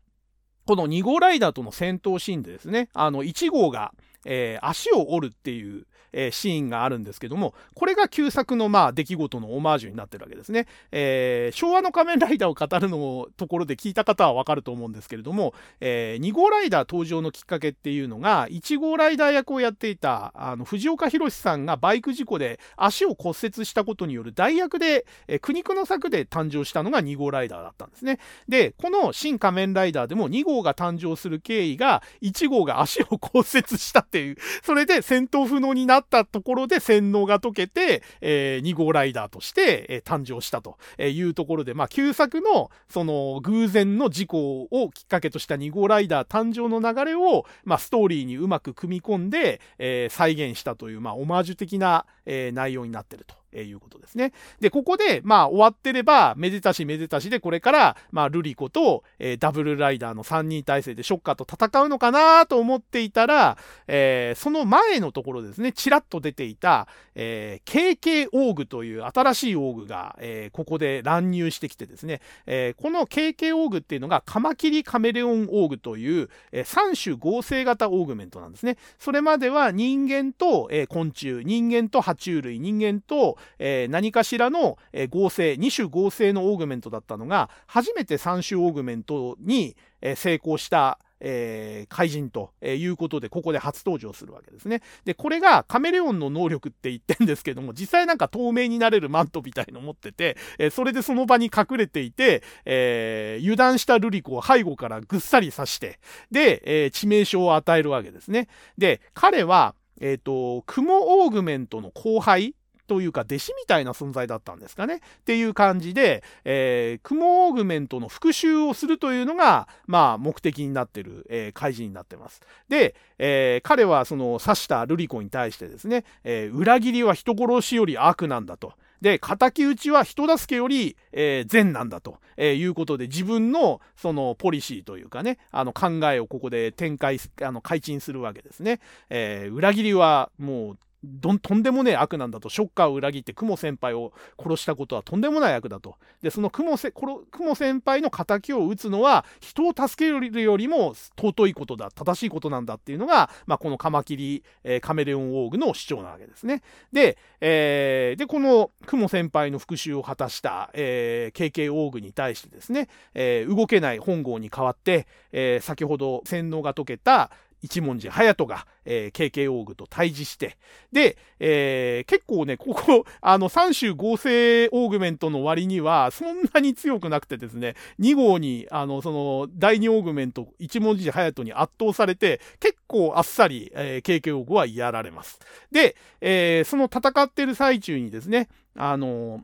[0.65, 3.93] この2号ライダーとの戦闘シーンでですね、あの、1号が、
[4.25, 10.67] えー、足を折るっていう、えー、シーンがあるんですけども、これが旧作のまあ出来事のオマージュになってるわけですね。
[10.91, 28.19] えー、昭和の仮面ライダーを語るのところで聞いた方はわかると思うんですけれども、えー、2号ライダー登場のきっかけっていうのが、1号ライダー役をやっていたあの藤岡弘さんがバイク事故で足を骨折したことによる代役で、えー、苦肉の策で誕生したのが2号ライダーだったんですね。
[28.47, 53.42] で、この新仮面ライダーでも2号が誕生する経緯が、1号が足を骨折したっていう、それで戦闘不能になったところで洗脳が解けて、えー、2号ライダーとして、えー、誕生したというところで、まあ、旧作の、その、偶然の事故をきっかけとした2号ライダー誕生の流れを、まあ、ストーリーにうまく組み込んで、えー、再現したという、まあ、オマージュ的な、えー、内容になってると。
[53.53, 54.33] え、いうことですね。
[54.59, 63.57] で、ここで、まあ、終わってれば、めでたしめでたしで、これから、まあ、ルリコと、えー、ダブルライダーの3人体制でショッカーと戦うのかなと思っていたら、
[63.87, 78.77] えー、その前のところですね、ちらっと出ていた、えー、KK オーグという新しいオーグが、え、ここで乱入してきてですね、え、この KK オーグっていうのが、カマキリカメレオンオーグという、え、3種合成型オーグメントなんですね。
[78.97, 94.81] それまでは人間と、え、昆虫、人間と爬虫類、人間と、えー、何かしらの、えー、合成、2種合成のオーグメントだったのが、初めて3種オーグメントに、えー、成功した、えー、怪人ということで、ここで初登場するわけですね。
[95.05, 105.99] で、これがカメレオンの能力って言ってんですけども、実際なんか透明になれるマントみたいの持ってて、えー、それでその場に隠れていて、えー、油断したルリコを背後からぐっさり刺して、
[106.29, 108.49] で、え、致命傷を与えるわけですね。
[108.77, 112.55] で、彼は、えっ、と、クモオーグメントの後輩
[112.93, 122.41] というか弟子みたいな存在だったんですかねっていう感じで、えー、クモオーグメントの復讐をするというのが、まあ、目的になってる、えー、怪人になってます。
[122.69, 128.73] で、えー、彼はその刺したルリコに対してですね、えー、裏切りは人殺しより悪なんだと。
[129.01, 138.79] で、敵討ちは人助けより、えー、善なんだと、えー、いうことで、自分のそのポリシーというかね、あの考えをここで展開、あの改陳するわけですね。
[139.09, 145.95] えー、裏切りはもうどんとんでもねえ悪なんだと、ショッカーを裏切って雲先輩を殺したことはとんでもない悪だと。
[146.21, 156.61] で、その雲せ雲先輩の仇を討つのは、人を助けるよりも尊いことだ、正しいことなんだっていうのが、まあ、このカマキリ、えー、カメレオンウォーグの主張なわけですね。
[156.91, 167.31] で、えー、で、この雲先輩の復讐を果たした、えー、KK オーグに対してですね、えー、動けない本郷に代わって、えー、先ほど洗脳が解けた、
[167.63, 170.57] 一文字隼人が、えー、KK オーグと対峙して、
[170.91, 185.39] で、えー、結構ね、ここ、 あの、3種合成オーグメントの割には、そんなに強くなくてですね、2号に、あの、その、第2オーグメント、一文字隼人に圧倒されて、結構あっさり、えー、KK オーグはやられます。
[185.71, 189.41] で、えー、その戦ってる最中にですね、あの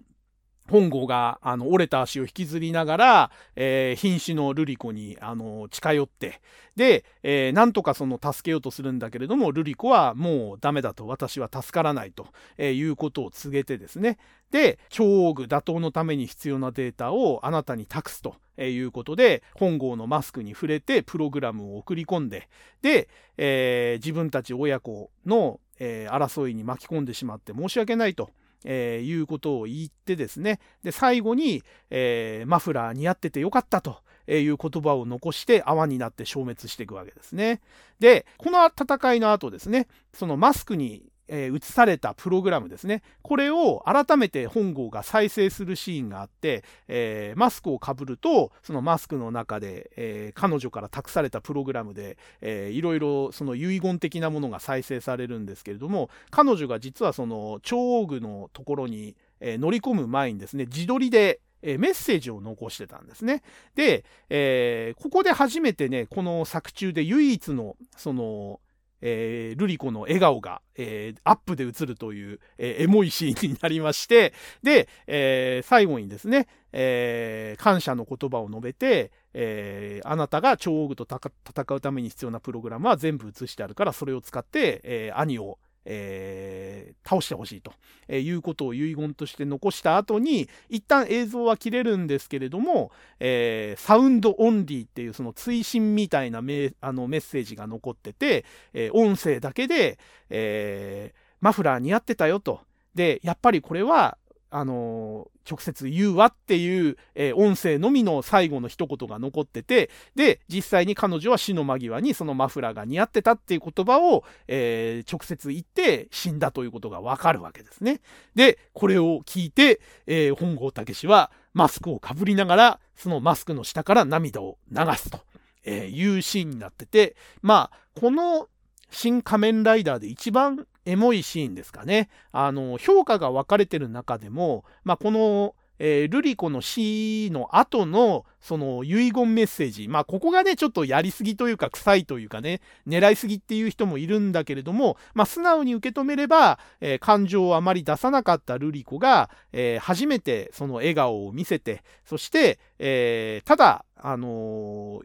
[0.70, 6.42] 本郷があの折れた足を引きずりながら、えー、瀕死のルリコにあの近寄って
[6.76, 12.28] で、えー、なんとかその助けようとするんだけれどもルリコはもうダメだと私は助からないと、
[12.58, 14.18] えー、いうことを告げてですね
[14.52, 18.36] で超大具打倒のために必要なデータをあなたに託すと。
[18.62, 22.50] いうことで本郷のマスクに触れてプログラムを送り込んで
[22.82, 28.32] で、えー、自分たち親子の、えー、争いに巻き込んでしまって申し訳ないと。
[28.66, 37.62] えー、いうことを言ってですね、で、最後に、えー、マフラー似合っててよかったという言葉を残して泡になって消滅していくわけですね。
[38.00, 43.02] で、この戦いの後ですね、そのマスクにえー、されたプログラムですね。
[43.22, 63.44] これを改めて本郷が再生するシーンがあって、えー、マスクをかぶると、そのマスクの中で、えー、彼女から託されたプログラムで、えー、いろいろその遺言的なものが再生されるんですけれども、彼女が実はその超大具のところに、えー、乗り込む前にですね、自撮りで、えメッセージを残してたんですね。
[63.76, 68.62] で、えー、ここで初めてね、この作中で唯一の、その、
[69.02, 87.74] えー、ルリコの笑顔が、えー、アップで映るという、えー、エモいシーンになりまして、で、えー、最後にですね、えー、感謝の言葉を述べて、えー、あなたが超王具と戦うために必要なプログラムは全部映してあるから、それを使って、えー、兄を、えー、倒してほしいと、
[88.08, 99.98] えいうことを遺言として残した後に一旦映像は切れるんですけれども、えー、サウンドオンリーっていうその追伸みたいなメあのメッセージが残ってて、えー、音声だけで、
[100.30, 102.62] えマフラー似合ってたよと。
[102.96, 104.18] でやっぱりこれは
[104.52, 118.02] あのー、直接言うわっていう、えー、音声のみの最後の一言が残ってて、で、実際に彼女は死の間際にそのマフラーが似合ってたっていう言葉を、えー、直接言って死んだということがわかるわけですね。
[118.36, 125.20] で、これを聞いて、え本郷武はマスクをかぶりながら、そのマスクの下から涙を流すと、
[125.64, 128.48] えいうシーンになってて、まあ、この
[128.90, 132.10] 新仮面ライダーで一番エモいシーンですかね。
[132.32, 139.88] あの、評価が分かれてる中でも、まあ、この、えー、ルリコの死の後の、その遺言メッセージ。
[139.88, 155.02] まあ、ここがね、ちょっとやりすぎというか、臭いというかね、狙いすぎっていう人もいるんだけれども、まあ、素直に受け止めれば、えー、感情をあまり出さなかったルリコが、えー、初めてその笑顔を見せて、そして、えただ、あの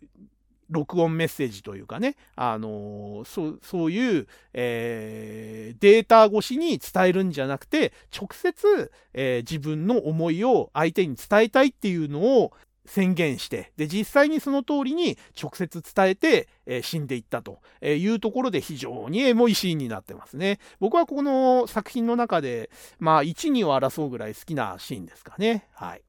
[0.71, 12.53] 録音メッセージというかね、あのー、そうそういう、えー、データ越しに伝えるんじゃなくて、直接、えー、自分の思いを相手に伝えたいっていうのを
[12.87, 20.59] 宣言して、で、実際にその通りに直接伝えて、え死んでいったというところで非常にエモいシーンになってますね。
[20.81, 25.67] 僕はこの作品の中で、まあ、1、2を争うぐらい好きなシーンですかね。
[25.73, 26.03] はい。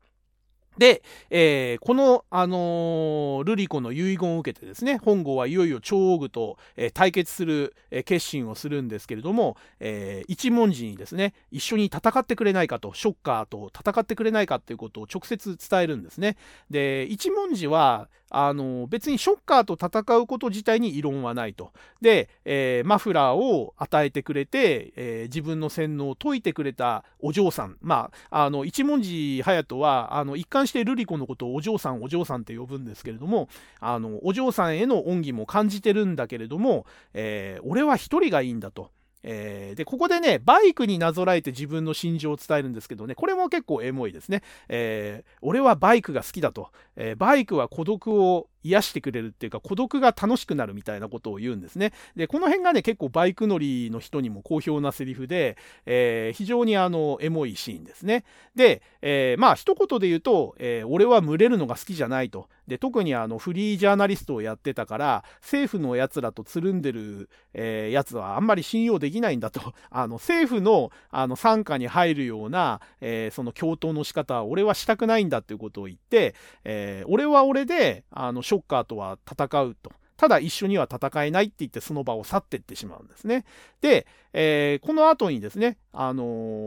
[0.77, 16.37] で、えー、この、あのー、ルリコの遺言を受けてですね、本郷はいよいよ超王具と、えー、対決する、え決心をするんですけれども、え一文字にですね、一緒に戦ってくれないかと、ショッカーと戦ってくれないかということを直接伝えるんですね。
[16.69, 21.71] で、一文字は、あの別にショッカーと戦うこと自体に異論はないと。
[22.01, 27.77] で、えー、マフラーを与えてくれて、えー、自分の洗脳を解いてくれたお嬢さん。
[27.81, 33.47] まあ、あの一文字隼人はあの一貫してルリコのことをお嬢さんお嬢さんって呼ぶんですけれども
[33.79, 38.91] あのお嬢さんへの恩義も感じてるんだけれども、えー、俺は一人がいいんだと。
[39.27, 44.43] えー、で、ここでね、バイクになぞらえて自分の心情を伝えるんですけどね、これも結構エモいですね。
[44.69, 46.69] えー、俺はバイクが好きだと。
[46.95, 51.93] えー、バイクは孤独を癒してくれるっていうか孤独が楽しくなるみたいなことを言うんですね。
[52.15, 58.23] で、この辺がね、結構バイク乗りの人にも好評なセリフで、えー、非常にあの、エモいシーンですね。
[58.55, 62.47] で、えー、まあ、一言で言うと、えー、俺は群れるのが好きじゃないと。
[62.67, 69.61] で、特にあの、フリージャーナリストをやってたから、政府のやつらとつるんでる、えー、やつはあんまり信用できないんだと。
[69.91, 79.91] あの、政府の、あの、傘下に入るような、えー、その共闘の仕方は俺はしたくないんだっていうことを言って、えー、俺は俺で、あの、ショッカーとは戦うと。
[80.17, 83.45] ただ一緒には戦えないって言ってその場を去っていってしまうんですね。
[83.81, 86.23] で、えー、この後にですね、あの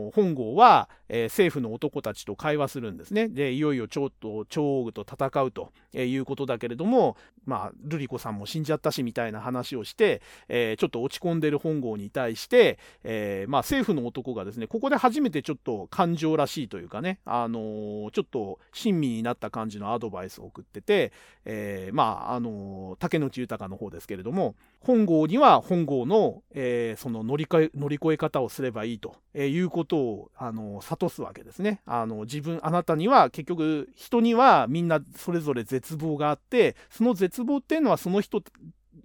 [0.09, 3.29] ー、本郷は、えー、政府の男たちと会話するんですね。
[3.29, 7.15] で、いよいよちょっと超王と戦うということだけれども、
[7.45, 21.11] まあ、ルリ子さんも死んじゃったしみたいな話をして、えちょっと落ち込んでる本郷に対して、えまあ、政府の男がですね、ここで初めてちょっと感情らしいというかね、あのちょっと親身になった感じのアドバイスを送ってて、
[21.45, 31.81] えまあ、あの竹野内豊の方ですけれども、本郷には本郷の、えその乗り換え乗り越え方をすればいいと、えいうことをあの諭すわけですね。
[31.85, 38.41] あの自分あなたには結局人にはみんなそれぞれ絶望があってその絶望っていうのはその人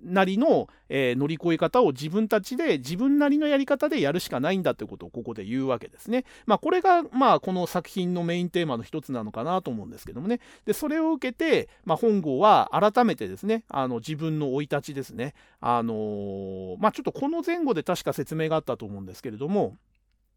[0.04, 6.24] なりの、えー、乗り越え方を自分たちで自分なりのやり方でやるしかないんだということをここで言うわけですね。
[6.46, 10.40] まあこれがまあこの作品のメインテーマの一つなのかなと思うんですけどもね。
[10.66, 15.34] でそれを受けて、まあ、本郷は改めてですねあの自分の生い立ちですね。
[15.60, 19.76] あのー、まあちょっとこの前後で確か説明があったと思うんですけれども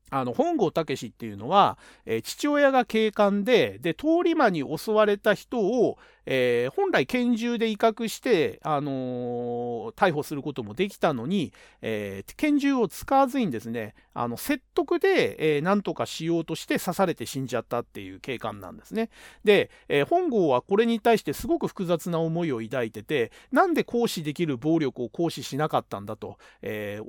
[0.10, 11.52] あの本郷武っていうのは、えー、父親が警官でで通り魔に襲われた人を、えー、本来拳銃で威嚇して、あのー、逮捕することもできたのに、
[11.82, 19.10] え拳銃を使わずにですねあの説得で、えー、何とかしようとして刺されて死んじゃったっていう警官なんですね。
[19.44, 27.02] で、え本郷はこれに対してすごく複雑な思いを抱いててなんで行使できる暴力を行使しなかったんだと、え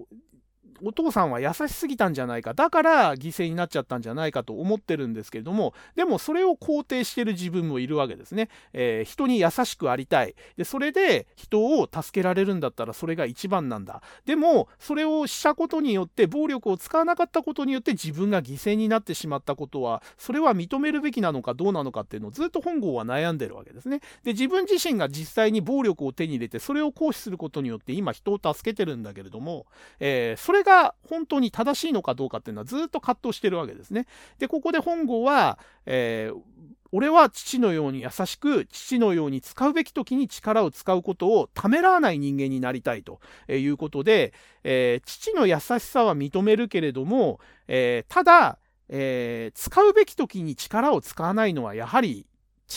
[0.83, 10.35] お父さんは優しすぎたんじゃないかだから犠牲になっちゃったんじゃないかと思ってるんですけれどもでもそれを肯定してる自分もいるわけですね、えー、人に優しくありたい。
[10.57, 14.03] でそれで人を助けられるんだったらそれが一番なんだ。
[14.25, 24.01] でもそれをしたことによって暴力を使わなかったことによって自分が犠牲になってしまったことはそれは認めるべきなのかどうなのかっていうのをずっと本郷は悩んでるわけですね。
[24.25, 29.67] で自分自身が実際に暴力を手に入れてそれを行使することによって今人を助けてるんだけれども、
[30.01, 34.07] えー、それがが本当に正しいのかどうかっていうのはずっと葛藤してるわけですね。
[34.39, 36.41] で、ここで本郷は、えー
[36.91, 44.33] 俺は父のように優しく、父のように使うべき時に力を使うことをためらわない人間になりたいということで、
[44.65, 48.59] えー、父の優しさは認めるけれども、えー、ただ、
[48.89, 52.27] えー、使うべき時に力を使わないのはやはり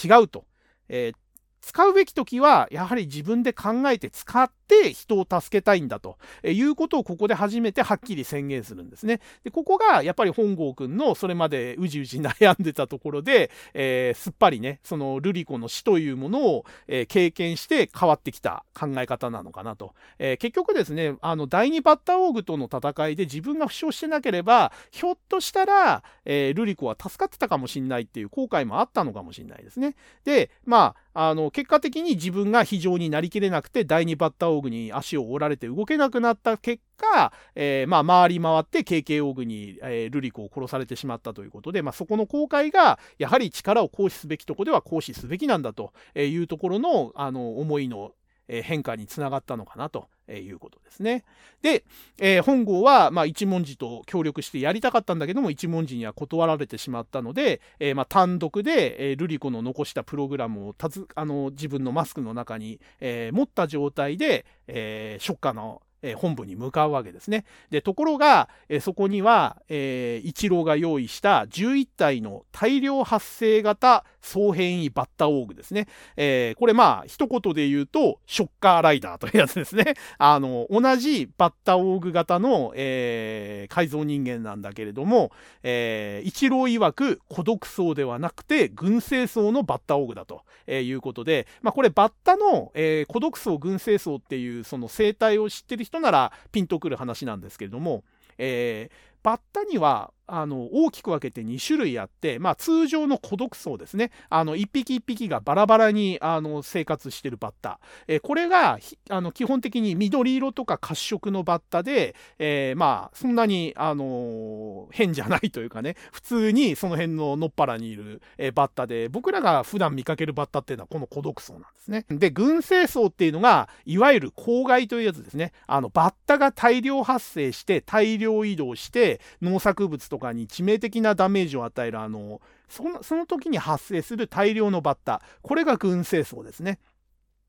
[0.03, 0.44] 違うと。
[0.90, 1.14] え、
[1.62, 4.61] 使うべき時はやはり自分で考えて使って
[4.93, 9.22] 人を助けたいんだということをここで初めてはっきり宣言するんですね。
[9.43, 19.93] でここがやっぱり本郷くんのそれまでうじうじ悩んでたところで、えー、すっぱりねそのルリ子の死というものを、えー、経験して変わってきた考え方なのかなと。
[20.19, 29.95] えー、結局ですねあの第2バッターオーグとの戦いで自分が負傷してなければひょっとしたら、えルリ子は助かってたかもしんないっていう後悔もあったのかもしんないですね。
[30.23, 48.12] でまああの結果的に自分が非常になりきれなくて第2バッターオーグに足を折られて動けなくなった結果、えー、まあ、回り回って KK オーグに、えー、ルリコを殺されてしまったということで、まあ、そこの公開がやはり力を行使すべきとこでは行使すべきなんだというところのあの思いの
[48.47, 51.23] 変化につながったのかなということですね。
[51.61, 51.84] で、
[52.19, 67.45] えー、本郷は、まあ、一文字と協力してやりたかったんだけども、一文字には断られてしまったので、えー、まあ、単独で、えー、ルリ子の残したプログラムをたずあの自分のマスクの中に、え持った状態で、えショッカーのえ本部に向かうわけですね。
[67.69, 75.88] で、ところが、えそこには、えー、一郎が用意した11体の大量発生型総変異バッタオーグですね。
[76.15, 79.95] えー、これまあ、一言で言うと、ショッカーライダーというやつですね。
[80.18, 85.32] あの、同じバッタオーグ型の、えー、改造人間なんだけれども、
[85.64, 98.03] えー、一郎曰く孤独層ではなくて、群生層のバッタオーグだと、えいうことで、まあこれバッタの、え孤独層、群生層っていうその生態を知ってる人人ならピンとくる話なんですけれども、
[98.38, 108.80] えー、バッタにはあの大きく分けて2種類あって、まあ、通常の孤独層ですねあの1匹1匹がバラバラにあの生活してるバッタ、え、これが
[109.10, 122.06] あの基本的に緑色とか褐色のバッタで、えー、まあそんなに、あの変じゃないというかね普通にその辺ののっぱらにいる、え、バッタで僕らが普段見かけるバッタっていうのはこの孤独層なんですね。
[122.10, 125.52] で群生層っていうのがいわゆる公害というやつですね。
[125.68, 136.80] あのバッタが大量発生して大量移動して農作物とに致命的なダメージを与えるあのそのその時に発生する大量のバッタこれが群生層ですね。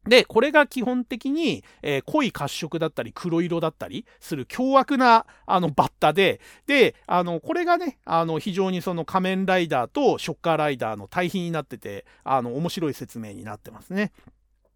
[0.05, 14.13] で、これが基本的に、えー、濃い褐色だったり黒色だったりする凶悪なあのバッタで、で、あの、これがね、あの、非常にその仮面ライダーとショッカーライダーの対比になってて、あの、面白い説明になってますね。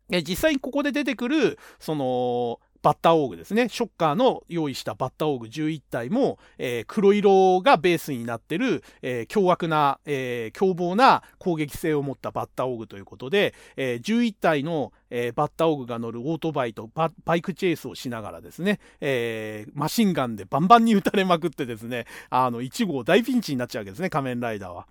[0.09, 3.69] 実際にここで出てくる、その、バッターオーグですね。
[3.69, 24.87] ショッカーの用意したバッターオーグ11体も、えー、黒色がベースになってる、えー、凶悪な、えー、凶暴な攻撃性を持ったバッターオーグということで、えー、11体の、えー、バッターオーグが乗るオートバイとバイクチェイスをしながらですね、えー、マシンガンでバンバンに撃たれまくってですね、あの、1号大ピンチになっちゃうわけですね、仮面ライダーは。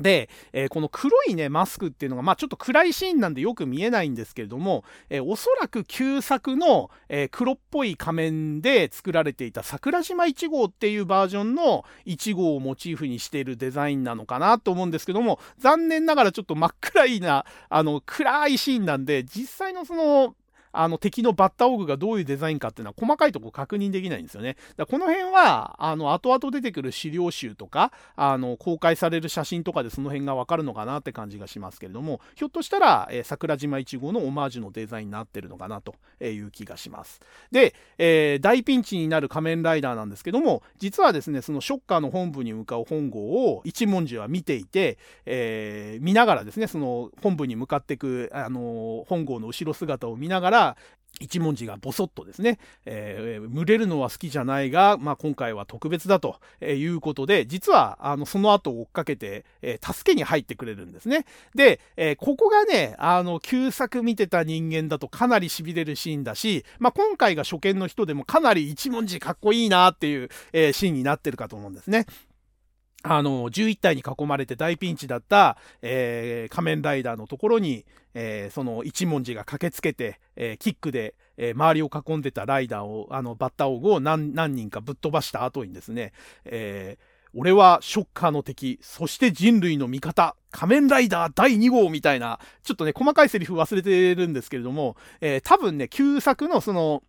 [0.00, 20.34] で、えー、この黒いね、マスクっていうのが、まあちょっと暗いシーンなんでよく見えないんですけれども、えー、おそらく旧作の、えー、黒っぽい仮面で作られていた桜島1号っていうバージョンの1号をモチーフにしているデザインなのかなと思うんですけども、残念ながらちょっと真っ暗いな、あの、暗いシーンなんで、実際のその、
[20.78, 24.56] あの敵のバッタオーグがどういうデザインかっていうのは細かいとこ確認できないんですよね。
[24.76, 37.20] だこの辺は、あの、後々出てくる資料集とか、あの、公開される写真とかでその辺がわかるのかなって感じがしますけれども、ひょっとしたら、えー、桜島1号のオマージュのデザインになってるのかなという気がします。
[37.50, 50.65] で、えー、大ピンチになる仮面ライダーなんですけども、実はですね、そのショッカーの本部に向かう本郷を一文字は見ていて、えー、見ながらですね、その本部に向かっていく、あの本郷の後ろ姿を見ながら、
[51.20, 61.24] 一文字がボソッとですね、えー、群れるのは好きじゃないが、まあ、今回は特別だということで、実はあのその後追っかけて、えー、助けに入ってくれるんですね。
[61.54, 72.06] で、えー、ここがね、あの、旧作見てた人間だとかなり痺れるシーンだし、まあ、今回が初見の人でもかなり一文字かっこいいなっていう、えシーンになってるかと思うんですね。
[73.08, 77.84] あの、11体に囲まれて大ピンチだった、えー、仮面ライダーのところに、
[78.14, 86.14] えー、その一文字が駆けつけて、えー、キックで、え周りを囲んでたライダーを、あの、バッタオグを何何人かぶっ飛ばした後にですね、
[86.46, 86.96] え
[87.34, 97.02] 俺はショッカーの敵、そして人類の味方、仮面ライダー第2号みたいな、ちょっとね、細かいセリフ忘れてるんですけれども、え多分ね、旧作のその、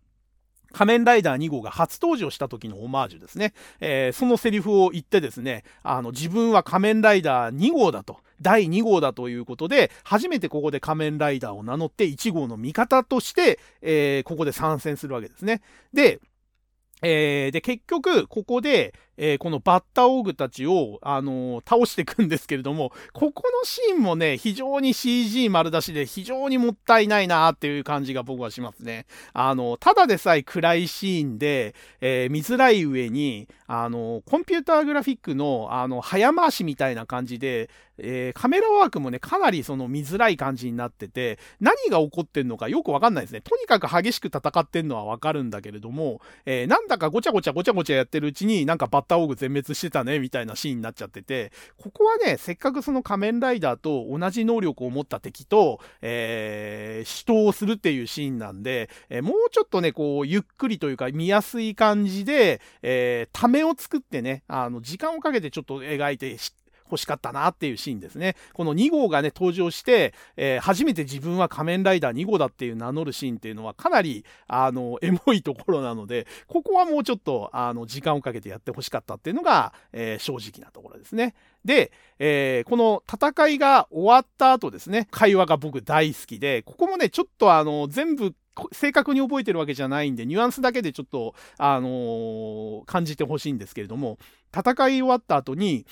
[0.72, 3.54] 仮面ライダー2号が初登場した時のオマージュですね。
[3.80, 8.18] えー、そのセリフを言ってですね、あの、自分は仮面ライダー2号だと。
[8.40, 15.60] 第2号だということで、初めてここで仮面ライダーを名乗って1号の味方として、えー、ここで参戦するわけですね。
[15.92, 16.20] で、
[17.02, 29.06] えー、で、結局、ここで、えー、このバッタオーグたちを、あのー、倒していくんですけれども、ここのシーンもね、非常に CG 丸出しで非常にもったいないなっていう感じが僕はしますね。
[29.32, 37.68] あのー、ただでさえ暗いシーンで、えー、見づらい上に、あのコンピューターグラフィックの、あの、早回しみたいな感じで、
[37.98, 43.40] えー、カメラワークもね、かなりその見づらい感じになってて、何が起こってんのかよくわかんないですね。
[43.40, 66.36] とにかく激しく戦ってんのはわかるんだけれども、えー、なんだかごちゃごちゃごちゃごちゃやってるうちに、なんかバッターオーグ全滅してたね、みたいなシーンになっちゃってて、ここはね、せっかくその仮面ライダーと同じ能力を持った敵と、えー、死闘をするっていうシーンなんで、えー、もうちょっとね、こう、ゆっくりというか見やすい感じで、えー、ためを作ってね、あの、時間をかけてちょっと描いて、
[66.90, 68.36] 欲しかったなっていうシーンですね。
[68.52, 81.34] この2号がね、登場して、えー、初めて自分は仮面ライダー2号だっていう名乗るシーンっていうのはかなり、あの、エモいところなので、ここはもうちょっと、あの、時間をかけてやって欲しかったっていうのが、えー、正直なところですね。
[81.64, 88.34] で、えー、この戦いが終わった後ですね、会話が僕大好きで、ここもね、ちょっとあの、全部
[88.72, 94.18] 正確に覚えてるわけじゃないんで、ニュアンスだけでちょっと、あのー、感じてほしいんですけれども、
[94.56, 95.86] 戦い終わった後に、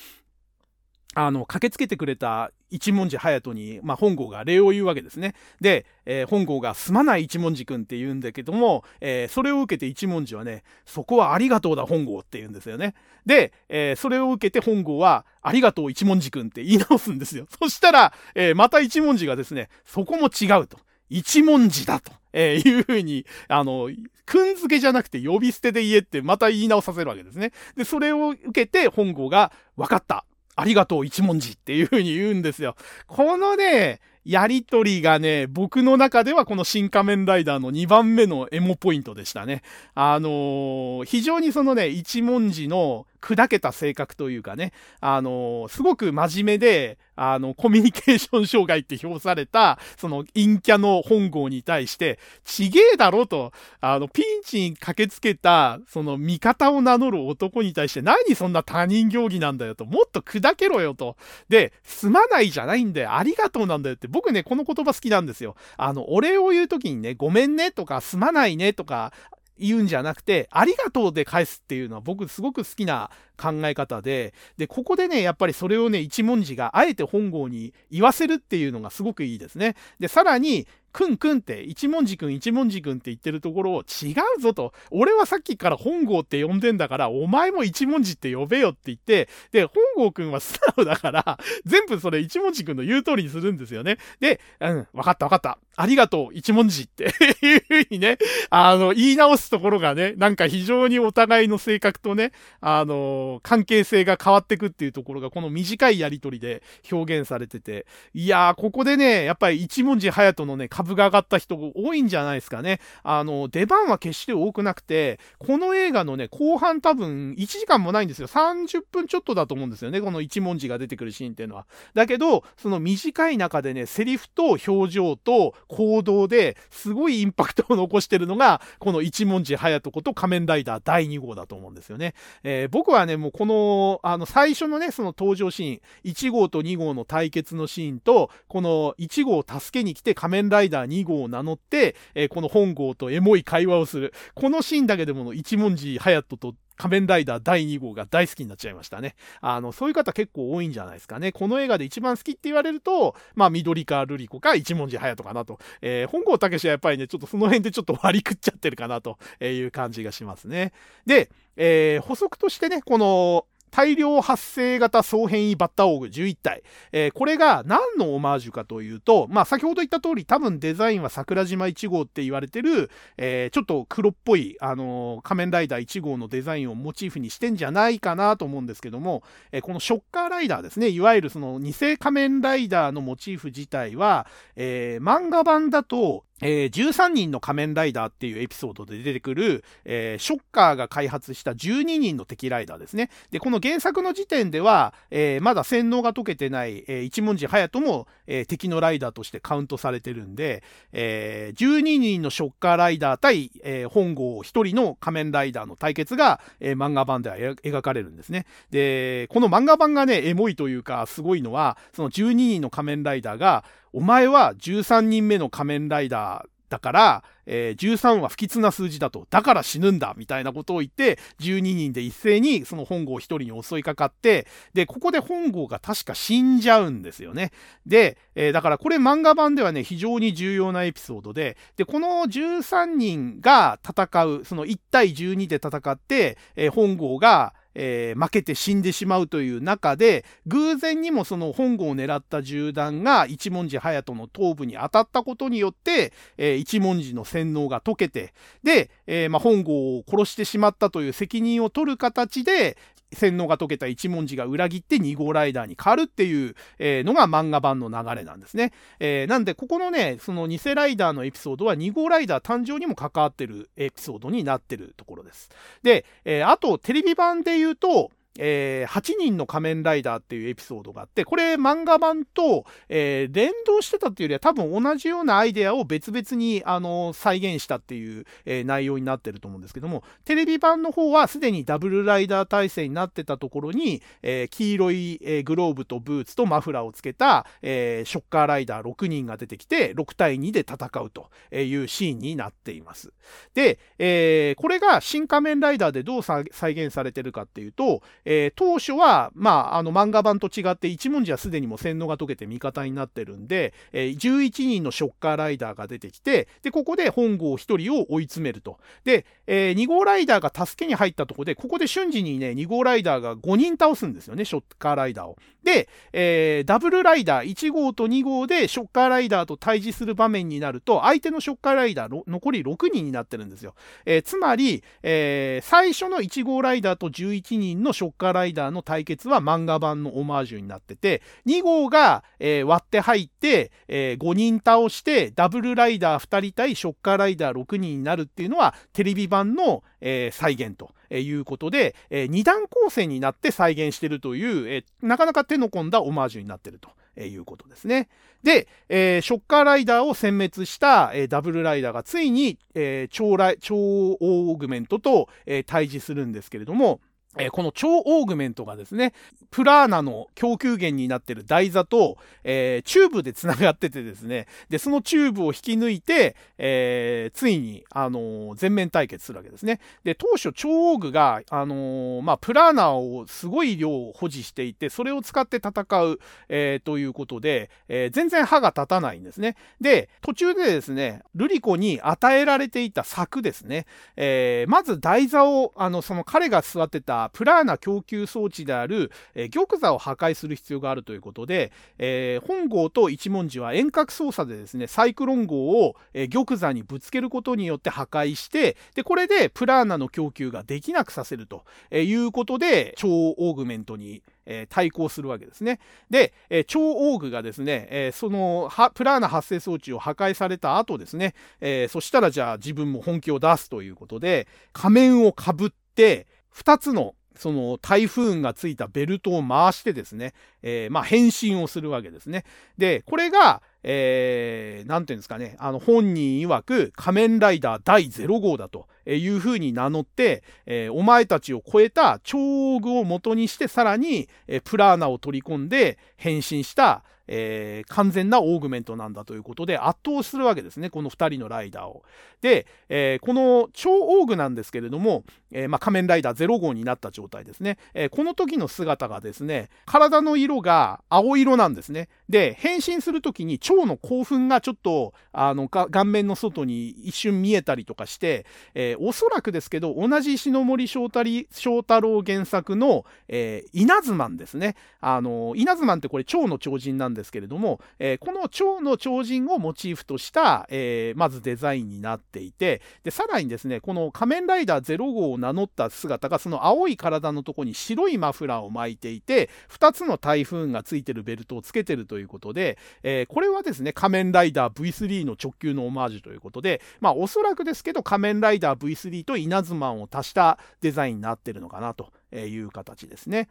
[1.19, 5.33] あの、駆けつけてくれた一文字隼人に、まあ、本郷が礼を言うわけですね。
[5.59, 12.93] で、えー、本郷がすまない一文字くんって言うんだけども、えー、それを受けて一文字はね、そこはありがとうだ本郷って言うんですよね。
[13.25, 17.47] で、えー、それを受けて本郷は、ありがとう一文字くんって言い直すんですよ。
[17.59, 20.77] そしたら、えまた一文字がですね、そこも違うと。
[21.09, 23.89] 一文字だと、えいうふうに、あの、
[24.27, 27.53] くん付けじゃなくて呼び捨てで言えってまた言い直させるわけですね。
[27.75, 30.26] で、それを受けて本郷が、分かった。
[30.57, 32.75] ありがとう一文字っていう風に言うんですよ。
[33.05, 39.61] このね、やりとりがね、僕の中ではこの新仮面ライダーの2番目のエモポイントでしたね。
[39.95, 53.51] あのー、非常にそのね、一文字の砕けた性格というかね、あの、すごく真面目で、あの、コミュニケーション障害って評された、その陰キャの本郷に対して、ちげえだろと、
[53.81, 61.17] あの、ピンチに駆けつけた、その味方を名乗る男に対して、何そんな他人行儀なんだよと、もっと砕けろよと。
[61.49, 65.55] で、すまないじゃないんだよ、ありがとうなんだよって、僕ね、この言葉好きなんですよ。
[65.77, 69.13] あの、お礼を言うときにね、ごめんねとか、すまないねとか、
[69.59, 79.75] 言うんじゃなくて、ありがとうで返すっていうのは僕すごく好きな考え方で、で、ここでね、やっぱりそれをね、一文字があえて本郷に言わせるっていうのがすごくいいですね。
[79.99, 84.73] で、さらに、くんくんって、一文字くん一文字くんって言ってるところを違うぞと。
[84.91, 93.97] 俺はさっきから本郷って呼んでんだから、お前も一文字って呼べよって言って、で、本郷くんは素直だから、 全部それ一文字くんの言う通りにするんですよね。
[94.19, 95.59] で、うん、わかったわかった。
[95.75, 98.17] ありがとう、一文字っていうふうにね、
[98.49, 102.31] あの、言い直すところがね、なんか非常にお互いの性格とね、
[102.61, 107.85] あの、関係性が変わってくっていうところが、この短いやりとりで表現されてて、
[108.15, 112.79] いやー、ここでね、やっぱり一文字隼人のね、株が上がった人多いんじゃないですかね。
[113.01, 118.27] あの、出番は決して多くなくて、この映画のね、後半多分1時間もないんですよ。
[118.27, 120.01] 30分ちょっとだと思うんですよね。
[120.01, 121.65] この一文字が出てくるシーンっていうのは。
[121.95, 132.13] だけど、その短い中でね、セリフと表情と行動ですごいインパクトを残してるのが、この一文字隼人こと仮面ライダー第2号だと思うんですよね。
[132.43, 135.81] えー、僕はね、もうこの、あの、最初のね、その登場シーン、
[136.11, 144.13] 1号と2号の対決のシーンと、この1号を助けに来て仮面ライダーイダー2号を名乗って、えー、この本号とエモい会話をする。
[144.35, 149.15] このシーンだけでもの一文字隼人と仮面ライダー第2号が大好きになっちゃいましたね。
[149.41, 151.31] あの、そういう方結構多いんじゃないですかね。
[151.31, 155.59] この映画で一番好きって言われると、まあ、緑川瑠璃子か一文字隼人かなと。
[155.81, 160.71] えー、本郷武史はやっぱりね、ちょっとその辺でちょっと割り食っちゃってるかなという感じがしますね。
[161.05, 166.63] で、えー、補足としてね、この、大量発生型総変異バッターオーグ11体。
[166.91, 193.09] えー、これが何のオマージュかというと、まあ先ほど言った通り多分デザインは桜島1号って言われてる、えー、ちょっと黒っぽい、あのー、仮面ライダー1号のデザインをモチーフにしてんじゃないかなと思うんですけども、えこのショッカーライダーですね、いわゆるその偽仮面ライダーのモチーフ自体は、え漫画版だとえー、13人の仮面ライダーっていうエピソードで出てくる、えー、ショッカーが開発した12人の敵ライダーですね。
[193.31, 208.45] で、この原作の時点では、えー、まだ洗脳が解けてない、え一文字隼人も、え敵のライダーとしてカウントされてるんで、え12人のショッカーライダー対、え本郷1人の仮面ライダーの対決が、え漫画版では描かれるんですね。
[208.69, 219.25] で、この漫画版がね、エモいというか、すごいのは、その12人の仮面ライダーが、お前は13人目の仮面ライダーだから、えー13は不吉な数字だと。
[219.29, 227.51] だから死ぬんだみたいなことを言って、12人で一斉にその本郷一人に襲いかかって、で、ここで本郷が確か死んじゃうんですよね。
[227.85, 248.33] で、えーだからこれ漫画版ではね、非常に重要なエピソードで、で、この13人が戦う、その1対12で戦って、えー本郷が、えー負けて死んでしまうという中で、偶然にもその本郷を狙った銃弾が一文字隼人の頭部に当たったことによって、えー一文字の洗脳が解けて、
[248.63, 252.77] で、えーまあ、本郷を殺してしまったという責任を取る形で、
[253.13, 258.73] 洗脳が解けた一文字が裏切って2号ライダーに変わるっていう、えーのが漫画版の流れなんですね。
[258.99, 265.49] えーなんで、ここのね、その偽ライダーのエピソードは2号ライダー誕生にも関わってるエピソードになってるところです。
[265.83, 293.11] で、えーあと、テレビ版で言うと、えー8人の仮面ライダーっていうエピソードがあって、これ漫画版と、えー連動してたっていうよりは多分同じようなアイデアを別々に、あの再現したっていう、えー内容になってると思うんですけども、テレビ版の方はすでにダブルライダー体制になってたところに、えー黄色い、えーグローブとブーツとマフラーをつけた、えーショッカーライダー6人が出てきて、6対2で戦うというシーンになっています。
[293.53, 308.79] で、えーこれが新仮面ライダーでどう再現されてるかっていうと、えー当初は、まあ、あの漫画版と違って一文字はすでにも洗脳が解けて味方になってるんで、えー11人のショッカーライダーが出てきて、で、ここで本郷1人を追い詰めると。
[309.05, 315.37] で、え2号ライダーが助けに入ったところで、ここで瞬時にね、2号ライダーが5人倒すんですよね、ショッカーライダーを。
[315.63, 323.73] で、えーダブルライダー1号と2号でショッカーライダーと対峙する場面になると、相手のショッカーライダー残り6人になってるんですよ。
[324.05, 340.91] えつまり、え最初の1号ライダーと11人のショッカーカーライダーの対決は漫画版のオマージュになってて、2号が、えー割って入って、え5人倒して、ダブルライダー2人対ショッカーライダー6人になるっていうのは、テレビ版の、えー再現と。
[341.09, 346.89] いうことで、え2段構成になって再現してるという、えなかなか手の込んだオマージュになってると。
[347.17, 348.09] えいうことですね。
[348.43, 357.01] で、えーショッカーライダーを殲滅した、えーダブルライダーがついに、えー超超オーグメントと、え対峙するんですけれども、
[357.39, 359.13] えーこのチョウオーグメントがですね、
[359.51, 369.79] プラーナの供給源になっている台座と、えーチューブでつながっててですね、で、そのチューブを引き抜いて、えーついに、あの全面対決するわけですね。
[370.03, 376.19] で、当初、チョウオーグが、あのまあ、プラーナをすごい量を保持していて、それを使って戦う、
[376.49, 379.55] えということで、え全然歯が立たないんですね。
[379.81, 383.85] で、途中でですね、ルリコに与えられていた柵ですね。
[384.15, 405.79] えまず台座を、あの、その彼が座ってたプラーナ供給装置である、えー玉座を破壊する必要があるということで、えー本郷と一文字は遠隔操作でですね、サイクロン号を、えー玉座にぶつけることによって破壊して、で、これでプラーナの供給ができなくさせるということで、超オーグメントに、え対抗するわけですね。
[406.09, 422.43] で、え超オーグがですね、えそのはプラーナ発生装置を破壊された後ですね、えそしたらじゃあ自分も本気を出すということで、仮面をかぶって、2つのその台風がついたベルトを回してですね、えーまあ変身をするわけですね。
[422.77, 442.03] で、これが、えー、なんていうんですかね、あの本人曰く仮面ライダー第0号だというふうに名乗って、えーお前たちを超えた超オーグを元にしてさらに、えープラーナを取り込んで変身した、えー完全なオーグメントなんだということで圧倒するわけですね、この2人のライダーを。
[442.41, 452.09] で、えーこの超オーグなんですけれども、えーまあ、仮面ライダー0号になった状態ですね、えーこの時の姿がですね、体の色が青色なんですね。
[452.29, 464.75] で、変身する時に蝶の興奮がちょっと、あの、顔面の外に一瞬見えたりとかして、えーおそらくですけど、同じ石森章太り章太郎原作の、えー稲妻ですね。
[465.01, 493.49] あの、稲妻ってこれ蝶の超人なんでですけれども、えーこの蝶の超人をモチーフとした、えーまずデザインになっていて、で、さらにですね、この仮面ライダー0号を名乗った姿が、その青い体のとこに白いマフラーを巻いていて、2つの台風がついてるベルトをつけてるということで、えーこれはですね、仮面ライダー V3 の直球のオマージュということで、まあ、おそらくですけど、仮面ライダー V3 と稲妻を足したデザインになってるのかなという形ですね。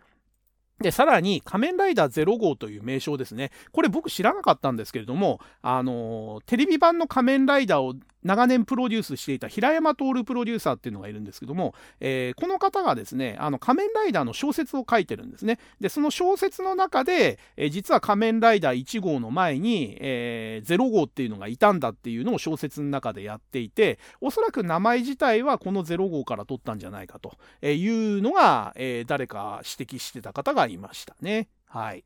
[0.81, 3.51] で、さらに、仮面ライダー0号という名称ですね。
[3.73, 7.95] これ僕知らなかったんですけれども、あのーテレビ版の仮面ライダーを
[8.27, 15.59] 長年プロデュースしていた平山徹プロデューサーっていうのがいるんですけども、えー、この方がですね、あの仮面ライダーの小説を書いてるんですね。
[15.81, 31.49] で、その小説の中で、えー、実は仮面ライダー1号の前に、えー、0号っていうのがいたんだっていうのを小説の中でやっていて、おそらく名前自体はこの0号から取ったんじゃないかというのが、えー、誰か指摘してた方がいましたね。
[31.67, 32.05] はい。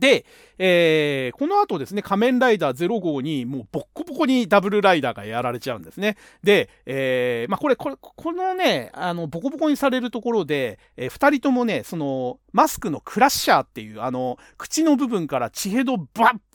[0.00, 0.24] で、
[0.58, 6.16] えー、この後ですね、仮面ライダー0号にもうボッコボコにダブルライダーがやられちゃうんですね。
[6.42, 16.08] で、えー、まあこれ、これ、このね、あの、ボコボコにされるところで、えー、二人ともね、その、マスクのクラッシャーっていう、あの、口の部分から血ヘドバッ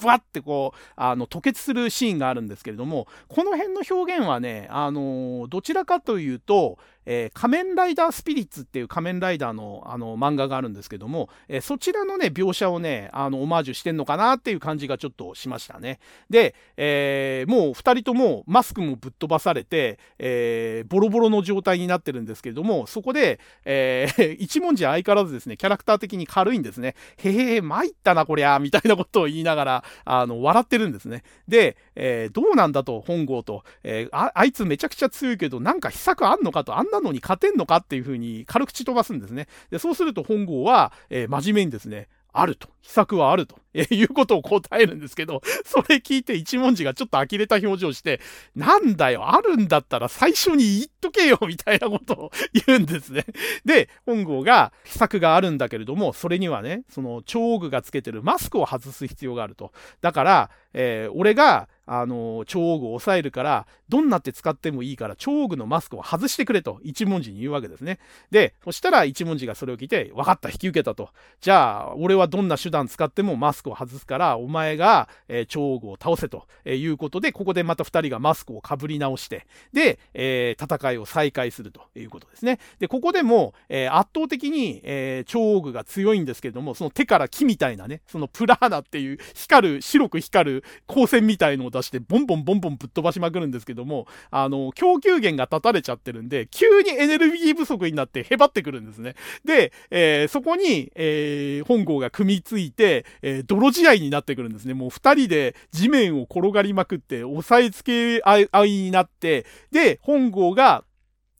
[0.04, 6.80] バッってこう、あの、吐血するシーンがあるんですけれども、この辺の表現はね、あの、どちらかというと、
[7.12, 16.00] えー、仮面ライダースピリッツっていう仮面ライダーのあの漫画があるんですけども、えー、そちらのね、描写をね、あの、オマージュしてんのかなっていう感じがちょっとしましたね。
[16.30, 24.08] で、えー、もう2人ともマスクもぶっ飛ばされて、えボロボロの状態になってるんですけれども、そこで、え
[24.40, 26.96] 一文字相変わらずですね、キャラクター的に軽いんですね。
[27.18, 31.24] へえ、参ったな、こりゃ、みたいなことを言いながら、あの、笑ってるんですね。
[31.48, 39.48] で、えどうなんだと、本郷と、えあ、あいつめちゃくちゃ強いけど、なんか秘策あんのかと、あんなのに勝てんのかっていうふうに軽口飛ばすんですね。
[39.72, 42.70] で、そうすると本郷は、えー、真面目にですね、あると。
[42.82, 43.60] 秘策はあると。
[43.74, 48.20] え、いうことを答えるんですけど、それ聞いて一文字がちょっと呆れた表情して、
[48.56, 52.32] なんだよ、あるんだったら最初に言っとけよ、みたいなことを
[52.68, 53.26] 言うんですね。
[53.66, 59.72] で、本郷が秘策があるんだけれども、それにはね、その、超具がつけてるマスクを外す必要があると。
[60.02, 67.98] だから、えー、俺が、あの、超具を抑えるから、どんなって使ってもいいから、超具のマスクを外してくれと一文字に言うわけですね。
[68.30, 71.10] で、そしたら一文字がそれを聞いて、分かった、引き受けたと。
[71.42, 82.60] じゃあ、俺はどんな手段使ってもマスクを外すから、お前が、えー、超具を倒せとえいうことで、ここでまた二人がマスクをかぶり直して、で、えー、戦いを再開するということですね。
[82.78, 99.16] で、ここでも、えー、圧倒的に、えー、超具が強いんですけれども、その手から木みたいなね、そのプラーナっていう光る、白く光る光線みたいのを出して、ボンボンボンボンぶっ飛ばしまくるんですけども、あの、供給源が断たれちゃってるんで、急にエネルギー不足になってへばってくるんですね。
[99.46, 104.74] で、えー、そこに、えー、本郷が組みついて、えー、泥仕合になってくるんですね。
[104.74, 110.84] もう二人で地面を転がりまくって、押さえつけ合いになって、で、本郷が、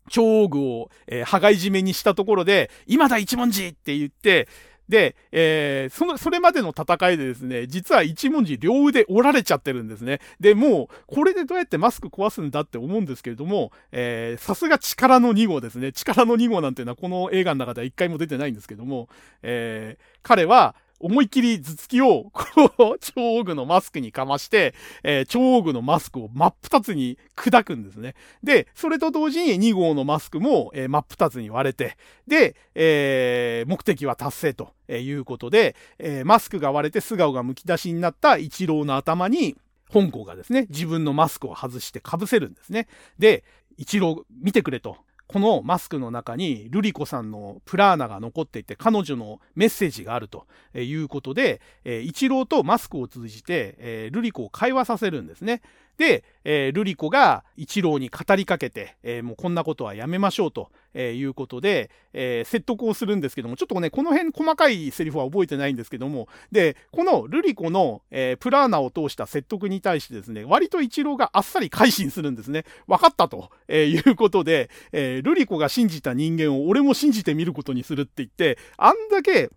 [0.10, 4.48] 超具を、えー、羽交い締めにしたところで、今だ一文字って言って、
[4.90, 10.20] で、えー、その、それまでの戦いでですね、実は一文字両腕折られちゃってるんですね。
[10.40, 15.92] で、もう、これでどうやってマスク壊すんだって思うんですけれども、えー、さすが力の2号ですね。
[15.92, 19.10] 力の2号なんていうのはこの映画の中では一回も出てないんですけども、
[19.44, 24.74] えー、彼は、思いっきり頭突きを、 こう、超具のマスクにかまして、
[25.04, 28.16] えー、超具のマスクを真っ二つに砕くんですね。
[28.44, 31.98] で、それと同時に2号のマスクも、えー、真っ二つに割れて、
[32.28, 39.56] で、えー、目的は達成ということで、えー、マスクが割れて素顔がむき出しになった一郎の頭に、
[39.90, 42.88] 本校がですね、自分のマスクを外して被せるんですね。
[43.18, 43.44] で、
[43.78, 44.98] 一郎見てくれと。
[45.32, 55.62] このマスクの中にルリコさんのプラーナが残っていて彼女のメッセージがあるということで、えー、一郎とマスクを通じて、えー、ルリコを会話させるんですね。
[56.00, 72.64] で、えー、ルリコが一郎に語りかけて、えー、もうこんなことはやめましょうと、えー、いうことで、え説得をするんですけども、ちょっとね、この辺細かいセリフは覚えてないんですけども、で、このルリコの、えプラーナを通した説得に対してですね、割と一郎があっさり改心するんですね。
[72.88, 79.50] 分かったと、えいうことで、えルリコが信じた人間を俺も信じてみることにするって言って、あんだけ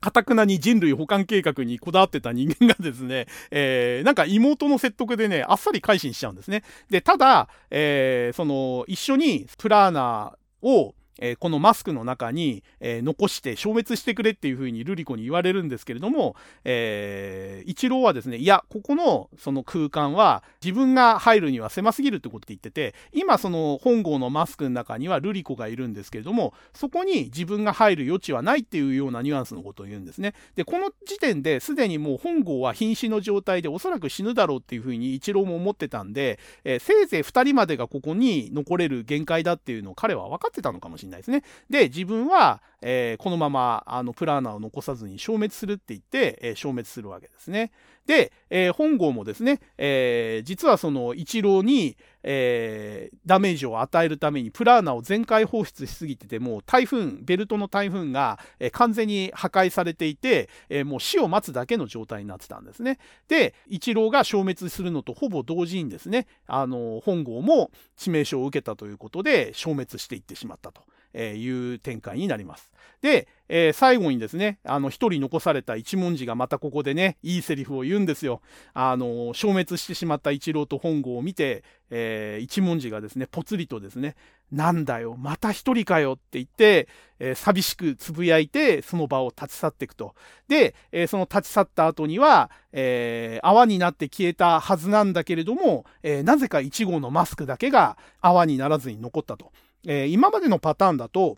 [0.00, 6.64] かたくなに人類保管計画にこだわってた人間がですね、えー、なんか妹の説得でね、あっさり改心しちゃうんですね。
[6.90, 30.34] で、ただ、えー、その、一緒にプラーナーを、えー、このマスクの中に、えー、残して消滅してくれっていうふうにルリコに言われるんですけれども、えー、一郎はですね、いや、ここのその空間は自分が入るには狭すぎるってこと言ってて、今その本郷のマスクの中にはルリコがいるんですけれども、そこに自分が入る余地はないっていうようなニュアンスのことを言うんですね。
[30.54, 41.42] で、この時点ですでにもう本郷は瀕死の状態でおそらく死ぬだろうっていうふうに一郎も思ってたんで、えせいぜい2人までがここに残れる限界だっていうのを彼は分かってたのかもしれないないですね。
[41.70, 47.72] で、自分は、えー、このままあのプラーナを残さずに消滅するって言って、えー、消滅するわけですね。
[48.06, 62.98] で、えー、本郷もですね、え、実はその一郎に、えー、ダメージを与えるためにプラーナを全開放出しすぎててもう台風ベルトの台風が、え、完全に破壊されていて、え、もう死を待つだけの状態になってたんですね。
[63.28, 70.82] で一郎が消滅するのとほぼ同時にですねあの本郷も致命傷を受けたということで消滅していってしまったと。
[71.16, 72.70] えいう展開になります。
[73.00, 78.40] で、えー、最後にですね、あの、一人残された一文字がまたここでね、いいセリフを言うんですよ。
[78.74, 84.16] あの、消滅してしまった一郎と本郷を見て、えー、一文字がですね、ぽつりとですね、
[84.50, 86.88] なんだよ、また一人かよって言って、
[87.18, 90.14] えー、寂しくつぶやいて、その場を立ち去っていくと。
[90.48, 99.52] で、えー、その立ち去った後には、えー、泡になって消えたはずなんだけれども、えなぜか1号のマスクだけが泡にならずに残ったと。
[99.86, 101.36] え今までのパターンだと、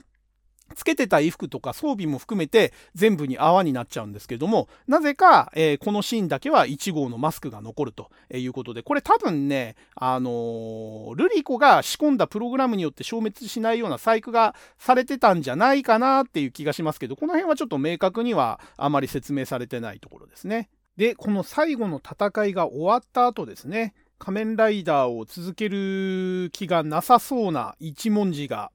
[0.75, 20.69] つけてた衣服とか装備も含めて全部に泡になっちゃうんですけども、なぜか、えー、このシーンだけは1号のマスクが残るということで、これ多分ね、あのー、ルリコが仕込んだプログラムによって消滅しないような細工がされてたんじゃないかなっていう気がしますけど、この辺はちょっと明確にはあまり説明されてないところですね。
[20.97, 28.73] で、この最後の戦いが終わった後ですね、仮面ライダーを続ける気がなさそうな一文字が、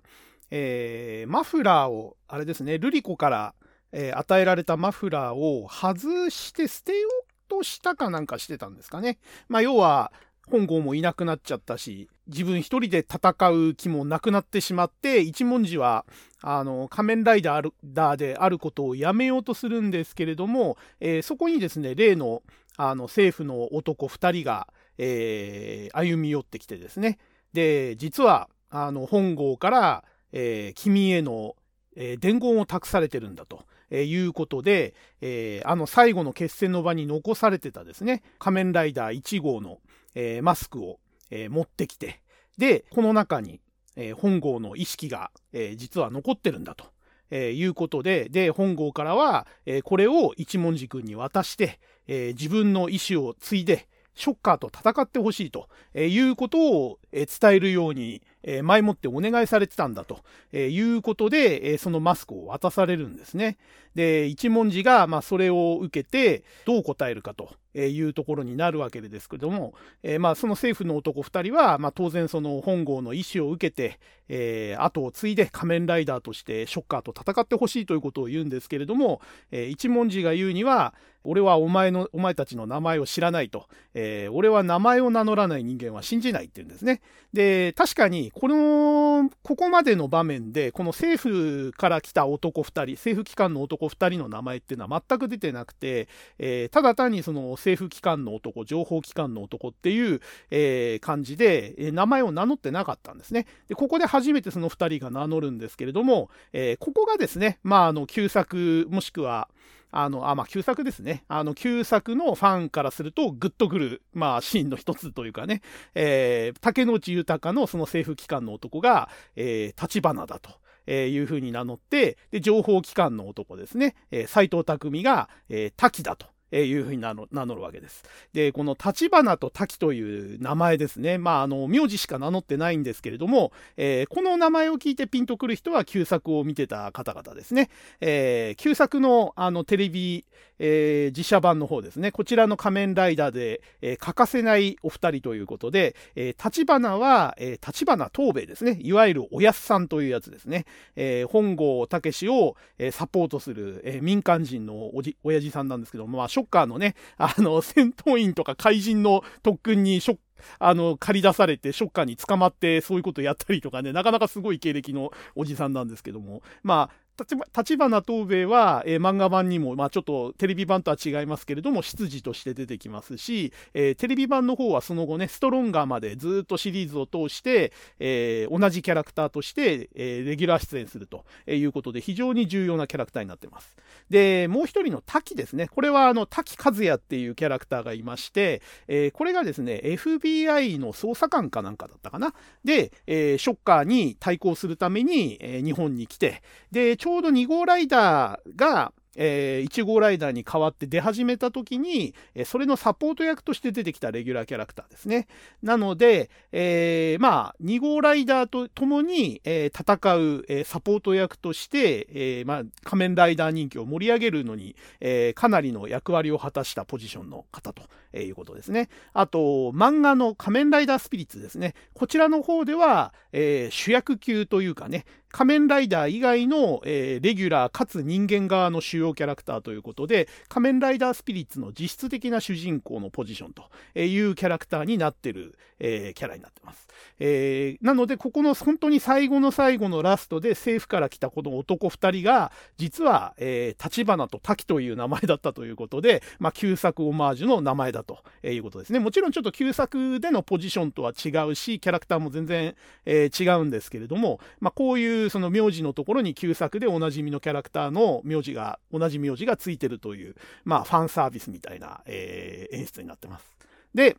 [0.52, 3.56] えー、マフラーを、あれですね、ルリコから、
[3.92, 9.20] えー、与えられたマフラーを外して捨てようとしたかなんかしてたんですかね。
[9.48, 10.12] まあ、要は、
[10.50, 16.06] 本郷もいなくなっちゃったし、自分一人で戦う気もなくなってしまって、一文字は、
[16.42, 22.44] あの、仮面ライダーであることをやめようとするんですけれども、えー、そこにですね、例の、
[22.76, 24.68] あの、政府の男二人が、
[24.98, 27.18] えー、歩み寄ってきてですね、
[27.54, 31.56] で、実は、あの、本郷から、えー、君への、
[31.96, 33.64] えー、伝言を託されてるんだと。
[33.94, 39.80] え、いうことで、えー、あの最後の決戦の場に残されてたですね、仮面ライダー1号の、
[40.16, 41.00] えー、マスクを、
[41.30, 42.22] えー、持ってきて、
[42.58, 43.62] で、この中に、
[43.96, 46.86] えー、本郷の意識が、えー、実は残ってるんだと。
[47.30, 58.22] えー、いうことで、で、本郷からは、えー、これを一文字君に渡して、えー、自分の意思を継いで、ショッカーと戦ってほしいということを伝えるように
[58.64, 60.20] 前もってお願いされてたんだと
[60.58, 63.58] いうことで、そのマスクを渡されるんですね。
[63.96, 74.00] で、一文字が、ま、それを受けて、どう答えるかというところになるわけですけれども、え、まあ、その政府の男2人は、まあ、当然その本郷の意思を受けて、
[74.30, 79.22] えー、後を継いで仮面ライダーとしてショッカーと戦ってほしいということを言うんですけれども、
[79.52, 80.94] えー、一文字が言うには、
[81.26, 87.02] 俺はお前の、お前たちの名前を知らないと、えー、俺は名前を名乗らない人間は信じないって言うんですね。
[87.32, 96.08] で、確かに、この、ここまでの場面で、この政府から来た男2人、政府機関の男2人の名前っていうのは全く出てなくて、
[96.40, 100.20] えー、ただ単にその政府機関の男、情報機関の男っていう、
[100.50, 103.46] えー、感じで、え、名前を名乗ってなかったんですね。
[103.68, 109.48] で、ここで初めてその2人が名乗るんですけれども、えここがですね、まあ、あの、旧作、もしくは、
[109.96, 111.24] あの、あ、まあ、旧作ですね。
[111.28, 115.62] あの、旧作のファンからすると、グッとくる、まあ、シーンの一つというかね、
[115.94, 120.50] えー、竹野内豊のその政府機関の男が、えー、立花だと。
[120.86, 126.33] えー、いうふうに名乗って、で、情報機関の男ですね、えー、斎藤匠が、えー、滝だと。
[126.54, 128.04] えいうふうに名乗るわけです。
[128.32, 131.18] で、この立花と滝という名前ですね。
[131.18, 137.70] まあ、あの、名字しか名乗ってないんですけれども、えー、この名前を聞いてピンとくる人は旧作を見てた方々ですね。
[138.00, 140.26] えー、旧作のあのテレビ、
[140.66, 142.14] えー、実写版の方ですね。
[142.14, 148.80] こちらの仮面ライダーで、え欠かせないお二人ということで、え立花は、え立花東兵衛ですね。
[148.82, 150.66] いわゆるおやすさんというやつですね。
[150.96, 160.18] え本郷武を、えサポートする、え民間人のおじ、親父さんなんですけども、まあ、ショッカーのね、あの、 戦闘員とか怪人の特訓にショッ
[160.60, 183.78] あの、借り出されて、ショッカーに捕まって、そういうことやったりとかね、なかなかすごい経歴のおじさんなんですけども、まあ、立花東兵衛は、えー、漫画版にも、まあ、ちょっとテレビ版とは違いますけれども、執事として出てきますし、えー、テレビ版の方はその後ね、ストロンガーまでずっとシリーズを通して、えー、同じキャラクターとして、えレギュラー出演するということで、非常に重要なキャラクターになってます。
[184.10, 185.68] で、もう一人の滝ですね。
[185.68, 192.34] これは、あの、滝和也っていうキャラクターがいまして、えこれがですね、FBI の捜査官かなんかだったかな。
[192.64, 196.42] で、えショッカーに対抗するために、え日本に来て、
[196.72, 205.28] で、ちょうど2号ライダーが、えー、1号ライダーに代わって出始めた時に、え、それのサポート役として出てきたレギュラーキャラクターですね。
[205.62, 217.84] なので、えー、まあ、2号ライダーと共に、えー、戦う、え、サポート役として、え、まあ、仮面ライダー人気を盛り上げるのに、え、かなりの役割を果たしたポジションの方と
[218.18, 218.90] いうことですね。
[219.14, 221.74] あと、漫画の仮面ライダースピリッツですね。
[221.94, 233.70] こちらの方では、え、主役級というかね、仮面ライダー以外の、え、レギュラーかつ人間側の主要キャラクターということで、仮面ライダースピリッツの実質的な主人公のポジションと
[234.00, 236.88] いうキャラクターになってる、えー、キャラになってます。
[237.20, 249.00] えー、なので、ここの本当に最後の最後のラストで政府から来たこの男2人が、実は、えー、立花と滝という名前だったということで、まあ、旧作オマージュの名前だということですね。
[249.00, 252.76] もちろんちょっと旧作でのポジションとは違うし、キャラクターも全然、
[253.06, 263.46] えー、違うんですけれども、まあ、こういうその名字のところに旧作でおなじみのキャラクターの名字が、同じ名字がついてるという、まあ、ファンサービスみたいな、えー、演出になってます。
[263.94, 264.16] で、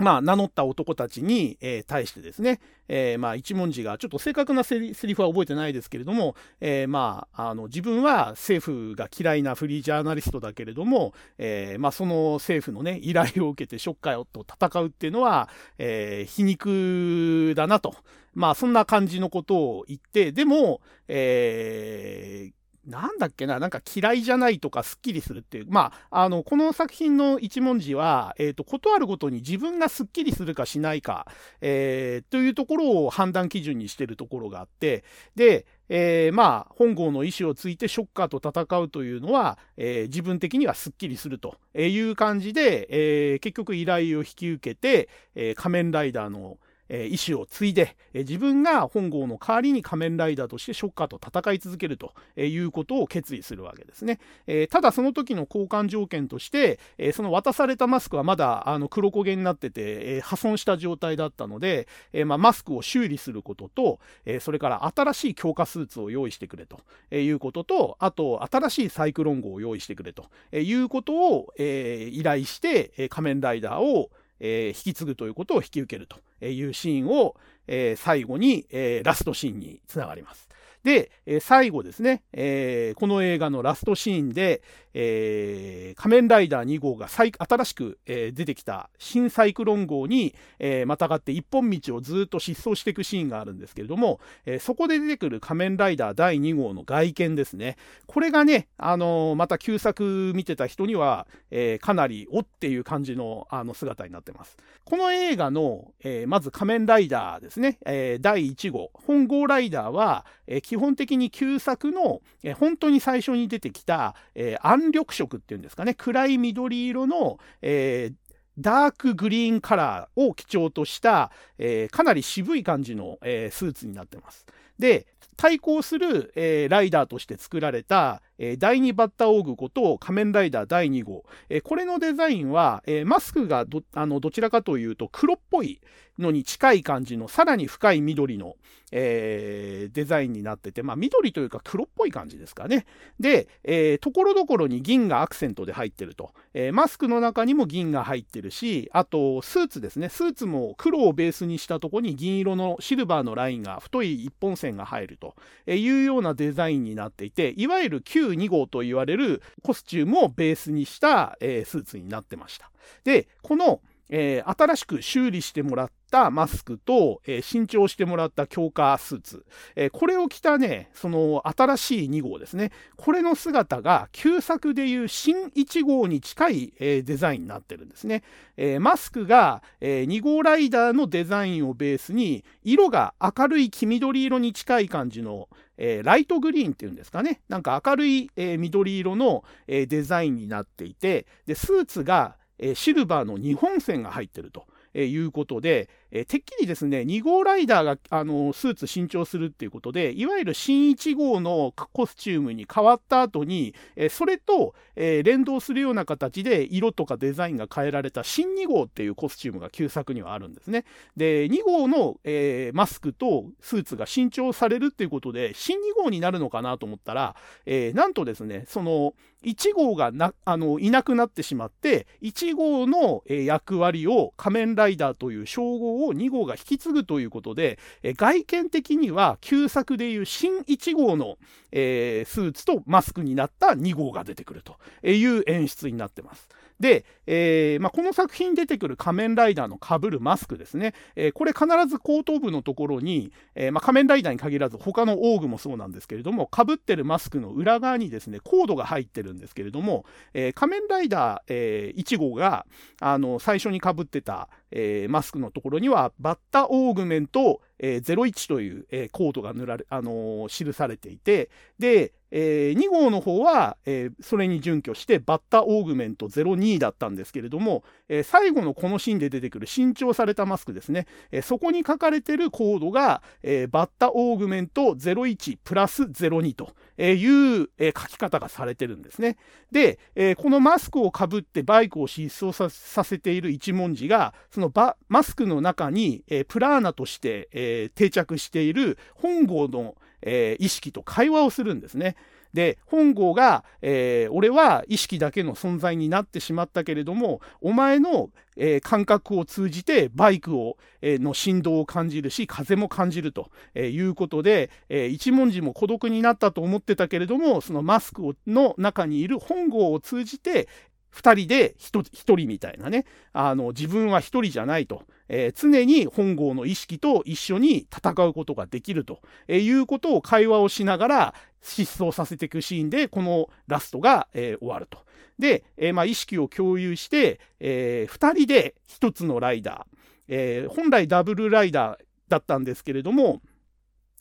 [0.00, 17.94] まあ、名乗った男たちに、えー、対してですね、えー、まあ、一文字が、ちょっと正確なセリフは覚えてないですけれども、えー、まあ、あの、自分は政府が嫌いなフリージャーナリストだけれども、えまあ、その政府のね、依頼を受けてショッカーと戦うっていうのは、え皮肉だなと。
[18.34, 22.52] まあ、そんな感じのことを言って、でも、えー、
[22.90, 25.66] なんだっけな、なんか嫌いじゃないとかすっきりするっていう。
[25.68, 31.26] まあ、あの、この作品の一文字は、えっ、ー、と、ことあるごとに自分がすっきりするかしないか、
[31.60, 35.04] えー、というところを判断基準にしてるところがあって、
[35.36, 46.58] で、えー、まあ、本郷の意思をついてショッカーと戦うというのは、えー、自分的にはすっきりするという感じで、えー、結局依頼を引き受けて、え仮面ライダーの、
[46.90, 54.18] え意思を継いで、え自分が本郷の代わりに仮面ライダーとしてショッカーと戦い続けるということを決意するわけですね。
[54.46, 66.80] えただその時の交換条件として、えその渡されたマスクはまだあの黒焦げになってて、え破損した状態だったので、えまあ、マスクを修理することと、えそれから新しい強化スーツを用意してくれと
[67.14, 74.10] いうことと、あと新しいサイクロン号を用意してくれということを、え依頼して、仮面ライダーを
[74.40, 77.36] えー、引き継ぐということを引き受けるというシーンを、
[77.66, 80.48] えー、最後に、えー、ラストシーンにつながります。
[80.82, 84.62] で、え最後ですね、えこの映画のラストシーンで、
[84.94, 97.76] えー、仮面ライダー2号が新しく、えー、出てきた新サイクロン号に、えー、またがって一本道をずっと疾走していくシーンがあるんですけれども、えそこで出てくる仮面ライダー第2号の外見ですね。
[98.06, 104.56] これがね、あのまた旧作見てた人には、えかなりおっていう感じのあの姿になってます。
[104.84, 118.14] この映画の、えまず仮面ライダーですね、え第1号、本郷ライダーは、え基本的に旧作の、え本当に最初に出てきた、えー、暗緑色っていうんですかね、暗い緑色の、えー、
[118.58, 124.46] ダークグリーンカラーを基調とした、えー、かなり渋い感じの、えー、スーツになってます。
[124.78, 131.24] で、対抗する、えー、ライダーとして作られた、え、第2バッタオーグこと仮面ライダー第2号。
[131.48, 135.80] え、これのデザインは、えマスクがどあのどちらかというと黒っぽい
[136.20, 138.56] のに近い感じのさらに深い緑の、
[138.92, 142.86] えデザインになってて、まあ緑というか黒っぽい感じですかね。
[143.20, 146.32] で、えところどころに銀がアクセントで入ってると。
[146.54, 150.08] えマスクの中にも銀が入ってるし、あとスーツですね。
[150.08, 155.30] スーツも黒をベースにしたとこに銀色のシルバーのラインが太い一本線が入ると。
[155.66, 162.70] というようなデザインになっていて、いわゆる旧2号と言われるコスチュームをベースにした、えー、スーツになってました。
[163.04, 163.80] で、この、
[164.10, 172.72] えー、新しく修理してもらったマスクと、えー、新調してもらった強化スーツ、えー、これを着たね、その新しい2号ですね。
[172.96, 178.22] これの姿が旧作でいう新1号に近い、えー、デザインになってるんですね。
[178.56, 185.48] えマスクが、え2号ライダーのデザインをベースに、色が明るい黄緑色に近い感じの、
[185.78, 187.40] えライトグリーンっていうんですかね。
[187.48, 194.66] なんか明るい、え緑色の、えデザインになっていて、で、スーツが、えシルバーの2本線が入ってると。
[194.92, 210.84] いうことで、えてっきりですね、2号ライダーがあのスーツ新調するっていうことで、いわゆる新1号のコスチュームに変わった後に、えそれと、え連動するような形で色とかデザインが変えられた新2号っていうコスチュームが旧作にはあるんですね。
[211.16, 219.14] で、2号の、え、マスクとスーツが新調されるっていうことで、新2号になるのかなと思ったら、え、なんとですね、その
[219.44, 231.38] 1号がなあのいなくなってしまって、1号の、役割を仮面ライダーという称号号を2号が引き継ぐということで、え外見的には旧作でいう新1号の、
[231.72, 236.48] えー、スーツとマスクになった2号が出てくるという演出になってます。
[236.80, 252.66] で、えーまあ、この作品に出てくる仮面ライダーのかぶるマスクですね、えー、これ必ず後頭部のところに、えーまあ、仮面ライダーに限らず他のオーグもそうなんですけれどもかぶってるマスクの裏側にですねコードが入ってるんですけれども、えー、仮面ライダー、えー、1号が
[253.00, 279.36] あの最初にかぶってた、えー、マスクのところにはバッタオーグメント、えー、01という、えー、コードが塗られ、あのー、記されていてで、えー、2号の方は、えー、それに準拠してバッタオーグメント02だったんですけれども、えー、最後のこのシーンで出てくる新調されたマスクですね、えそこに書かれてるコードが、えバッタオーグメント01プラス02という、え書き方がされてるんですね。
[279.70, 284.72] で、えこのマスクをかぶってバイクを疾走させている一文字がその
[285.08, 292.16] マスクの中に、えプラーナとして、え定着している本郷のえー、意識と会話をするんですね。
[292.52, 310.68] で、本郷が、えー、俺は意識だけの存在になってしまったけれども、お前の、えー、感覚を通じてバイクを、えー、の振動を感じるし、風も感じると、えいうことで、え一文字も孤独になったと思ってたけれども、そのマスクの中にいる本郷を通じて、
[311.14, 324.98] 2人で 1, 1人みたいなね、あの自分は1人じゃないと、えー、常に本郷の意識と一緒に戦うことができると、えー、いうことを会話をしながら失踪させていくシーンで、このラストが、えー、終わると。
[325.38, 329.96] で、えまあ、意識を共有して、え2人で1つのライダー、
[330.28, 331.98] え本来ダブルライダー
[332.28, 333.40] だったんですけれども、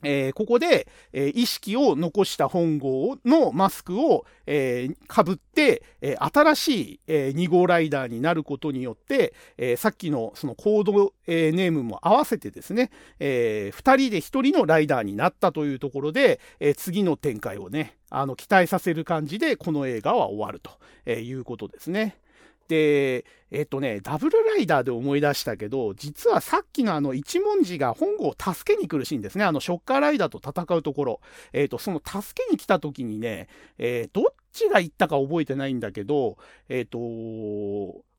[0.03, 20.71] えー、ここで、えー、意識を残した本郷のマスクを、えー、かぶって、え新しい、え2号ライダーになることによって、えさっきのそのコード、えネームも合わせてですね、え2人で1人のライダーになったというところで、え次の展開をね、あの期待させる感じでこの映画は終わると、
[21.11, 22.15] いうことですね。
[22.69, 29.43] で、えっとね、ダブルライダーで思い出したけど、実はさっきのあの一文字が本郷を助けに来るシーンですね。
[29.43, 31.19] あのショッカーライダーと戦うところ。
[31.51, 33.47] えっと、その助けに来た時にね、
[33.79, 36.37] えー、どっちが言ったか覚えてないんだけど、
[36.69, 36.99] えっと、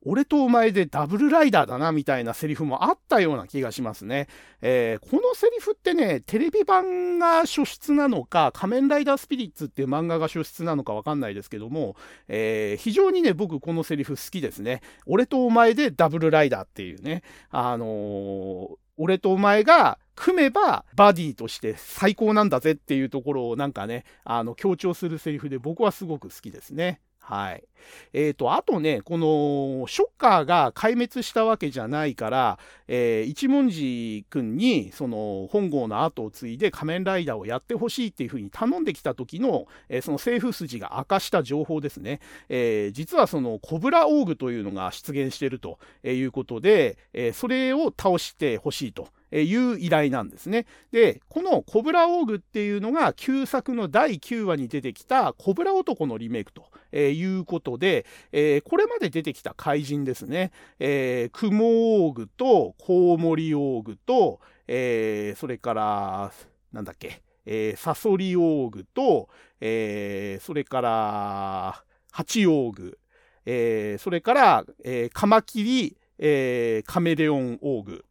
[0.03, 4.27] 俺とお前でダブルライダーだなみたいなセリフもあったような気がしますね。
[4.61, 11.95] えー、このセリフってね、テレビ版が初出なのか、仮面ライダースピリッツっていう漫画が初出なのかわかんないですけども、
[12.27, 14.81] えー、非常にね、僕このセリフ好きですね。
[15.05, 17.21] 俺とお前でダブルライダーっていうね、
[17.51, 27.01] あのー、俺とお前が組めばバディとして最高なんだぜっていうところをなんかね、あの強調するセリフで僕はすごく好きですね。
[27.31, 27.63] はい。
[28.11, 42.19] えっ、ー、と、あとね、この、ショッカーが壊滅したわけじゃないから、えー、一文字君に、その、本郷の後を継いで仮面ライダーをやってほしいっていうふうに頼んできた時の、えー、その政府筋が明かした情報ですね。
[42.49, 49.07] えー、実はその、コブラオーグというのが出現してるということで、えー、それを倒してほしいと。
[49.31, 50.65] いう依頼なんですね。
[50.91, 56.65] で、このコブラオーグっていうのが旧作の第9話に出てきたコブラ男のリメイクと
[56.97, 60.51] いうことで、えこれまで出てきた怪人ですね。
[60.79, 66.31] えー、クモオーグとコウモリオーグと、えー、それから、
[66.71, 69.29] なんだっけ、えー、サソリオーグと、
[69.59, 72.97] えー、それから、ハチオーグ、
[73.45, 78.05] えー、それから、えー、カマキリ、えー、カメレオンオーグ、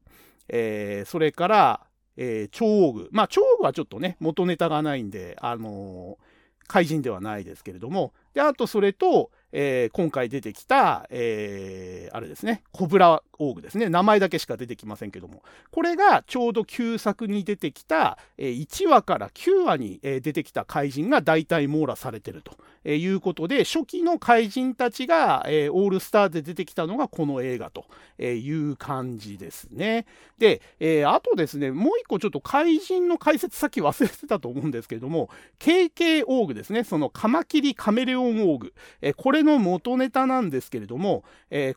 [0.52, 1.80] えー、それから、
[2.16, 3.08] えー、超王具。
[3.12, 13.88] まあ、超王具はちょっとね、元ネタがないんで、あのー、怪人ではないですけれども、で、あとそれと、えー、今回出てきた、えー、あれですね、コブラオーグですね。
[13.88, 15.42] 名前だけしか出てきませんけども。
[15.72, 22.56] これがちょうど旧作に出てきた、え、1話から9話に、出てきた怪人が大体網羅されてると、
[22.88, 27.86] いうことで、初期の怪人たちが、オールスターで出てきたのがこの映画と
[28.22, 30.04] いう感じですね。
[30.38, 30.60] で、
[31.06, 36.84] あとですね、もう一個ちょっと怪人の解説さっき忘れてたと思うんですけれども、KK オーグですね。
[36.84, 38.74] そのカマキリカメレオンオーグ。
[39.16, 41.24] これの元ネタなんですけれども、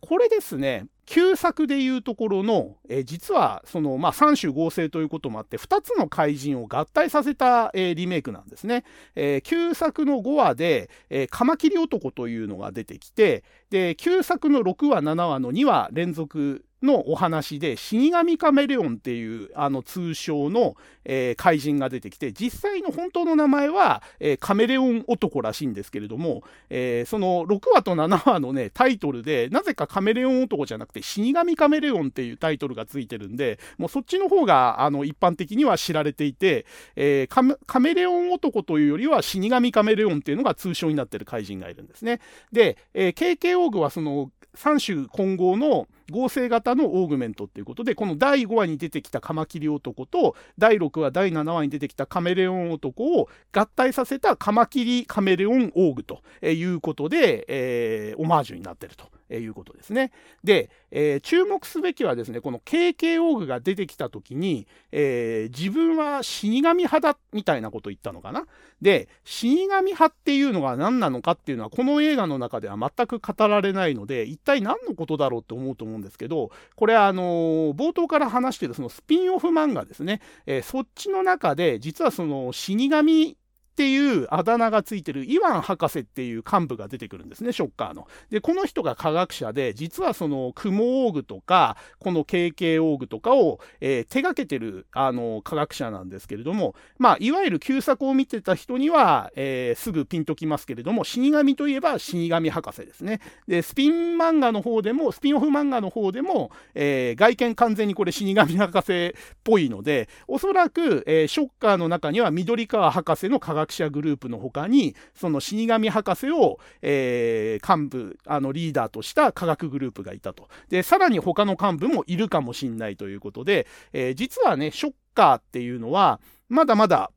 [0.02, 8.86] これですね、旧作でいうところの、えー、実はその、まあ、三種合成ということもあって2つの怪人を合体させた、えー、リメイクなんですね。
[9.16, 42.20] えー、旧作の5話で、えカマキリ男というのが出てきてで旧作の6話7話の2話連続のお話で、死神カメレオンっていうあの通称の、えー、怪人が出てきて、実際の本当の名前は、えー、カメレオン男らしいんですけれども、えー、その6話と7話のね、タイトルで、なぜかカメレオン男じゃなくて、死神カメレオンっていうタイトルがついてるんで、もうそっちの方があの一般的には知られていて、えー、カメレオン男というよりは死神カメレオンっていうのが通称になってる怪人がいるんですね。
[42.52, 59.06] で、えー、KK オーグはその3種混合の合成型のオーグメントっていうことで、この第5話に出てきたカマキリ男と、第6話、第7話に出てきたカメレオン男を合体させたカマキリカメレオンオーグということで、えー、オマージュになってると。
[59.34, 60.12] えいうことですね。
[60.44, 68.46] で、えー、注目すべきはですね、この KK オーグが出てきた時に、えー、自分は死神派だみたいなこと言ったのかな。
[68.82, 83.36] で、死神派っていうのが何なのかっていうのは、この映画の中では全く語られないので、一体何のことだろうって思うと思うんですけど、これあのー、冒頭から話してるそのスピンオフ漫画ですね、えそっちの中で、実はその死神
[83.74, 88.08] っていうあだ名がついてるイワン博士っていう幹部が出てくるんですね、ショッカーの。
[88.30, 103.22] で、この人が科学者で、実はその雲オーグとか、この KK オーグとかを、えー、手掛けてるあの科学者なんですけれども、まあ、いわゆる旧作を見てた人には、えー、すぐピンときますけれども、死神といえば死神博士ですね。
[103.48, 109.12] で、スピン漫画の方でも、スピンオフ漫画の方でも、えー、外見完全にこれ死神博士っ
[109.44, 120.48] ぽいので、おそらく、えショッカーの中には緑川博士の科学学者グループの他に、その死神博士を、えー、幹部、あのリーダーとした科学グループがいたと。
[120.70, 126.20] で、さらに他の幹部もいるかもしんないということで、えー、実はね、ショッカーっていうのは、
[126.50, 127.12] まだまだ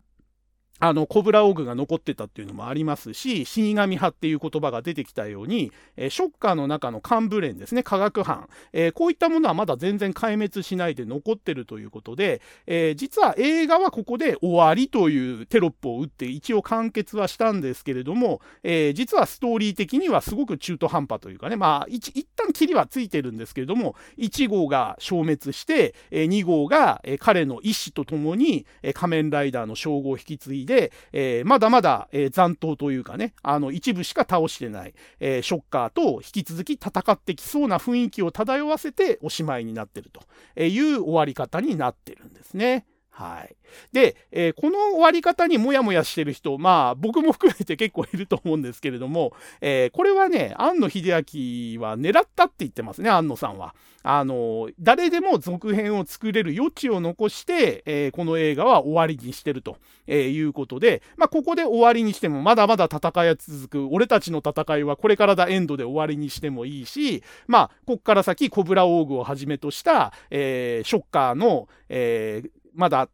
[0.78, 42.84] あの、コブラオグが残ってたっていうのもありますし、死神派っていう言葉が出てきたように、えー、ショッカーの中の幹部連ですね、科学班、えー、こういったものはまだ全然壊滅しないで残ってるということで、えー、実は映画はここで終わりというテロップを打って一応完結はしたんですけれども、え実はストーリー的にはすごく中途半端というかね、まあ、一旦キリはついてるんですけれども、1号が消滅して、え2号が、え彼の意思とともに、え仮面ライダーの称号を引き継いで、で、えー、まだまだ、えー、残党というかね、あの、一部しか倒してない、えー、ショッカーと引き続き戦ってきそうな雰囲気を漂わせておしまいになってるという終わり方になってるんですね。
[43.16, 43.56] はい。
[43.94, 53.74] で、えー、この終わり方にもやもやしてる人、まあ僕も含めて結構いると思うんですけれども、えー、これはね、庵野秀明は狙ったって言ってますね、庵野さんは。
[54.02, 73.08] あの、誰でも続編を作れる余地を残して、えー、この映画は終わりにしてると、えいうことで、まあここで終わりにしてもまだまだ戦いは続く、俺たちの戦いはこれからだエンドで終わりにしてもいいし、まあこっから先コブラオーグをはじめとした、えショッカーの、えーまだ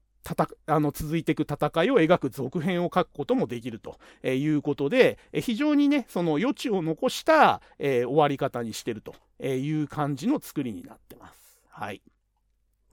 [0.66, 11.60] あの続いていく戦いを描く続編を書くこともできるということで、非常にね、その余地を残した、えー、終わり方にしてるという感じの作りになってます。
[11.70, 12.02] はい。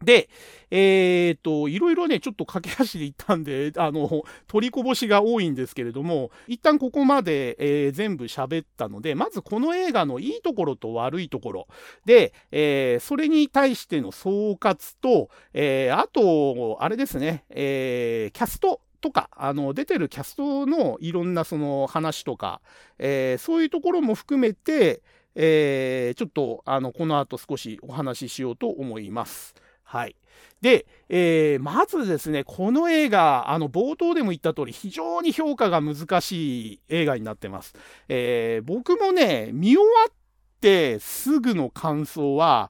[0.03, 0.29] で、
[0.71, 11.67] えー、っと、いろいろね、ちょっと駆け足で行ったんで、 あの、取りこぼしが多いんですけれども、一旦ここまで、えー、全部喋ったので、まずこの映画のいいところと悪いところ、
[12.05, 22.59] で、えー、それに対しての総括と、えあと、あれですね、えキャスト、とか、あの、出てるキャストのいろんなその話とか、
[22.97, 25.01] えそういうところも含めて、
[25.35, 29.55] えちょっと、あの、この後少しお話ししようと思います。
[29.89, 30.15] はい。
[30.61, 37.73] で、えー、まずですね、この映画、あの、冒頭でも言った通り、非常に評価が難しい映画になってます。
[38.07, 40.13] えー、僕もね、見終わっ
[40.61, 42.69] てすぐの感想は、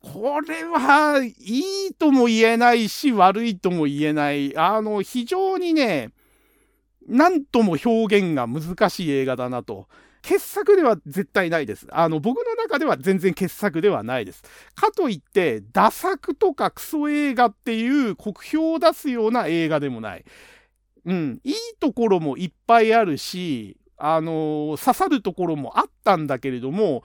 [0.00, 1.30] これはい
[1.90, 4.58] いとも言えないし、悪いとも言えない。
[4.58, 6.10] あの、非常にね、
[7.06, 9.86] なんとも表現が難しい映画だなと。
[10.22, 11.86] 傑作では絶対ないです。
[11.90, 14.42] あの、僕の中では全然傑作ではないです。
[14.74, 20.24] かといって、ダ作とかクソ映画っていう国評を出すような映画でもない。
[21.04, 27.02] うん、いいところもいっぱいあるし、あのー、刺さるところもあったんだけれども、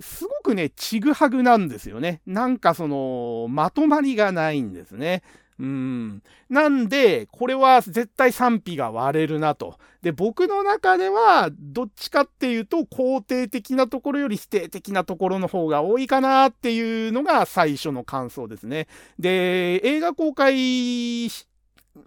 [0.00, 2.20] すごくね、ちぐはぐなんですよね。
[2.26, 5.22] なんかその、まとまりがないんですね。
[5.58, 6.22] うん。
[6.50, 9.78] なんで、これは絶対賛否が割れるなと。
[10.02, 18.86] で、僕の中では、どっちかっていうと、肯定的なところより否定的なところの方が多いかなっていうのが最初の感想ですね。
[19.18, 21.26] で、映画公開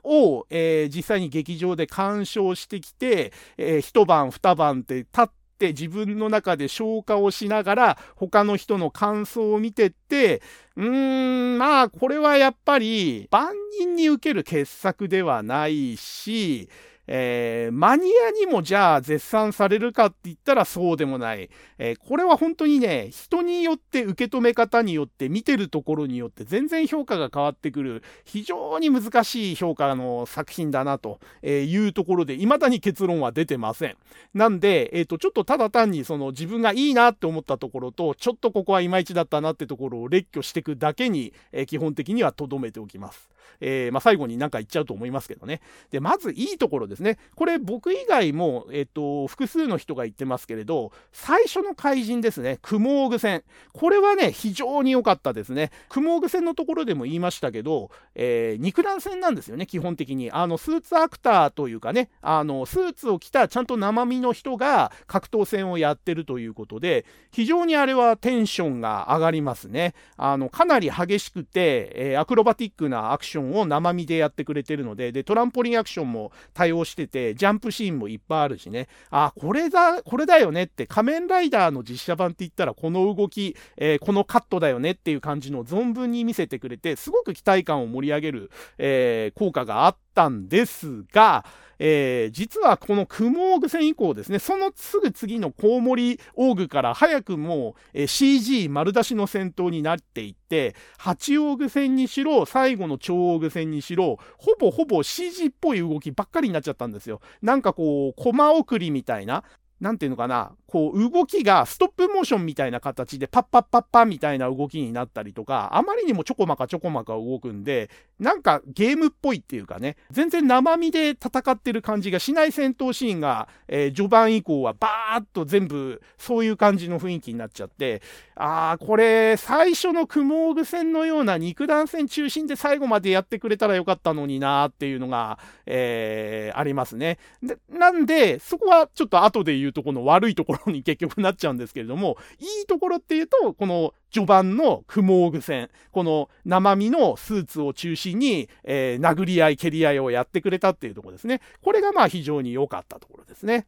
[0.04, 10.42] を、えー、実際に劇場で鑑賞してきて、えー、一晩二晩って経っって自分の中で消化をしながら他の人の感想を見てって、
[10.78, 16.70] うーん、まあこれはやっぱり万人に受ける傑作ではないし、
[17.12, 21.50] えー、マニアにもじゃあ絶賛されるかって言ったらそうでもない。
[21.80, 33.98] えー、これは本当にね、人によって受け止め方によって見てるところによって全然評価が変わってくる非常に難しい評価の作品だなというところで未だに結論は出てません。
[34.36, 43.29] なんで、えっ、ー、と、ちょっとただ単にその自分がいいなって思ったところと、ちょっとここはいまいちだったなってところを列挙していくだけに、え基本的には留めておきます。
[43.60, 45.62] えまあ、最後に何か言っちゃうと思いますけどね。
[45.92, 47.18] で、まずいいところですね。
[47.36, 53.44] これ僕以外も、えっと、複数の人が言ってますけれど、最初の怪人ですね、クモーグ戦。
[53.74, 55.72] これはね、非常に良かったですね。
[55.90, 60.32] クモーグ戦のところでも言いましたけど、えー、肉弾戦なんですよね、基本的に。
[60.32, 69.94] あの、スーツアクターというかね、あの、スーツを着たちゃんと生身の人が格闘戦をやってるということで、非常にあれはテンションが上がりますね。
[70.18, 91.46] あの、かなり激しくて、え、アクロバティックなアクションを生身でやってくれてるので、で、トランポリンアクションも対応してて、ジャンプシーンもいっぱいあるしね、あ、これだ、これだよねって、仮面ライダーの実写版って言ったら、この動き、えー、このカットだよねっていう感じの存分に見せてくれて、すごく期待感を盛り上げる、えー、効果があったんですが、
[91.80, 107.22] えー、実はこのクモーグ戦以降ですね、そのすぐ次のコウモリ大具から早くも、えー、CG 丸出しの戦闘になっていって、八王具戦にしろ、最後の超オーグ戦にしろ、ほぼほぼ CG っぽい動きばっかりになっちゃったんですよ。
[107.42, 109.44] なんかこう、駒送りみたいな、
[109.80, 117.90] なんていうのかな、こう動きがストップモーションみたいな形でパッパッパッパみたいな動きになったりとか、あまりにもちょこまかちょこまか動くんで、
[118.20, 128.02] なんかゲームっぽいっていうかね、全然生身で戦ってる感じがしない戦闘シーンが、えー、序盤以降はバーッと全部そういう感じの雰囲気になっちゃって、
[128.36, 137.18] あー、これ最初のクモーグ戦のような肉弾戦中心で最後までやってくれたらよかったのになーっていうのが、えー、ありますね。
[137.42, 151.42] でなんで、そこはちょっと後で言うとこの悪いところろに結局なっちゃうんですけれども、いいところっていうと、この序盤のクモーグ戦、この生身のスーツを中心に、えー、殴り合い、蹴り合いをやってくれたっていうところですね。
[151.62, 153.68] これがまあ非常に良かったところですね。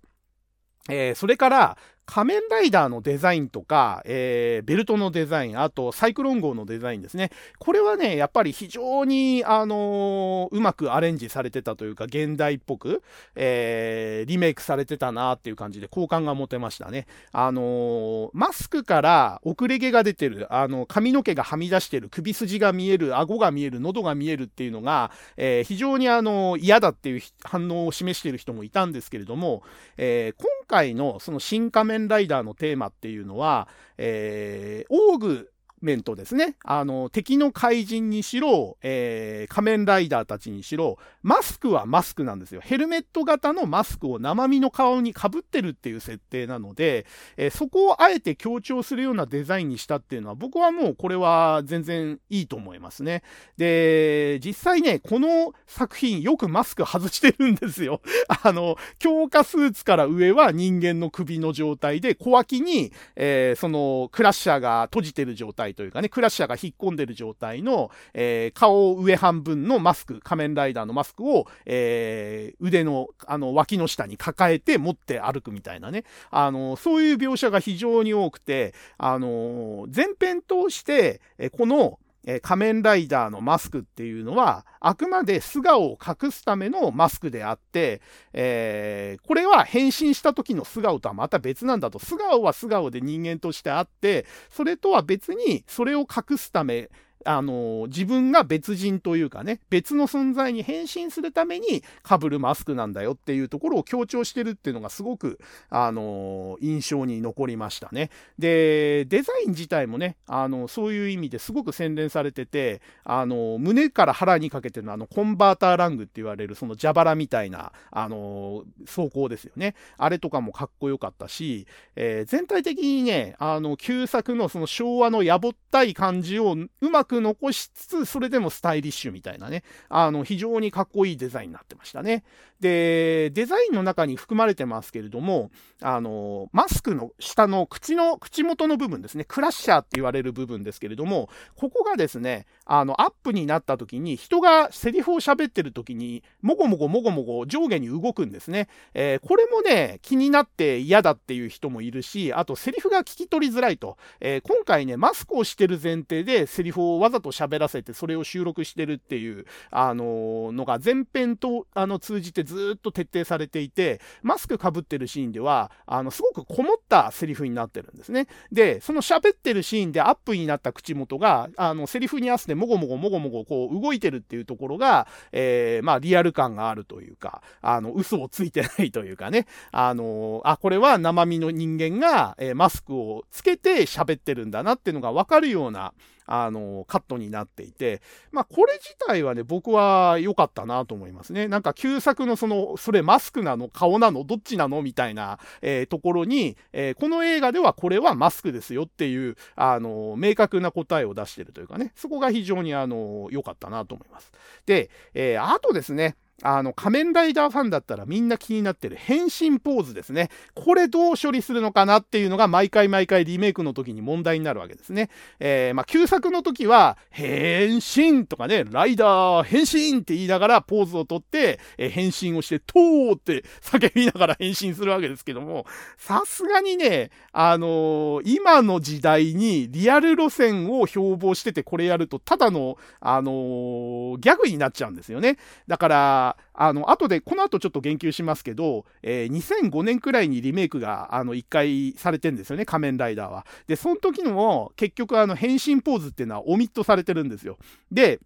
[0.89, 7.31] えー、それから、仮面ライダーのデザインとか、えー、ベルトのデザイン、あとサイクロン号のデザインですね。
[7.59, 13.01] これはね、やっぱり非常に、あのー、うまくアレンジされてたというか、現代っぽく、
[13.35, 17.07] えー、リメイクされてたなっていう感じで好感が持てましたね。
[17.31, 29.63] あの、マスクから遅れ毛が出てる、あの、髪の毛がはみ出してる、首筋が見える、顎が見える、喉が見えるっていうのが、え非常にあの嫌だっていう反応を示している人もいたんですけれども、
[29.97, 35.50] え今回のその新仮面ライダーのテーマっていうのは、えー、オーグ
[35.81, 36.55] メントですね。
[36.63, 42.61] あの、敵の怪人にしろ、えー、仮面ライダーたちにしろ、マスクはマスクなんですよ。
[42.61, 47.05] ヘルメット型のマスクを生身の顔にかぶってるっていう設定なので、
[47.37, 53.23] えー、そこをあえて強調するようなデザインにしたっていうのは、僕はもうこれは全然いいと思いますね。
[53.57, 58.01] で、実際ね、この作品よくマスク外してるんですよ。
[58.43, 88.01] あの、強化スーツから上は人間の首の状態で、小脇に、えー、その、クラッシャーが閉じてる状態態というかね、クラッシャーが引っ込んでる状態の、えー、顔上半分のマスク、仮面ライダーのマスクを、えー、腕の、あの、脇の下に抱えて持って歩くみたいなね、あの、そういう描写が非常に多くて、あの、前編通して、えこの、え仮面ライダーのマスクっていうのは、あくまで素顔を隠すためのマスクであって、
[88.33, 92.00] えー、これは変身した時の素顔とはまた別なんだと。
[92.00, 96.90] 素顔は素顔で人間としてあって、それとは別にそれを隠すため、
[97.25, 108.09] あの、自分が別人というかね、別の存在に変身するために被るマスクなんだよっていうところを強調してるっていうのがすごく、あの、印象に残りましたね。
[108.40, 119.75] で、デザイン自体もね、あの、そういう意味ですごく洗練されてて、あの、胸から腹にかけてのあの、コンバーターラングって言われるその蛇腹みたいな、あの、装甲ですよね。
[119.98, 132.23] あれとかもかっこよかったし、えー、全体的にね、あの、旧作のその昭和のやぼったい感じをうまくく残しつつ、それでもスタイリッシュみたいなね、あの、非常にかっこいいデザインになってましたね。
[132.61, 148.69] で、デザインの中に含まれてますけれども、あの、マスクの下の口の、口元の部分ですね、クラッシャーって言われる部分ですけれども、ここがですね、あの、アップになった時に、人がセリフを喋ってる時に、もごもごもごもご上下に動くんですね。
[148.93, 153.98] えー、これもね、気になって嫌だっていう人もいるし、あとセリフが聞き取りづらいと。
[154.19, 168.27] えー、今回ね、マスクをしてる前提でセリフをわざと喋らせて、それを収録してるっていう、あの、のが前編と、あの、通じてずっと徹底されていて、マスクかぶってるシーンでは、あの、すごくこもったセリフになってるんですね。
[168.51, 185.93] で、その喋ってるシーンでアップになった口元が、あの、セリフに合わせてもごもごもごもごこう動いてるっていうところが、えー、まあ、リアル感があるというか、あの、嘘をついてないというかね、あの、あ、これは生身の人間が、えー、マスクをつけて喋ってるんだなっていうのがわかるような、
[186.31, 188.01] あの、カットになっていて、
[188.31, 191.49] まあ、これ自体はね、僕は良かったなと思いますね。
[191.49, 204.31] なんか、旧作のその、それマスクなの顔なのどっちなのみたいな、えー、ところに、えー、この映画ではこれはマスクですよっていう、あの、明確な答えを出してるというかね、そこが非常に、あの、良かったなと思います。
[204.65, 210.29] で、えー、あとですね、あの、仮面ライダーファンだったらみんな気になってる変身ポーズですね。
[210.53, 215.09] これどう処理するのかなっていうのが毎回毎回リメイクの時に問題になるわけですね。
[215.39, 225.65] えー、まあ、旧作の時は、変身とかね、ライダー変身って言いながらポーズをとって、えー、変身をして、トーって叫びながら変身するわけですけども、
[225.97, 235.37] さすがにね、あのー、今の時代にリアル路線を標榜しててこれやると、ただの、あのー、ギャグになっちゃうんですよね。
[235.67, 243.45] だから、あの、後で、この後ちょっと言及しますけど、えー、2005年くらいにリメイクが、あの、一回されてんですよね、仮面ライダーは。
[243.67, 247.57] で、その時のも、結局、あの、変身ポーズっていうのはオミットされてるんですよ。
[247.91, 248.19] で、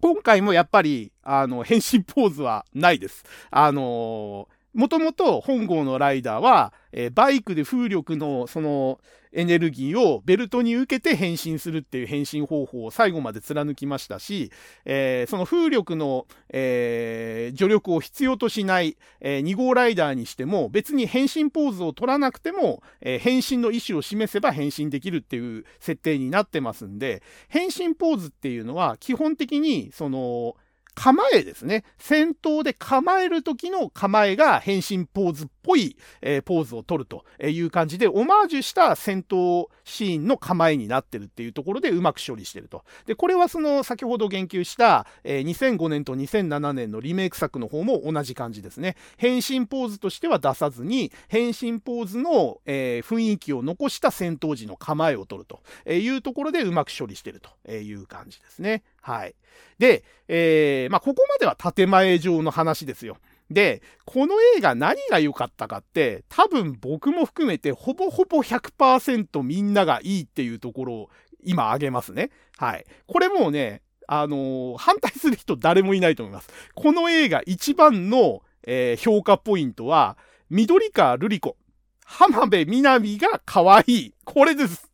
[0.00, 3.24] 今回もやっぱり、あの、変身ポーズはないです。
[3.50, 9.00] あのーもともと本郷のライダーは、えー、バイクで風力のその
[9.32, 14.50] エネルギーをベルトに受けて変身するっていう変身方法を最後まで貫きましたし、
[14.84, 30.56] えー、その風力の、えー、助力を必要としない、え、2号ライダーにしても別に変身ポーズを取らなくても、え変身の意思を示せば変身できるっていう設定になってますんで、変身ポーズっていうのは基本的にその、
[30.98, 31.84] 構えですね。
[31.96, 42.84] 戦闘で構える時の構えが変身ポーズっぽい、えー、ポーズを取るという感じで、オマージュした戦闘シーンの構えになってるっていうところでうまく処理してると。
[43.04, 48.96] で、これはその先ほど言及した、えー、2005年と2007年のリメイク作の方も同じ感じですね。
[49.18, 55.60] 変身ポーズとしては出さずに、変身ポーズの、えー、雰囲気を残した戦闘時の構えを取ると
[55.92, 58.84] いうところでうまく処理してるという感じですね。
[59.02, 59.34] はい。
[59.78, 63.18] で、えー、まあ、ここまでは建前上の話ですよ。
[63.50, 71.10] で、この映画何が良かったかって、多分僕も含めてほぼほぼ100%みんながいいっていうところを
[71.42, 72.30] 今挙げますね。
[72.56, 72.84] はい。
[73.06, 76.48] これもうね、あのー、反対する人誰もいないと思います。
[76.74, 80.16] この映画一番の、えー、評価ポイントは、
[80.50, 81.56] 緑川瑠璃子、
[82.04, 84.14] 浜辺美波が可愛い。
[84.24, 84.90] これです。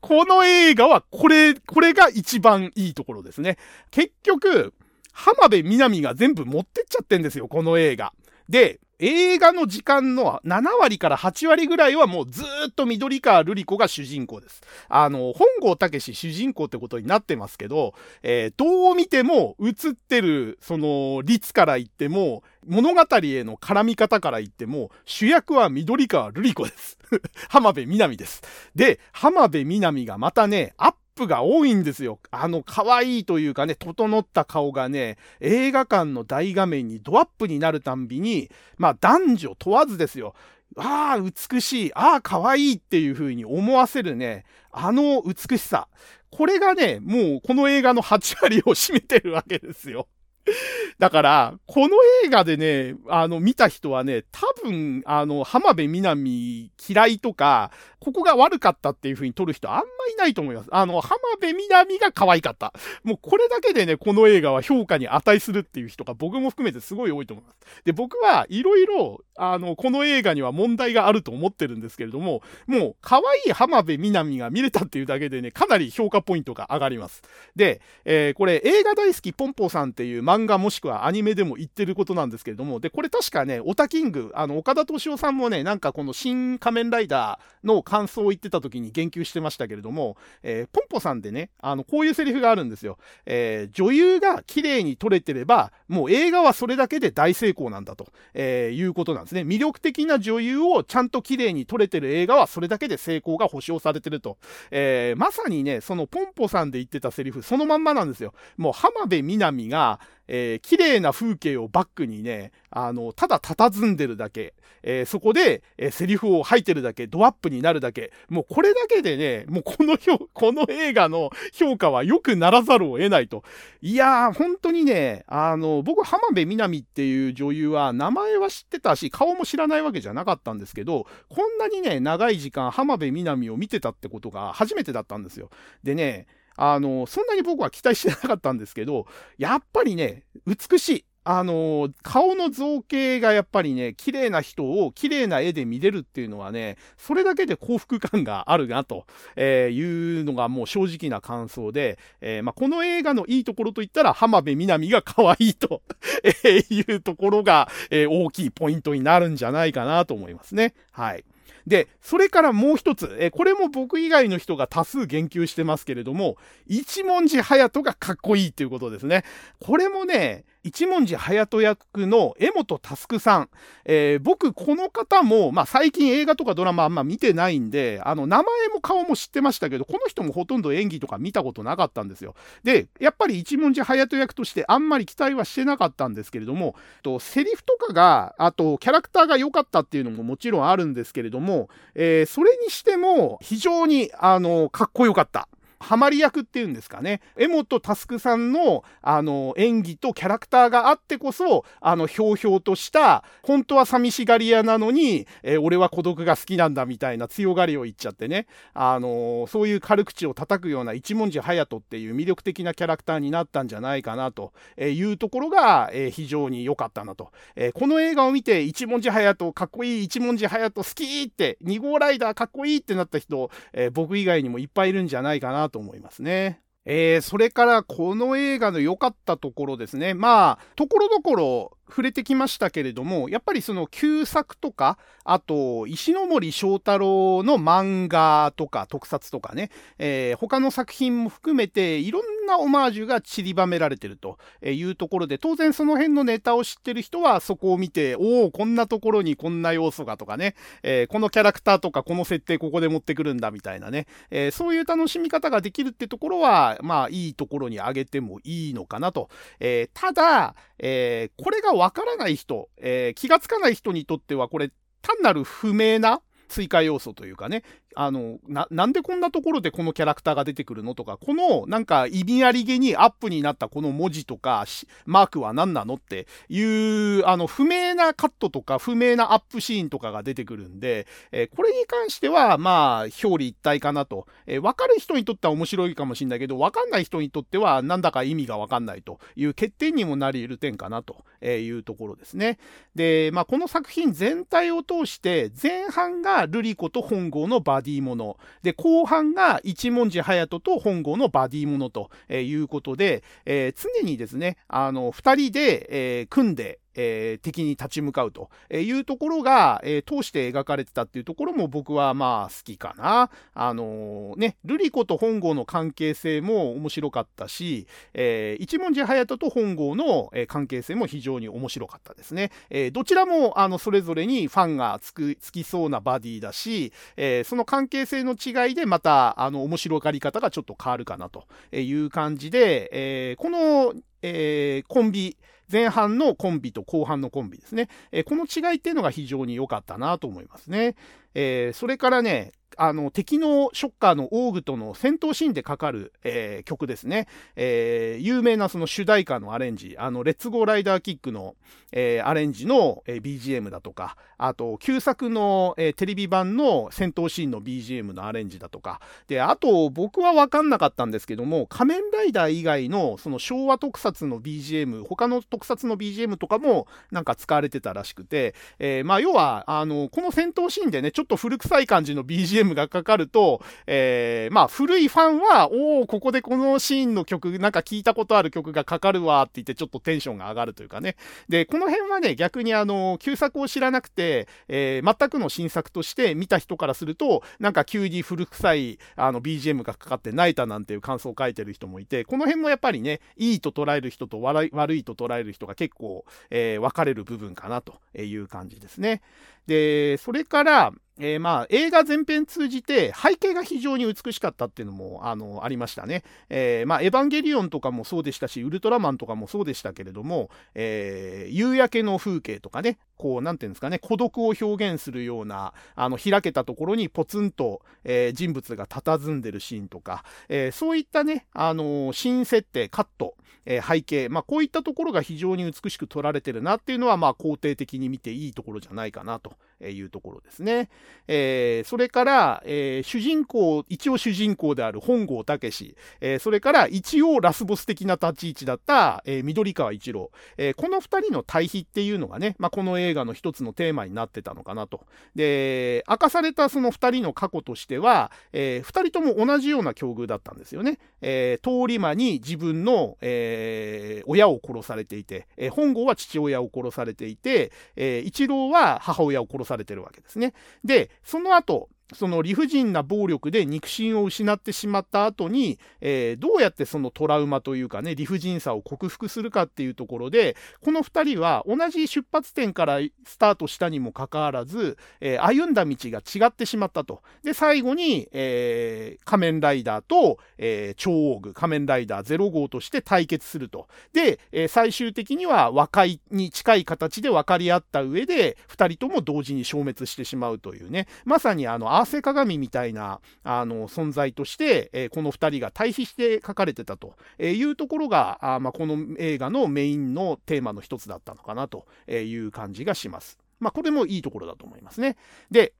[0.00, 3.56] この映画はこれ、これが一番いいところですね。
[3.90, 4.74] 結局、
[5.14, 8.12] 浜辺美波が全部持ってっちゃってんですよ、この映画。
[8.48, 14.62] で、映画の時間の7割から8割ぐらいはもうずっと緑川瑠璃子が主人公です。
[14.88, 26.98] あの、本郷武史主人公ってことになってますけど、えー、どう見ても映ってる、その、率から言っても、物語への絡み方から言っても、主役は緑川瑠璃子です。
[27.48, 28.42] 浜辺美波です。
[28.74, 32.18] で、浜辺美波がまたね、アップが多いんですよ。
[32.30, 40.34] あの、可愛いというかね、整った顔がね、映画館の大画面にドアップになるたんびに、まあ男女問わずですよ。
[40.76, 45.88] ああ、美しい、ああ、可愛いっていう風に思わせるね、あの美しさ。
[46.30, 50.08] これがね、もうこの映画の8割を占めてるわけですよ。
[50.98, 59.82] だから、この映画でね、あの、見た人はね、多分、あの、浜辺美波嫌いとか、ここが悪かったっていう風に撮る人あんま
[60.12, 60.68] いないと思います。
[60.70, 62.74] あの、浜辺美波が可愛かった。
[63.02, 67.84] もうこれだけでね、この映画は評価に値するっていう人が僕も含めてすごい多いと思います。
[67.84, 77.22] で、僕はいろいろ、あの、この映画には問題があると思ってるんですけれども、もう、可愛い浜辺美波が見れたっていうだけでね、かなり評価ポイントが上がります。
[77.56, 92.98] で、えー、これ、映画大好きポンポさんっていう漫画もしくはアニメでも言ってることなんですけれども、で、これ確かね、オタキング、あの、岡田敏夫さんもね、なんかこの新仮面ライダーの感想を言ってた時に言及してましたけれども、えー、ポンポさんでね、あの、こういうセリフがあるんですよ。
[93.26, 99.42] えー、女優が綺麗に撮れてれば、もう映画はそれだけで大成功なんだと、えー、いうことなんですですね。
[99.42, 104.38] 魅力的な女優をちゃんと綺麗に撮れてる映画はそれだけで成功が保証されてると。
[104.70, 108.34] えー、まさにね、そのポンポさんで言ってたセリフ、そのまんまなんですよ。
[108.56, 119.96] もう浜辺美波が、えー、綺麗な風景をバックにね、あの、ただ佇んでるだけ、えー、そこで、えー、セリフを吐いてるだけ、ドアップになるだけ、もうこれだけでね、もうこの
[120.32, 123.44] この映画の評価は良くならざるを得ないと。
[123.80, 135.50] いやー、本当にね、あの、僕、浜辺美波っていう女優は、名前は知ってたし、顔も知らないわけじゃなかったんですけど、こんなにね、長い時間、浜辺美波を見てたってことが初めてだったんですよ。
[135.82, 136.26] でね、
[136.56, 139.06] あの、そんなに僕は期待してなかったんですけど、
[139.38, 141.04] やっぱりね、美しい。
[141.26, 155.80] あの、顔の造形がやっぱりね、綺麗な人を綺麗な絵で見れるっていうのはね、それだけで幸福感があるなと、えいうのがもう正直な感想で、えー、まあ、この映画のいいところといったら浜辺美波が可愛いと
[156.44, 160.74] えいうところが、えー、大きいポイントになるんじゃないかなと思いますね。
[160.92, 161.24] はい。
[161.66, 166.36] で、それからもう一つ、えこれも僕以外の人が多数言及してますけれども、
[166.66, 169.24] 一文字隼人がかっこいいっていうことですね。
[169.60, 173.50] これもね、一文字隼人役の江本佑さん。
[173.84, 182.34] えー、僕、この方も、まあ、最近映画とかドラマあんま見てないんで、あの、名前も顔も知ってましたけど、この人もほとんど演技とか見たことなかったんですよ。
[182.62, 195.46] で、やっぱり一文字隼人役としてあんまり期待はしてなかったんですけれども、とセリフとかが、あと、キャラクターが良かったっていうのももちろんあるんですけれども、えー、それにしても、非常に、あの、かっこよかった。
[195.84, 197.20] ハマり役っていうんですかね。
[197.36, 217.30] 江本佑さんの、あの、演技とキャラクターがあってこそ、あの、ひょうひょうとした、本当は寂しがり屋なのに、えー、俺は孤独が好きなんだみたいな強がりを言っちゃってね、あのー、そういう軽口を叩くような一文字隼人っていう魅力的なキャラクターになったんじゃないかなというところが、えー、非常に良かったなと。
[217.56, 226.60] えこの映画を見て、一文字隼人かっこいい、一文字隼人好きって、2号ライダーかっこいいってなった人、え僕以外にもいっぱいいるんじゃないかなとと思いますね。
[226.84, 230.14] えー、それからこの映画の良かったところですね。
[230.14, 259.28] まあ、ところどころ触れてきましたけれども、やっぱりその旧作とか、あと、石森章太郎の漫画とか特撮とかね、えー、他の作品も含めていろんなオマージュが散りばめられてるというところで、当然その辺のネタを知ってる人はそこを見て、おお、こんなところにこんな要素がとかね、えー、このキャラクターとかこの設定ここで持ってくるんだみたいなね、えー、そういう楽しみ方ができるってところは、まあいいところに挙げてもいいのかなと。
[259.60, 260.54] えただ、
[260.86, 267.62] えこれがわからない人、え気がつかない人にとってはこれ単なる不明な追加要素というかね、
[267.96, 274.64] あの、な、なんでこんなところでこのキャラクターが出てくるのとか、この、なんか、意味ありげにアップになったこの文字とか、
[275.06, 284.26] マークは何なのっていう、あの、不明なカットとか、不明なアップシーンとかが出てくるんで、えー、これに関しては、まあ、表裏一体かなと。
[284.46, 292.58] えー、わかる人にとっては面白いかもしれないけど、わかんない人にとっては、なんだか意味がわかんないという欠点にもなり得る点かなというところですね。
[292.94, 298.36] で、まあ、この作品全体を通して、前半がルリコと本郷のバディもの。
[298.64, 313.30] で、後半が一文字隼人と本郷のバディものということで、えー、常にですね、あの、二人で、えー、組んで、えー、敵に立ち向かうというところが、えー、通して描かれてたっていうところも僕はまあ好きかな。
[313.54, 322.50] あのー、ね、ルリコと本郷の関係性も面白かったし、えー、一文字隼人と本郷の、え関係性も非常に面白かったですね。
[322.70, 335.36] えどちらもあのそれぞれにファンがつくつきそうなバディだし、えその関係性の違いでまたあの面白がり方がちょっと変わるかなという感じで、えこの、えコンビ、
[335.70, 337.88] 前半のコンビと後半のコンビですね。
[338.12, 340.96] えこの違いっていうのが非常に良かったなと思いますね。
[341.34, 347.26] えそれからね、あの、敵のショッカーのオーグとの戦闘シーンでかかる、えー、曲ですね。
[347.56, 351.56] えー、有名なその主題歌のアレンジ、あの、レッツゴーライダーキックの、
[351.92, 381.16] えー、アレンジの、え、BGM だとか、あと、旧作の、え、テレビ版の戦闘シーンの BGM のアレンジだとか、で、あと、僕はわかんなかったんですけども、仮面ライダー以外の、その昭和特撮の BGM、他の特撮の BGM とかも、なんか使われてたらしくて、え、まあ、要は、あの、この戦闘シーンでね、ちょっと古臭い感じの BGM がかかると、えー、まあ、古いファンは、おおここでこのシーンの曲、なんか聞いたことある曲がかかるわって言って、ちょっとテンションが上がるというかね。
[381.48, 399.22] で、この辺はね、逆にあの、旧作を知らなくて、えー、全くの新作として見た人からすると、なんか急に古臭い、あの、BGM がかかって泣いたなんていう感想を書いてる人もいて、この辺もやっぱりね、いいと捉える人と悪いと捉える人が結構、えー、分かれる部分かなという感じですね。
[399.66, 406.24] で、それから、えー、まあ映画全編通じて背景が非常に美しかったっていうのもあのありましたね。
[406.48, 423.36] えー、まあエヴァンゲリオンとかもそうでしたし、ウルトラマンとかもそうでしたけれども、えー、夕焼けの風景とかね、こう、なんていうんですかね、孤独を表現するような、あの、開けたところにポツンと、えー、人物が佇んでるシーンとか、えー、そういったね、あのー、シーン設定、カット、
[423.66, 430.88] え背景、まあ、こういったところが非常に美しく撮られてるなっていうのは、まあ、肯定的に見ていいところじゃないかなというところですね。
[431.26, 445.06] えそれから、え主人公、一応主人公である本郷武史、えそれから一応ラスボス的な立ち位置だった、え緑川一郎、えこの二人の対比っていうのがね、まあ、この映画の一つのテーマになってたのかなと。
[445.34, 450.98] で、明かされたその二人の過去としては、え二人とも同じような境遇だったんですよね。
[451.20, 460.54] え通り魔に自分の、えー、親を殺されていて、えー、本郷は父親を殺されていて、えー、一郎は母親を殺殺されてるわけですね。
[460.84, 477.22] で、その後、その理不尽な暴力で肉親を失ってしまった後に、えー、どうやってそのトラウマというかね、理不尽さを克服するかっていうところで、この2人は同じ出発点からスタートしたにもかかわらず、えー、歩んだ道が違ってしまったと。
[477.42, 483.88] で、最後に、えー、仮面ライダーと、え、超王具、仮面ライダー0号として対決すると。
[484.12, 503.38] で、え、最終的には和解に近い形で分かり合った上で、2人とも同時に消滅してしまうというね、まさにあの、合わせ鏡みたいなあの存在として、えー、この2人が対比して書かれてたというところが、あまあ、この映画のメインのテーマの一つだったのかなという感じがします。
[503.60, 505.16] まあ、これもいいところだと思いますね。
[505.50, 505.74] で、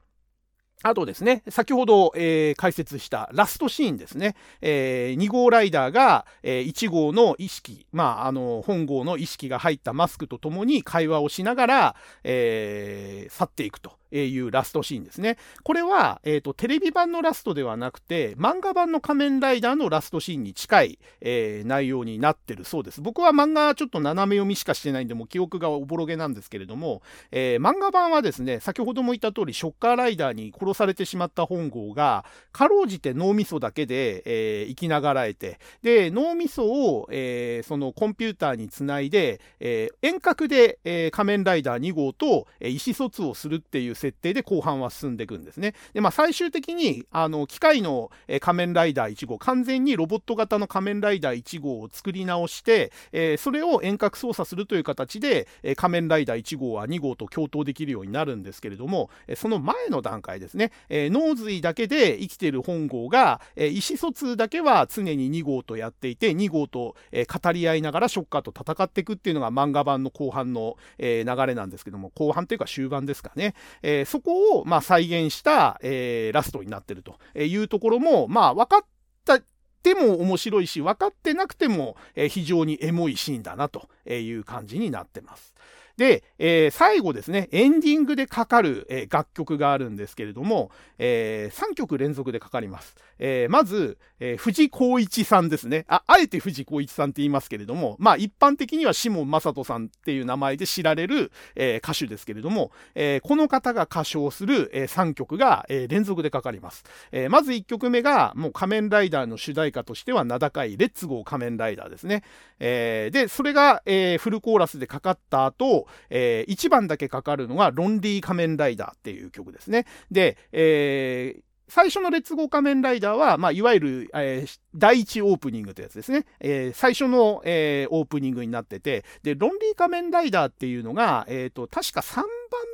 [0.83, 13.93] あとですね、先ほど、えー、解説したラストシーンですね、えー、2号ライダーが、えー、1号の意識、まあ、あの、本号の意識が入ったマスクとともに会話をしながら、えー、去っていくと。
[14.27, 15.37] いうラストシーンですね。
[15.63, 23.01] これは、え、ー、と、テレビ版のラストではなくて、漫画版の仮面ライダーのラストシーンに近い、えー、内容になってるそうです。
[23.01, 27.03] 僕は漫画ちょっと斜め読みしかしてないんで、もう記憶がおぼろげなんですけれども、
[27.33, 45.75] えー、漫画版はですね、先ほども言った通り、ショッカーライダーに殺されてしまった本郷が、かろうじて脳みそだけで、え生きながらえて、で、脳みそを、えそのコンピューターにつないで、え遠隔で、え仮面ライダー2号と、え意思疎通をするっていう設定で後半は進んでいくんですね。
[45.95, 48.11] で、まあ、最終的に、あの、機械の、
[48.41, 73.55] 仮面ライダー1号、完全にロボット型の仮面ライダー1号を作り直して、えー、それを遠隔操作するという形で、え仮面ライダー1号は2号と共闘できるようになるんですけれども、その前の段階ですね、えー、脳髄だけで生きている本号が、え意思疎通だけは常に2号とやっていて、2号と、え語り合いながらショッカーと戦っていくっていうのが漫画版の後半の、え流れなんですけども、後半というか終盤ですかね。
[73.87, 78.87] えー、そこを、まあ、再現した、えー、ラストになってるというところも、まあ、分かっ
[79.27, 79.41] た
[79.83, 85.55] ても面白いし、分かってなくても、え非常にエモいシーンだなという感じになってます。
[85.97, 92.97] で、えー、最後ですね、エンディングでかかる、えー、楽曲があるんですけれども、えー、3曲連続でかかります。
[93.19, 95.85] えー、まず、えー、藤光一さんですね。
[95.89, 106.85] あ、あえて藤光一さんって言いますけれども、まあ一般的には下正人さんっていう名前で知られる、えー、歌手ですけれども、えー、この方が歌唱する、えー、3曲が、えー、連続でかかります。
[107.13, 112.25] えー、まず1曲目が、もう仮面ライダーの主題歌としては名高いレッツゴー仮面ライダーですね。
[112.67, 119.85] えー、で、それが、えー、フルコーラスでかかった後、えー、1番だけかかるのがロンリー仮面ライダーっていう曲ですね。
[120.11, 126.27] で、えー最初のレッツゴー仮面ライダーは、まあ、いわゆる、えー、第一オープニングというやつですね。
[126.41, 132.27] えー、最初の、えー、オープニングになってて、で、ロンリー仮面ライダーっていうのが、えっ、と、確か3番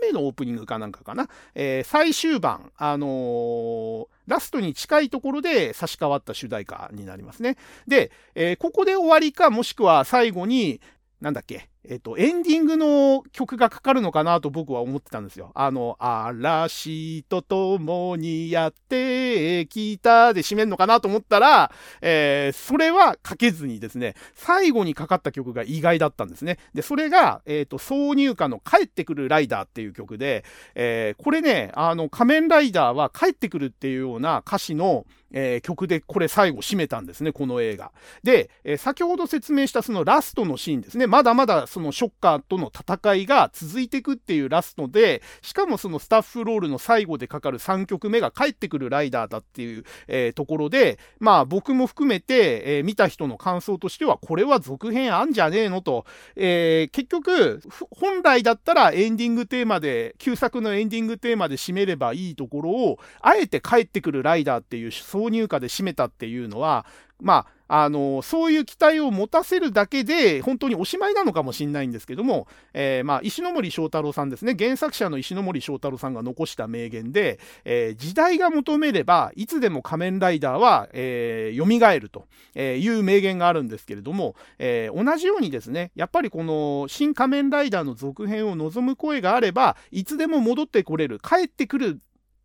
[0.03, 1.29] 目のオープニングかなんかかな。
[1.55, 7.57] え最終版、あのラストに近いところで差し替わった主題歌になりますね。
[7.87, 10.81] で、えここで終わりか、もしくは最後に、
[11.21, 15.51] なんだっけ、えっと、エンディングの曲がかかるのかなと僕は思ってたんですよ。
[15.55, 26.59] あの、嵐と共にやってきたで締めるのかなと思ったら、えー、それはかけずにですね、最後にかかった曲が意外だったんですね。
[26.75, 30.45] で、それが、えっ、ー、と、挿入歌の帰ってくるライダーっていう曲で、
[30.75, 37.93] えー、これね、あの、仮面ライダーは帰ってくるっていうような歌詞の、えー、曲でこれ最後締めたんですね、この映画。
[38.23, 57.61] で、えー、先ほど説明したそのラストのシーンですね、まだまだそのショッカーとの戦いが続いていくっていうラストで、しかもそのスタッフロールの最後でかかる3曲目が帰ってくるライダーだっていう、えー、ところで、まあ僕も含めて、えー、見た人の感想としては、これは続編あんじゃねえのと、えー、結局、
[57.93, 66.85] 本来だったらエンディングテーマで、旧作のエンディングテーマで締めればいいところを、あえて帰ってくるライダーっていう挿入歌で締めたっていうのは、
[67.21, 82.27] まあ、あの、そういう期待を持たせるだけで、本当におしまいなのかもしれないんですけども、えー、まあ、石森章太郎さんですね、原作者の石森章太郎さんが残した名言で、えー、時代が求めれば、いつでも仮面ライダーは、えー、蘇ると
[82.59, 92.01] いう名言があるんですけれども、えー、同じようにですね、やっぱりこの、新仮面ライダーの続編を望む声があれば、いつでも戻ってこれる、帰ってくる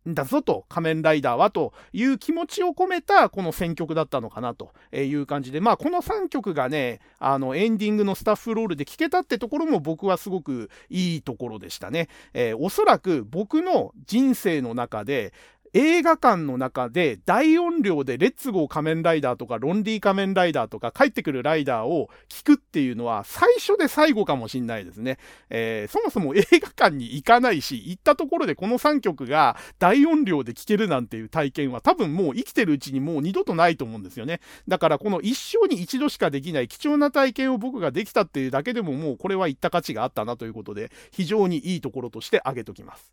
[0.06, 12.08] だぞと、仮面ライダーはという気持ちを込めたこの選曲だったのかなという感じで、まあこの3曲がね、あのエンディングのスタッフロールで聴けたってところも僕はすごくいいところでしたね。
[12.34, 15.32] えー、おそらく僕の人生の中で、
[15.76, 25.18] 映画館の中で大音量でレッツゴー仮面ライダーとかロンリー仮面ライダーとか帰ってくるライダーを聞くっていうのは最初で最後かもしんないですね。
[25.50, 34.40] えー、そもそも映画館に行かないし、行ったところでこの3曲が大音量で聴けるなんていう体験は多分もう生きてるうちにもう二度とないと思うんですよね。
[34.66, 43.12] だからこの一生に一度しかできない貴重な体験を僕ができたっていうだけでももうこれは言った価値があったなということで非常にいいところとして挙げときます。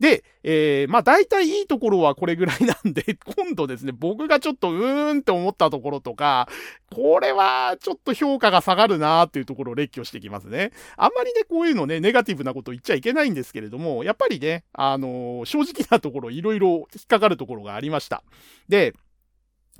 [0.00, 3.02] で、えー、まあ大体いいところはこれぐらいなんで、
[3.36, 6.48] 今度ですね、僕がちょっとうーんって思ったところとか、
[6.92, 10.72] これはちょっと評価が下がるなーっていうところを列挙してきますね。
[10.96, 18.22] あんまりね、こういうのね、ネガティブなこと言っちゃいけないんですけれども、やっぱりね、あのー、正直なところいろいろ引っかかるところがありました。
[18.68, 18.94] で、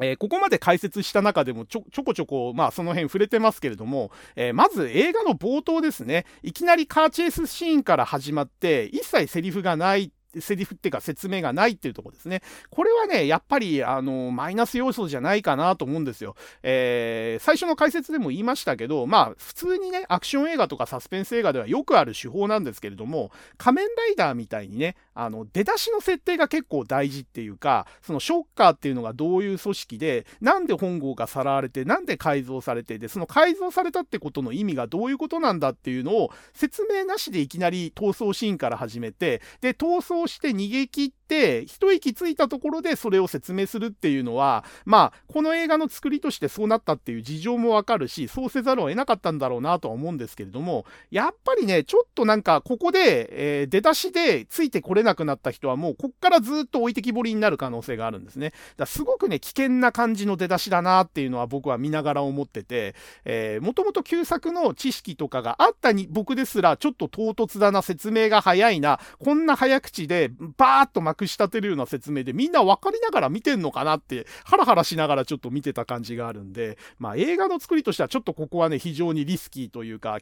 [0.04, 12.42] えー、ここまで解説した中でもちょちょこちょこ、まあ、その辺触れてますけれども、えー、まず映画の冒頭ですね、いきなりカーチェイスシーンから始まって、一切セリフがないセリフっていうか説明がないっていうとこですね。
[12.70, 16.36] これはね、やっぱり、あの、マイナス要素じゃないかなと思うんですよ。
[16.62, 41.21] えー、最初の解説でも言いましたけど、まあ、普通にね、アクション映画とかサスペンス映画ではよくある手法なんですけれども、仮面ライダーみたいにね、あの、出だしの設定が結構大事っていうか、そのショッカーっていうのがどういう組織で、なんで本郷がさらわれて、なんで改造されて、で、その改造されたってことの意味がどういうことなんだっていうのを、説明なしでいきなり逃走シーンから始めて、で、逃走して逃げ切って、
[41.66, 53.28] 一息ついたところでそれを説明するっていうのは、まあ、この映画の作りとしてそうなったっていう事情もわかるし、そうせざるを得なかったんだろうなとは思うんですけれども、やっぱりね、ちょっとなんか、ここで、
[53.60, 58.52] えー、出だしでついてこれなくなった人はもう、こっからずっと置いてきぼりになる可能性があるんですね。
[58.76, 62.94] だすごくね、危険な感じの出だしだなっていうのは僕は見ながら思ってて、
[63.24, 80.18] えー、もともと旧作の知識とかがあったに僕ですら、ちょっと唐突だな、説明が早いな、こんな早口で、バーッとまくし立てるような説明で、みんな分かりながら見てんのかなって、ハラハラしながらちょっと見てた感じがあるんで、まあ映画の作りとしてはちょっとここはね、非常にリスキーというか、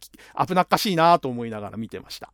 [0.46, 2.32] 危なっかしいなと思いながら見てました。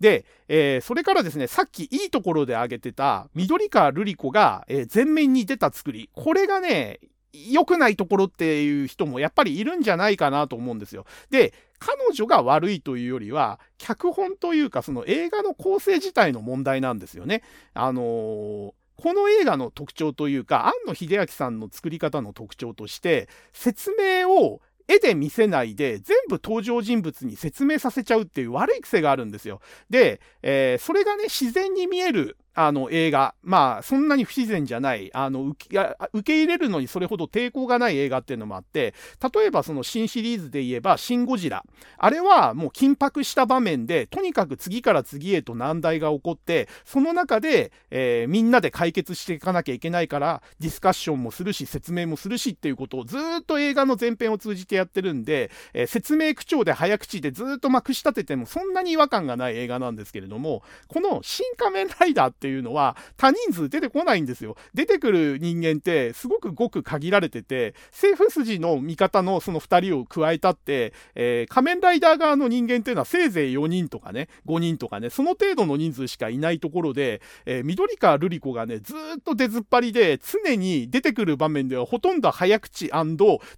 [0.00, 6.10] で、えー、それからですね、さっきいいところで挙げてた、緑川瑠璃子が、えー、前面に出た作り。
[6.12, 6.98] これがね、
[7.32, 11.06] 良くないところっていう人もやっぱりいるんじゃないかなと思うんですよ。
[11.30, 17.42] で、彼女が悪いというよりは、脚本というかその映画の構成自体の問題なんですよね。
[17.74, 29.60] あのーこの映画の特徴というか、庵野秀明さんの作り方の特徴として、説明を絵で見せないで、全部登場人物に説明させちゃうっていう悪い癖があるんですよ。
[29.90, 38.94] で、えー、それがね、自然に見えるあの映画、まあそんなに不自然じゃない、あの受け入れるのにそれほど抵抗がない映画っていうのもあって、
[39.34, 41.64] 例えばその新シリーズで言えば、シン・ゴジラ。
[41.96, 64.56] あれはもう緊迫した場面で、とにかく次から次へと難題が起こって、その中で、えー、みんなで解決していかなきゃいけないから、ディスカッションもするし、説明もするしっていうことをずっと映画の前編を通じてやってるんで、えー、説明口調で早口でずっとまくし立ててもそんなに違和感がない映画なんですけれども、この新仮面ライダーってていうのは多人数出てこないんですよ。
[64.74, 82.90] 出てくる人間ってすごくごく限られてて、政府筋の味方のその2人を加えたって、えー、仮面ライダー側の人間っていうのはせいぜい4人とかね、5人とかね、その程度の人数しかいないところで、えー、緑川瑠璃子がね、ずっと出ずっぱりで、常に出てくる場面ではほとんど早口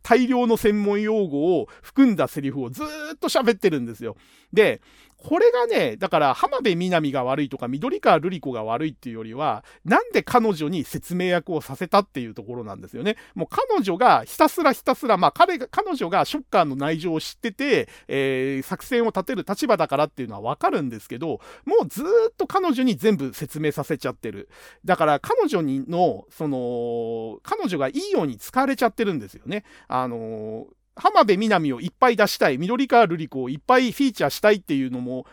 [0.02, 2.82] 大量の専門用語を含んだセリフをず
[3.14, 4.16] っと喋ってるんですよ。
[4.52, 4.80] で、
[5.24, 13.16] これがね、だから浜辺美波が悪いとか緑川瑠璃子が悪いっていうよりは、なんで彼女に説明役をさせたっていうところなんですよね。
[13.34, 24.50] もう彼女がひたすらひたすら、まあ彼が、彼女がショッカーの内情を知ってて、えー、作戦を立てる立場だからっていうのはわかるんですけど、もうずっと彼女に全部説明させちゃってる。
[24.84, 29.64] だから彼女にの、その、彼女がいいように使われちゃってるんですよね。
[29.88, 30.64] あのー
[30.96, 35.26] 浜辺美波をいっぱい出したい、緑川瑠璃子をいっぱいフィーチャーしたいっていうのも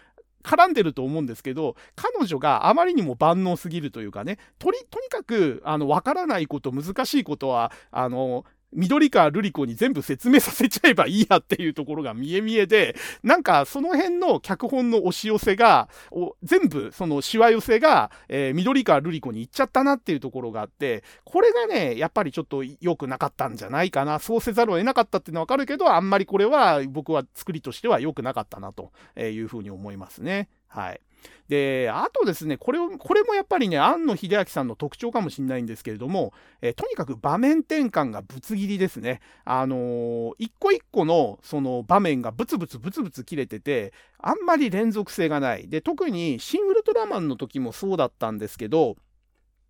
[0.43, 15.89] 絡んでると思うんですけど、彼女があまりにも万能すぎるというかね、とり、とにかく、あの、わからないこと、難しいことは、あの、緑川瑠璃子に全部説明させちゃえばいいやっていうところが見え見えで、なんかその辺の脚本の押し寄せが、
[16.43, 24.19] 全部そのしわ寄せが、えー、緑川瑠璃子に行っちゃったなっていうところがあって、これがね、やっぱりちょっと良くなかったんじゃないかな。
[24.19, 30.49] そうせざるを得なかったっていうのはわかるけど、あんまりこれは僕は作りとしては良くなかったなというふうに思いますね。
[30.67, 31.01] はい。
[31.47, 39.19] で、あとですね、これを、これもやっぱりね、庵野秀明さんの特徴かもしれないんですけれども、えー、とにかく場面転換がぶつ切りですね。
[39.43, 45.67] あのー、一個一個のその場面がブツブツブツブツ切れてて、あんまり連続性がない。
[45.67, 48.95] で、特にシン・ウルトラマンの時もそうだったんですけど、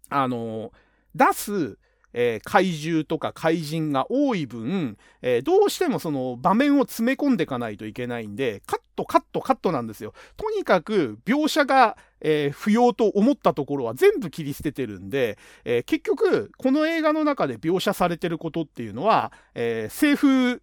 [0.09, 0.71] あのー、
[1.15, 1.77] 出す、
[2.13, 10.13] えー、怪獣とか怪人が多い分、えー、どうしてもその場面を詰め込んでいかないといけないんで、カットカットカットなんですよ。
[10.37, 20.61] とにかく描写が、えー、不要と思ったところは全部切り捨ててるんで、え、結局、この映画の中で描写されてることっていうのは、えー、政府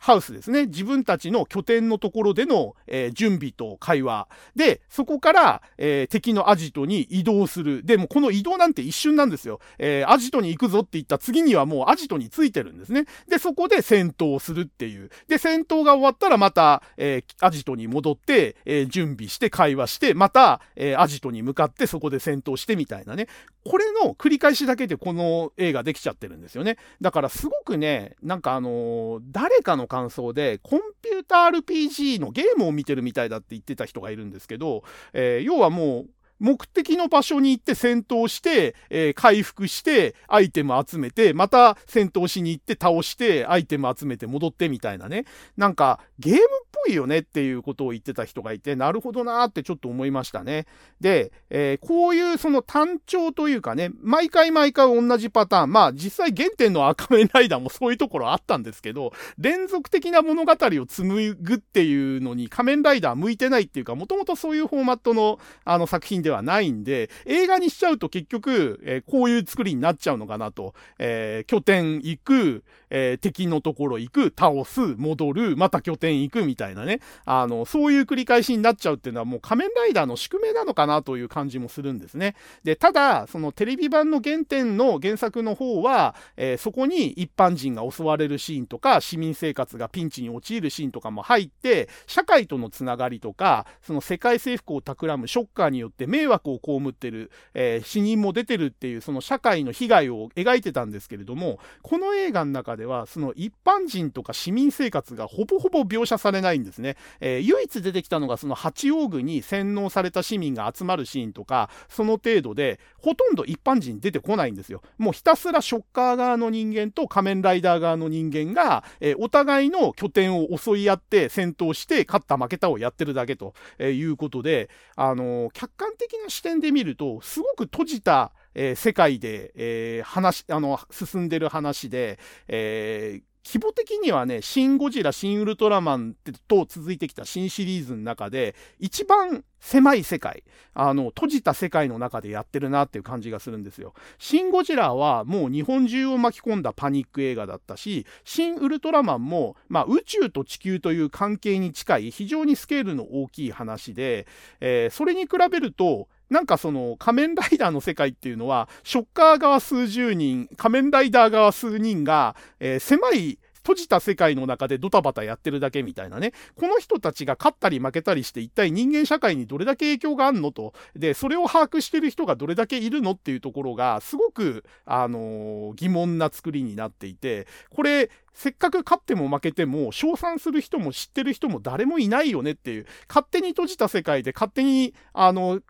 [0.00, 0.66] ハウスですね。
[0.66, 4.28] 自分たちの拠点のところでの、えー、準備と会話。
[4.56, 7.84] で、そこから、えー、敵のアジトに移動する。
[7.84, 9.60] で、もこの移動なんて一瞬なんですよ。
[9.78, 13.04] えー、アジトに行くぞって言った次にはもうアジトについてるんですね。
[13.28, 15.10] で、そこで戦闘するっていう。
[15.28, 23.26] で、戦闘が終わったらまた、えアジトに戻って、え準備して会話して、また、えアジトに向かってそこで戦闘してみたいなね。
[23.64, 26.78] これの繰り返しだけでこの映画できちゃってるんですよね。
[27.00, 34.82] だからすごくね、なんかあの誰かの感想で、コンピューター RPG のゲームを見てるみたいだって言ってた人がいるんですけど、
[35.12, 36.06] えー、要はもう、
[36.40, 45.26] 目的の場所に行って戦闘して、えー、回復して、アイテム集めて、また戦闘しに行って倒して、アイテム集めて戻ってみたいなね。
[45.56, 50.66] なんか、ゲームっぽいよねっていうことを言ってた人がいて、なるほどなーってちょっと思いましたね。
[51.00, 55.72] で、えー、こういうその単調というかね、毎回毎回同じパターン。
[55.72, 70.74] まあ、実際原点の赤面ライダーもそういうところあったんですけど、連続的な物語を紡ぐっていうのに仮面ライダー向いてないっていうか、もともとそういうフォーマットのあの作品でではないんで、映画にしちゃうと結局、えー、こういう作りになっちゃうのかなと。
[70.98, 77.00] えー、拠点行く、えー、敵のところ行く、倒す、戻る、また拠点行くみたいなね。
[77.24, 82.34] あの、そういう繰り返しになっちゃうっていうのはもう仮面ライダーの宿命なのかなという感じもするんですね。
[82.64, 106.96] で、ただ、そのテレビ版の原点の原作の方は、えー、そこに一般人が襲われるシーンとか、市民生活がピンチに陥るシーンとかも入って、社会とのつながりとか、その世界征服を企むショッカーによって迷惑を被ってる、えー、死人も出てるっていうその社会の被害を描いてたんですけれども、この映画の中でではその一般人とか市民生活がほぼほぼ描写されないんですね。
[107.20, 114.80] えー、唯一出てきたのがその八王宮に洗脳された市民が集まるシーンとか、その程度で、ほとんど一般人出てこないんですよ。
[114.96, 136.14] もうひたすらショッカー側の人間と仮面ライダー側の人間が、えー、お互いの拠点を襲い合って戦闘して勝った負けたをやってるだけということで、あのー、客観的な視点で見ると、すごく閉じた、えー、世界で、えー、話、あの、進んでる話で、えー、規模的にはね、シン・ゴジラ、シン・ウルトラマン
[136.46, 143.94] と続いてきた新シリーズの中で、一番狭い世界、あの、閉じた世界の中でやってるなっていう感じがするんですよ。
[144.18, 154.26] シン・ゴジラはもう日本中を巻き込んだパニック映画だったし、シン・ウルトラマンも、まあ、宇宙と地球という関係に近い非常にスケールの大きい話で、
[154.60, 166.32] えー、それに比べると、なんかその仮面ライダーの世界っていうのは、ショッカー側数十人、仮面ライダー側数人が、えー、狭い閉じた世界の中でドタバタやってるだけみたいなね。
[166.56, 170.72] この人たちが勝ったり負けたりして一体人間社会にどれだけ影響があるのと。
[170.96, 185.60] で、それを把握してる人がどれだけいるのっていうところが、すごく、あのー、疑問な作りになっていて、これ、せっかく勝っても負けても、称賛する人も知ってる人も誰もいないよねっていう、勝手に閉じた世界で勝手に、あの、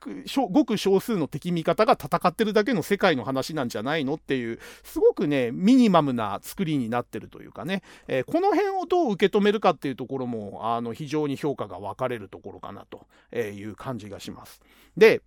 [0.51, 13.07] ごく少数の敵味方が戦ってるだけの世界の話なんじゃないのっていう、すごくね、ミニマムな作りになってるというかね、えー、この辺をどう受け止めるかっていうところも、あの、非常に評価が分かれるところかなと
[13.37, 14.61] いう感じがします。
[14.97, 15.23] で、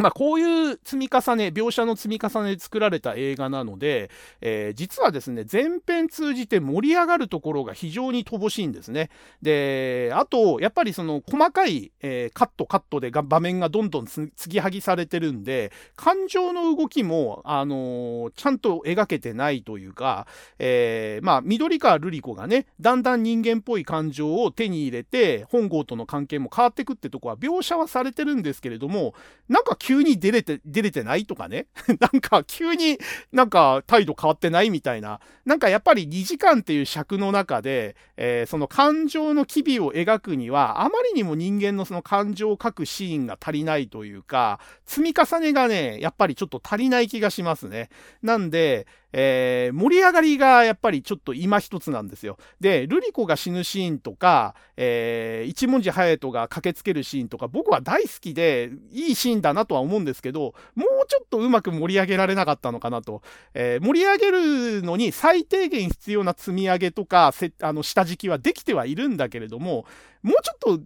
[0.00, 4.10] まあ、こういう積み重ね、描写の積み重ねで作られた映画なので、
[4.40, 9.10] えー、実はですね、全編通じて盛り上がるところが非常に乏しいんですね。
[9.42, 20.26] で、あと、やっぱりその細かい、えー、カットカットでが場面がどんどん継ぎはぎされてるんで、感情の動きも、あのー、ちゃんと描けてないというか、
[20.58, 29.14] え、まあ、緑川瑠璃子がね、だんだん人間っぽい感情を手に入れて、本郷との関係も変わってくってとこは描写はされてるんですけれども、
[29.48, 31.66] なんか急に出れて、出れてないとかね。
[31.98, 32.98] なんか急に
[33.32, 35.20] なんか態度変わってないみたいな。
[35.46, 47.88] なんかやっぱり2時間っていう尺の中で、えー、その感情の機微を描くには、あまりにも人間のその感情を描くシーンが足りないというか、積み重ねがね、やっぱりちょっと足りない気がしますね。
[48.22, 52.38] なんで、えー、盛り上がりがやっぱりちょっと今一つなんですよ。
[52.60, 63.22] で、ルリコが死ぬシーンとか、えー、一文字隼人が駆けつけるシーンとか、僕は大好きで、いいシーンだなとは思うんですけど、もうちょっとうまく盛り上げられなかったのかなと。
[63.54, 69.86] えー、盛り上げるのに最低限必要な積み上げとか、あの、下敷きはできてはいるんだけれども、
[70.22, 70.84] もうちょっと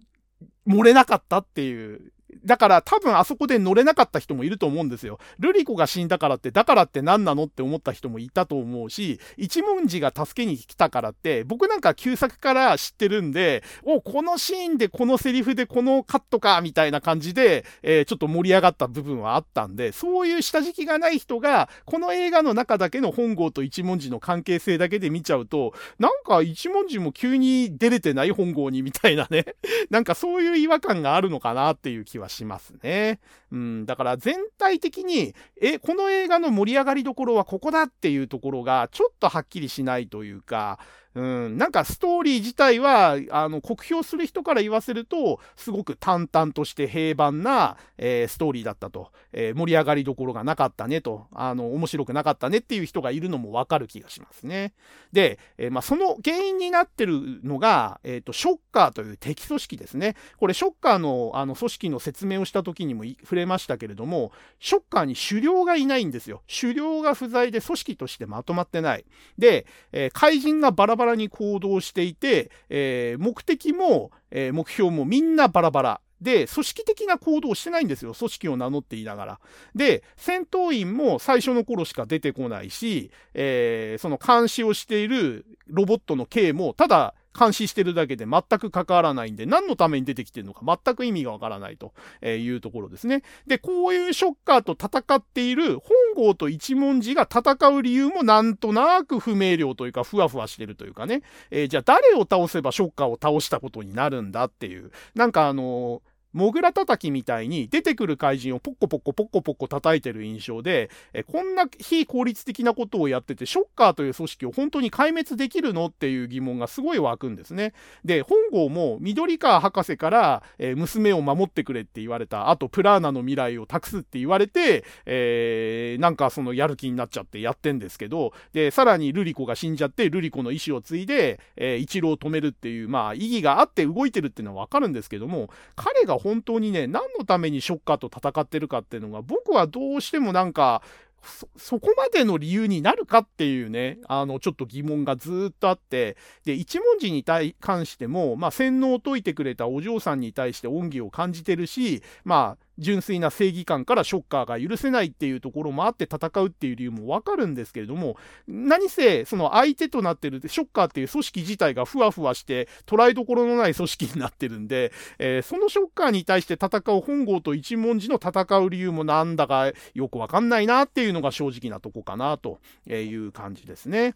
[0.67, 2.11] 漏れなかったっていう
[2.43, 5.19] だから多分あそこで乗れなかった人もいると思うんですよ。
[5.39, 29.45] ルリコが死んだからって、だからって何なのって思った人もいたと思うし、一文字が助けに来たからって、僕なんか旧作から知ってるんで、お、このシーンでこのセリフでこのカットか、みたいな感じで、えー、ちょっと盛り上がった部分はあったんで、そういう下敷きがない人が、この映画の中だけの本郷と一文字の関係性だけで見ちゃうと、なんか一文字も急に出れてない本郷にみたいなね、
[29.89, 33.19] なんかそういう違和感があるのかなっていう気気はしますね。
[33.51, 40.79] うん、だから全体的に、え、この映画の盛り上がりどころはここだっていうところがちょっとはっきりしないというか、
[41.15, 54.73] うん、なんかストーリー自体は、あの、酷評する人から言わせると、すごく淡々として平凡な、えー、ストーリーだったと、えー、盛り上がりどころがなかったねと、あの、面白くなかったねっていう人がいるのもわかる気がしますね。
[55.13, 60.17] で、えー、まあ、その原因になってるのが、えっ、と、ショッカーという敵組織ですね。
[60.37, 66.41] これ、ショッカーの、あの、組織の説明をした時にも触れましたけれども、ショッカーに狩猟がいないんですよ。
[66.47, 69.05] 狩猟が不在で組織としてまとまってない。
[69.37, 76.01] で、え怪人がバラバラバラに行動していて、えー、目的も、えー、目標もみんなバラバラ。
[76.21, 78.13] で、組織的な行動をしてないんですよ。
[78.13, 79.39] 組織を名乗っていながら。
[79.75, 91.93] で、戦闘員も最初の頃しか出てこないし、えー、その監視をしているロボットの K も、ただ監視してるだけで全く関わらないんで、何のために出てきてるのか全く意味がわからないと
[92.25, 93.23] いうところですね。
[93.47, 101.21] で、こういうショッカーと戦っている本郷と一文字が戦う理由もなんとなく不明瞭というか、ふわふわしてるというかね。
[101.51, 104.91] えー、じゃあ誰を倒せばショッカーを倒したことになるんだっていう。
[105.13, 117.73] なんかあのーモグラ叩きみたいに出てくる怪人をポッコポッコポッコポッコ叩いてる印象で、えこんな非効率的なことをやってて、ショッカーという組織を本当に壊滅できるのっていう疑問がすごい湧くんですね。
[118.03, 140.81] で、本郷も緑川博士から、え娘を守ってくれって言われた、あとプラーナの未来を託すって言われて、えー、なんかそのやる気になっちゃってやってんですけど、で、さらにルリコが死んじゃって、ルリコの意志を継いで、えー、一郎を止めるっていう、まあ意義があって動いてるっていうのはわかるんですけども、彼が本当にね、何のためにショッカーと戦ってるかっていうのが、僕はどうしてもなんか、
[141.21, 174.15] そ、そこまでの理由になるかっていうね、あの、ちょっと疑問がずっとあって、で、一文字に対関しても、まあ、洗脳を解いてくれたお嬢さんに対して恩義を感じてるし、まあ、純粋な正義感からショッカーが許せないっていうところもあって戦うっていう理由もわかるんですけれども、何せ、その相手となってるショッカーっていう組織自体がふわふわして捉えどころのない組織になってるんで、えー、そのショッカーに対して戦う本郷と一文字の戦う理由もなんだかよくわかんないなっていうのが正直なとこかなという感じですね。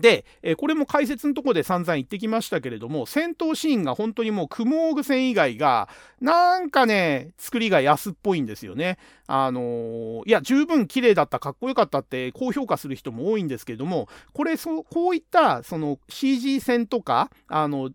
[0.00, 5.88] で、えこれも解説のとこで散々言ってきましたけれども、戦闘シーンが本当にもう雲具戦以外が、
[6.20, 8.98] なんかね、作りが安っぽいんですよね。
[9.26, 17.90] あのー、いや、十分綺麗だった、かっこよかったって高評価する人も多いんですけれども、これ、そこういった、その CG 戦とか、あの、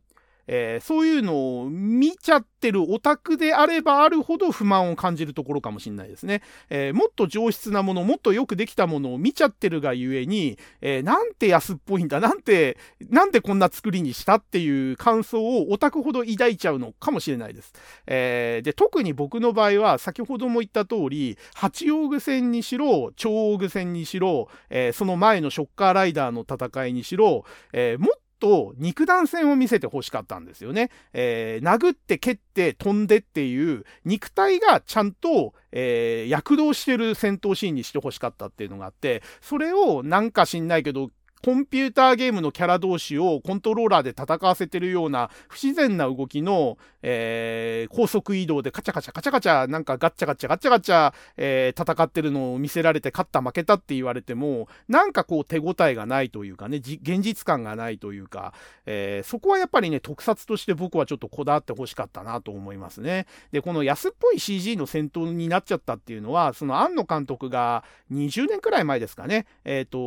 [0.47, 6.41] えー、そういうのを見ちゃってるオタクであればあるほど不満を感じるところかもしれないですね。
[6.69, 12.77] えー、もっと上質なもの、もっとよくできたものを見ちゃってるがゆえに、えー、なんて安っぽいんだ、なんて、
[13.09, 17.73] なんでこんな作りにしたっていう感想をオタクほど抱いちゃうのかもしれないです。
[18.07, 27.43] えで、特に僕の場合は、先ほども言った通り、八王具戦にしろ、超王具戦にしろ、えその前のショッカーライダーの戦いにしろ、
[27.73, 30.89] えもっと肉弾戦を見せて欲しかったんですよね。
[31.13, 41.11] えー、殴って蹴って飛んでっていう肉体がちゃんと、えー、躍動してる戦闘シーンにして欲しかったっていうのがあって、それをなんか知んないけど、
[41.43, 46.77] コンピューターゲームのキャラ同士をコントローラーで戦わせてるような不自然な動きの、
[47.09, 58.53] えー、高速移動でカチャカチャカチャカチャなんかガッチャガチャガチャガチャ、えー、戦ってるのを見せられて勝った負けたって言われてもなんかこう手応えがないというかね現実感がないというか、
[58.85, 63.25] えー、そこはやっぱりね特撮として僕はちょっとこだわってほしかったなと思いますね。
[63.53, 69.97] でこの安っぽい CG の戦闘になっちゃったっていうのはその庵野監督が20年くらい前ですかねえっ、と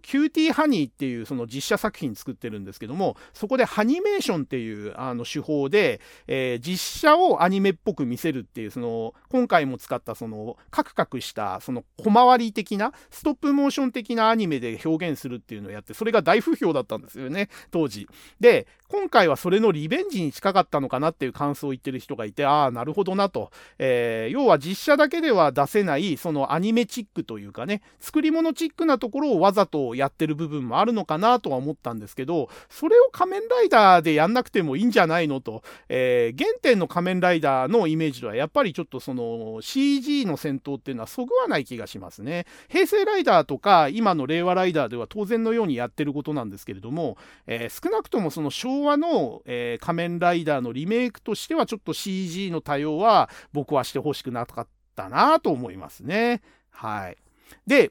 [0.00, 18.08] キューティーハニーっていうその実写作品作ってるんですけども、そこでハニメーションっていうあの手法で、え、え実写をアニメっぽく見せるっていう、その、今回も使ったその、カクカクしたそのコマ撮り的な、ストップモーション的なアニメで表現するっていうのをやって、それが大不評だったんですよね、当時。
[18.40, 23.50] で、今回はそれのリベンジに近かったのかなっていう感想を言ってる人がいて、ああ、なるほどなと。
[23.76, 35.64] えー、要は実写だけでは出せない、そのアニメチックというかね、作り物チックなところをわざとやってる部分もあるのかなとは思ったんですけど、それを仮面ライダーでやんなくてもいいんじゃないのと。
[35.88, 42.46] えー、原点の仮面ライダーのイメージとはやっぱりちょっとその CG の戦闘っていうのはそぐわない気がしますね。
[42.68, 56.42] 平成ライダーとか今の令和ライダーでは当然のようにやってることなんですけれども、えー、少なくともその昭和の、えー、仮面ライダーのリメイクとしてはちょっと CG の多様は僕はしてほしくなかったなと思いますね。
[56.70, 57.16] はい。
[57.66, 57.90] で、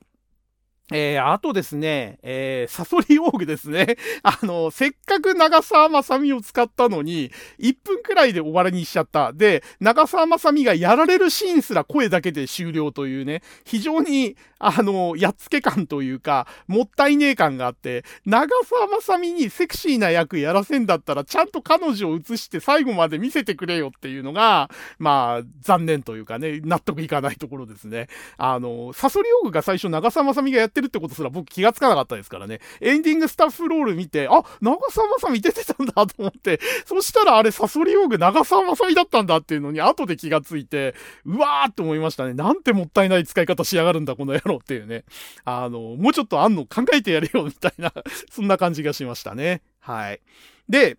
[0.95, 3.97] えー、あとですね、えー、サソリオーグですね。
[4.22, 9.33] あの、せっかく長澤まさみを使ったのに、1分くらいで終わりにしちゃった。
[9.33, 28.09] で、長澤まさみがやられるシーンすら声だけで終了というね、非常に、あの、やっつけ感というか、もったいねえ感があって、長澤まさみにセクシーな役やらせんだったら、ちゃんと彼女を映して最後まで見せてくれよっていうのが、まあ、残念というかね、納得いかないところですね。
[28.38, 32.60] あの、サソリオーグが最初長澤まさみがやってるるってことすら僕気がつかなかったですからね。
[32.82, 40.95] エンディングスタッフロール見て、あ、長澤まさみ出てたんだと思って、 そしたらあれサソリオーグ長澤まさみだったんだっていうのに後で気がついて、
[41.26, 42.34] うわーって思いましたね。
[42.34, 45.06] なんてもったいない使い方しやがるんだ、この野郎っていうね。
[45.45, 47.92] あの、もうちょっとあんの考えてやれよ、みたいな
[48.30, 49.62] そんな感じがしましたね。
[49.80, 50.22] はい。
[50.70, 50.98] で、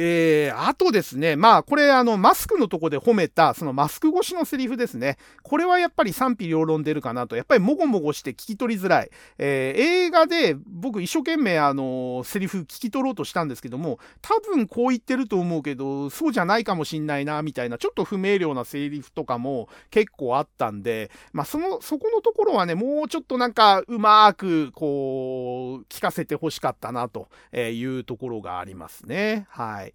[0.00, 5.18] えー、あとですね、まあ、これ、あの、マスクのとこで褒めた、そのマスク越しのセリフですね。
[5.42, 7.34] これはやっぱり賛否両論出るかなと。
[7.34, 9.10] やっぱりもごもごして聞き取りづらい。
[9.38, 29.46] えー、映画で僕一生懸命、あの、セリフ聞き取ろうとしたんですけども、多分こう言ってると思うけど、そうじゃないかもしんないな、みたいな、ちょっと不明瞭なセリフとかも結構あったんで、まあ、その、そこのところはね、もうちょっとなんか、うまく、こう、聞かせて欲しかったな、というところがありますね。
[29.50, 29.87] はい。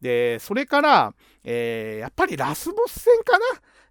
[0.00, 1.14] で、それから、
[1.44, 3.44] えー、やっぱりラスボス戦かな？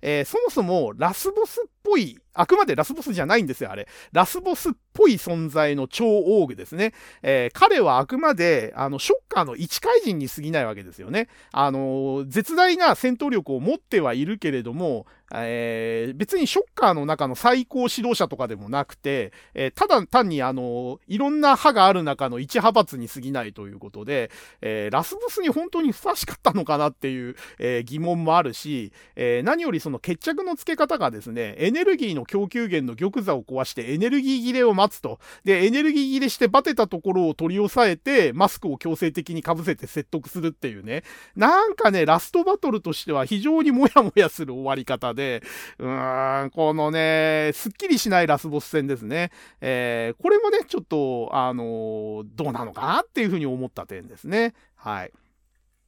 [0.05, 3.87] えー、そもそもラスボスっぽい、あくまでラスボスじゃないんですよ、あれ。
[4.11, 6.93] ラスボスっぽい存在の超オーグですね。
[7.21, 11.29] えー、彼はあくまで、あの、ショッカーの一怪人に過ぎないわけですよね。
[11.53, 24.31] あの絶大な戦闘力を持ってはいるけれども、えー、別にショッカーの中の最高指導者とかでもなくて、えー、ただ単にあの、いろんな派がある中の一派閥に過ぎないということで、
[24.61, 35.19] えー、ラスボスに本当にふさわしかったのかなっていう、え疑問もあるし、え何よりその決着のつけ方がですね、エネルギーの供給源の玉座を壊してエネルギー切れを待つと。
[35.43, 41.03] で、エネルギー切れしてバテたところを取り押さえて、マスクを強制的に被せて説得するっていうね。
[41.35, 45.43] なんかね、ラストバトルとしては非常にもやもやする終わり方で、で
[45.79, 49.31] うーん、このね、すっきりしないラスボス戦ですね。
[49.61, 54.53] えー、これもね、ちょっと、あのー、どうなのかなっていうふうに思った点ですね。
[54.75, 55.11] はい。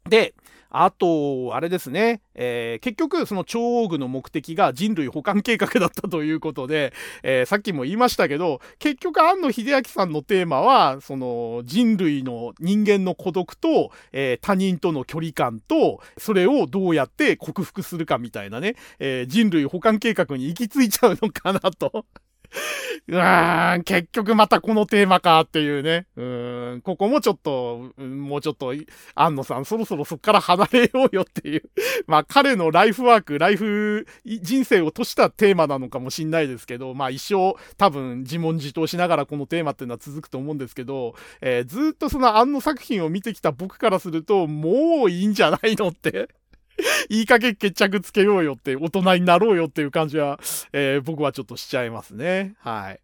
[0.10, 0.34] で、
[0.70, 22.06] あと、あれですね、えー、結局、その超王具の目的が人類保管計画だったということで、えー、さっきも言いましたけど、結局、庵野秀明さんのテーマは、その人類の人間の孤独と、えー、他人との距離感と、それをどうやって克服するかみたいなね、え人類保管計画に行き着いちゃうのかなと。
[23.08, 26.08] うーん、結局またこのテーマかっていうね。
[26.16, 28.74] うーん、ここもちょっと、もうちょっと、
[29.16, 31.64] 安野さんそろそろそっから離れようよっていう。
[32.08, 46.30] まあ彼のライフワーク、ライフ、人生をとしたテーマなのかもしんないですけど、まあ一生多分自問自答しながらこのテーマっていうのは続くと思うんですけど、えー、ずっとその安野作品を見てきた僕からすると、もういいんじゃないのって
[47.10, 50.40] いい加減決着つけようよって、大人になろうよっていう感じは、
[50.74, 52.56] えー、僕はちょっとしちゃいますね。
[52.60, 53.00] はい。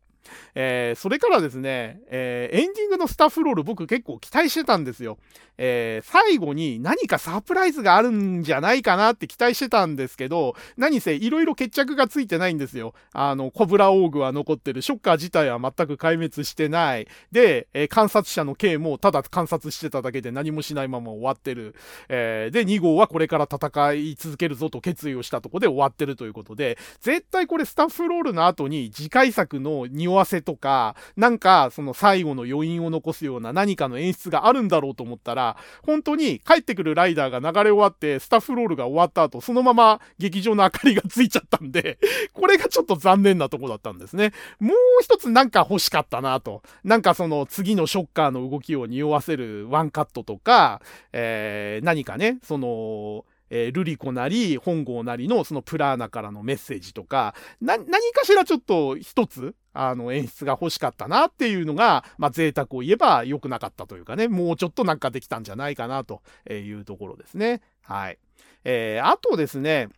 [0.56, 5.18] えー、それからですね、えー、エンディングのスタッフロール僕結構期待してたんですよ。
[5.58, 12.96] えー、最後に何かサプライズがあるんじゃないかなって期待してたんですけど、何せいろいろ決着がついてないんですよ。
[13.14, 14.82] あの、コブラオーグは残ってる。
[14.82, 17.08] ショッカー自体は全く壊滅してない。
[17.32, 21.76] で、えー、観察者の K もただ観察してただけで何もしないまま終わってる。
[22.10, 41.98] えー、で、2号はこれから戦い続けるぞと決意をしたとこで終わってるということで、絶対これスタッフロールの後に次回作の2匂わせとか、なんかその最後の余韻を残すような何かの演出があるんだろうと思ったら、本当に帰ってくるライダーが流れ終わって、スタッフロールが終わった後、そのまま劇場の明かりがついちゃったんで、
[42.34, 44.34] これがちょっと残念なとこだったんですね。
[44.60, 46.62] もう一つなんか欲しかったなと。
[46.84, 50.82] なんかその次のショッカーの動きを匂わせるワンカットとか、
[51.14, 67.62] えー、何かね、その、えー、ルリコなり、本郷なりのそのプラーナからのメッセージとか、な、何かしらちょっと一つ、あの演出が欲しかったなっていうのが、まあ贅沢を言えば良くなかったというかね、もうちょっとなんかできたんじゃないかなというところですね。
[67.84, 68.18] はい。
[68.64, 69.90] えー、あとですね、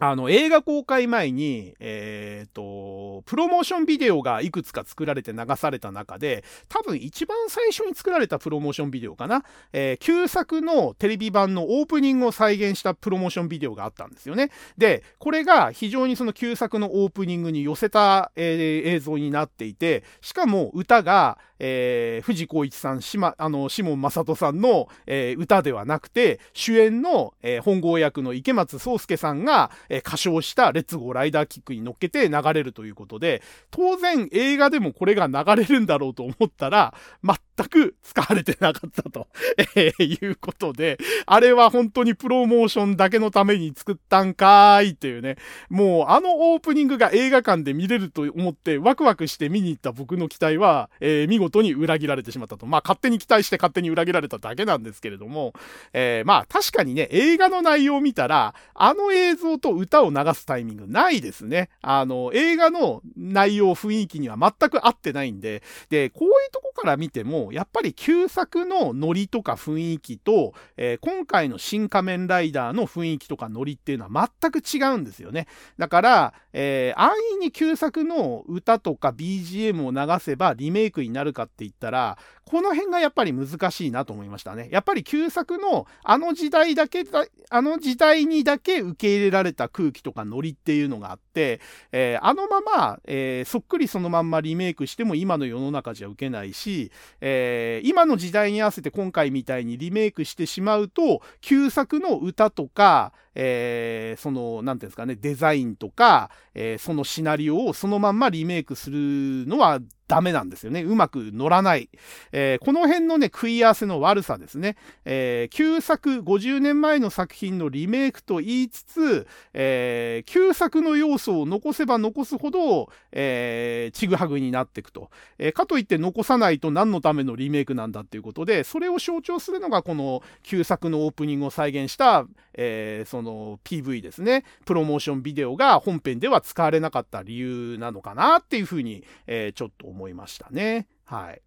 [0.00, 9.44] あの、映画公開前に、えっ、ー、と、プロモーションビデオがいくつか作られて流された中で、多分一番最初に作られたプロモーションビデオかな。
[9.74, 14.50] えー、旧作のテレビ版のオープニングを再現したプロモーションビデオがあったんですよね。
[14.78, 39.28] で、これが非常にその旧作のオープニングに寄せた、えー、映像になっていて、しかも歌が、えー、藤光一さん、しま、あの、シモン正人さんの、えー、歌ではなくて、主演の、えー、本郷役の池松壮介さんが、えー、歌唱したレッツゴーライダーキックに乗っけて流れるということで、当然映画でもこれが流れるんだろうと思ったら、全く使われてなかったと、
[39.76, 45.36] えー、いうことで、あれは本当にプロモーションだけのために作ったんかーいっていうね、
[45.68, 52.66] もうあのオープニングが映画館で見れると思ってワクワクして見に行った僕の期待は、えー、見事に裏切られてしまったと。
[52.66, 55.52] まあ勝手に期待して勝手に裏切られただけなんですけれども、
[55.92, 61.70] えー、まあ確かにね、映画の内容を見たら、あの映像と歌を流すタイミングないですね。
[61.82, 75.46] あの、映画の内容、雰囲気には全く合ってないんで、で、こういうとこから見ても、やっぱり旧作のノリとか雰囲気と、えー、今回の新仮面ライダーの雰囲気とかノリっていうのは全く違うんですよね。
[75.78, 84.68] だから、えー、安易に旧作の歌とか BGM を流せばリメイクになるかって言ったら、この辺がやっぱり難しいなと思いましたね。
[84.70, 87.04] やっぱり旧作のあの時代だけ
[87.50, 108.98] あの時代にだけ受け入れられた空気とかノリっていうのがあって、えー、あのまま、えー、そっくりそのまんまリメイクしても今の世の中じゃ受けないし、えー、今の時代に合わせて今回みたいにリメイクしてしまうと、旧作の歌とか、えー、その、なんていうんですかね、デザインとか、えー、そのシナリオをそのまんまリメイクする
[109.46, 110.82] のはダメなんですよね。
[110.82, 111.88] うまく乗らない。
[112.32, 114.76] えー、この辺のね、食い合わせの悪さですね。
[115.04, 125.10] えー、旧作、50年前の作品のリメイクと言いつつ、えー、旧作の要素を残せば残すほど、えー、ちぐはぐになっていくと。
[125.38, 134.44] えー、かといって残さないと何のためのリメイクなんだっていうことで、それを象徴するのがこの旧作のオープニングを再現した、えー、その PV ですね。
[134.64, 140.88] プロモーションビデオが本編では使われなかった理由なのかなっていうふうに、えー、ちょっと思いましたね。
[141.04, 141.42] はい。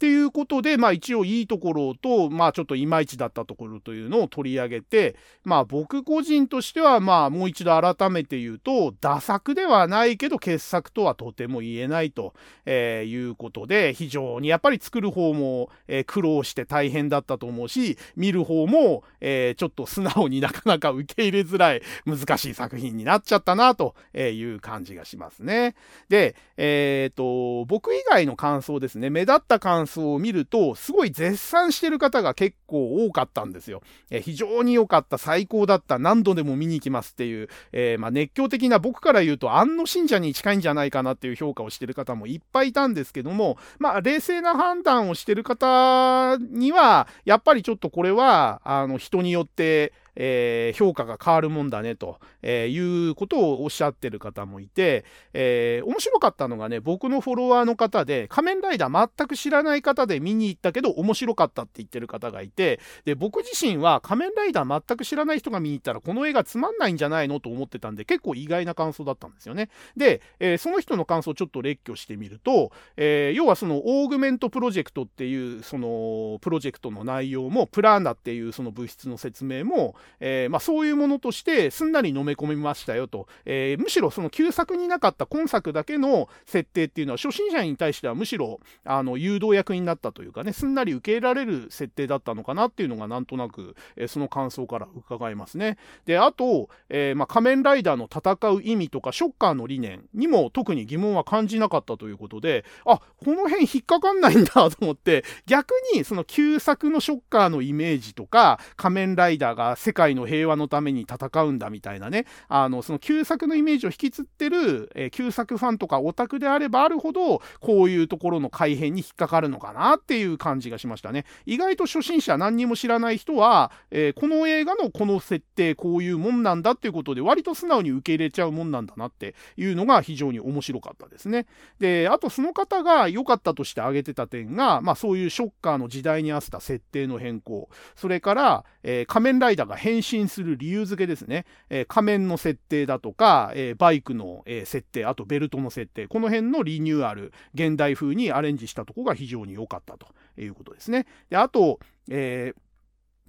[0.00, 5.14] っていうことで、まあ一応いいところと、まあちょっといまいちだったところというのを取り上げて、
[5.44, 12.32] まあ僕個人としては、まあもう一度改めて言うと、打作ではないけど傑作とはとても言えないと、
[12.64, 25.74] えー、いうことで、非常にやっぱり作る方も、えー、苦労して大変だったと思うし、見る方も、えー、ちょっと素直になかなか受け入れづらい難しい作品になっちゃったなという感じがしますね。
[26.08, 33.82] で、えっ、と、僕以外の感想ですね、目立った感想を見ると、すごい絶賛してる方が結構多かったんですよ。
[34.10, 69.70] え非常に良かった、最高だった、何度でも見に行きますっていう、えまあ、熱狂的な僕から言うと、安の信者に近いんじゃないかなっていう評価をしてる方もいっぱいいたんですけども、まあ、冷静な判断をしてる方には、やっぱりちょっとこれは、あの、人によって、えー、評価が変わるもんだねと、えー、いうことをおっしゃってる方もいて、えー、面白かったのがね、僕のフォロワーの方で、仮面ライダー全く知らない方で見に行ったけど面白かったって言ってる方がいて、で、僕自身は仮面ライダー全く知らない人が見に行ったらこの映画つまんないんじゃないのと思ってたんで、結構意外な感想だったんですよね。
[69.96, 95.78] で、えその人の感想をちょっと列挙してみると、え要はそのオーグメントプロジェクトっていうそのプロジェクトの内容も、プラーナっていうその物質の説明も、えー、まあ、そういうものとしてすんなり飲め込みましたよと、えー、むしろその旧作になかった今作だけの設定っていうのは初心者に対してはむしろあの誘導役になったというかねすんなり受け入れられる設定だったのかなっていうのがなんとなく、えー、その感想から伺いますね。
[96.06, 121.24] であと、えまあ、仮面ライダーの戦う意味とかショッカーの理念にも特に疑問は感じなかったということであこの辺引っかかんないんだと思って逆にその旧作のショッカーのイメージとか仮面ライダーが世世界の平和のために戦うんだみたいなね、あの、その旧作のイメージを引きつってる、えー、旧作ファンとかオタクであればあるほど、こういうところの改変に引っかかるのかなっていう感じがしましたね。
[121.44, 131.46] 意外と初心者何にも知らない人は、えー、この映画のこの設定、こういうもんなんだっていうことで、割と素直に受け入れちゃうもんなんだなっていうのが非常に面白かったですね。
[131.80, 150.06] で、あとその方が良かったとして挙げてた点が、まあそういうショッカーの時代に合わせた設定の変更、それから、えー、仮面ライダーが変身する理由付けですね、えー、仮面の設定だとか、えー、バイクの、えー、設定、あとベルトの設定、この辺のリニューアル、現代風にアレンジしたとこが非常に良かったと
[150.38, 151.06] いうことですね。
[151.30, 152.60] であと、えー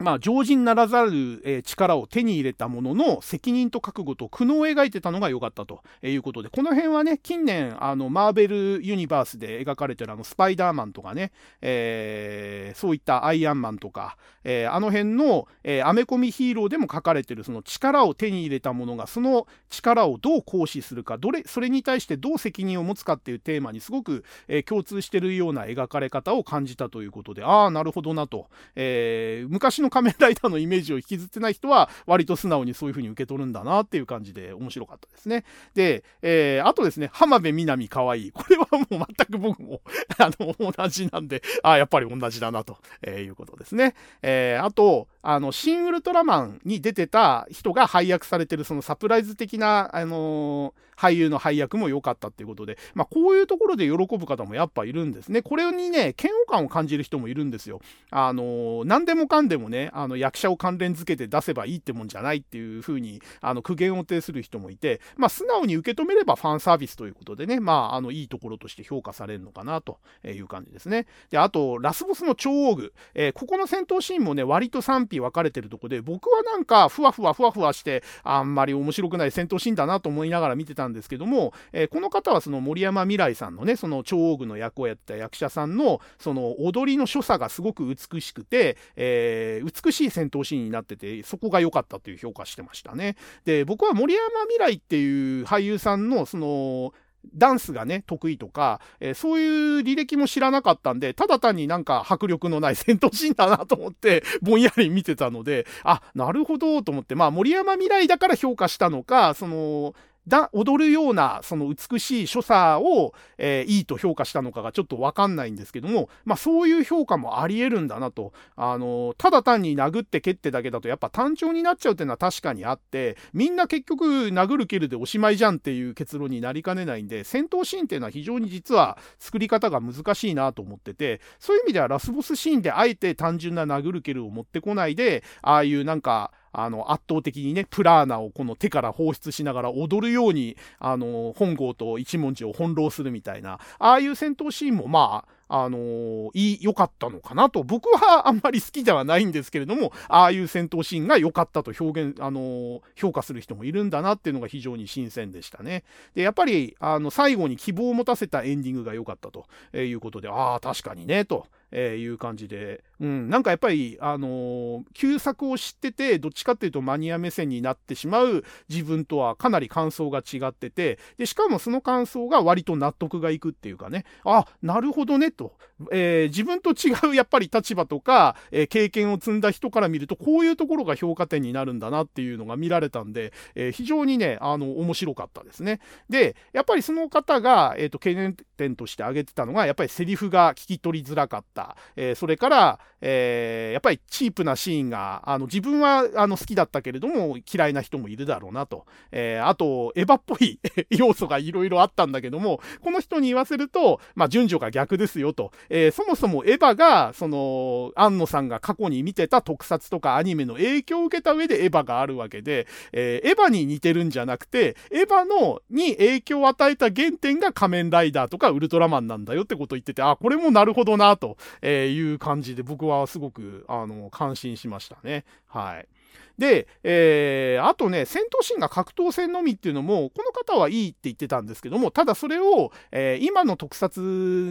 [0.02, 11.32] まあ、常人ならざる、え、力を手に入れたものの責任と覚悟と苦悩を描いてたのが良かったということで、この辺はね、近年、あの、マーベルユニバースで描かれてるあの、スパイダーマンとかね、
[11.62, 28.48] えー、そういったアイアンマンとか、えー、あの辺の、えー、アメコミヒーローでも書かれてるその力を手に入れたものが、その力をどう行使するか、どれ、それに対してどう責任を持つかっていうテーマにすごく、えー、共通してるような描かれ方を感じたということで、ああ、なるほどなと。
[28.76, 35.44] えー、昔の仮面ライダーのイメージを引きずってない人は、割と素直にそういう風に受け取るんだなっていう感じで面白かったですね。
[35.76, 38.32] で、えー、あとですね、浜辺美波可愛い。
[38.32, 39.82] これはもう全く僕も
[40.18, 43.94] あの、同じなんで、あやっぱり同じだなと、え、いうことですね。
[44.22, 55.42] えー、あと、あの、シン・ウルトラマンに出てた人が配役されてる、そのサプライズ的な、あのー、俳優の配役も良かったっていうことで、まあ、こういうところで喜ぶ方もやっぱいるんですね。
[55.42, 57.82] これにね、嫌悪感を感じる人もいるんですよ。
[58.12, 71.08] あのー、何でもかんでもね、あの、役者を関連づけて出せばいいってもんじゃないっていうふうに、あの、苦言を呈する人もいて、まあ、素直に受け止めればファンサービスということでね、まあ、あの、いいところとして評価されるのかなという感じですね。
[71.32, 72.94] で、あと、ラスボスの超大具。
[73.16, 93.16] えー、ここの戦闘シーンもね、割と賛否分かれてるとこで、僕はなんか、ふわふわふわふわして、あんまり面白くない戦闘シーンだなと思いながら見てたんですけども、えー、この方はその森山未来さんのね、その超大具の役をやった役者さんの、その踊りの所作がすごく美しくて、えー、美しい戦闘シーンになってて、そこが良かったという評価してましたね。
[93.46, 96.94] で、僕は森山未来っていう俳優さんの、その、
[97.36, 109.94] ダンスがね、得意とか、えー、そういう履歴も知らなかったんで、ただ単になんか迫力のない戦闘シーンだなと思って、 ぼんやり見てたので、あ、なるほどと思って、まあ森山未来だから評価したのか、その、
[110.32, 118.32] だ踊るようなその美しい所作を、えー、いいと評価したのかがちょっとわかんないんですけども、まあそういう評価もあり得るんだなと。
[118.56, 147.64] あの、ただ単に殴って蹴ってだけだとやっぱ単調になっちゃうっていうのは確かにあって、みんな結局殴る蹴るでおしまいじゃんっていう結論になりかねないんで、戦闘シーンっていうのは非常に実は作り方が難しいなと思ってて、そういう意味ではラスボスシーンであえて単純な殴る蹴るを持ってこないで、ああいうなんか、あの、圧倒的にね、プラーナをこの手から放出しながら踊るように、あの、本郷と一文字を翻弄するみたいな、ああいう戦闘シーンもまあ、あのー、いい、良かったのかなと。
[147.64, 155.84] 僕はあんまり好きではないんですけれども、ああいう戦闘シーンが良かったと表現、あの、評価する人もいるんだなっていうのが非常に新鮮でしたね。
[156.16, 159.46] で、やっぱり、あの、最後に希望を持たせたエンディングが良かったと
[159.78, 161.48] いうことで、ああ、確かにね、と。
[161.72, 175.54] えー、いう感じで、うん、なんかやっぱり、あのー、旧作を知ってて、どっちかっていうとマニア目線になってしまう自分とはかなり感想が違ってて、で、しかもその感想が割と納得がいくっていうかね、あ、なるほどね、と。
[175.92, 185.80] えー、自分と違うやっぱり立場とか、えー、経験を積んだ人から見ると、こういうところが評価点になるんだなっていうのが見られたんで、えー、非常にね、あの、面白かったですね。
[186.10, 191.61] で、やっぱりその方が、えっ、と、懸念点として挙げてたのが、やっぱりセリフが聞き取りづらかった。
[191.96, 198.86] えそれから、えやっぱりチープなシーンが、あの、自分はあの好きだったけれども、嫌いな人もいるだろうなと。
[199.12, 200.60] えあと、エヴァっぽい
[200.92, 205.52] 要素がいろいろあったんだけども、この人に言わせると、まあ、順序が逆ですよと。
[205.70, 225.26] えー、そもそもエヴァが、その、安野さんが過去に見てた特撮とかアニメの影響を受けた上でエヴァがあるわけで、えー、エヴァに似てるんじゃなくて、エヴァの、に影響を与えた原点が仮面ライダーとかウルトラマンなんだよってことを言ってて、あ、これもなるほどな、という感じで僕はすごく、あの、感心しましたね。
[225.48, 225.88] はい。
[226.38, 234.02] で、えー、あとね、戦闘シーンが格闘戦のみっていうのも、この方はいいって言ってたんですけども、ただそれを、えー、今の特撮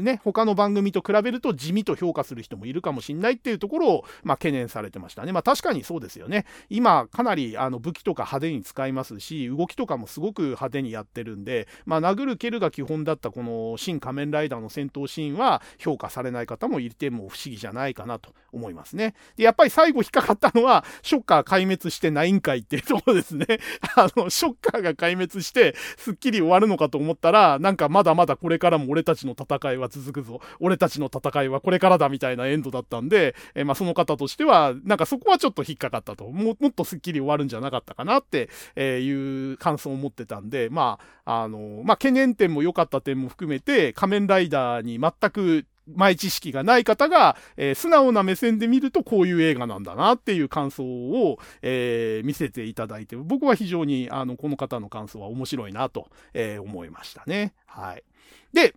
[0.02, 5.32] ね、他の番組と比べると地味と評価する人もいるかもしんないっていうところを、まあ、懸念されてましたね。
[5.32, 6.46] まあ確かにそうですよね。
[6.68, 19.14] 今、かなりあの武器とか派手に使いますし、動きとかもすごく派手にやってるんで、まあ殴る蹴るが基本だったこの新仮面ライダーの戦闘シーンは評価されない方もいても不思議じゃないかなと思いますね。
[19.36, 23.46] で、やっぱり最後引っかかったのは、ショッカー壊滅してないんかいっていうところですね。
[23.96, 30.40] あの、ショッカーが壊滅して、すっきり終わるのかと思ったら、なんかまだまだこれからも俺たちの戦いは続くぞ。
[30.58, 36.28] 俺たちの戦いはこれからだみたいなエンドだったんで、えまあ、その方としては、なんかそこはちょっと引っかかったと。
[36.28, 57.54] ももっとすっきり終わるんじゃなかったかなって、えいう感想を持ってたんで、まあ、あの、まあ、懸念点も良かった点も含めて、仮面ライダーに全く前知識がない方が、えー、素直な目線で見るとこういう映画なんだなっていう感想を、えー、見せていただいて、僕は非常にあのこの方の感想は面白いなと、えー、思いましたね。
[57.66, 58.04] はい。
[58.52, 58.74] で、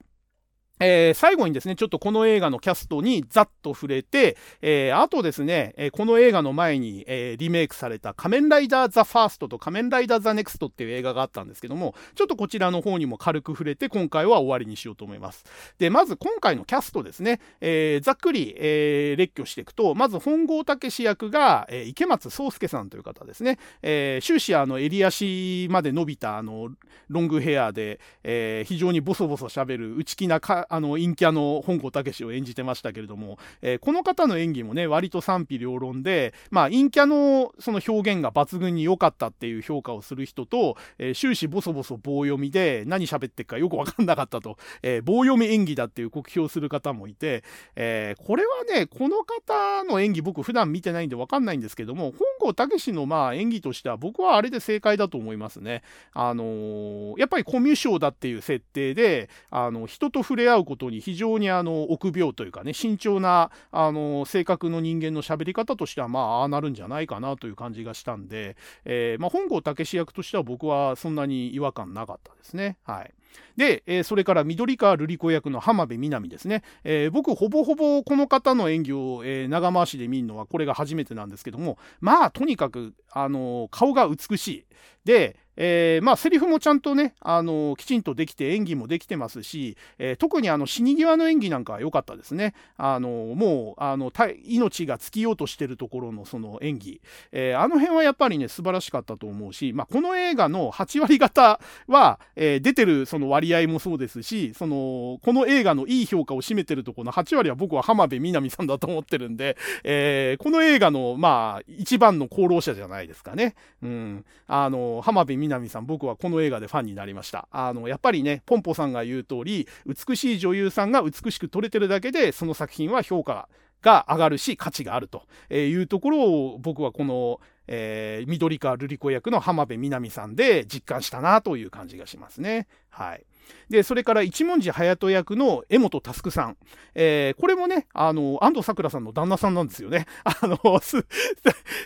[0.84, 15.46] えー、最後にですね、ちょっとこの映画のキャストにざっと触れて、えー、あとですね、えー、この映画の前に、えリメイクされた仮面ライダーザ・ファーストと仮面ライダーザ・ネクストっていう映画があったんですけども、ちょっとこちらの方にも軽く触れて、今回は終わりにしようと思います。
[15.80, 26.70] で、まず今回のキャストですね、えざっくり、え列挙していくと、まず本郷武役が、え池松壮介さんという方ですね、え終始あの襟足まで伸びたあの
[27.10, 47.44] ロングヘアで、え非常にボソボソ喋る内気なかあの陰キャの本郷武を演じてましたけれども、えー、この方の演技もね割と賛否両論で、まあ、陰キャのその表現が抜群に良かったっていう評価をする人と、えー、終始ボソボソ棒読みで何喋ってっかよく分かんなかったと、えー、棒読み演技だっていう酷評する方もいて、
[47.76, 55.84] えこれはねこの方の演技僕普段見てないんで分かんないんですけども本郷武のまあ演技としては僕はあれで正解だと思いますね。
[56.14, 72.78] あのやっぱりコミュ障だっていう設定であの人と触れ合うことに非常にあの臆病というかね慎重なあの性格の人間の喋り方としてはまあああなるんじゃないかなという感じがしたんで、えー、まあ、本郷武役としては僕はそんなに違和感なかったですね。
[72.84, 73.14] はい。
[73.58, 84.66] で、えー、それから緑川瑠璃子役の浜辺美波ですね、えー、僕ほぼほぼこの方の演技を、えー、長回しで見るのはこれが初めてなんですけどもまあとにかく、あの顔が美しい。
[85.06, 92.54] で、えー、まあ、セリフもちゃんとね、あのきちんとできて演技もできてますし、えー、特にあの死に際の演技なんかは良かったですね。
[92.78, 94.12] あのもうあの
[94.46, 97.02] 命が尽きようとしてるところのその演技、
[97.32, 113.56] え、あの辺はやっぱりね素晴らしかったと思うし、まあ、この映画の8割方は、え出てるその割合もそうですし、そのこの映画のいい評価を占めてるところの8割は僕は浜辺美波さんだと思ってるんで、えこの映画のまあ一番の功労者じゃないですかね。
[113.82, 117.50] うん、あの浜辺みなみさん、僕はこの映画でファンになりました。
[117.52, 123.50] あの、やっぱりね、ポンポさんが言う通り、美しい女優さんが美しく撮れてるだけで、その作品は評価
[123.82, 125.24] が上がるし、価値があると
[125.54, 132.68] いうところを、僕はこの、えー、緑川瑠璃子役の浜辺美波さんで実感したなという感じがしますね。
[132.90, 133.26] はい。
[133.70, 136.58] で、それから一文字隼人役の江本佑さん。
[136.96, 140.06] えー、これもね、あの、安藤桜さんの旦那さんなんですよね。
[140.24, 140.58] あの、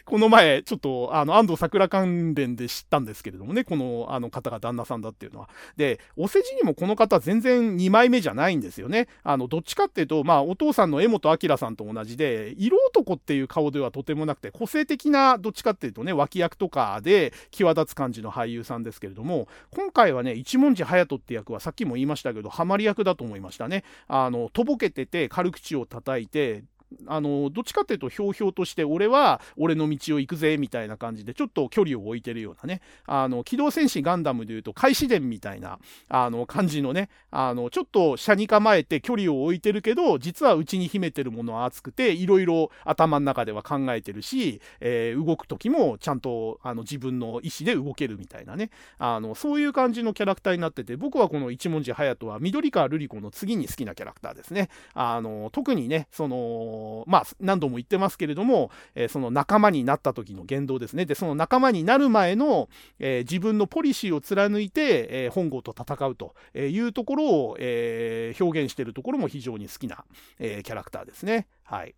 [0.05, 5.49] この前、ちょっと、あの、安藤桜関連で知ったんですけれどもね、この、あの方が旦那さんだっていうのは。
[5.75, 9.07] で、お世辞にもこの方全然2枚目じゃないんですよね。
[9.23, 23.84] あの、どっちかっていうと、まあ、お父さんの江本明さんと同じで、色男っていう顔ではとてもなくて、個性的な、どっちかっていうとね、脇役とかで際立つ感じの俳優さんですけれども、今回はね、一文字隼人って役はさっきも言いましたけど、ハマり役だと思いましたね。
[24.08, 26.64] あの、とぼけてて、軽口を叩いて、
[27.07, 32.82] あのどっちかっていうとひょうひょうとして俺は俺の道を行くぜみたいな感じでちょっと距離を置いてるようなね。
[33.06, 37.09] あの機動戦士ガンダムでいうと開始伝みたいなあの感じのね。
[37.32, 48.69] あのちょっと車に構えて距離を置いてるけど実は内に秘めてるものは熱くていろいろ頭の中では考えてるし、えー、動く時もちゃんとあの自分の意思で動けるみたいなね。
[48.98, 54.69] あのそういう感じのキャラクターになってて僕はこの一文字隼人は緑川瑠璃子の次に好きなキャラクターですね。
[54.93, 56.76] あの特にねその
[57.07, 61.06] まあ、何度も言ってますけれども、えー、その仲間になった時の言動ですね。
[61.06, 70.06] で、その仲間になる前の、えー、自分のポリシーを貫いて、えー、本郷と戦うというところを、え表現してるところも非常に好きな、
[70.39, 71.47] えキャラクターですね。
[71.64, 71.95] はい。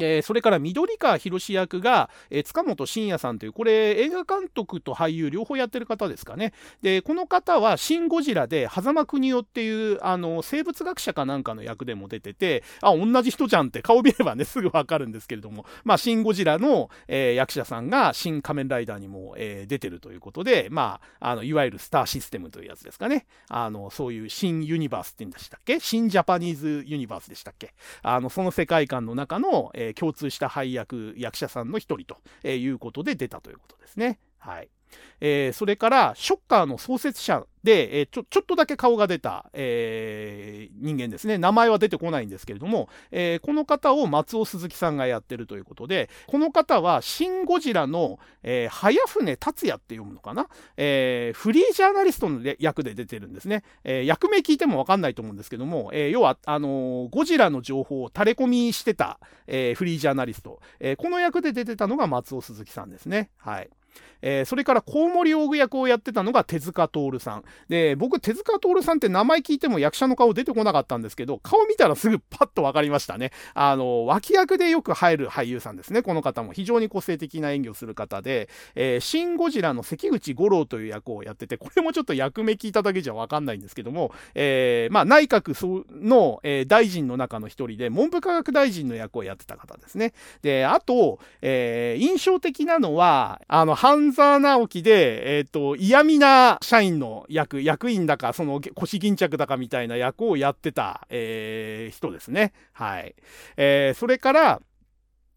[0.00, 6.52] えー、それから緑川博士役が、えー、塚本慎也さんという、これ映画監督と俳優両方やってる方ですかね。
[6.82, 23.26] で、この方はシン・ゴジラで狭間邦夫っていうあの生物学者かなんかの役でも出てて、あ、同じ人じゃんって顔見ればね、すぐわかるんですけれども、まあ、シン・ゴジラの、えー、役者さんが新仮面ライダーにも、え出てるということで、まあ、あの、いわゆるスターシステムというやつですかね。
[23.48, 25.80] あの、そういう新ユニバースって言うんでしたっけ？
[25.80, 27.74] 新ジャパニーズユニバースでしたっけ？
[28.02, 34.18] あの、その世界観の中の、え共通した配役役者さんの一人ということで出たということですね。
[34.38, 34.70] はい。
[35.20, 41.36] えー、それから、ショッカーの創設者で、えー、ちょ、ちょっとだけ顔が出た、えー、人間ですね。
[41.36, 53.62] 名前は出てこないんですけれども、え、この方を松尾鈴木さんがやってるということで、この方は、シン・ゴジラの、えー、早船達也って読むのかな、え、フリージャーナリストの役で出てるんですね。
[53.84, 63.30] え、役名聞いてもわかんないと思うんですけども、え、要は、あの、ゴジラの情報を垂れ込みしてた、え、フリージャーナリスト、え、この役で出てたのが松尾鈴木さんですね。
[63.36, 63.68] はい。
[64.22, 67.44] えー、それからコウモリオグ役をやってたのが手塚徹さん。
[67.68, 73.30] で、僕、手塚徹さんって名前聞いても役者の顔出てこなかったんですけど、顔見たらすぐパッと分かりましたね。
[73.54, 76.02] あの、脇役でよく入る俳優さんですね。
[76.02, 85.50] この方も非常に個性的な演技をする方で、えー、シン・ゴジラの関口五郎という役をやってて、これもちょっと役名聞いただけじゃ分かんないんですけども、えー、まあ、内閣
[85.90, 90.12] の、えー、大臣の中の一人で、文部科学大臣の役をやってた方ですね。
[90.42, 102.52] で、あと、えー、印象的なのは、あの、半沢直樹で、えっ、ー、と、嫌味な社員の役、役員だか、その腰巾着だかみたいな役をやってた、えー、人ですね。
[102.72, 103.16] はい。
[103.56, 104.62] えー、それから、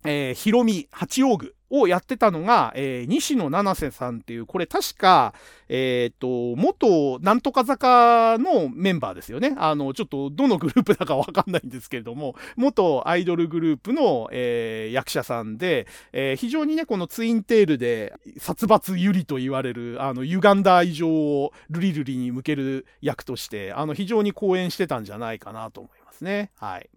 [0.05, 1.55] えー、ヒロミ、八王具。
[1.75, 5.33] をやってたのが、えー、西野七瀬さんっていう、これ確か、
[5.69, 9.55] えっ、と、元なんとか坂のメンバーですよね。
[9.57, 26.51] あの、ちょっとどのグループだかわかんないんですけれども、元アイドルグループの、えー、役者さんで、えー、非常にね、このツインテールで殺伐ゆりと言われる、あの、歪んだ愛情をルリルリに向ける役として、あの、非常に講演してたんじゃないかなと思いますね。
[26.59, 26.87] はい。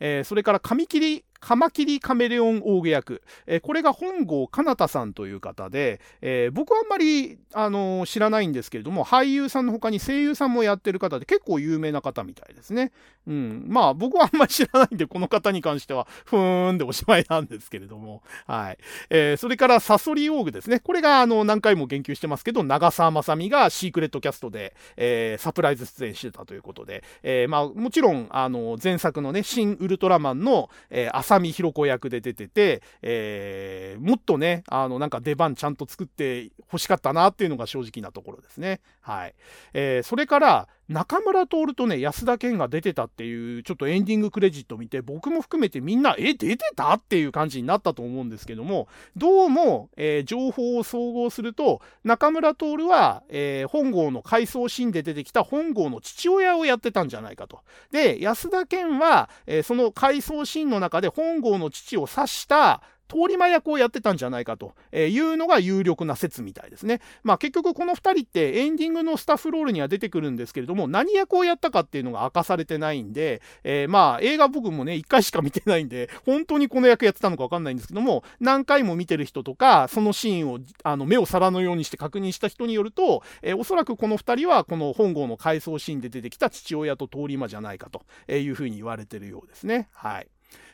[0.00, 12.92] えー、それから、髪切りカマキリカメレオン大毛役、えー、これが本郷かなたさんという方で、えー、僕はあんまり、あのー、知らないんですけれども、俳優さんの他に声優さんもやってる方で結構有名な方みたいですね。
[13.26, 13.64] うん。
[13.66, 18.22] まあ僕はあんまり知らないんで、この方に関しては、ふーんでおしまいなんですけれども。
[18.46, 18.78] はい。
[19.10, 20.78] えー、それからサソリオーグですね。
[20.78, 38.80] これがあの何回も言及してますけど、長澤まさみがシークレットキャストで、えー、サプライズ出演してたということで、えー、まあもちろん、あの、前作のね、新ウルトラマンの、えー、見弘子役で出てて、えー、もっとね、あの、なんか出番ちゃんと作って欲しかったなっていうのが正直なところですね。
[39.00, 39.34] はい。
[39.74, 46.94] えー、それから、中村徹とね、安田健が出てたっていう、ちょっとエンディングクレジット見て、僕も含めてみんな、え、出てた？
[46.94, 57.60] っていう感じになったと思うんですけども、どうも、えー、情報を総合すると、中村徹は、えー、本郷の回想シーンで出てきた本郷の父親をやってたんじゃないかと。
[57.90, 67.00] で、安田健は、えー、その回想シーンの中で本郷の父を指した通り魔役をやってたんじゃないかというのが有力な説みたいですね。
[67.22, 89.88] まあ結局この2人ってエンディングのスタッフロールには出てくるんですけれども、何役をやったかっていうのが明かされてないんで、えー、まあ映画僕もね、1回しか見てないんで、本当にこの役やってたのかわかんないんですけども、何回も見てる人とか、そのシーンをあの目を皿のようにして確認した人によると、えー、おそらくこの2人はこの本郷の回想シーンで出てきた父親と通り魔じゃないかというふうに言われてるようですね。
[89.92, 90.31] はい。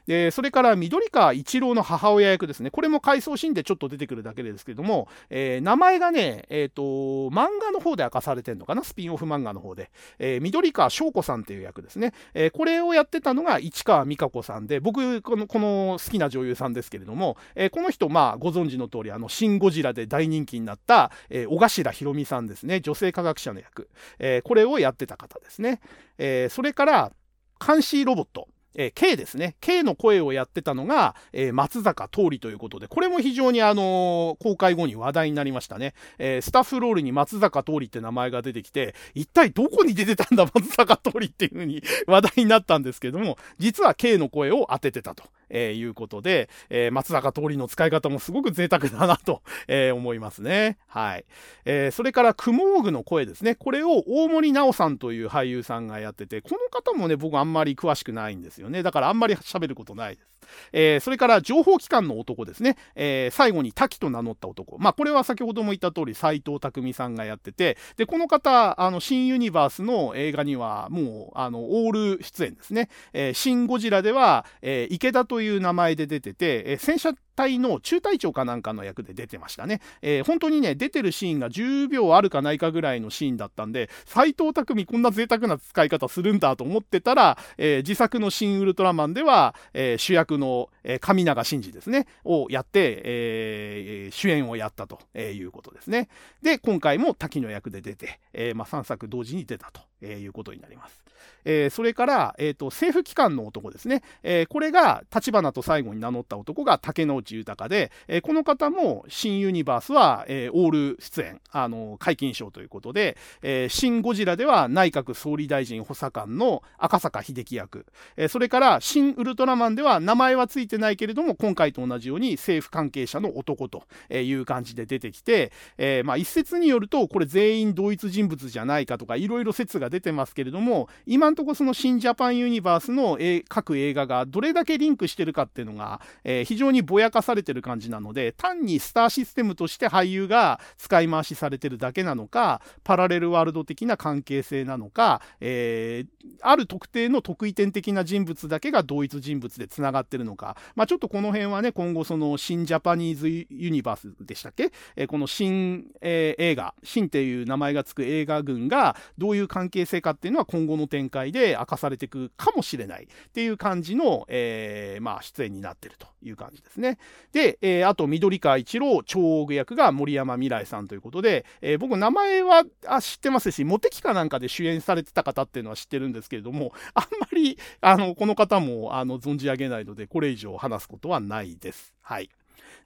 [0.09, 2.70] で、それから緑川一郎の母親役ですね。
[2.70, 6.83] これも回想シーンでちょっと出てくるだけですけれども、えー、名前がね、えっ、ー、と、
[7.28, 8.83] 漫画の方で明かされてるのかな？
[8.83, 9.91] スピンオフ漫画の方で。
[10.19, 12.15] えー、緑川翔子さんっていう役ですね。
[12.33, 22.81] えこれをやってたのが市川美香子さんで、僕、この、この好きな女優さんですけれども、えこの人、まあ、ご存知の通り、あの、シン・ゴジラで大人気になった、え小頭ひろみさんですね。
[22.81, 23.91] 女性科学者の役。
[24.19, 25.83] えこれをやってた方ですね。
[26.17, 27.12] えそれから、
[27.61, 28.49] 監視ロボット。
[28.75, 29.57] えー、K ですね。
[29.61, 35.95] K の声をやってたのが、えー、松坂桃李ということで、これも非常にあのー、公開後に話題になりましたね。
[36.19, 45.25] えー、スタッフロールに松坂桃李って名前が出てきて、一体どこに出てたんだ松坂桃李っていう風に話題になったんですけども、実は K の声を当ててたと。
[45.51, 50.78] えー、いうことで、えー、松坂桃李の使い方もすごく贅沢だなと、 えー、思いますね。
[50.86, 51.25] はい。
[51.65, 53.55] えー、それから、クモーグの声ですね。
[53.55, 58.83] これを大森直さんという俳優さんがやってて、この方もね、僕あんまり詳しくないんですよね。
[58.83, 60.28] だからあんまり喋ることないです。
[60.73, 79.81] えー、それから情報機関の男ですね、えー、最後に滝と名乗った男、まあ、これは先ほども言った通り斎藤匠さんがやっててでこの方あの新ユニバースの映画にはもうあのオール出演ですね、えー、シン・ゴジラでは、えー、池田とという名前で出てて、え、戦車隊の中隊長かなんかの役で出てましたね。
[80.02, 96.08] えー、本当にね、出てるシーンが10秒あるかないかぐらいのシーンだったんで、斎藤匠こんな贅沢な使い方するんだと思ってたら、えー、自作の新ウルトラマンでは、えー、主役の、えー、上永真司ですね、をやって、え、主演をやったとえいうことですね。
[96.42, 101.00] で、今回も滝の役で出て、えまあ、3作同時に出たとえいうことになります。
[101.44, 117.86] えー、それから、えーと、政府機関の男ですね、えー、これが立花と最後に名乗った男が竹之内豊で、えー、この方も新ユニバースは、えー、オール出演、あの解禁賞ということで、えー、新ゴジラでは内閣総理大臣補佐官の赤坂秀樹役、
[118.17, 166.99] えー、それから新ウルトラマンでは名前はついてないけれども今回と同じように政府関係者の男という感じで出てきて、えーまあ、一説によるとこれ全員同一人物じゃないかとかいろいろ説が出てますけれども今んとこその新ジャパンユニバースの各映画がどれだけリンクしてるかっていうのが、えー、非常にぼやかされてる感じなので、単にスターシステムとして俳優が使い回しされてるだけなのか、パラレルワールド的な関係性なのか、えー、ある特定の特異点的な人物だけが同一人物でつながってるのか、まあ、ちょっとこの辺はね、今後その新ジャパニーズユニバースでしたっけ、えー、この新、え、映画、新っていう名前がつく映画群がどういう関係性かっていうのは今後の展開で明かされていくかもしれないっていう感じの、えー、まあ、出演になってるという感じですね。
[167.33, 181.95] で、えー、あと、緑川一郎、超大具役が森山未来さんということで、えー、僕、名前はあ知ってますし、モテキかなんかで主演されてた方っていうのは知ってるんですけれども、 あんまり、あの、この方も、あの、存じ上げないので、これ以上話すことはないです。
[182.01, 182.31] はい。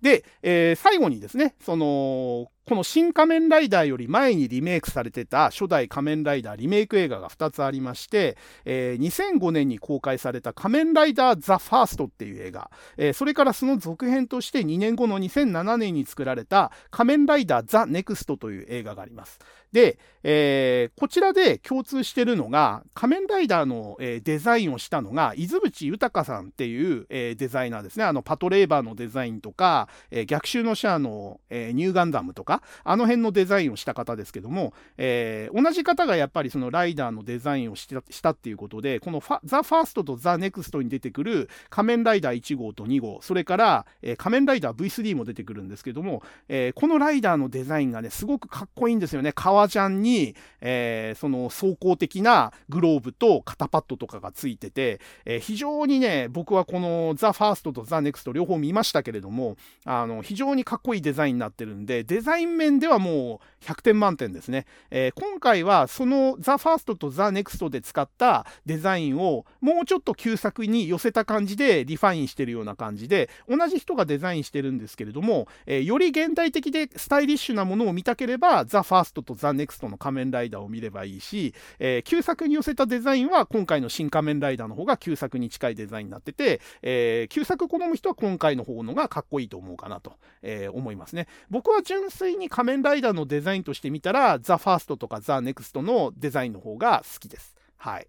[0.03, 19.41] で、えー、最後にですね、その、このシン・仮面ライダーより前にリメイクされてた初代仮面ライダーリメイク映画が2つありまして、えー、2005年に公開された仮面ライダーザ・ファーストっていう映画、えー、それからその続編として2年後の2007年に作られた仮面ライダーザ・ネクストという映画があります。
[19.73, 28.05] で、えー、こちらで共通してるのが、仮面ライダーの、えー、デザインをしたのが、出渕裕さんっていう、えー、デザイナーですね。
[28.05, 49.33] あの、パトレイバーのデザインとか、え逆襲のシャアの、えニューガンダムとか、あの辺のデザインをした方ですけども、えー、同じ方がやっぱりそのライダーのデザインをしたしたっていうことで、このザ・ファーストとザ・ネクストに出てくる仮面ライダー1号と2号、それから、えー、仮面ライダー V3 も出てくるんですけども、えー、このライダーのデザインがね、すごくかっこいいんですよね。
[49.35, 64.67] 革ジャンに、にえー、その装甲的なグローブと肩パッドとかがついてて、えー、非常にね、僕はこのザ・ファーストとザ・ネクスト両方見ましたけれども、あの、非常にかっこいいデザインになってるんで、デザイン面ではもう100点満点ですね。
[64.91, 91.27] えー、今回はそのザ・ファーストとザ・ネクストで使ったデザインをもうちょっと旧作に寄せた感じでリファインしてるような感じで、同じ人がデザインしてるんですけれども、えー、より現代的でスタイリッシュなものを見たければ、ザ・ファーストとザ・ネクストの仮面ライダーを見ればいいし、えー、旧作に寄せたデザインは今回のシン・仮面ライダーの方が旧作に近いデザインになってて、え、旧作好む人は今回の方のがかっこいいと思うかなと、え、思いますね。
[91.51, 97.55] 僕は純粋に仮面ライダーのデザインとして見たら、ザ・ファーストとかザ・ネクストのデザインの方が好きです。
[97.77, 98.07] はい。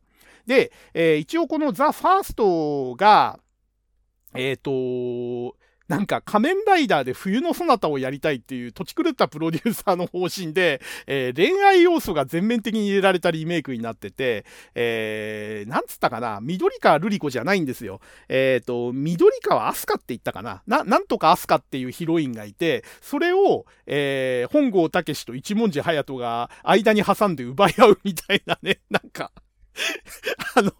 [0.47, 3.39] で、えー、一応このザ・ファーストが、
[4.33, 5.57] えっ、ー、と、
[5.93, 18.01] なんか仮面ライダーで冬のソナタをやりたいっていうとち狂ったプロデューサーの方針で、えー、恋愛要素が全面的に入れられたリメイクになってて、えー、なんつったかな、緑川瑠璃子じゃないんですよ。
[18.27, 29.31] えっ、ー、と、緑川アスカって言ったかなな、なんとかアスカっていうヒロインがいて、それを、えー、本郷武と一文字隼人が間に挟んで奪い合うみたいなね、なんか
[30.55, 30.71] あの、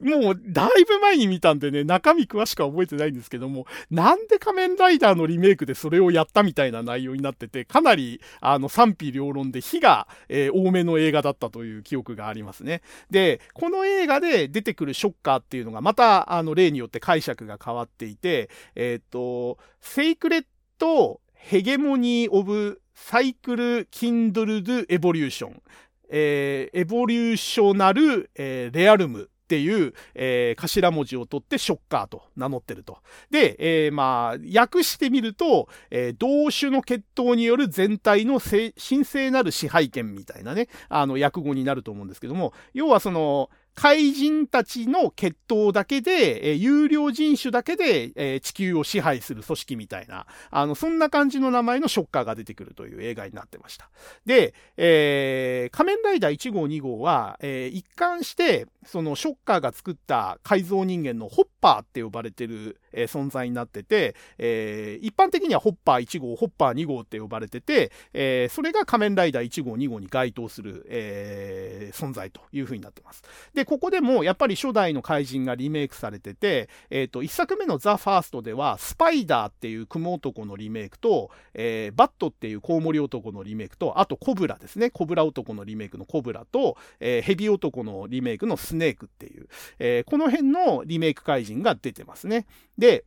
[0.00, 12.82] もうだいぶ前に見たんでね、中身詳しくは覚えてないんですけども、なんで仮面ライダーのリメイクでそれをやったみたいな内容になってて、かなり、あの、賛否両論で火が、えー、多めの映画だったという記憶がありますね。
[13.10, 20.44] で、この映画で出てくるショッカーっていうのが、また、あの、例によって解釈が変わっていて、えっ、ー、と、 Sacred
[20.78, 25.62] Hegemony of Cycle Kindred Evolution。
[26.10, 32.98] えー、 Evolutional、えー、 Realm っていう、えー、頭文字を取ってショッカーと名乗ってると。
[33.30, 38.72] で、えー、まあ、訳してみると、えー、同種の血統による全体の神
[39.04, 53.90] 聖なる支配権みたいなね、あの、訳語になると思うんですけども、要はその、怪人たちの血統だけで、えー、有料人種だけで、えー、地球を支配する組織みたいな、あの、そんな感じの名前のショッカーが出てくるという映画になってました。
[54.26, 73.22] で、えー、仮面ライダー1号2号は、え、一貫して、そのショッカーが作った改造人間のホッパーって呼ばれてる、えー、存在になってて、えー、一般的にはホッパー1号、ホッパー2号って呼ばれてて、えー、それが仮面ライダー1号2号に該当する、えー、存在というふうになってます。
[73.54, 84.90] で、ここでもやっぱり初代の怪人がリメイクされてて、えっ、ー、と、一作目のザ・ファーストでは、スパイダーっていう蜘蛛男のリメイクと、えー、バットっていうコウモリ男のリメイクと、あとコブラですね。
[84.90, 89.48] コブラ男のリメイクのコブラと、えー、ヘビ男のリメイクのスネークっていう、
[89.78, 92.46] えー、この辺のリメイク怪人が出てますね。
[92.78, 93.04] で、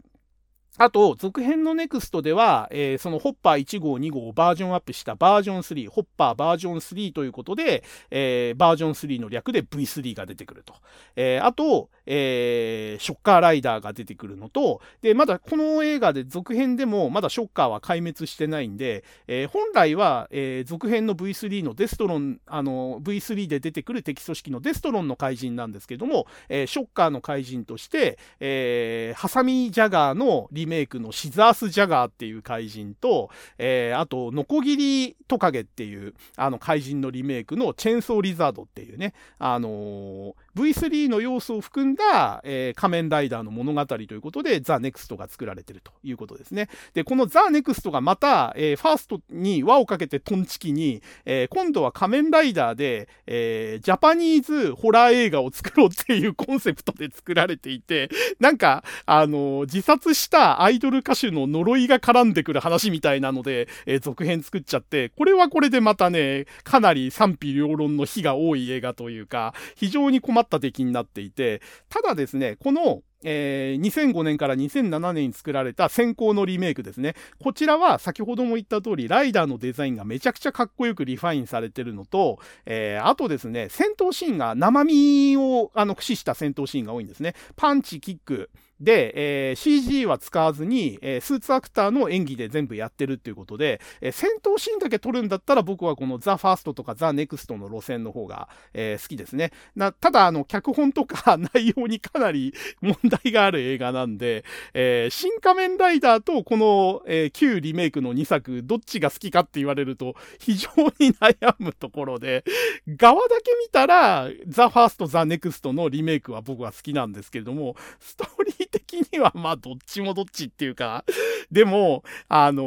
[0.79, 10.73] あと、続編のネクストでは、えー、そのホッパー1号、2号をバージョンアップしたバージョン3、ホッパーバージョン3ということで、えー、バージョン3の略で V3 が出てくると。
[11.15, 46.69] えー、あと、え、ショッカーライダーが出てくるのと、で、まだこの映画で続編でもまだショッカーは壊滅してないんで、え、本来は、え、続編の V3 のデストロン、あの、V3 で出てくる敵組織のデストロンの怪人なんですけども、え、ショッカーの怪人として、え、ハサミジャガーのリリメイクのシザース・ジャガーっていう怪人と、えー、あと、ノコギリトカゲっていう、あの怪人のリメイクのチェーンソー・リザードっていうね、あのー、V3 の要素を含んだ、えー、仮面ライダーの物語ということで、ザ・ネクストが作られてるということですね。
[46.93, 58.09] で、このザ・ネクストがまた、えー、ファーストに輪をかけてトンチキに、えー、今度は仮面ライダーで、え、ジャパニーズホラー映画を作ろうっていうコンセプトで作られていて、
[58.39, 77.15] なんか、あの自殺したアイドル歌手の呪いが絡んでくる話みたいなので、え、続編作っちゃって、これはこれでまたね、かなり賛否両論の否が多い映画というか、非常に困った出来になっていて、ただですね、この、えー、2005年から2007年に作られた先行のリメイクですね。
[77.39, 87.35] こちらは先ほども言った通り、ライダーのデザインがめちゃくちゃかっこよくリファインされてるのと、えー、あとですね、戦闘シーンが生身をあの駆使した戦闘シーンが多いんですね。
[87.55, 88.49] パンチ、キック、
[88.79, 99.51] で、えー、CG は使わずに、えー、スーツアクターの演技で全部やってるっていうことで、えー、戦闘シーンだけ撮るんだったら僕はこのザ・ファーストとかザ・ネクストの路線の方が、え好きですね。
[99.75, 104.43] なただ、あの、脚本とか 内容にかなり問題がある映画なんで、
[104.73, 110.69] えシン・仮面ライダーとこの、え旧リメイクの2作、どっちが好きかって言われると非常
[110.99, 112.43] に悩むところで、
[112.87, 121.05] ガワだけ見たら、ザ・ファースト、ザ・ネクストのリメイクは僕は好きなんですけれども、ストーリー的にはまあどっちもどっちっていうか、
[121.51, 122.63] でも、あの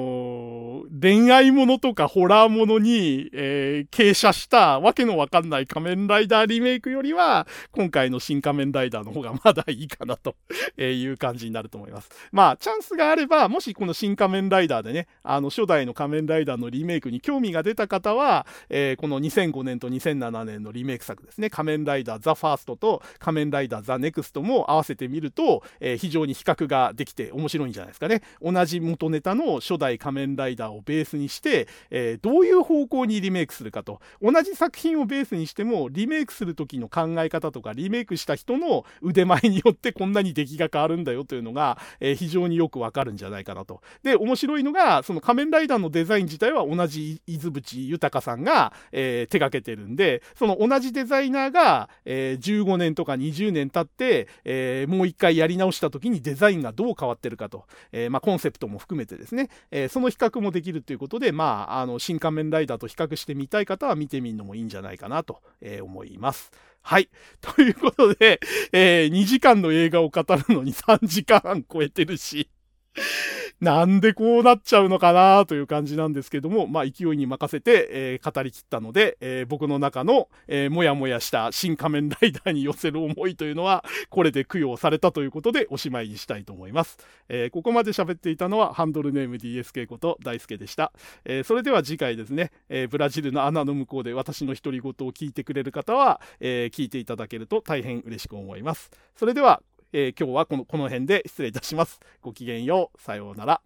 [0.85, 10.37] ー、恋愛ものとかホラーものに、えー、傾斜したわけのわかんない仮面ライダーリメイクよりは、今回のシン・仮面ライダーの方がまだいいかなと
[10.81, 12.11] いう感じになると思います。
[12.31, 28.23] まあ、チャンスがあれば、もしこのシン・仮面ライダーでね、あの、初代の仮面ライダーのリメイクに興味が出た方は、えー、この2005年と2007年のリメイク作ですね、仮面ライダーザ・ファーストと仮面ライダーザ・ネクストも合わせてみると、えー、非常に比較ができて面白いんじゃないですかね。
[28.43, 34.01] 同じ元ネタの初代仮面ライダーをベースにして、えー、どういう方向にリメイクするかと。
[34.23, 43.81] 同じ作品をベースにしても、リメイクする時の考え方とか、リメイクした人の腕前によってこんなに出来が変わるんだよというのが、えー、非常によくわかるんじゃないかなと。
[44.03, 66.51] で、面白いのが、その仮面ライダーのデザイン自体は同じ出渕豊さんが、えー、手掛けてるんで、その同じデザイナーが、えー、15年とか20年経って、えー、もう一回やり直したた時にデザインがどう変わってるかと、えー、まあ、コンセプトも含めてですね、えその比較もできるということで、まあ、あの、新仮面ライダーと比較してみたい方は見てみるのもいいんじゃないかなと、え思います。
[66.83, 67.09] はい。
[67.41, 68.41] ということで、
[68.73, 72.49] え、2時間の映画を語るのに3時間半超えてるし、
[73.61, 86.99] なんでこうなっちゃうのかなという感じなんですけども、まあ勢いに任せて、えー、語りきったので、えー、僕の中の、えー、もやもやした新仮面ライダーに寄せる思いというのは、これで供養されたということでおしまいにしたいと思います。
[87.29, 90.93] えここまで喋っていたのはハンドルネーム DSK こと大輔でした。
[91.25, 98.91] えそれでは次回ですね、えブラジルの穴の向こうで私の独り言を聞いてくれる方は、え聞いていただけると大変嬉しく思います。
[99.17, 102.01] それでは、えー、今日はこのこの辺で失礼いたします。
[102.23, 103.01] ごきげんよう。
[103.01, 103.61] さようなら。